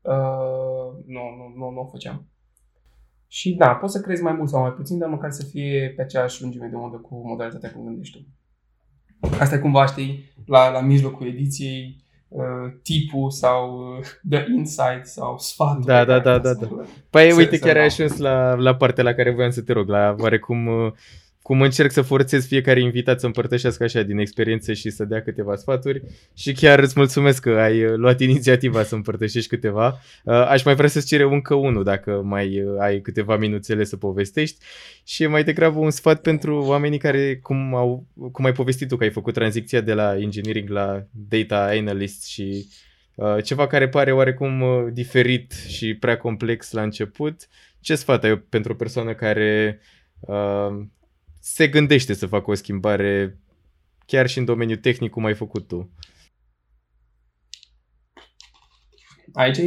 uh, 0.00 1.04
nu, 1.06 1.22
nu, 1.36 1.52
nu, 1.56 1.70
nu 1.70 1.80
o 1.80 1.86
făceam. 1.86 2.26
Și 3.30 3.54
da, 3.54 3.68
poți 3.68 3.92
să 3.92 4.00
crezi 4.00 4.22
mai 4.22 4.32
mult 4.32 4.48
sau 4.48 4.60
mai 4.60 4.72
puțin, 4.72 4.98
dar 4.98 5.08
măcar 5.08 5.30
să 5.30 5.44
fie 5.44 5.92
pe 5.96 6.02
aceeași 6.02 6.42
lungime 6.42 6.66
de 6.66 6.76
undă 6.76 6.96
cu 6.96 7.26
modalitatea 7.26 7.72
cum 7.72 7.84
gândești 7.84 8.18
tu. 8.18 8.26
Asta 9.40 9.54
e 9.54 9.58
cumva, 9.58 9.86
știi, 9.86 10.32
la, 10.46 10.70
la 10.70 10.80
mijlocul 10.80 11.26
ediției, 11.26 12.04
uh, 12.28 12.72
tipul 12.82 13.30
sau 13.30 13.78
uh, 13.78 14.04
the 14.30 14.44
insight 14.56 15.06
sau 15.06 15.38
sfatul. 15.38 15.82
Da, 15.84 16.04
da, 16.04 16.18
da, 16.18 16.38
da, 16.38 16.54
da. 16.54 16.68
Păi 17.10 17.32
uite, 17.32 17.58
chiar 17.58 17.76
ai 17.76 17.84
ajuns 17.84 18.16
la, 18.16 18.54
la 18.54 18.74
partea 18.74 19.04
la 19.04 19.12
care 19.12 19.34
voiam 19.34 19.50
să 19.50 19.62
te 19.62 19.72
rog, 19.72 19.88
la 19.88 20.14
oarecum 20.18 20.66
uh, 20.66 20.92
cum 21.48 21.62
încerc 21.62 21.90
să 21.90 22.02
forțez 22.02 22.46
fiecare 22.46 22.80
invitat 22.80 23.20
să 23.20 23.26
împărtășească 23.26 23.84
așa 23.84 24.02
din 24.02 24.18
experiențe 24.18 24.72
și 24.72 24.90
să 24.90 25.04
dea 25.04 25.22
câteva 25.22 25.56
sfaturi 25.56 26.02
și 26.34 26.52
chiar 26.52 26.78
îți 26.78 26.92
mulțumesc 26.96 27.42
că 27.42 27.50
ai 27.50 27.84
uh, 27.84 27.94
luat 27.94 28.20
inițiativa 28.20 28.82
să 28.82 28.94
împărtășești 28.94 29.48
câteva. 29.48 30.00
Uh, 30.24 30.34
aș 30.34 30.64
mai 30.64 30.74
vrea 30.74 30.88
să-ți 30.88 31.06
cere 31.06 31.22
încă 31.22 31.54
unul 31.54 31.84
dacă 31.84 32.20
mai 32.24 32.62
uh, 32.62 32.76
ai 32.78 33.00
câteva 33.00 33.36
minuțele 33.36 33.84
să 33.84 33.96
povestești 33.96 34.58
și 35.04 35.26
mai 35.26 35.44
degrabă 35.44 35.78
un 35.78 35.90
sfat 35.90 36.20
pentru 36.20 36.62
oamenii 36.62 36.98
care, 36.98 37.36
cum, 37.36 37.74
au, 37.74 38.06
cum 38.32 38.44
ai 38.44 38.52
povestit 38.52 38.88
tu 38.88 38.96
că 38.96 39.04
ai 39.04 39.10
făcut 39.10 39.34
tranziția 39.34 39.80
de 39.80 39.92
la 39.92 40.16
engineering 40.18 40.68
la 40.68 41.06
data 41.10 41.64
analyst 41.64 42.26
și 42.26 42.68
ceva 43.44 43.66
care 43.66 43.88
pare 43.88 44.12
oarecum 44.12 44.64
diferit 44.92 45.52
și 45.52 45.94
prea 45.94 46.18
complex 46.18 46.72
la 46.72 46.82
început. 46.82 47.48
Ce 47.80 47.94
sfat 47.94 48.24
ai 48.24 48.38
pentru 48.38 48.72
o 48.72 48.76
persoană 48.76 49.14
care 49.14 49.80
uh, 50.20 50.86
se 51.40 51.68
gândește 51.68 52.12
să 52.12 52.26
facă 52.26 52.50
o 52.50 52.54
schimbare 52.54 53.38
chiar 54.06 54.26
și 54.26 54.38
în 54.38 54.44
domeniul 54.44 54.78
tehnic 54.78 55.10
cum 55.10 55.24
ai 55.24 55.34
făcut 55.34 55.66
tu? 55.66 55.90
Aici 59.32 59.56
e, 59.56 59.62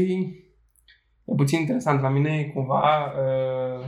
e 1.26 1.34
puțin 1.36 1.59
interesant. 1.59 2.01
La 2.01 2.09
mine 2.09 2.51
cumva 2.53 3.05
uh, 3.05 3.86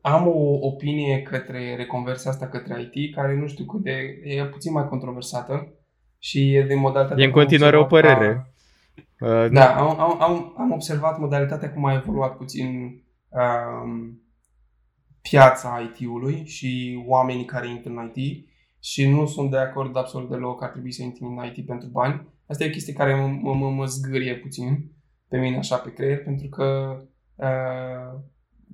am 0.00 0.26
o 0.26 0.66
opinie 0.66 1.22
către 1.22 1.76
reconversia 1.76 2.30
asta 2.30 2.48
către 2.48 2.90
IT 2.92 3.14
care 3.14 3.36
nu 3.36 3.46
știu 3.46 3.64
cât 3.64 3.80
de... 3.82 4.20
e 4.24 4.46
puțin 4.46 4.72
mai 4.72 4.88
controversată 4.88 5.74
și 6.18 6.54
e 6.54 6.62
de 6.62 6.74
modalitatea... 6.74 7.24
E 7.24 7.26
în 7.26 7.32
continuare 7.32 7.78
o 7.78 7.84
părere. 7.84 8.54
A, 9.18 9.26
uh, 9.26 9.50
da, 9.50 9.76
am, 9.76 10.20
am, 10.20 10.54
am 10.58 10.70
observat 10.72 11.18
modalitatea 11.18 11.72
cum 11.72 11.84
a 11.84 11.94
evoluat 11.94 12.36
puțin 12.36 13.02
uh, 13.28 14.12
piața 15.22 15.90
IT-ului 15.90 16.44
și 16.44 17.02
oamenii 17.06 17.44
care 17.44 17.70
intră 17.70 17.90
în 17.90 18.12
IT 18.14 18.46
și 18.80 19.08
nu 19.08 19.26
sunt 19.26 19.50
de 19.50 19.56
acord 19.56 19.96
absolut 19.96 20.30
deloc 20.30 20.58
că 20.58 20.64
ar 20.64 20.70
trebui 20.70 20.92
să 20.92 21.02
intri 21.02 21.22
în 21.22 21.44
IT 21.54 21.66
pentru 21.66 21.88
bani. 21.88 22.28
Asta 22.46 22.64
e 22.64 22.66
o 22.66 22.70
chestie 22.70 22.92
care 22.92 23.14
mă, 23.14 23.54
mă, 23.54 23.70
mă 23.70 23.84
zgârie 23.84 24.36
puțin 24.36 24.90
pe 25.28 25.38
mine 25.38 25.56
așa 25.56 25.76
pe 25.76 25.92
creier, 25.92 26.22
pentru 26.22 26.48
că 26.48 26.96
uh, 27.34 28.20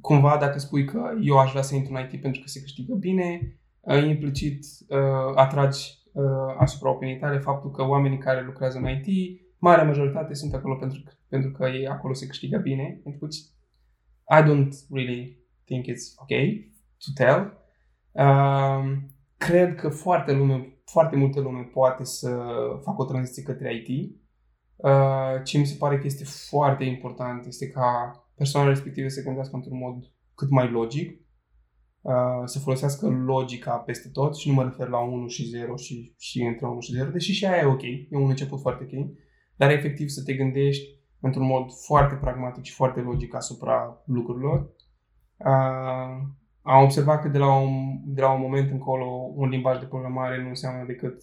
cumva 0.00 0.36
dacă 0.40 0.58
spui 0.58 0.84
că 0.84 1.10
eu 1.20 1.38
aș 1.38 1.50
vrea 1.50 1.62
să 1.62 1.74
intru 1.74 1.94
în 1.94 2.00
IT 2.00 2.20
pentru 2.20 2.40
că 2.40 2.48
se 2.48 2.60
câștigă 2.60 2.94
bine, 2.94 3.58
uh, 3.80 4.04
implicit 4.06 4.64
uh, 4.88 5.34
atragi 5.34 5.80
uh, 6.12 6.54
asupra 6.58 6.90
opinii 6.90 7.18
tale 7.18 7.38
faptul 7.38 7.70
că 7.70 7.86
oamenii 7.86 8.18
care 8.18 8.44
lucrează 8.44 8.78
în 8.78 8.88
IT, 8.88 9.40
marea 9.58 9.84
majoritate 9.84 10.34
sunt 10.34 10.54
acolo 10.54 10.74
pentru, 10.74 11.02
pentru 11.28 11.50
că 11.50 11.66
ei 11.66 11.86
acolo 11.86 12.12
se 12.12 12.26
câștigă 12.26 12.58
bine. 12.58 13.02
I 14.30 14.42
don't 14.42 14.72
really 14.90 15.37
think 15.68 15.86
it's 15.86 16.14
okay 16.22 16.72
to 17.04 17.10
tell. 17.14 17.40
Um, 18.12 19.10
cred 19.36 19.74
că 19.74 19.88
foarte, 19.88 20.32
lume, 20.32 20.82
foarte 20.84 21.16
multă 21.16 21.40
lume 21.40 21.62
poate 21.62 22.04
să 22.04 22.28
facă 22.82 23.02
o 23.02 23.04
tranziție 23.04 23.42
către 23.42 23.74
IT. 23.74 24.16
Uh, 24.76 25.42
ce 25.44 25.58
mi 25.58 25.66
se 25.66 25.76
pare 25.78 25.98
că 25.98 26.06
este 26.06 26.24
foarte 26.24 26.84
important 26.84 27.46
este 27.46 27.68
ca 27.68 28.12
persoanele 28.34 28.72
respective 28.72 29.08
să 29.08 29.22
gândească 29.22 29.56
într-un 29.56 29.78
mod 29.78 30.12
cât 30.34 30.50
mai 30.50 30.70
logic, 30.70 31.10
uh, 32.00 32.42
să 32.44 32.58
folosească 32.58 33.08
logica 33.08 33.76
peste 33.76 34.08
tot 34.08 34.36
și 34.36 34.48
nu 34.48 34.54
mă 34.54 34.62
refer 34.62 34.88
la 34.88 34.98
1 34.98 35.26
și 35.26 35.44
0 35.44 35.76
și, 35.76 36.14
și 36.18 36.42
între 36.42 36.66
1 36.66 36.80
și 36.80 36.92
0, 36.92 37.10
deși 37.10 37.32
și 37.32 37.46
aia 37.46 37.62
e 37.62 37.64
ok, 37.64 37.82
e 37.82 38.06
un 38.10 38.28
început 38.28 38.60
foarte 38.60 38.84
ok, 38.84 39.16
dar 39.56 39.70
efectiv 39.70 40.08
să 40.08 40.22
te 40.22 40.34
gândești 40.34 40.98
într-un 41.20 41.46
mod 41.46 41.72
foarte 41.86 42.14
pragmatic 42.14 42.64
și 42.64 42.74
foarte 42.74 43.00
logic 43.00 43.34
asupra 43.34 44.02
lucrurilor 44.06 44.74
Uh, 45.38 46.26
am 46.62 46.82
observat 46.82 47.22
că 47.22 47.28
de 47.28 47.38
la, 47.38 47.54
un, 47.54 47.98
de 48.04 48.20
la 48.20 48.30
un 48.30 48.40
moment 48.40 48.70
încolo 48.70 49.32
un 49.34 49.48
limbaj 49.48 49.78
de 49.78 49.84
programare 49.84 50.42
nu 50.42 50.48
înseamnă 50.48 50.84
decât 50.86 51.22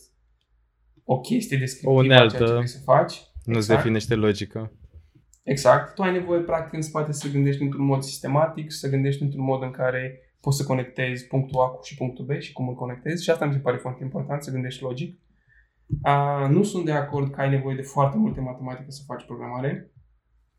o 1.03 1.20
chestie 1.20 1.57
descriptivă 1.57 1.99
a 1.99 2.03
ceea 2.03 2.28
ce 2.28 2.38
trebuie 2.38 2.68
să 2.68 2.82
faci. 2.84 3.13
Nu-ți 3.43 3.57
exact. 3.57 3.82
definește 3.82 4.16
logica. 4.16 4.72
Exact. 5.43 5.93
Tu 5.93 6.01
ai 6.01 6.11
nevoie, 6.11 6.39
practic, 6.39 6.74
în 6.74 6.82
spate 6.82 7.11
să 7.11 7.30
gândești 7.32 7.61
într-un 7.61 7.86
mod 7.86 8.03
sistematic, 8.03 8.72
să 8.72 8.89
gândești 8.89 9.22
într-un 9.22 9.43
mod 9.43 9.61
în 9.61 9.72
care 9.72 10.20
poți 10.41 10.57
să 10.57 10.63
conectezi 10.63 11.28
punctul 11.28 11.61
A 11.61 11.68
cu 11.68 11.84
și 11.84 11.95
punctul 11.95 12.26
B 12.26 12.39
și 12.39 12.53
cum 12.53 12.68
îl 12.68 12.76
conectezi 12.76 13.24
și 13.24 13.30
asta 13.30 13.45
mi 13.45 13.53
se 13.53 13.59
pare 13.59 13.78
foarte 13.78 14.03
important, 14.03 14.43
să 14.43 14.51
gândești 14.51 14.84
logic. 14.84 15.20
Uh, 16.03 16.47
nu 16.49 16.63
sunt 16.63 16.86
de 16.86 16.91
acord 16.91 17.32
că 17.32 17.41
ai 17.41 17.49
nevoie 17.49 17.76
de 17.76 17.82
foarte 17.82 18.18
multe 18.18 18.39
matematică 18.39 18.91
să 18.91 19.03
faci 19.05 19.26
programare. 19.26 19.91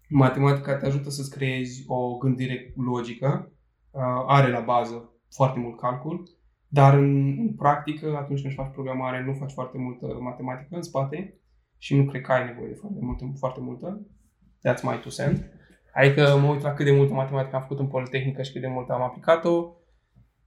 Matematica 0.09 0.76
te 0.76 0.86
ajută 0.86 1.11
să-ți 1.11 1.30
creezi 1.30 1.84
o 1.86 2.16
gândire 2.16 2.72
logică, 2.76 3.52
uh, 3.90 4.02
are 4.26 4.50
la 4.50 4.61
bază 4.61 5.12
foarte 5.34 5.59
mult 5.59 5.80
calcul, 5.80 6.22
dar 6.68 6.94
în, 6.94 7.38
în 7.38 7.54
practică, 7.54 8.16
atunci 8.16 8.40
când 8.40 8.54
faci 8.54 8.72
programare, 8.72 9.24
nu 9.24 9.32
faci 9.32 9.52
foarte 9.52 9.78
multă 9.78 10.07
matematică 10.20 10.74
în 10.76 10.82
spate 10.82 11.40
și 11.78 11.96
nu 11.96 12.04
cred 12.04 12.20
că 12.20 12.32
ai 12.32 12.44
nevoie 12.44 12.68
de 12.68 12.74
foarte 12.74 12.98
multă. 13.00 13.24
Foarte 13.38 13.61
multă. 13.61 14.07
That's 14.68 14.82
my 14.82 14.98
two 15.02 15.11
cents. 15.11 15.40
Adică 15.94 16.38
mă 16.40 16.48
uit 16.52 16.62
la 16.62 16.72
cât 16.72 16.84
de 16.84 16.92
multă 16.92 17.12
matematică 17.12 17.57
am 17.57 17.62
făcut 17.62 17.78
în 17.78 17.86
Politehnică 17.86 18.42
și 18.42 18.52
cât 18.52 18.61
de 18.61 18.66
mult 18.66 18.88
am 18.88 19.02
aplicat-o. 19.02 19.72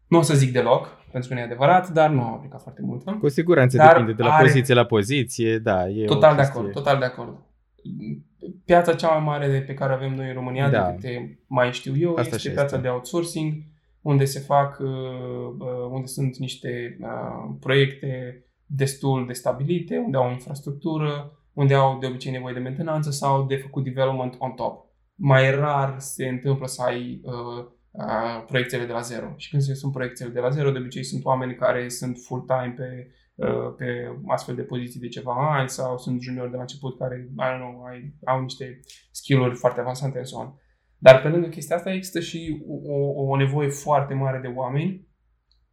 Nu 0.07 0.17
o 0.17 0.21
să 0.21 0.33
zic 0.33 0.51
deloc, 0.51 0.87
pentru 1.11 1.29
că 1.29 1.35
nu 1.35 1.39
e 1.39 1.43
adevărat, 1.43 1.89
dar 1.89 2.09
nu 2.09 2.21
am 2.21 2.33
aplicat 2.33 2.61
foarte 2.61 2.81
mult. 2.81 3.19
Cu 3.19 3.29
siguranță 3.29 3.77
dar 3.77 3.87
depinde 3.87 4.13
de 4.13 4.23
la 4.23 4.33
are... 4.33 4.45
poziție 4.45 4.73
la 4.73 4.85
poziție, 4.85 5.57
da. 5.57 5.89
E 5.89 6.05
total 6.05 6.35
de 6.35 6.41
acord, 6.41 6.71
total 6.71 6.99
de 6.99 7.05
acord 7.05 7.37
piața 8.65 8.93
cea 8.93 9.07
mai 9.07 9.23
mare 9.23 9.47
de 9.51 9.59
pe 9.59 9.73
care 9.73 9.93
avem 9.93 10.13
noi 10.15 10.27
în 10.27 10.33
România, 10.33 10.69
da. 10.69 10.85
de 10.85 10.95
câte 10.95 11.39
mai 11.47 11.71
știu 11.71 11.97
eu, 11.97 12.15
Asta 12.15 12.35
este 12.35 12.49
piața 12.49 12.63
este. 12.75 12.77
de 12.77 12.87
outsourcing, 12.87 13.53
unde 14.01 14.25
se 14.25 14.39
fac, 14.39 14.79
uh, 14.79 14.87
uh, 15.59 15.89
unde 15.91 16.05
sunt 16.05 16.37
niște 16.37 16.97
uh, 17.01 17.55
proiecte 17.59 18.43
destul 18.65 19.25
de 19.27 19.33
stabilite, 19.33 19.97
unde 19.97 20.17
au 20.17 20.27
o 20.27 20.31
infrastructură, 20.31 21.31
unde 21.53 21.73
au 21.73 21.97
de 21.99 22.05
obicei 22.05 22.31
nevoie 22.31 22.53
de 22.53 22.59
mentenanță 22.59 23.11
sau 23.11 23.45
de 23.45 23.55
făcut 23.55 23.83
development 23.83 24.35
on 24.39 24.51
top. 24.51 24.87
Mai 25.15 25.55
rar 25.55 25.95
se 25.97 26.27
întâmplă 26.27 26.67
să 26.67 26.81
ai 26.81 27.21
uh, 27.23 27.65
uh, 27.91 28.45
proiectele 28.47 28.85
de 28.85 28.91
la 28.91 29.01
zero. 29.01 29.33
Și 29.35 29.49
când 29.49 29.61
sunt 29.61 29.91
proiectele 29.91 30.29
de 30.29 30.39
la 30.39 30.49
zero, 30.49 30.71
de 30.71 30.79
obicei 30.79 31.03
sunt 31.03 31.25
oameni 31.25 31.55
care 31.55 31.89
sunt 31.89 32.17
full-time 32.17 32.73
pe 32.77 32.83
Uh, 32.83 33.28
pe 33.77 33.85
astfel 34.27 34.55
de 34.55 34.61
poziții 34.61 34.99
de 34.99 35.07
ceva 35.07 35.57
ani 35.57 35.69
sau 35.69 35.97
sunt 35.97 36.21
juniori 36.21 36.49
de 36.49 36.55
la 36.55 36.61
început 36.61 36.97
care, 36.97 37.29
I 37.31 37.55
don't 37.55 37.57
know, 37.57 37.83
ai, 37.83 38.13
au 38.25 38.41
niște 38.41 38.79
skill-uri 39.11 39.55
foarte 39.55 39.79
avansante 39.79 40.17
în 40.17 40.25
so 40.25 40.37
on. 40.37 40.53
Dar 40.97 41.21
pe 41.21 41.27
lângă 41.27 41.47
chestia 41.47 41.75
asta 41.75 41.93
există 41.93 42.19
și 42.19 42.63
o, 42.85 43.21
o 43.21 43.35
nevoie 43.35 43.69
foarte 43.69 44.13
mare 44.13 44.39
de 44.39 44.53
oameni 44.55 45.07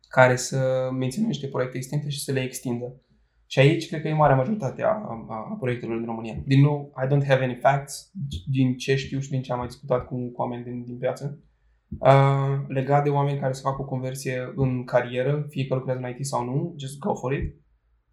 care 0.09 0.37
să 0.37 0.89
mențină 0.93 1.27
niște 1.27 1.47
proiecte 1.47 1.77
existente 1.77 2.09
și 2.09 2.23
să 2.23 2.33
le 2.33 2.41
extindă. 2.41 3.01
Și 3.47 3.59
aici 3.59 3.89
cred 3.89 4.01
că 4.01 4.09
e 4.09 4.13
marea 4.13 4.37
majoritate 4.37 4.83
a, 4.83 4.87
a, 4.89 5.27
a 5.29 5.57
proiectelor 5.59 5.97
din 5.97 6.07
România. 6.07 6.43
Din 6.45 6.61
nou, 6.61 6.93
I 7.05 7.07
don't 7.07 7.27
have 7.27 7.45
any 7.45 7.59
facts 7.61 8.11
din 8.47 8.77
ce 8.77 8.97
știu 8.97 9.19
și 9.19 9.31
din 9.31 9.43
ce 9.43 9.53
am 9.53 9.59
mai 9.59 9.67
discutat 9.67 10.07
cu, 10.07 10.31
cu 10.31 10.41
oameni 10.41 10.65
din, 10.65 10.85
din 10.85 10.99
piață. 10.99 11.41
Uh, 11.89 12.65
legat 12.69 13.05
de 13.05 13.11
oameni 13.11 13.39
care 13.39 13.53
să 13.53 13.61
facă 13.61 13.83
o 13.83 13.85
conversie 13.85 14.53
în 14.55 14.85
carieră, 14.85 15.47
fie 15.49 15.67
că 15.67 15.75
lucrează 15.75 16.01
în 16.01 16.09
IT 16.09 16.27
sau 16.27 16.45
nu, 16.45 16.75
just 16.79 16.99
go 16.99 17.15
for 17.15 17.33
it. 17.33 17.55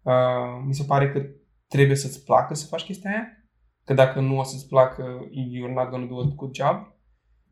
Uh, 0.02 0.62
mi 0.66 0.74
se 0.74 0.84
pare 0.86 1.10
că 1.10 1.22
trebuie 1.68 1.96
să-ți 1.96 2.24
placă 2.24 2.54
să 2.54 2.66
faci 2.66 2.82
chestia 2.82 3.10
aia, 3.10 3.26
că 3.84 3.94
dacă 3.94 4.20
nu 4.20 4.38
o 4.38 4.42
să-ți 4.42 4.68
placă, 4.68 5.28
you're 5.30 5.74
not 5.74 5.88
gonna 5.90 6.06
do 6.06 6.20
a 6.20 6.32
good 6.36 6.54
job. 6.54 6.92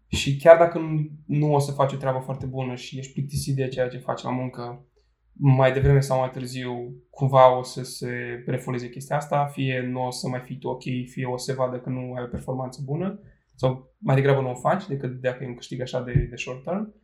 Și 0.07 0.37
chiar 0.37 0.59
dacă 0.59 0.79
nu, 0.79 1.09
nu 1.27 1.55
o 1.55 1.59
să 1.59 1.73
faci 1.73 1.93
o 1.93 1.97
treabă 1.97 2.19
foarte 2.19 2.47
bună 2.47 2.75
și 2.75 2.99
ești 2.99 3.13
plictisit 3.13 3.57
de 3.57 3.69
ceea 3.69 3.89
ce 3.89 3.99
faci 3.99 4.23
la 4.23 4.31
muncă, 4.31 4.87
mai 5.33 5.73
devreme 5.73 6.01
sau 6.01 6.19
mai 6.19 6.31
târziu 6.31 6.95
cumva 7.11 7.59
o 7.59 7.63
să 7.63 7.83
se 7.83 8.43
refoleze 8.47 8.89
chestia 8.89 9.17
asta, 9.17 9.47
fie 9.47 9.89
nu 9.91 10.07
o 10.07 10.11
să 10.11 10.29
mai 10.29 10.41
fii 10.41 10.59
tu 10.59 10.69
ok, 10.69 10.83
fie 11.07 11.27
o 11.27 11.37
să 11.37 11.45
se 11.45 11.57
vadă 11.57 11.81
că 11.81 11.89
nu 11.89 12.13
ai 12.13 12.23
o 12.23 12.31
performanță 12.31 12.81
bună 12.85 13.21
sau 13.63 13.95
mai 13.99 14.15
degrabă 14.15 14.41
nu 14.41 14.51
o 14.51 14.55
faci 14.55 14.87
decât 14.87 15.21
dacă 15.21 15.45
e 15.45 15.47
un 15.47 15.55
câștig 15.55 15.81
așa 15.81 16.03
de, 16.03 16.13
de 16.31 16.37
short 16.37 16.65
term. 16.65 16.95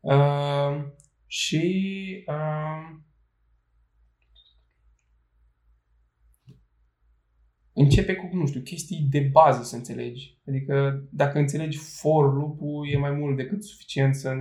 Uh, 0.00 0.84
și 1.26 1.64
uh, 2.26 2.98
începe 7.72 8.14
cu, 8.14 8.36
nu 8.36 8.46
știu, 8.46 8.60
chestii 8.60 9.06
de 9.10 9.20
bază 9.32 9.62
să 9.62 9.76
înțelegi. 9.76 10.38
Adică 10.46 11.06
dacă 11.10 11.38
înțelegi 11.38 11.78
for 11.78 12.34
loop-ul, 12.34 12.88
e 12.92 12.98
mai 12.98 13.10
mult 13.10 13.36
decât 13.36 13.64
suficient 13.64 14.14
să 14.14 14.34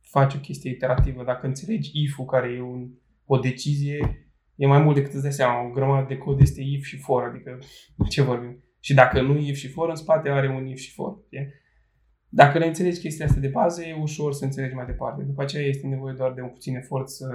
faci 0.00 0.34
o 0.34 0.38
chestie 0.38 0.70
iterativă. 0.70 1.24
Dacă 1.24 1.46
înțelegi 1.46 1.90
if-ul, 2.02 2.24
care 2.24 2.48
e 2.48 2.60
un, 2.60 2.90
o 3.24 3.38
decizie, 3.38 4.28
e 4.54 4.66
mai 4.66 4.82
mult 4.82 4.94
decât 4.94 5.12
îți 5.12 5.22
dai 5.22 5.32
seama. 5.32 5.66
O 5.66 5.70
grămadă 5.70 6.06
de 6.08 6.16
cod 6.16 6.40
este 6.40 6.62
if 6.62 6.84
și 6.84 6.96
for, 6.96 7.22
adică 7.22 7.58
ce 8.08 8.22
vorbim. 8.22 8.62
Și 8.80 8.94
dacă 8.94 9.20
nu 9.22 9.38
if 9.38 9.56
și 9.56 9.68
for, 9.68 9.88
în 9.88 9.94
spate 9.94 10.28
are 10.28 10.48
un 10.48 10.66
if 10.66 10.78
și 10.78 10.92
for. 10.92 11.18
E? 11.28 11.48
Dacă 12.28 12.58
le 12.58 12.66
înțelegi 12.66 13.00
chestia 13.00 13.26
asta 13.26 13.40
de 13.40 13.48
bază, 13.48 13.82
e 13.82 14.00
ușor 14.00 14.32
să 14.32 14.44
înțelegi 14.44 14.74
mai 14.74 14.86
departe. 14.86 15.22
După 15.22 15.42
aceea 15.42 15.66
este 15.66 15.86
nevoie 15.86 16.14
doar 16.16 16.32
de 16.32 16.40
un 16.40 16.48
puțin 16.48 16.76
efort 16.76 17.08
să 17.08 17.26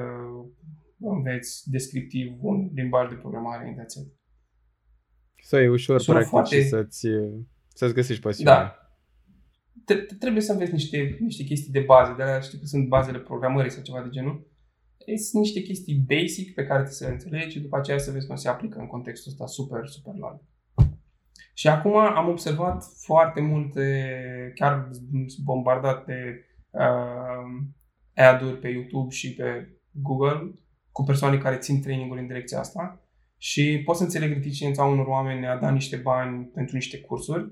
înveți 0.99 1.69
descriptiv 1.69 2.33
un 2.39 2.69
limbaj 2.73 3.09
de 3.09 3.15
programare 3.15 3.67
în 3.67 3.73
that's 3.73 4.17
Să 5.41 5.57
e 5.57 5.67
ușor, 5.69 5.99
Sună 5.99 6.17
practic, 6.17 6.31
foarte... 6.31 6.61
și 6.61 6.67
să-ți, 6.67 7.07
să-ți 7.67 7.93
găsești 7.93 8.21
pasiunea. 8.21 8.53
Da. 9.85 9.97
Trebuie 10.19 10.41
să 10.41 10.51
înveți 10.51 10.71
niște, 10.71 11.17
niște 11.19 11.43
chestii 11.43 11.71
de 11.71 11.79
bază, 11.79 12.13
de 12.17 12.23
alea 12.23 12.39
știu 12.39 12.59
că 12.59 12.65
sunt 12.65 12.87
bazele 12.87 13.19
programării 13.19 13.71
sau 13.71 13.83
ceva 13.83 14.01
de 14.01 14.09
genul. 14.09 14.51
Sunt 15.29 15.43
niște 15.43 15.61
chestii 15.61 16.05
basic 16.07 16.53
pe 16.53 16.65
care 16.65 16.83
trebuie 16.83 16.93
să 16.93 17.05
le 17.05 17.11
înțelegi 17.11 17.55
și 17.55 17.61
după 17.61 17.77
aceea 17.77 17.97
să 17.97 18.11
vezi 18.11 18.27
cum 18.27 18.35
se 18.35 18.47
aplică 18.49 18.79
în 18.79 18.87
contextul 18.87 19.31
ăsta 19.31 19.45
super, 19.45 19.87
super 19.87 20.15
larg. 20.15 20.41
Și 21.53 21.67
acum 21.67 21.95
am 21.95 22.29
observat 22.29 22.83
foarte 22.97 23.41
multe, 23.41 24.51
chiar 24.55 24.89
bombardat 25.43 26.05
de 26.05 26.45
uh, 26.69 27.65
ad-uri 28.15 28.59
pe 28.59 28.67
YouTube 28.67 29.13
și 29.13 29.33
pe 29.33 29.77
Google 29.91 30.53
cu 30.91 31.03
persoane 31.03 31.37
care 31.37 31.57
țin 31.57 31.81
trainingul 31.81 32.17
în 32.17 32.27
direcția 32.27 32.59
asta 32.59 33.01
și 33.37 33.81
pot 33.85 33.95
să 33.95 34.03
înțeleg 34.03 34.33
reticența 34.33 34.83
unor 34.83 35.05
oameni 35.05 35.47
a 35.47 35.57
da 35.57 35.71
niște 35.71 35.95
bani 35.95 36.45
pentru 36.45 36.75
niște 36.75 36.99
cursuri, 36.99 37.51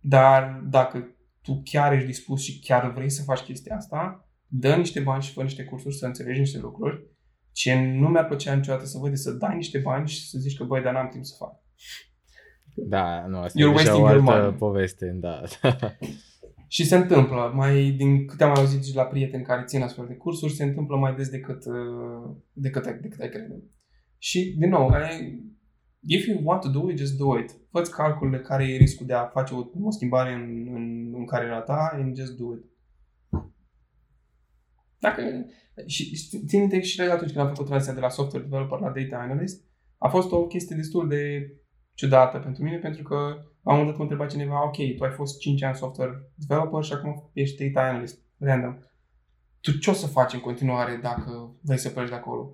dar 0.00 0.62
dacă 0.70 1.08
tu 1.42 1.60
chiar 1.64 1.92
ești 1.92 2.06
dispus 2.06 2.42
și 2.42 2.60
chiar 2.60 2.92
vrei 2.92 3.10
să 3.10 3.22
faci 3.22 3.40
chestia 3.40 3.76
asta, 3.76 4.28
dă 4.46 4.74
niște 4.74 5.00
bani 5.00 5.22
și 5.22 5.32
fă 5.32 5.42
niște 5.42 5.64
cursuri 5.64 5.94
să 5.94 6.06
înțelegi 6.06 6.38
niște 6.38 6.58
lucruri. 6.58 7.06
Ce 7.52 7.74
nu 7.74 8.08
mi-ar 8.08 8.26
plăcea 8.26 8.54
niciodată 8.54 8.84
să 8.84 8.98
văd 8.98 9.14
să 9.14 9.30
dai 9.30 9.56
niște 9.56 9.78
bani 9.78 10.08
și 10.08 10.28
să 10.28 10.38
zici 10.38 10.56
că 10.56 10.64
băi, 10.64 10.82
dar 10.82 10.92
n-am 10.92 11.08
timp 11.08 11.24
să 11.24 11.34
fac. 11.38 11.52
Da, 12.74 13.26
nu, 13.26 13.38
asta 13.38 13.60
You're 13.60 13.86
e 13.86 13.90
o 13.90 14.06
altă 14.06 14.20
money. 14.20 14.52
poveste, 14.52 15.16
da. 15.20 15.42
și 16.74 16.86
se 16.86 16.96
întâmplă, 16.96 17.52
mai 17.54 17.90
din 17.90 18.26
câte 18.26 18.44
am 18.44 18.54
auzit 18.56 18.84
și 18.84 18.94
la 18.94 19.04
prieteni 19.04 19.44
care 19.44 19.64
țin 19.64 19.82
astfel 19.82 20.06
de 20.06 20.14
cursuri, 20.14 20.52
se 20.52 20.64
întâmplă 20.64 20.96
mai 20.96 21.14
des 21.14 21.28
decât, 21.28 21.64
uh, 21.64 22.36
decât, 22.52 22.84
decât 23.00 23.20
ai 23.20 23.28
crede. 23.28 23.62
Și, 24.18 24.54
din 24.58 24.68
nou, 24.68 24.88
ai, 24.88 25.42
if 26.06 26.26
you 26.26 26.40
want 26.42 26.60
to 26.60 26.68
do 26.68 26.90
it, 26.90 26.98
just 26.98 27.16
do 27.16 27.38
it. 27.38 27.50
Fă-ți 27.70 27.90
calculele 27.90 28.42
care 28.42 28.64
e 28.64 28.76
riscul 28.76 29.06
de 29.06 29.12
a 29.12 29.26
face 29.26 29.54
o, 29.54 29.66
o 29.82 29.90
schimbare 29.90 30.32
în, 30.32 30.68
în, 30.74 31.14
în 31.14 31.26
cariera 31.26 31.60
ta 31.60 31.90
and 31.92 32.16
just 32.16 32.36
do 32.36 32.54
it. 32.54 32.64
Dacă, 34.98 35.22
și 35.86 36.16
țin 36.46 36.60
minte 36.60 36.80
și 36.80 37.00
atunci 37.00 37.32
când 37.32 37.44
am 37.44 37.48
făcut 37.48 37.66
tranziția 37.66 37.94
de 37.94 38.00
la 38.00 38.08
software 38.08 38.44
developer 38.44 38.78
la 38.78 38.92
data 38.92 39.22
analyst, 39.22 39.64
a 39.98 40.08
fost 40.08 40.32
o 40.32 40.46
chestie 40.46 40.76
destul 40.76 41.08
de 41.08 41.52
ciudată 41.94 42.38
pentru 42.38 42.62
mine, 42.62 42.76
pentru 42.76 43.02
că 43.02 43.16
la 43.62 43.72
un 43.72 43.78
moment 43.78 43.86
dat 43.86 43.96
mă 43.96 44.02
întreba 44.02 44.26
cineva, 44.26 44.64
ok, 44.64 44.96
tu 44.96 45.04
ai 45.04 45.10
fost 45.10 45.38
5 45.38 45.62
ani 45.62 45.76
software 45.76 46.12
developer 46.34 46.84
și 46.84 46.92
acum 46.92 47.30
ești 47.32 47.68
data 47.68 47.88
analyst, 47.88 48.18
random. 48.38 48.78
Tu 49.60 49.78
ce 49.78 49.90
o 49.90 49.92
să 49.92 50.06
faci 50.06 50.32
în 50.32 50.40
continuare 50.40 50.98
dacă 51.02 51.56
vrei 51.62 51.78
să 51.78 51.88
pleci 51.88 52.08
de 52.08 52.14
acolo? 52.14 52.50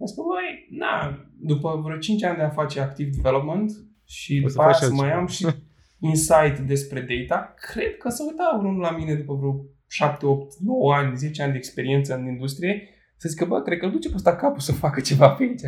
Am 0.00 0.06
spus, 0.06 0.24
băi, 0.24 0.78
na, 0.78 1.26
după 1.40 1.80
vreo 1.84 1.98
5 1.98 2.22
ani 2.22 2.36
de 2.36 2.42
a 2.42 2.50
face 2.50 2.80
active 2.80 3.10
development 3.10 3.70
și 4.04 4.42
o 4.44 4.48
după 4.48 4.62
aia 4.62 4.72
să 4.72 4.92
mai 4.92 5.12
am 5.12 5.26
și 5.26 5.46
insight 6.10 6.58
despre 6.58 7.00
data, 7.00 7.54
cred 7.56 7.96
că 7.96 8.08
să 8.08 8.24
uita 8.28 8.56
vreunul 8.58 8.80
la 8.80 8.90
mine 8.90 9.14
după 9.14 9.34
vreo 9.34 9.64
7, 9.88 10.26
8, 10.26 10.58
9 10.58 10.94
ani, 10.94 11.16
10 11.16 11.42
ani 11.42 11.52
de 11.52 11.58
experiență 11.58 12.14
în 12.14 12.26
industrie, 12.26 12.88
să 13.16 13.28
zic 13.28 13.38
că, 13.38 13.44
bă, 13.44 13.62
cred 13.62 13.78
că 13.78 13.84
îl 13.84 13.90
duce 13.90 14.08
pe 14.08 14.14
ăsta 14.14 14.36
capul 14.36 14.60
să 14.60 14.72
facă 14.72 15.00
ceva 15.00 15.30
pe 15.30 15.42
aici. 15.42 15.60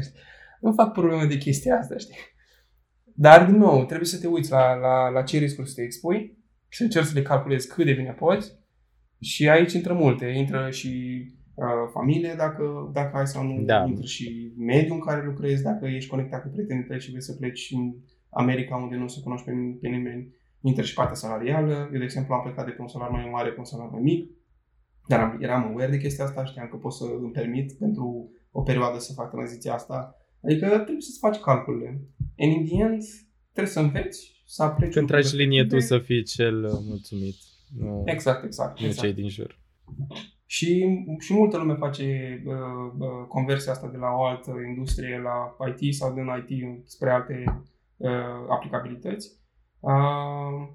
Nu 0.60 0.72
fac 0.72 0.92
probleme 0.92 1.24
de 1.24 1.36
chestia 1.36 1.78
asta, 1.78 1.96
știi? 1.96 2.16
Dar, 3.16 3.46
din 3.46 3.56
nou, 3.56 3.84
trebuie 3.84 4.06
să 4.06 4.18
te 4.18 4.26
uiți 4.26 4.50
la, 4.50 4.74
la, 4.74 5.08
la 5.08 5.22
ce 5.22 5.38
riscuri 5.38 5.68
să 5.68 5.74
te 5.74 5.82
expui 5.82 6.38
și 6.68 6.78
să 6.78 6.84
încerci 6.84 7.06
să 7.06 7.14
le 7.14 7.22
calculezi 7.22 7.68
cât 7.68 7.84
de 7.84 7.92
bine 7.92 8.12
poți. 8.12 8.52
Și 9.20 9.48
aici 9.48 9.72
intră 9.72 9.92
multe. 9.92 10.26
Intră 10.26 10.70
și 10.70 11.22
uh, 11.54 11.64
familie, 11.92 12.34
dacă, 12.36 12.90
dacă 12.92 13.16
ai 13.16 13.26
sau 13.26 13.42
nu. 13.42 13.62
Da. 13.64 13.84
Intră 13.86 14.04
și 14.04 14.52
mediul 14.58 14.94
în 14.94 15.00
care 15.00 15.24
lucrezi, 15.24 15.62
dacă 15.62 15.86
ești 15.86 16.10
conectat 16.10 16.42
cu 16.42 16.48
prietenii 16.48 16.84
tăi 16.84 17.00
și 17.00 17.08
vrei 17.08 17.22
să 17.22 17.32
pleci 17.32 17.70
în 17.70 17.94
America 18.30 18.76
unde 18.76 18.96
nu 18.96 19.08
se 19.08 19.20
cunoști 19.22 19.46
pe, 19.46 19.52
pe 19.80 19.88
nimeni. 19.88 20.34
Intră 20.60 20.82
și 20.82 20.94
partea 20.94 21.14
salarială. 21.14 21.88
Eu, 21.92 21.98
de 21.98 22.04
exemplu, 22.04 22.34
am 22.34 22.42
plecat 22.42 22.64
de 22.64 22.70
pe 22.70 22.80
un 22.80 22.88
salar 22.88 23.10
mai 23.10 23.28
mare 23.32 23.50
pe 23.50 23.58
un 23.58 23.64
salar 23.64 23.88
mai 23.90 24.00
mic. 24.00 24.30
Dar 25.08 25.20
am, 25.20 25.38
eram 25.40 25.62
aware 25.62 25.90
de 25.90 25.98
chestia 25.98 26.24
asta, 26.24 26.44
știam 26.44 26.68
că 26.68 26.76
pot 26.76 26.92
să 26.92 27.04
îmi 27.20 27.32
permit 27.32 27.72
pentru 27.72 28.30
o 28.52 28.62
perioadă 28.62 28.98
să 28.98 29.12
fac 29.12 29.30
tranziția 29.30 29.74
asta 29.74 30.16
Adică 30.44 30.66
trebuie 30.66 31.00
să-ți 31.00 31.18
faci 31.18 31.36
calculele. 31.36 32.00
And 32.38 32.52
in 32.52 32.64
the 32.64 32.82
end, 32.82 33.02
trebuie 33.52 33.72
să 33.72 33.80
înveți, 33.80 34.42
să 34.46 34.62
apleci... 34.62 34.92
Când 34.92 35.06
tragi 35.06 35.36
linie 35.36 35.64
tu 35.64 35.78
să 35.78 35.98
fii 35.98 36.22
cel 36.22 36.64
uh, 36.64 36.70
mulțumit. 36.88 37.36
Nu, 37.78 38.02
exact, 38.04 38.44
exact. 38.44 38.80
Nu 38.80 38.86
exact. 38.86 39.06
cei 39.06 39.14
din 39.14 39.28
jur. 39.28 39.58
Și, 40.46 40.86
și 41.18 41.32
multă 41.32 41.56
lume 41.56 41.74
face 41.74 42.42
uh, 42.46 42.54
uh, 42.98 43.26
conversia 43.28 43.72
asta 43.72 43.88
de 43.88 43.96
la 43.96 44.10
o 44.10 44.24
altă 44.24 44.52
industrie 44.68 45.20
la 45.22 45.56
IT 45.76 45.94
sau 45.94 46.14
din 46.14 46.24
IT 46.46 46.88
spre 46.88 47.10
alte 47.10 47.64
uh, 47.96 48.10
aplicabilități. 48.48 49.42
Uh, 49.80 50.68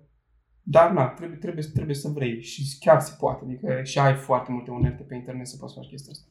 dar 0.62 0.92
na, 0.92 1.08
trebuie, 1.08 1.38
trebuie, 1.38 1.64
trebuie 1.74 1.96
să 1.96 2.08
vrei 2.08 2.42
și 2.42 2.78
chiar 2.80 3.00
se 3.00 3.16
poate. 3.20 3.44
Adică 3.44 3.84
și 3.84 4.00
ai 4.00 4.16
foarte 4.16 4.52
multe 4.52 4.72
unerte 4.72 5.04
pe 5.04 5.16
internet 5.16 5.48
să 5.48 5.58
poți 5.58 5.74
face 5.74 5.90
chestia 5.90 6.12
asta. 6.12 6.28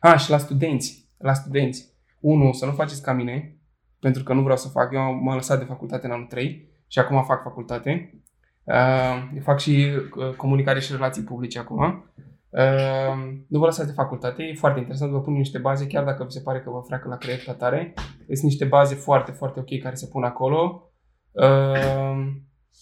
Ah, 0.00 0.18
și 0.18 0.30
la 0.30 0.38
studenți 0.38 1.03
la 1.18 1.32
studenți. 1.32 1.92
Unu, 2.20 2.52
să 2.52 2.66
nu 2.66 2.72
faceți 2.72 3.02
ca 3.02 3.12
mine, 3.12 3.56
pentru 4.00 4.22
că 4.22 4.32
nu 4.32 4.42
vreau 4.42 4.56
să 4.56 4.68
fac. 4.68 4.92
Eu 4.92 5.00
m-am 5.00 5.34
lăsat 5.34 5.58
de 5.58 5.64
facultate 5.64 6.06
în 6.06 6.12
anul 6.12 6.26
3 6.26 6.68
și 6.86 6.98
acum 6.98 7.24
fac 7.24 7.42
facultate. 7.42 8.22
Uh, 8.64 9.40
fac 9.42 9.60
și 9.60 9.92
uh, 10.16 10.34
comunicare 10.36 10.80
și 10.80 10.92
relații 10.92 11.22
publice 11.22 11.58
acum. 11.58 12.04
Uh, 12.48 13.34
nu 13.48 13.58
vă 13.58 13.64
lăsați 13.64 13.88
de 13.88 13.94
facultate, 13.94 14.42
e 14.42 14.54
foarte 14.54 14.78
interesant, 14.78 15.10
vă 15.10 15.20
pun 15.20 15.32
niște 15.32 15.58
baze, 15.58 15.86
chiar 15.86 16.04
dacă 16.04 16.24
vi 16.24 16.32
se 16.32 16.40
pare 16.40 16.60
că 16.60 16.70
vă 16.70 16.82
freacă 16.86 17.08
la 17.08 17.16
creier 17.16 17.54
tare. 17.58 17.94
Sunt 18.26 18.42
niște 18.42 18.64
baze 18.64 18.94
foarte, 18.94 19.32
foarte 19.32 19.60
ok 19.60 19.80
care 19.82 19.94
se 19.94 20.06
pun 20.06 20.22
acolo. 20.22 20.90
Uh, 21.32 22.26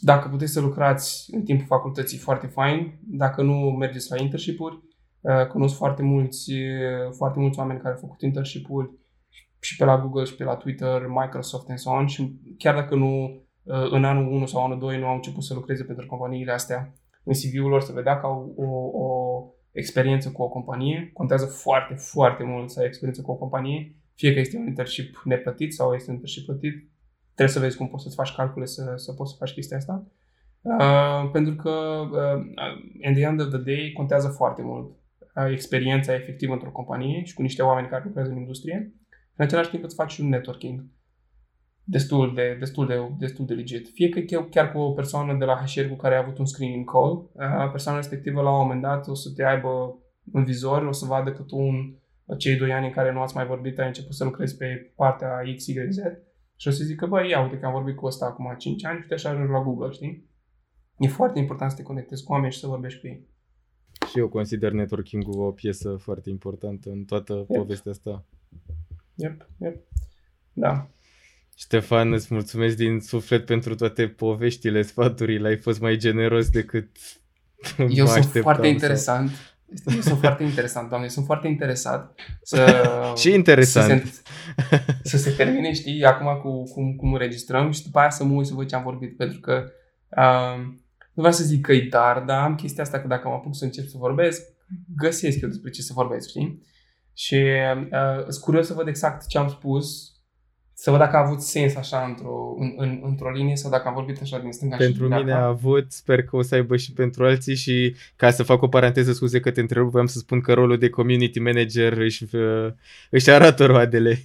dacă 0.01 0.29
puteți 0.29 0.53
să 0.53 0.61
lucrați 0.61 1.35
în 1.35 1.43
timpul 1.43 1.67
facultății, 1.67 2.19
foarte 2.19 2.47
fain. 2.47 2.99
Dacă 3.01 3.43
nu, 3.43 3.55
mergeți 3.55 4.11
la 4.11 4.21
internship-uri. 4.21 4.79
Uh, 5.23 5.47
cunosc 5.47 5.77
foarte 5.77 6.03
mulți, 6.03 6.53
uh, 6.53 7.13
foarte 7.17 7.39
mulți 7.39 7.59
oameni 7.59 7.81
care 7.81 7.95
au 7.95 8.01
făcut 8.01 8.21
internship-uri 8.21 8.91
și 9.61 9.77
pe 9.77 9.85
la 9.85 9.99
Google 9.99 10.25
și 10.25 10.37
pe 10.37 10.45
la 10.45 10.57
Twitter, 10.57 11.07
Microsoft 11.07 11.69
and 11.69 11.79
so 11.79 11.91
on 11.91 12.07
și 12.07 12.41
chiar 12.59 12.75
dacă 12.75 12.95
nu 12.95 13.43
uh, 13.63 13.91
în 13.91 14.05
anul 14.05 14.33
1 14.33 14.47
sau 14.47 14.65
anul 14.65 14.79
2 14.79 14.99
nu 14.99 15.07
au 15.07 15.15
început 15.15 15.43
să 15.43 15.55
lucreze 15.55 15.85
pentru 15.85 16.07
companiile 16.07 16.53
astea, 16.53 16.95
în 17.25 17.33
CV-ul 17.33 17.69
lor 17.69 17.81
să 17.81 17.93
vedea 17.93 18.21
că 18.21 18.27
au 18.27 18.55
o, 18.57 19.05
o 19.05 19.45
experiență 19.73 20.31
cu 20.31 20.43
o 20.43 20.49
companie. 20.49 21.11
Contează 21.13 21.47
foarte, 21.47 21.95
foarte 21.95 22.43
mult 22.43 22.71
să 22.71 22.81
ai 22.81 22.87
experiență 22.87 23.23
cu 23.23 23.31
o 23.31 23.37
companie, 23.37 23.97
fie 24.15 24.33
că 24.33 24.39
este 24.39 24.57
un 24.57 24.67
internship 24.67 25.23
neplătit 25.25 25.75
sau 25.75 25.95
este 25.95 26.11
un 26.11 26.15
internship 26.15 26.45
plătit. 26.45 26.91
Trebuie 27.35 27.57
să 27.57 27.61
vezi 27.61 27.77
cum 27.77 27.89
poți 27.89 28.03
să-ți 28.03 28.15
faci 28.15 28.35
calcule 28.35 28.65
să, 28.65 28.93
să 28.97 29.13
poți 29.13 29.31
să 29.31 29.37
faci 29.39 29.53
chestia 29.53 29.77
asta. 29.77 30.07
Uh, 30.61 31.31
pentru 31.33 31.55
că, 31.55 31.71
uh, 32.13 32.45
in 33.01 33.13
the 33.13 33.23
end 33.23 33.41
of 33.41 33.49
the 33.49 33.59
day, 33.59 33.93
contează 33.97 34.29
foarte 34.29 34.63
mult 34.63 35.01
experiența 35.51 36.15
efectivă 36.15 36.53
într-o 36.53 36.71
companie 36.71 37.25
și 37.25 37.35
cu 37.35 37.43
niște 37.43 37.63
oameni 37.63 37.89
care 37.89 38.03
lucrează 38.05 38.31
în 38.31 38.37
industrie. 38.37 38.93
În 39.37 39.45
același 39.45 39.71
timp 39.71 39.85
îți 39.85 39.95
faci 39.95 40.19
un 40.19 40.29
networking. 40.29 40.85
destul 41.85 42.35
de, 42.35 42.57
destul 42.59 42.87
de, 42.87 43.09
destul 43.19 43.47
de 43.47 43.55
legit. 43.55 43.89
Fie 43.89 44.09
că 44.09 44.21
chiar 44.51 44.73
cu 44.73 44.79
o 44.79 44.93
persoană 44.93 45.35
de 45.39 45.45
la 45.45 45.65
HR 45.65 45.89
cu 45.89 45.97
care 45.97 46.15
ai 46.15 46.21
avut 46.21 46.39
un 46.39 46.47
screening 46.47 46.91
call, 46.91 47.31
persoana 47.71 47.99
respectivă 47.99 48.43
la 48.43 48.51
un 48.51 48.61
moment 48.61 48.83
dat 48.83 49.09
o 49.09 49.15
să 49.15 49.31
te 49.37 49.45
aibă 49.45 49.99
în 50.33 50.45
vizor, 50.45 50.87
o 50.87 50.93
să 50.93 51.07
vadă 51.07 51.33
că 51.33 51.43
tu 51.43 51.57
în 51.57 51.97
cei 52.39 52.57
doi 52.57 52.73
ani 52.73 52.87
în 52.87 52.93
care 52.93 53.13
nu 53.13 53.21
ați 53.21 53.37
mai 53.37 53.47
vorbit, 53.47 53.79
ai 53.79 53.87
început 53.87 54.15
să 54.15 54.25
lucrezi 54.25 54.57
pe 54.57 54.93
partea 54.97 55.43
X, 55.57 55.67
Y, 55.67 55.91
Z 55.91 55.99
și 56.57 56.69
o 56.69 56.71
să 56.71 56.85
zică, 56.85 57.07
băi, 57.07 57.29
ia 57.29 57.43
uite 57.43 57.59
că 57.59 57.67
am 57.67 57.73
vorbit 57.73 57.97
cu 57.97 58.07
ăsta 58.07 58.27
acum 58.27 58.55
5 58.59 58.85
ani 58.85 59.01
și 59.01 59.07
te 59.07 59.15
așa 59.15 59.29
ajungi 59.29 59.53
la 59.53 59.63
Google, 59.63 59.91
știi? 59.91 60.31
E 60.99 61.09
foarte 61.09 61.39
important 61.39 61.71
să 61.71 61.77
te 61.77 61.83
conectezi 61.83 62.25
cu 62.25 62.33
oameni 62.33 62.53
și 62.53 62.59
să 62.59 62.67
vorbești 62.67 63.01
cu 63.01 63.07
ei. 63.07 63.29
Și 64.13 64.19
eu 64.19 64.29
consider 64.29 64.73
networking-ul 64.73 65.47
o 65.47 65.51
piesă 65.51 65.97
foarte 65.97 66.31
importantă 66.31 66.91
în 66.91 67.05
toată 67.05 67.33
yep. 67.33 67.47
povestea 67.47 67.91
asta. 67.91 68.25
Yep, 69.15 69.49
yep. 69.61 69.77
Da. 70.53 70.89
Ștefan, 71.57 72.13
îți 72.13 72.35
mulțumesc 72.35 72.77
din 72.77 73.01
suflet 73.01 73.45
pentru 73.45 73.75
toate 73.75 74.09
poveștile, 74.09 74.83
sfaturile. 74.83 75.49
Ai 75.49 75.57
fost 75.57 75.81
mai 75.81 75.97
generos 75.97 76.49
decât 76.51 76.89
Eu 77.89 78.07
sunt 78.07 78.25
foarte 78.25 78.67
interesant. 78.67 79.31
Eu 79.95 80.01
sunt 80.01 80.19
foarte 80.19 80.43
interesant, 80.43 80.89
doamne, 80.89 81.09
sunt 81.09 81.25
foarte 81.25 81.49
interesat 81.49 82.21
să... 82.43 82.87
și 83.17 83.33
interesant. 83.33 84.05
Să 84.05 84.23
se, 84.71 84.85
să 85.03 85.17
se 85.17 85.31
termine, 85.31 85.73
știi, 85.73 86.05
acum 86.05 86.41
cu 86.41 86.73
cum, 86.73 86.95
cum 86.95 87.13
înregistrăm 87.13 87.71
și 87.71 87.83
după 87.83 87.99
aia 87.99 88.11
să 88.11 88.25
mă 88.25 88.35
uit 88.35 88.47
să 88.47 88.55
văd 88.55 88.69
ce 88.69 88.75
am 88.75 88.83
vorbit, 88.83 89.17
pentru 89.17 89.41
că 89.41 89.71
uh, 90.09 90.73
nu 91.13 91.23
vreau 91.23 91.33
să 91.33 91.45
zic 91.45 91.61
că 91.61 91.73
e 91.73 91.89
dar, 91.91 92.21
dar 92.21 92.45
am 92.45 92.55
chestia 92.55 92.83
asta 92.83 93.01
că 93.01 93.07
dacă 93.07 93.29
mă 93.29 93.35
apuc 93.35 93.57
să 93.57 93.65
încep 93.65 93.87
să 93.87 93.97
vorbesc, 93.99 94.43
găsesc 94.97 95.41
eu 95.41 95.49
despre 95.49 95.71
ce 95.71 95.83
să 95.83 95.93
vorbesc, 95.95 96.29
știi? 96.29 96.63
Și 97.15 97.35
uh, 97.35 98.23
sunt 98.29 98.45
curios 98.45 98.67
să 98.67 98.75
văd 98.75 98.89
exact 98.89 99.27
ce 99.27 99.39
am 99.39 99.49
spus 99.49 100.13
să 100.83 100.91
văd 100.91 100.99
dacă 100.99 101.17
a 101.17 101.27
avut 101.27 101.41
sens 101.41 101.75
așa 101.75 102.05
într-o, 102.09 102.55
în, 102.59 102.73
în, 102.77 103.01
într-o 103.05 103.31
linie 103.31 103.57
sau 103.57 103.71
dacă 103.71 103.89
am 103.89 103.95
vorbit 103.95 104.21
așa 104.21 104.39
din 104.39 104.53
stânga 104.53 104.77
Pentru 104.77 105.05
și 105.07 105.13
mine 105.13 105.33
a 105.33 105.47
avut, 105.47 105.93
sper 105.93 106.23
că 106.23 106.37
o 106.37 106.43
să 106.43 106.55
aibă 106.55 106.77
și 106.77 106.93
pentru 106.93 107.25
alții 107.25 107.55
și 107.55 107.97
ca 108.17 108.31
să 108.31 108.43
fac 108.43 108.63
o 108.63 108.69
paranteză, 108.69 109.13
scuze 109.13 109.41
că 109.41 109.51
te 109.51 109.61
întrerup, 109.61 109.91
voiam 109.91 110.07
să 110.07 110.19
spun 110.19 110.41
că 110.41 110.53
rolul 110.53 110.79
de 110.79 110.91
community 110.91 111.39
manager 111.39 111.93
își, 111.93 112.25
își 113.11 113.31
arată 113.31 113.67
roadele. 113.67 114.19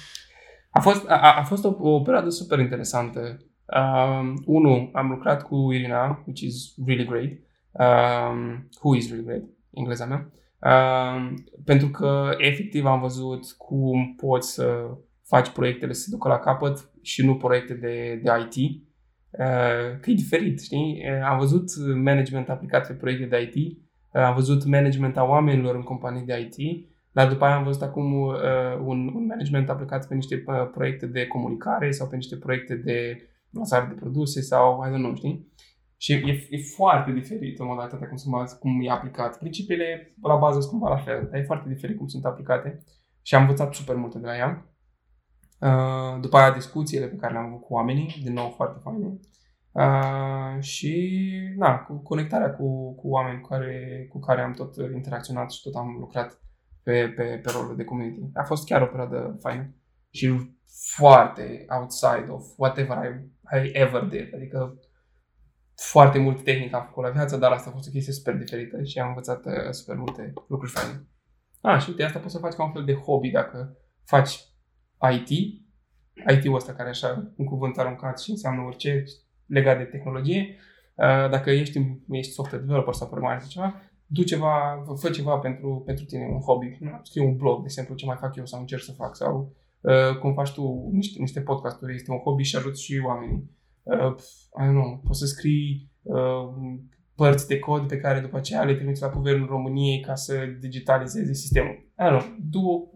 a 0.70 0.80
fost, 0.80 1.08
a, 1.08 1.34
a 1.38 1.42
fost 1.42 1.64
o, 1.64 1.76
o 1.78 2.00
perioadă 2.00 2.28
super 2.28 2.58
interesantă. 2.58 3.38
Um, 3.76 4.42
unu, 4.44 4.90
am 4.92 5.08
lucrat 5.08 5.42
cu 5.42 5.72
Irina, 5.72 6.22
which 6.26 6.40
is 6.40 6.74
really 6.86 7.04
great. 7.04 7.30
Um, 7.70 8.68
who 8.82 8.94
is 8.94 9.10
really 9.10 9.24
great, 9.24 9.42
engleza 9.70 10.04
mea. 10.04 10.30
Um, 10.60 11.34
pentru 11.64 11.88
că 11.88 12.34
efectiv 12.36 12.84
am 12.86 13.00
văzut 13.00 13.52
cum 13.52 14.14
poți 14.16 14.52
să 14.52 14.96
faci 15.24 15.48
proiectele 15.48 15.92
să 15.92 16.00
se 16.00 16.10
ducă 16.10 16.28
la 16.28 16.38
capăt 16.38 16.90
și 17.02 17.24
nu 17.24 17.36
proiecte 17.36 17.74
de, 17.74 18.20
de 18.22 18.30
IT. 18.50 18.86
Uh, 19.30 19.98
că 20.00 20.10
e 20.10 20.14
diferit, 20.14 20.60
știi? 20.60 21.02
Uh, 21.04 21.28
am 21.28 21.38
văzut 21.38 21.70
management 22.02 22.48
aplicat 22.48 22.86
pe 22.86 22.92
proiecte 22.92 23.24
de 23.24 23.50
IT, 23.52 23.78
uh, 24.12 24.22
am 24.22 24.34
văzut 24.34 24.64
management 24.64 25.16
a 25.16 25.24
oamenilor 25.24 25.74
în 25.74 25.82
companii 25.82 26.24
de 26.24 26.50
IT, 26.50 26.86
dar 27.12 27.28
după 27.28 27.44
aia 27.44 27.56
am 27.56 27.64
văzut 27.64 27.82
acum 27.82 28.12
un, 28.84 29.10
un 29.14 29.26
management 29.26 29.68
aplicat 29.68 30.08
pe 30.08 30.14
niște 30.14 30.44
proiecte 30.72 31.06
de 31.06 31.26
comunicare 31.26 31.90
sau 31.90 32.08
pe 32.08 32.16
niște 32.16 32.36
proiecte 32.36 32.74
de 32.74 33.28
lansare 33.50 33.86
de 33.86 33.94
produse 33.94 34.40
sau, 34.40 34.84
I 34.86 34.88
don't 34.88 35.02
know, 35.02 35.14
știi? 35.14 35.52
Și 35.96 36.12
e, 36.12 36.46
e 36.50 36.58
foarte 36.76 37.12
diferit 37.12 37.58
în 37.58 37.66
modalitatea 37.66 38.08
cum, 38.08 38.16
sunt, 38.16 38.50
cum 38.50 38.80
e 38.82 38.90
aplicat. 38.90 39.38
Principiile 39.38 40.14
la 40.22 40.36
bază 40.36 40.60
sunt 40.60 40.70
cumva 40.70 40.88
la 40.88 40.96
fel, 40.96 41.28
dar 41.30 41.40
e 41.40 41.44
foarte 41.44 41.68
diferit 41.68 41.96
cum 41.96 42.06
sunt 42.06 42.24
aplicate 42.24 42.84
și 43.22 43.34
am 43.34 43.40
învățat 43.40 43.74
super 43.74 43.96
multe 43.96 44.18
de 44.18 44.26
la 44.26 44.36
ea. 44.36 44.72
Uh, 45.60 46.20
după 46.20 46.36
aia 46.36 46.52
discuțiile 46.52 47.06
pe 47.06 47.16
care 47.16 47.32
le-am 47.32 47.46
avut 47.46 47.60
cu 47.60 47.74
oamenii, 47.74 48.20
din 48.22 48.32
nou 48.32 48.50
foarte 48.50 48.80
faine. 48.82 49.18
Uh, 49.72 50.62
și 50.62 51.30
na, 51.56 51.78
cu 51.78 52.02
conectarea 52.02 52.54
cu, 52.54 52.94
cu 52.94 53.08
oameni 53.08 53.40
cu 53.40 53.48
care, 53.48 54.06
cu 54.10 54.18
care 54.18 54.40
am 54.40 54.52
tot 54.52 54.74
interacționat 54.94 55.50
și 55.52 55.62
tot 55.62 55.74
am 55.74 55.96
lucrat 55.98 56.40
pe, 56.82 57.12
pe, 57.16 57.22
pe 57.22 57.50
rolul 57.50 57.76
de 57.76 57.84
community. 57.84 58.30
A 58.34 58.42
fost 58.42 58.66
chiar 58.66 58.82
o 58.82 58.86
perioadă 58.86 59.36
faină 59.40 59.74
și 60.10 60.56
foarte 60.96 61.64
outside 61.68 62.26
of 62.28 62.44
whatever 62.56 62.96
I, 62.96 63.30
I 63.52 63.70
ever 63.72 64.02
did. 64.02 64.34
Adică 64.34 64.78
foarte 65.74 66.18
mult 66.18 66.42
tehnică 66.42 66.76
am 66.76 66.84
făcut 66.84 67.04
la 67.04 67.10
viață, 67.10 67.36
dar 67.36 67.52
asta 67.52 67.68
a 67.68 67.72
fost 67.72 67.88
o 67.88 67.90
chestie 67.90 68.12
super 68.12 68.34
diferită 68.34 68.82
și 68.82 68.98
am 68.98 69.08
învățat 69.08 69.46
uh, 69.46 69.70
super 69.70 69.96
multe 69.96 70.32
lucruri 70.48 70.72
faine. 70.72 71.06
Ah, 71.60 71.80
și 71.80 71.88
uite, 71.88 72.02
asta 72.02 72.18
poți 72.18 72.32
să 72.32 72.38
faci 72.38 72.54
ca 72.54 72.64
un 72.64 72.72
fel 72.72 72.84
de 72.84 72.94
hobby 72.94 73.30
dacă 73.30 73.76
faci 74.04 74.40
IT, 75.12 75.28
IT-ul 76.28 76.54
ăsta 76.54 76.72
care 76.72 76.88
așa 76.88 77.32
un 77.36 77.44
cuvânt 77.44 77.78
aruncat 77.78 78.20
și 78.20 78.30
înseamnă 78.30 78.62
orice 78.62 79.04
legat 79.46 79.78
de 79.78 79.84
tehnologie. 79.84 80.56
Uh, 80.94 81.30
dacă 81.30 81.50
ești, 81.50 81.98
ești 82.10 82.32
software 82.32 82.64
developer 82.64 82.94
sau 82.94 83.08
programare 83.08 83.40
sau 83.40 83.48
ceva, 83.48 83.82
du 84.06 84.22
ceva, 84.22 84.82
fă 85.00 85.10
ceva 85.10 85.38
pentru, 85.38 85.82
pentru 85.86 86.04
tine, 86.04 86.26
un 86.30 86.40
hobby. 86.40 86.78
Scrii 87.02 87.24
un 87.24 87.36
blog, 87.36 87.58
de 87.58 87.64
exemplu, 87.64 87.94
ce 87.94 88.06
mai 88.06 88.16
fac 88.20 88.36
eu 88.36 88.46
sau 88.46 88.60
încerc 88.60 88.82
să 88.82 88.92
fac 88.92 89.16
sau 89.16 89.38
uh, 89.40 89.67
cum 90.20 90.34
faci 90.34 90.52
tu 90.52 90.88
niște, 90.92 91.20
niște 91.20 91.40
podcasturi, 91.40 91.94
este 91.94 92.10
un 92.10 92.18
hobby 92.18 92.42
și 92.42 92.56
ajuți 92.56 92.82
și 92.84 93.00
oamenii. 93.04 93.50
Uh, 93.82 94.14
I 94.60 94.66
don't 94.66 94.72
know, 94.72 95.02
poți 95.04 95.18
să 95.18 95.26
scrii 95.26 95.90
uh, 96.02 96.78
părți 97.14 97.46
de 97.46 97.58
cod 97.58 97.88
pe 97.88 97.98
care 97.98 98.20
după 98.20 98.36
aceea 98.36 98.64
le 98.64 98.74
trimiți 98.74 99.02
la 99.02 99.10
Guvernul 99.10 99.46
României 99.46 100.00
ca 100.00 100.14
să 100.14 100.34
digitalizeze 100.60 101.34
sistemul. 101.34 101.74
I 101.74 102.02
don't 102.02 102.08
know, 102.08 102.36
du 102.50 102.92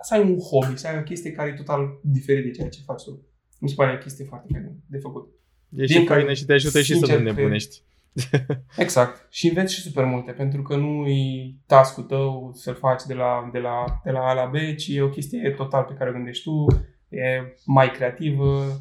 să 0.00 0.14
ai 0.14 0.20
un 0.30 0.38
hobby, 0.38 0.76
să 0.76 0.86
ai 0.86 0.98
o 0.98 1.02
chestie 1.02 1.32
care 1.32 1.48
e 1.50 1.62
total 1.62 2.00
diferit 2.02 2.44
de 2.44 2.50
ceea 2.50 2.68
ce 2.68 2.80
faci 2.84 3.02
tu. 3.02 3.26
Mi 3.60 3.68
se 3.68 3.74
pare 3.74 3.94
o 3.94 4.02
chestie 4.02 4.24
foarte 4.24 4.48
faină 4.52 4.72
de 4.86 4.98
făcut. 4.98 5.28
E 5.76 5.86
și 5.86 6.04
faină 6.06 6.32
și 6.32 6.44
te 6.44 6.52
ajută 6.52 6.80
și 6.80 6.98
să 6.98 7.16
nu 7.16 7.22
nebunești. 7.22 7.82
exact. 8.76 9.26
Și 9.30 9.48
înveți 9.48 9.74
și 9.74 9.80
super 9.80 10.04
multe, 10.04 10.32
pentru 10.32 10.62
că 10.62 10.76
nu 10.76 11.06
e 11.06 11.54
task 11.66 12.06
tău 12.06 12.52
să-l 12.54 12.74
faci 12.74 13.02
de 13.02 13.14
la, 13.14 13.48
de, 13.52 13.58
la, 13.58 14.00
de 14.04 14.10
la 14.10 14.28
A 14.28 14.32
la 14.32 14.44
B, 14.44 14.76
ci 14.76 14.88
e 14.88 15.02
o 15.02 15.08
chestie 15.08 15.50
total 15.50 15.82
pe 15.82 15.94
care 15.94 16.10
o 16.10 16.12
gândești 16.12 16.42
tu, 16.42 16.66
e 17.08 17.54
mai 17.64 17.90
creativă, 17.90 18.80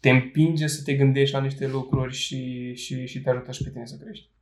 te 0.00 0.10
împinge 0.10 0.66
să 0.66 0.82
te 0.82 0.94
gândești 0.94 1.34
la 1.34 1.40
niște 1.40 1.66
lucruri 1.66 2.14
și, 2.14 2.74
și, 2.74 3.06
și 3.06 3.20
te 3.20 3.30
ajută 3.30 3.52
și 3.52 3.62
pe 3.62 3.70
tine 3.70 3.86
să 3.86 3.96
crești. 4.02 4.32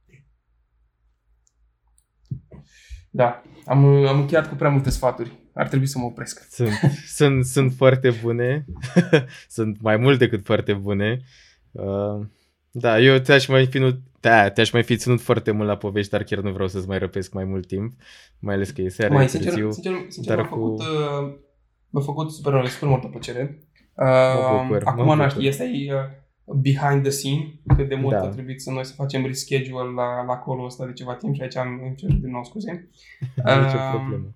Da, 3.10 3.42
am, 3.64 3.84
am 3.84 4.20
încheiat 4.20 4.48
cu 4.48 4.54
prea 4.54 4.70
multe 4.70 4.90
sfaturi 4.90 5.42
ar 5.52 5.68
trebui 5.68 5.86
să 5.86 5.98
mă 5.98 6.04
opresc. 6.04 6.46
Sunt, 6.50 6.72
sunt, 7.06 7.44
sunt 7.44 7.72
foarte 7.72 8.10
bune. 8.22 8.64
sunt 9.48 9.80
mai 9.80 9.96
mult 9.96 10.18
decât 10.18 10.44
foarte 10.44 10.72
bune. 10.72 11.20
Uh, 11.70 12.26
da, 12.72 12.98
eu 12.98 13.18
te-aș 13.18 13.46
mai 13.46 13.66
fi, 13.66 13.78
nu, 13.78 13.98
da, 14.20 14.50
te-aș 14.50 14.70
mai 14.70 14.82
fi 14.82 14.96
ținut 14.96 15.20
foarte 15.20 15.50
mult 15.50 15.68
la 15.68 15.76
povești, 15.76 16.10
dar 16.10 16.22
chiar 16.22 16.38
nu 16.38 16.52
vreau 16.52 16.68
să-ți 16.68 16.88
mai 16.88 16.98
răpesc 16.98 17.32
mai 17.32 17.44
mult 17.44 17.66
timp, 17.66 17.92
mai 18.38 18.54
ales 18.54 18.70
că 18.70 18.82
e 18.82 18.88
seara, 18.88 19.14
mai, 19.14 19.28
sincer, 19.28 19.52
târziu. 19.52 19.70
Sincer, 19.70 19.92
sincer 20.08 20.36
dar 20.36 20.44
m-a, 20.44 20.50
cu... 20.50 20.58
făcut, 20.58 20.80
uh, 20.80 21.34
m-a 21.90 22.00
făcut 22.00 22.32
super, 22.32 22.66
super 22.68 22.88
multă 22.88 23.06
plăcere. 23.06 23.62
Uh, 23.94 24.62
bucur, 24.62 24.82
acum 24.84 25.16
nu 25.16 25.28
știu, 25.28 25.40
este 25.40 25.64
uh, 25.64 26.54
behind 26.60 27.02
the 27.02 27.10
scene, 27.10 27.60
cât 27.76 27.88
de 27.88 27.94
mult 27.94 28.14
da. 28.14 28.22
a 28.22 28.28
trebuit 28.28 28.62
să 28.62 28.70
noi 28.70 28.84
să 28.84 28.92
facem 28.94 29.26
reschedule 29.26 29.92
la, 29.94 30.24
la 30.24 30.38
call 30.38 30.64
ăsta 30.64 30.86
de 30.86 30.92
ceva 30.92 31.14
timp 31.14 31.34
și 31.34 31.42
aici 31.42 31.56
am 31.56 31.80
încercat 31.84 32.16
din 32.16 32.30
nou 32.30 32.44
scuze. 32.44 32.70
Nici 33.36 33.74
uh, 33.74 33.90
problemă. 33.92 34.34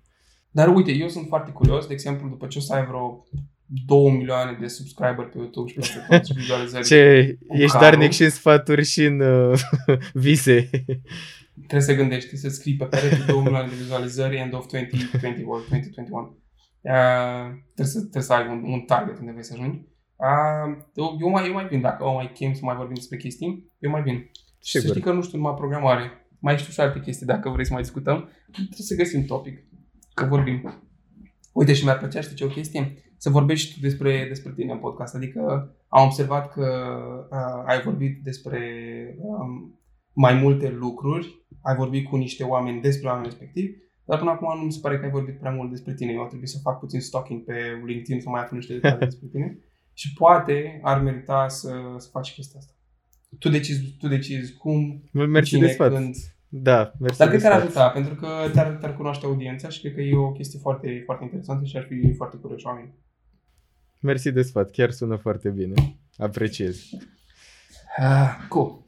Dar 0.51 0.75
uite, 0.75 0.91
eu 0.91 1.07
sunt 1.07 1.27
foarte 1.27 1.51
curios, 1.51 1.87
de 1.87 1.93
exemplu, 1.93 2.29
după 2.29 2.47
ce 2.47 2.57
o 2.57 2.61
să 2.61 2.73
ai 2.73 2.85
vreo 2.85 3.25
2 3.67 4.11
milioane 4.11 4.57
de 4.59 4.67
subscriber 4.67 5.25
pe 5.25 5.37
YouTube 5.37 5.69
și 5.69 5.75
peste 5.75 6.05
tot 6.09 6.25
și 6.25 6.33
vizualizări. 6.33 6.85
Ce, 6.85 7.37
ești 7.49 7.77
darnic 7.77 8.11
și 8.11 8.23
în 8.23 8.29
sfaturi 8.29 8.83
și 8.83 9.03
în 9.03 9.19
uh, 9.19 9.59
vise. 10.13 10.69
Trebuie 11.53 11.81
să 11.81 11.95
gândești, 11.95 12.37
să 12.37 12.49
scrii 12.49 12.75
pe 12.75 12.85
perete 12.85 13.23
2 13.27 13.41
milioane 13.41 13.67
de 13.67 13.75
vizualizări 13.75 14.37
end 14.37 14.53
of 14.53 14.65
2020 14.71 15.43
or 15.45 15.65
2021. 15.69 16.37
Uh, 16.81 16.91
trebuie, 17.73 17.93
să, 17.93 17.99
trebuie 17.99 18.23
să 18.23 18.33
ai 18.33 18.47
un, 18.47 18.63
un 18.71 18.79
target 18.79 19.19
unde 19.19 19.31
vrei 19.31 19.43
să 19.43 19.53
ajungi. 19.53 19.79
Uh, 20.15 20.83
eu, 21.19 21.29
mai, 21.29 21.47
eu 21.47 21.53
mai 21.53 21.67
vin, 21.67 21.81
dacă 21.81 22.03
o 22.03 22.13
mai 22.13 22.31
chem 22.31 22.53
să 22.53 22.59
mai 22.63 22.75
vorbim 22.75 22.95
despre 22.95 23.17
chestii, 23.17 23.71
eu 23.79 23.91
mai 23.91 24.01
vin. 24.01 24.31
Și 24.63 24.79
să 24.79 24.87
știi 24.87 25.01
că 25.01 25.11
nu 25.11 25.21
știu 25.21 25.37
numai 25.37 25.53
programare. 25.53 26.27
Mai 26.39 26.57
știu 26.57 26.71
și 26.71 26.79
alte 26.79 26.99
chestii 26.99 27.25
dacă 27.25 27.49
vrei 27.49 27.65
să 27.65 27.73
mai 27.73 27.81
discutăm. 27.81 28.29
Trebuie 28.51 28.77
să 28.77 28.95
găsim 28.95 29.25
topic 29.25 29.63
că 30.13 30.25
vorbim. 30.25 30.83
Uite 31.53 31.73
și 31.73 31.83
mi-ar 31.83 31.97
plăcea, 31.97 32.21
știi 32.21 32.35
ce 32.35 32.43
o 32.43 32.47
chestie? 32.47 33.06
Să 33.17 33.29
vorbești 33.29 33.73
tu 33.73 33.79
despre, 33.79 34.25
despre 34.27 34.51
tine 34.55 34.71
în 34.71 34.79
podcast. 34.79 35.15
Adică 35.15 35.71
am 35.87 36.05
observat 36.05 36.51
că 36.51 36.97
uh, 37.31 37.63
ai 37.65 37.81
vorbit 37.81 38.23
despre 38.23 38.61
um, 39.19 39.79
mai 40.13 40.33
multe 40.33 40.69
lucruri, 40.69 41.45
ai 41.61 41.75
vorbit 41.75 42.07
cu 42.07 42.15
niște 42.15 42.43
oameni 42.43 42.81
despre 42.81 43.07
oameni 43.07 43.25
respectiv, 43.25 43.75
dar 44.05 44.17
până 44.17 44.31
acum 44.31 44.57
nu 44.57 44.65
mi 44.65 44.71
se 44.71 44.79
pare 44.81 44.97
că 44.97 45.05
ai 45.05 45.11
vorbit 45.11 45.39
prea 45.39 45.51
mult 45.51 45.69
despre 45.69 45.93
tine. 45.93 46.11
Eu 46.11 46.21
ar 46.21 46.27
trebui 46.27 46.47
să 46.47 46.59
fac 46.61 46.79
puțin 46.79 46.99
stalking 46.99 47.43
pe 47.43 47.53
LinkedIn 47.85 48.21
să 48.21 48.29
mai 48.29 48.41
aflu 48.41 48.55
niște 48.55 48.73
detalii 48.73 49.07
despre 49.11 49.27
tine. 49.31 49.59
Și 49.93 50.13
poate 50.13 50.79
ar 50.83 51.01
merita 51.01 51.47
să, 51.47 51.69
să 51.97 52.09
faci 52.11 52.33
chestia 52.33 52.59
asta. 52.59 52.71
Tu 53.39 53.49
decizi, 53.49 53.95
tu 53.99 54.07
decizi 54.07 54.53
cum, 54.53 55.03
Mersi 55.11 55.49
cine, 55.49 55.67
de 55.67 55.75
când, 55.75 56.15
da, 56.49 56.93
mersi. 56.99 57.17
Dar 57.17 57.27
cred 57.27 57.41
că 57.41 57.47
ar 57.47 57.59
ajuta, 57.59 57.89
pentru 57.89 58.15
că 58.15 58.27
te-ar, 58.53 58.67
te-ar 58.67 58.95
cunoaște 58.95 59.25
audiența 59.25 59.69
și 59.69 59.79
cred 59.79 59.93
că 59.93 60.01
e 60.01 60.15
o 60.15 60.31
chestie 60.31 60.59
foarte, 60.59 61.01
foarte 61.05 61.23
interesantă 61.23 61.65
și 61.65 61.77
ar 61.77 61.83
fi 61.83 62.13
foarte 62.13 62.37
curios 62.37 62.63
oameni. 62.63 62.93
Mersi 63.99 64.31
de 64.31 64.41
sfat, 64.41 64.71
chiar 64.71 64.91
sună 64.91 65.15
foarte 65.15 65.49
bine. 65.49 65.97
Apreciez. 66.17 66.81
Uh, 67.99 68.45
cool. 68.49 68.85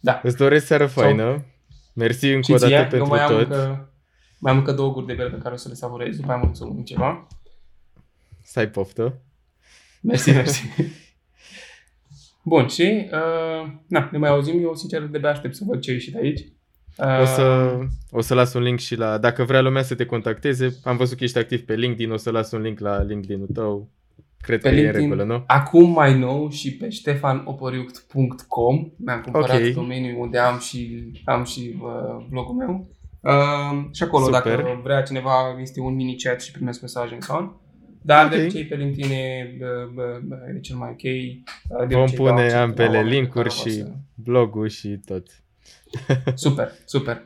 Da. 0.00 0.20
Îți 0.22 0.36
doresc 0.36 0.66
seară 0.66 0.86
faină. 0.86 1.44
Mersi 1.94 2.32
încă 2.32 2.52
o 2.52 2.56
dată 2.56 2.66
ție, 2.66 2.86
pentru 2.86 3.08
mai 3.08 3.20
am, 3.20 3.28
tot. 3.28 3.40
încă, 3.40 3.92
mai 4.38 4.52
am 4.52 4.58
încă 4.58 4.72
două 4.72 4.92
guri 4.92 5.06
de 5.06 5.12
bere 5.12 5.28
pe 5.28 5.38
care 5.38 5.54
o 5.54 5.56
să 5.56 5.68
le 5.68 5.74
savurez, 5.74 6.16
după 6.16 6.30
aia 6.30 6.38
mă 6.38 6.46
duc 6.46 6.56
să 6.56 6.64
mănânc 6.64 6.84
ceva. 6.84 7.26
Să 8.42 8.58
ai 8.58 8.68
poftă. 8.68 9.20
Mersi, 10.00 10.30
mersi. 10.30 10.62
Bun, 12.42 12.68
și 12.68 13.08
uh, 13.12 13.72
na, 13.86 14.08
ne 14.12 14.18
mai 14.18 14.30
auzim. 14.30 14.62
Eu, 14.62 14.74
sincer, 14.74 15.02
de 15.02 15.28
aștept 15.28 15.54
să 15.54 15.64
văd 15.66 15.80
ce 15.80 15.92
ieșit 15.92 16.14
aici. 16.14 16.40
Uh, 16.96 17.20
O 17.20 17.24
să, 17.24 17.78
o 18.10 18.20
să 18.20 18.34
las 18.34 18.54
un 18.54 18.62
link 18.62 18.78
și 18.78 18.94
la... 18.94 19.18
Dacă 19.18 19.44
vrea 19.44 19.60
lumea 19.60 19.82
să 19.82 19.94
te 19.94 20.06
contacteze, 20.06 20.78
am 20.84 20.96
văzut 20.96 21.18
că 21.18 21.24
ești 21.24 21.38
activ 21.38 21.64
pe 21.64 21.74
LinkedIn, 21.74 22.10
o 22.10 22.16
să 22.16 22.30
las 22.30 22.50
un 22.50 22.60
link 22.60 22.78
la 22.78 23.02
LinkedIn-ul 23.02 23.48
tău. 23.52 23.90
Cred 24.40 24.60
Pe 24.60 24.68
că 24.68 24.74
LinkedIn. 24.74 25.00
e 25.00 25.04
în 25.04 25.10
regulă, 25.10 25.34
nu? 25.36 25.44
Acum 25.46 25.90
mai 25.90 26.18
nou 26.18 26.50
și 26.50 26.76
pe 26.76 26.90
stefanoporiuct.com 26.90 28.90
mi-am 28.96 29.20
cumpărat 29.20 29.60
Ok. 29.66 29.72
domeniul 29.74 30.20
unde 30.20 30.38
am 30.38 30.58
și, 30.58 31.10
am 31.24 31.44
și 31.44 31.74
uh, 31.82 32.26
blogul 32.28 32.54
meu. 32.54 32.88
Uh, 33.20 33.84
și 33.92 34.02
acolo, 34.02 34.24
Super. 34.24 34.40
dacă 34.42 34.80
vrea 34.82 35.02
cineva, 35.02 35.56
este 35.60 35.80
un 35.80 35.94
mini 35.94 36.16
chat 36.16 36.42
și 36.42 36.50
primesc 36.52 36.80
mesaje 36.80 37.14
în 37.14 37.20
sound. 37.20 37.50
Dar 38.02 38.24
Ok. 38.24 38.30
de 38.30 38.36
obicei 38.40 38.64
pe 38.66 38.74
LinkedIn 38.74 39.10
e, 39.12 39.54
bă, 39.58 39.88
bă, 39.94 40.20
bă, 40.24 40.36
e 40.56 40.60
cel 40.60 40.76
mai 40.76 40.90
ok. 40.90 41.02
Uh, 41.02 41.86
de 41.88 41.94
Vom 41.94 42.02
obicei 42.02 42.18
pune 42.18 42.48
dau- 42.48 42.60
ambele 42.60 42.86
dau 42.88 42.96
oameni 42.96 43.10
pe 43.10 43.16
linkuri 43.16 43.48
care 43.48 43.60
o 43.66 43.68
și 43.68 43.74
să- 43.76 43.92
blogul 44.14 44.68
și 44.68 45.00
tot. 45.06 45.26
Super, 46.34 46.70
super. 46.84 47.22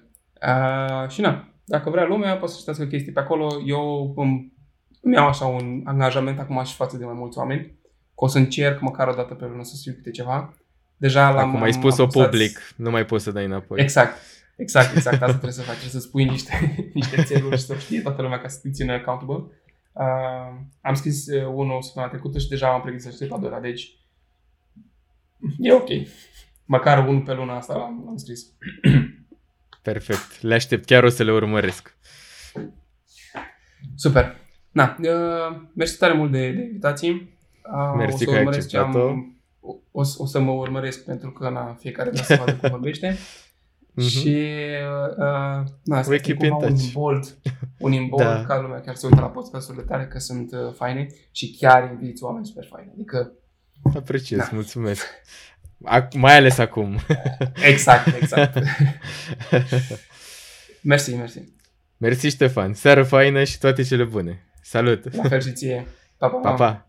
Uh, 0.47 1.09
și 1.09 1.21
na, 1.21 1.49
dacă 1.65 1.91
vrea 1.91 2.07
lumea, 2.07 2.37
poate 2.37 2.53
să 2.53 2.59
citească 2.59 2.85
chestii 2.85 3.13
pe 3.13 3.21
acolo. 3.21 3.63
Eu 3.67 4.13
îmi, 4.17 4.53
îmi 5.05 5.15
iau 5.15 5.27
așa 5.27 5.45
un 5.45 5.83
angajament 5.85 6.39
acum 6.39 6.65
și 6.65 6.75
față 6.75 6.97
de 6.97 7.05
mai 7.05 7.15
mulți 7.15 7.39
oameni, 7.39 7.65
că 8.15 8.25
o 8.25 8.27
să 8.27 8.39
încerc 8.39 8.81
măcar 8.81 9.09
o 9.09 9.13
dată 9.15 9.35
pe 9.35 9.45
lună 9.45 9.63
să 9.63 9.77
scriu 9.77 9.93
câte 9.95 10.11
ceva. 10.11 10.55
Deja 10.97 11.31
l-am 11.31 11.49
Acum 11.49 11.63
ai 11.63 11.71
am 11.71 11.81
spus-o 11.81 12.03
apăsat- 12.03 12.31
public, 12.31 12.59
nu 12.77 12.91
mai 12.91 13.05
poți 13.05 13.25
să 13.25 13.31
dai 13.31 13.45
înapoi. 13.45 13.81
Exact, 13.81 14.17
exact, 14.57 14.97
exact. 14.97 15.15
Asta 15.17 15.27
trebuie 15.29 15.53
să 15.53 15.61
faci, 15.61 15.77
trebuie 15.77 16.01
să 16.01 16.07
spui 16.07 16.25
niște, 16.25 16.75
niște 16.95 17.23
țeluri 17.23 17.57
și 17.57 17.65
să 17.65 17.75
știe 17.75 18.01
toată 18.01 18.23
lumea 18.23 18.41
ca 18.41 18.49
să 18.49 18.59
te 18.63 18.71
țină 18.71 18.93
accountable. 18.93 19.45
Uh, 19.93 20.61
am 20.81 20.95
scris 20.95 21.27
uh, 21.27 21.47
unul 21.47 21.83
săptămâna 21.83 22.11
trecută 22.13 22.39
și 22.39 22.49
deja 22.49 22.73
am 22.73 22.81
pregătit 22.81 23.07
să 23.07 23.13
scriu 23.13 23.35
al 23.35 23.41
doilea, 23.41 23.61
deci 23.61 23.99
e 25.59 25.73
ok. 25.73 25.89
Măcar 26.65 27.09
unul 27.09 27.23
pe 27.23 27.33
luna 27.33 27.57
asta 27.57 27.75
l-am, 27.77 28.03
l-am 28.05 28.17
scris. 28.17 28.47
Perfect. 29.83 30.41
Le 30.41 30.55
aștept, 30.55 30.85
chiar 30.85 31.05
o 31.05 31.09
să 31.09 31.23
le 31.23 31.33
urmăresc. 31.33 31.97
Super. 33.95 34.37
Na, 34.75 34.97
uh, 35.01 35.57
mersi 35.75 35.99
tare 35.99 36.13
mult 36.13 36.31
de, 36.33 36.51
de 36.53 36.63
invitații. 36.63 37.11
Uh, 37.75 37.93
Mersi 37.97 38.15
o 38.15 38.19
să 38.19 38.25
că 38.25 38.31
ai 38.31 38.39
urmăresc 38.39 38.69
ce 38.69 38.77
acceptat-o. 38.77 39.09
am, 39.09 39.37
o, 39.61 39.75
o, 39.91 40.03
să- 40.03 40.17
o 40.19 40.27
să 40.27 40.41
mă 40.41 40.51
urmăresc 40.51 41.05
pentru 41.05 41.31
că 41.31 41.49
na, 41.51 41.77
fiecare 41.81 42.11
vrea 42.11 42.23
să 42.25 42.37
vadă 42.39 42.55
cum 42.55 42.71
vorbește. 42.79 43.17
Mhm. 43.95 44.07
Și 44.07 44.29
uh, 45.09 45.17
na, 45.85 45.99
asta 45.99 46.11
We 46.11 46.15
este 46.15 46.33
keep 46.33 46.43
in 46.43 46.49
cumva 46.51 46.67
un 46.67 46.73
touch. 46.73 46.85
imbold, 46.87 47.37
un 47.79 47.93
imbold 48.01 48.23
Da. 48.25 48.35
da. 48.35 48.45
ca 48.45 48.61
lumea 48.61 48.81
chiar 48.81 48.95
să 48.95 49.07
uită 49.07 49.21
la 49.21 49.27
podcasturile 49.31 49.83
tale 49.85 50.07
că 50.07 50.19
sunt 50.19 50.53
uh, 50.53 50.73
faine 50.77 51.07
și 51.31 51.57
chiar 51.61 51.91
inviți 51.91 52.23
oameni 52.23 52.47
super 52.47 52.67
faini. 52.71 52.91
Adică, 52.95 53.33
Apreciez, 53.97 54.39
Da. 54.39 54.49
mulțumesc. 54.53 55.07
Ac- 55.91 56.13
mai 56.17 56.37
ales 56.37 56.59
acum. 56.59 56.99
exact, 57.73 58.07
exact. 58.21 58.59
mersi, 60.83 61.15
mersi. 61.15 61.39
Mersi 61.97 62.29
Ștefan, 62.29 62.75
seară 62.75 63.03
faină 63.03 63.45
și 63.45 63.59
toate 63.59 63.83
cele 63.83 64.05
bune. 64.05 64.45
Salut! 64.67 65.15
La 65.15 65.23
fel 65.29 65.41
și 65.41 65.53
ție. 65.53 65.87
Pa, 66.19 66.29
pa, 66.29 66.39
Pa, 66.39 66.53
pa! 66.53 66.89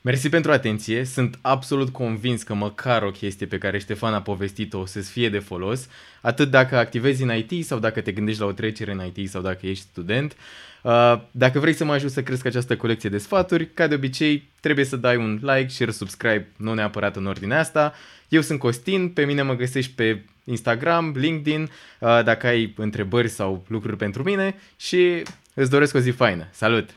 Mersi 0.00 0.28
pentru 0.28 0.52
atenție, 0.52 1.04
sunt 1.04 1.38
absolut 1.42 1.88
convins 1.88 2.42
că 2.42 2.54
măcar 2.54 3.02
o 3.02 3.10
chestie 3.10 3.46
pe 3.46 3.58
care 3.58 3.78
Ștefan 3.78 4.14
a 4.14 4.22
povestit-o 4.22 4.78
o 4.78 4.86
să-ți 4.86 5.10
fie 5.10 5.28
de 5.28 5.38
folos, 5.38 5.88
atât 6.22 6.50
dacă 6.50 6.76
activezi 6.76 7.22
în 7.22 7.32
IT 7.36 7.66
sau 7.66 7.78
dacă 7.78 8.00
te 8.00 8.12
gândești 8.12 8.40
la 8.40 8.46
o 8.46 8.52
trecere 8.52 8.92
în 8.92 9.12
IT 9.14 9.30
sau 9.30 9.42
dacă 9.42 9.66
ești 9.66 9.84
student. 9.84 10.36
Uh, 10.82 11.20
Dacă 11.30 11.58
vrei 11.58 11.72
să 11.72 11.84
mă 11.84 11.92
ajut 11.92 12.10
să 12.10 12.22
cresc 12.22 12.46
această 12.46 12.76
colecție 12.76 13.10
de 13.10 13.18
sfaturi, 13.18 13.70
ca 13.70 13.86
de 13.86 13.94
obicei, 13.94 14.50
trebuie 14.60 14.84
să 14.84 14.96
dai 14.96 15.16
un 15.16 15.38
like, 15.42 15.68
share, 15.68 15.90
subscribe, 15.90 16.52
nu 16.56 16.74
neapărat 16.74 17.16
în 17.16 17.26
ordinea 17.26 17.58
asta. 17.58 17.92
Eu 18.28 18.40
sunt 18.40 18.58
Costin, 18.58 19.08
pe 19.08 19.24
mine 19.24 19.42
mă 19.42 19.54
găsești 19.54 19.92
pe 19.92 20.24
Instagram, 20.44 21.12
LinkedIn, 21.16 21.62
uh, 21.62 22.20
dacă 22.24 22.46
ai 22.46 22.74
întrebări 22.76 23.28
sau 23.28 23.64
lucruri 23.68 23.96
pentru 23.96 24.22
mine 24.22 24.54
și 24.76 25.22
îți 25.58 25.70
doresc 25.70 25.94
o 25.94 25.98
zi 25.98 26.10
faină. 26.10 26.48
Salut! 26.50 26.90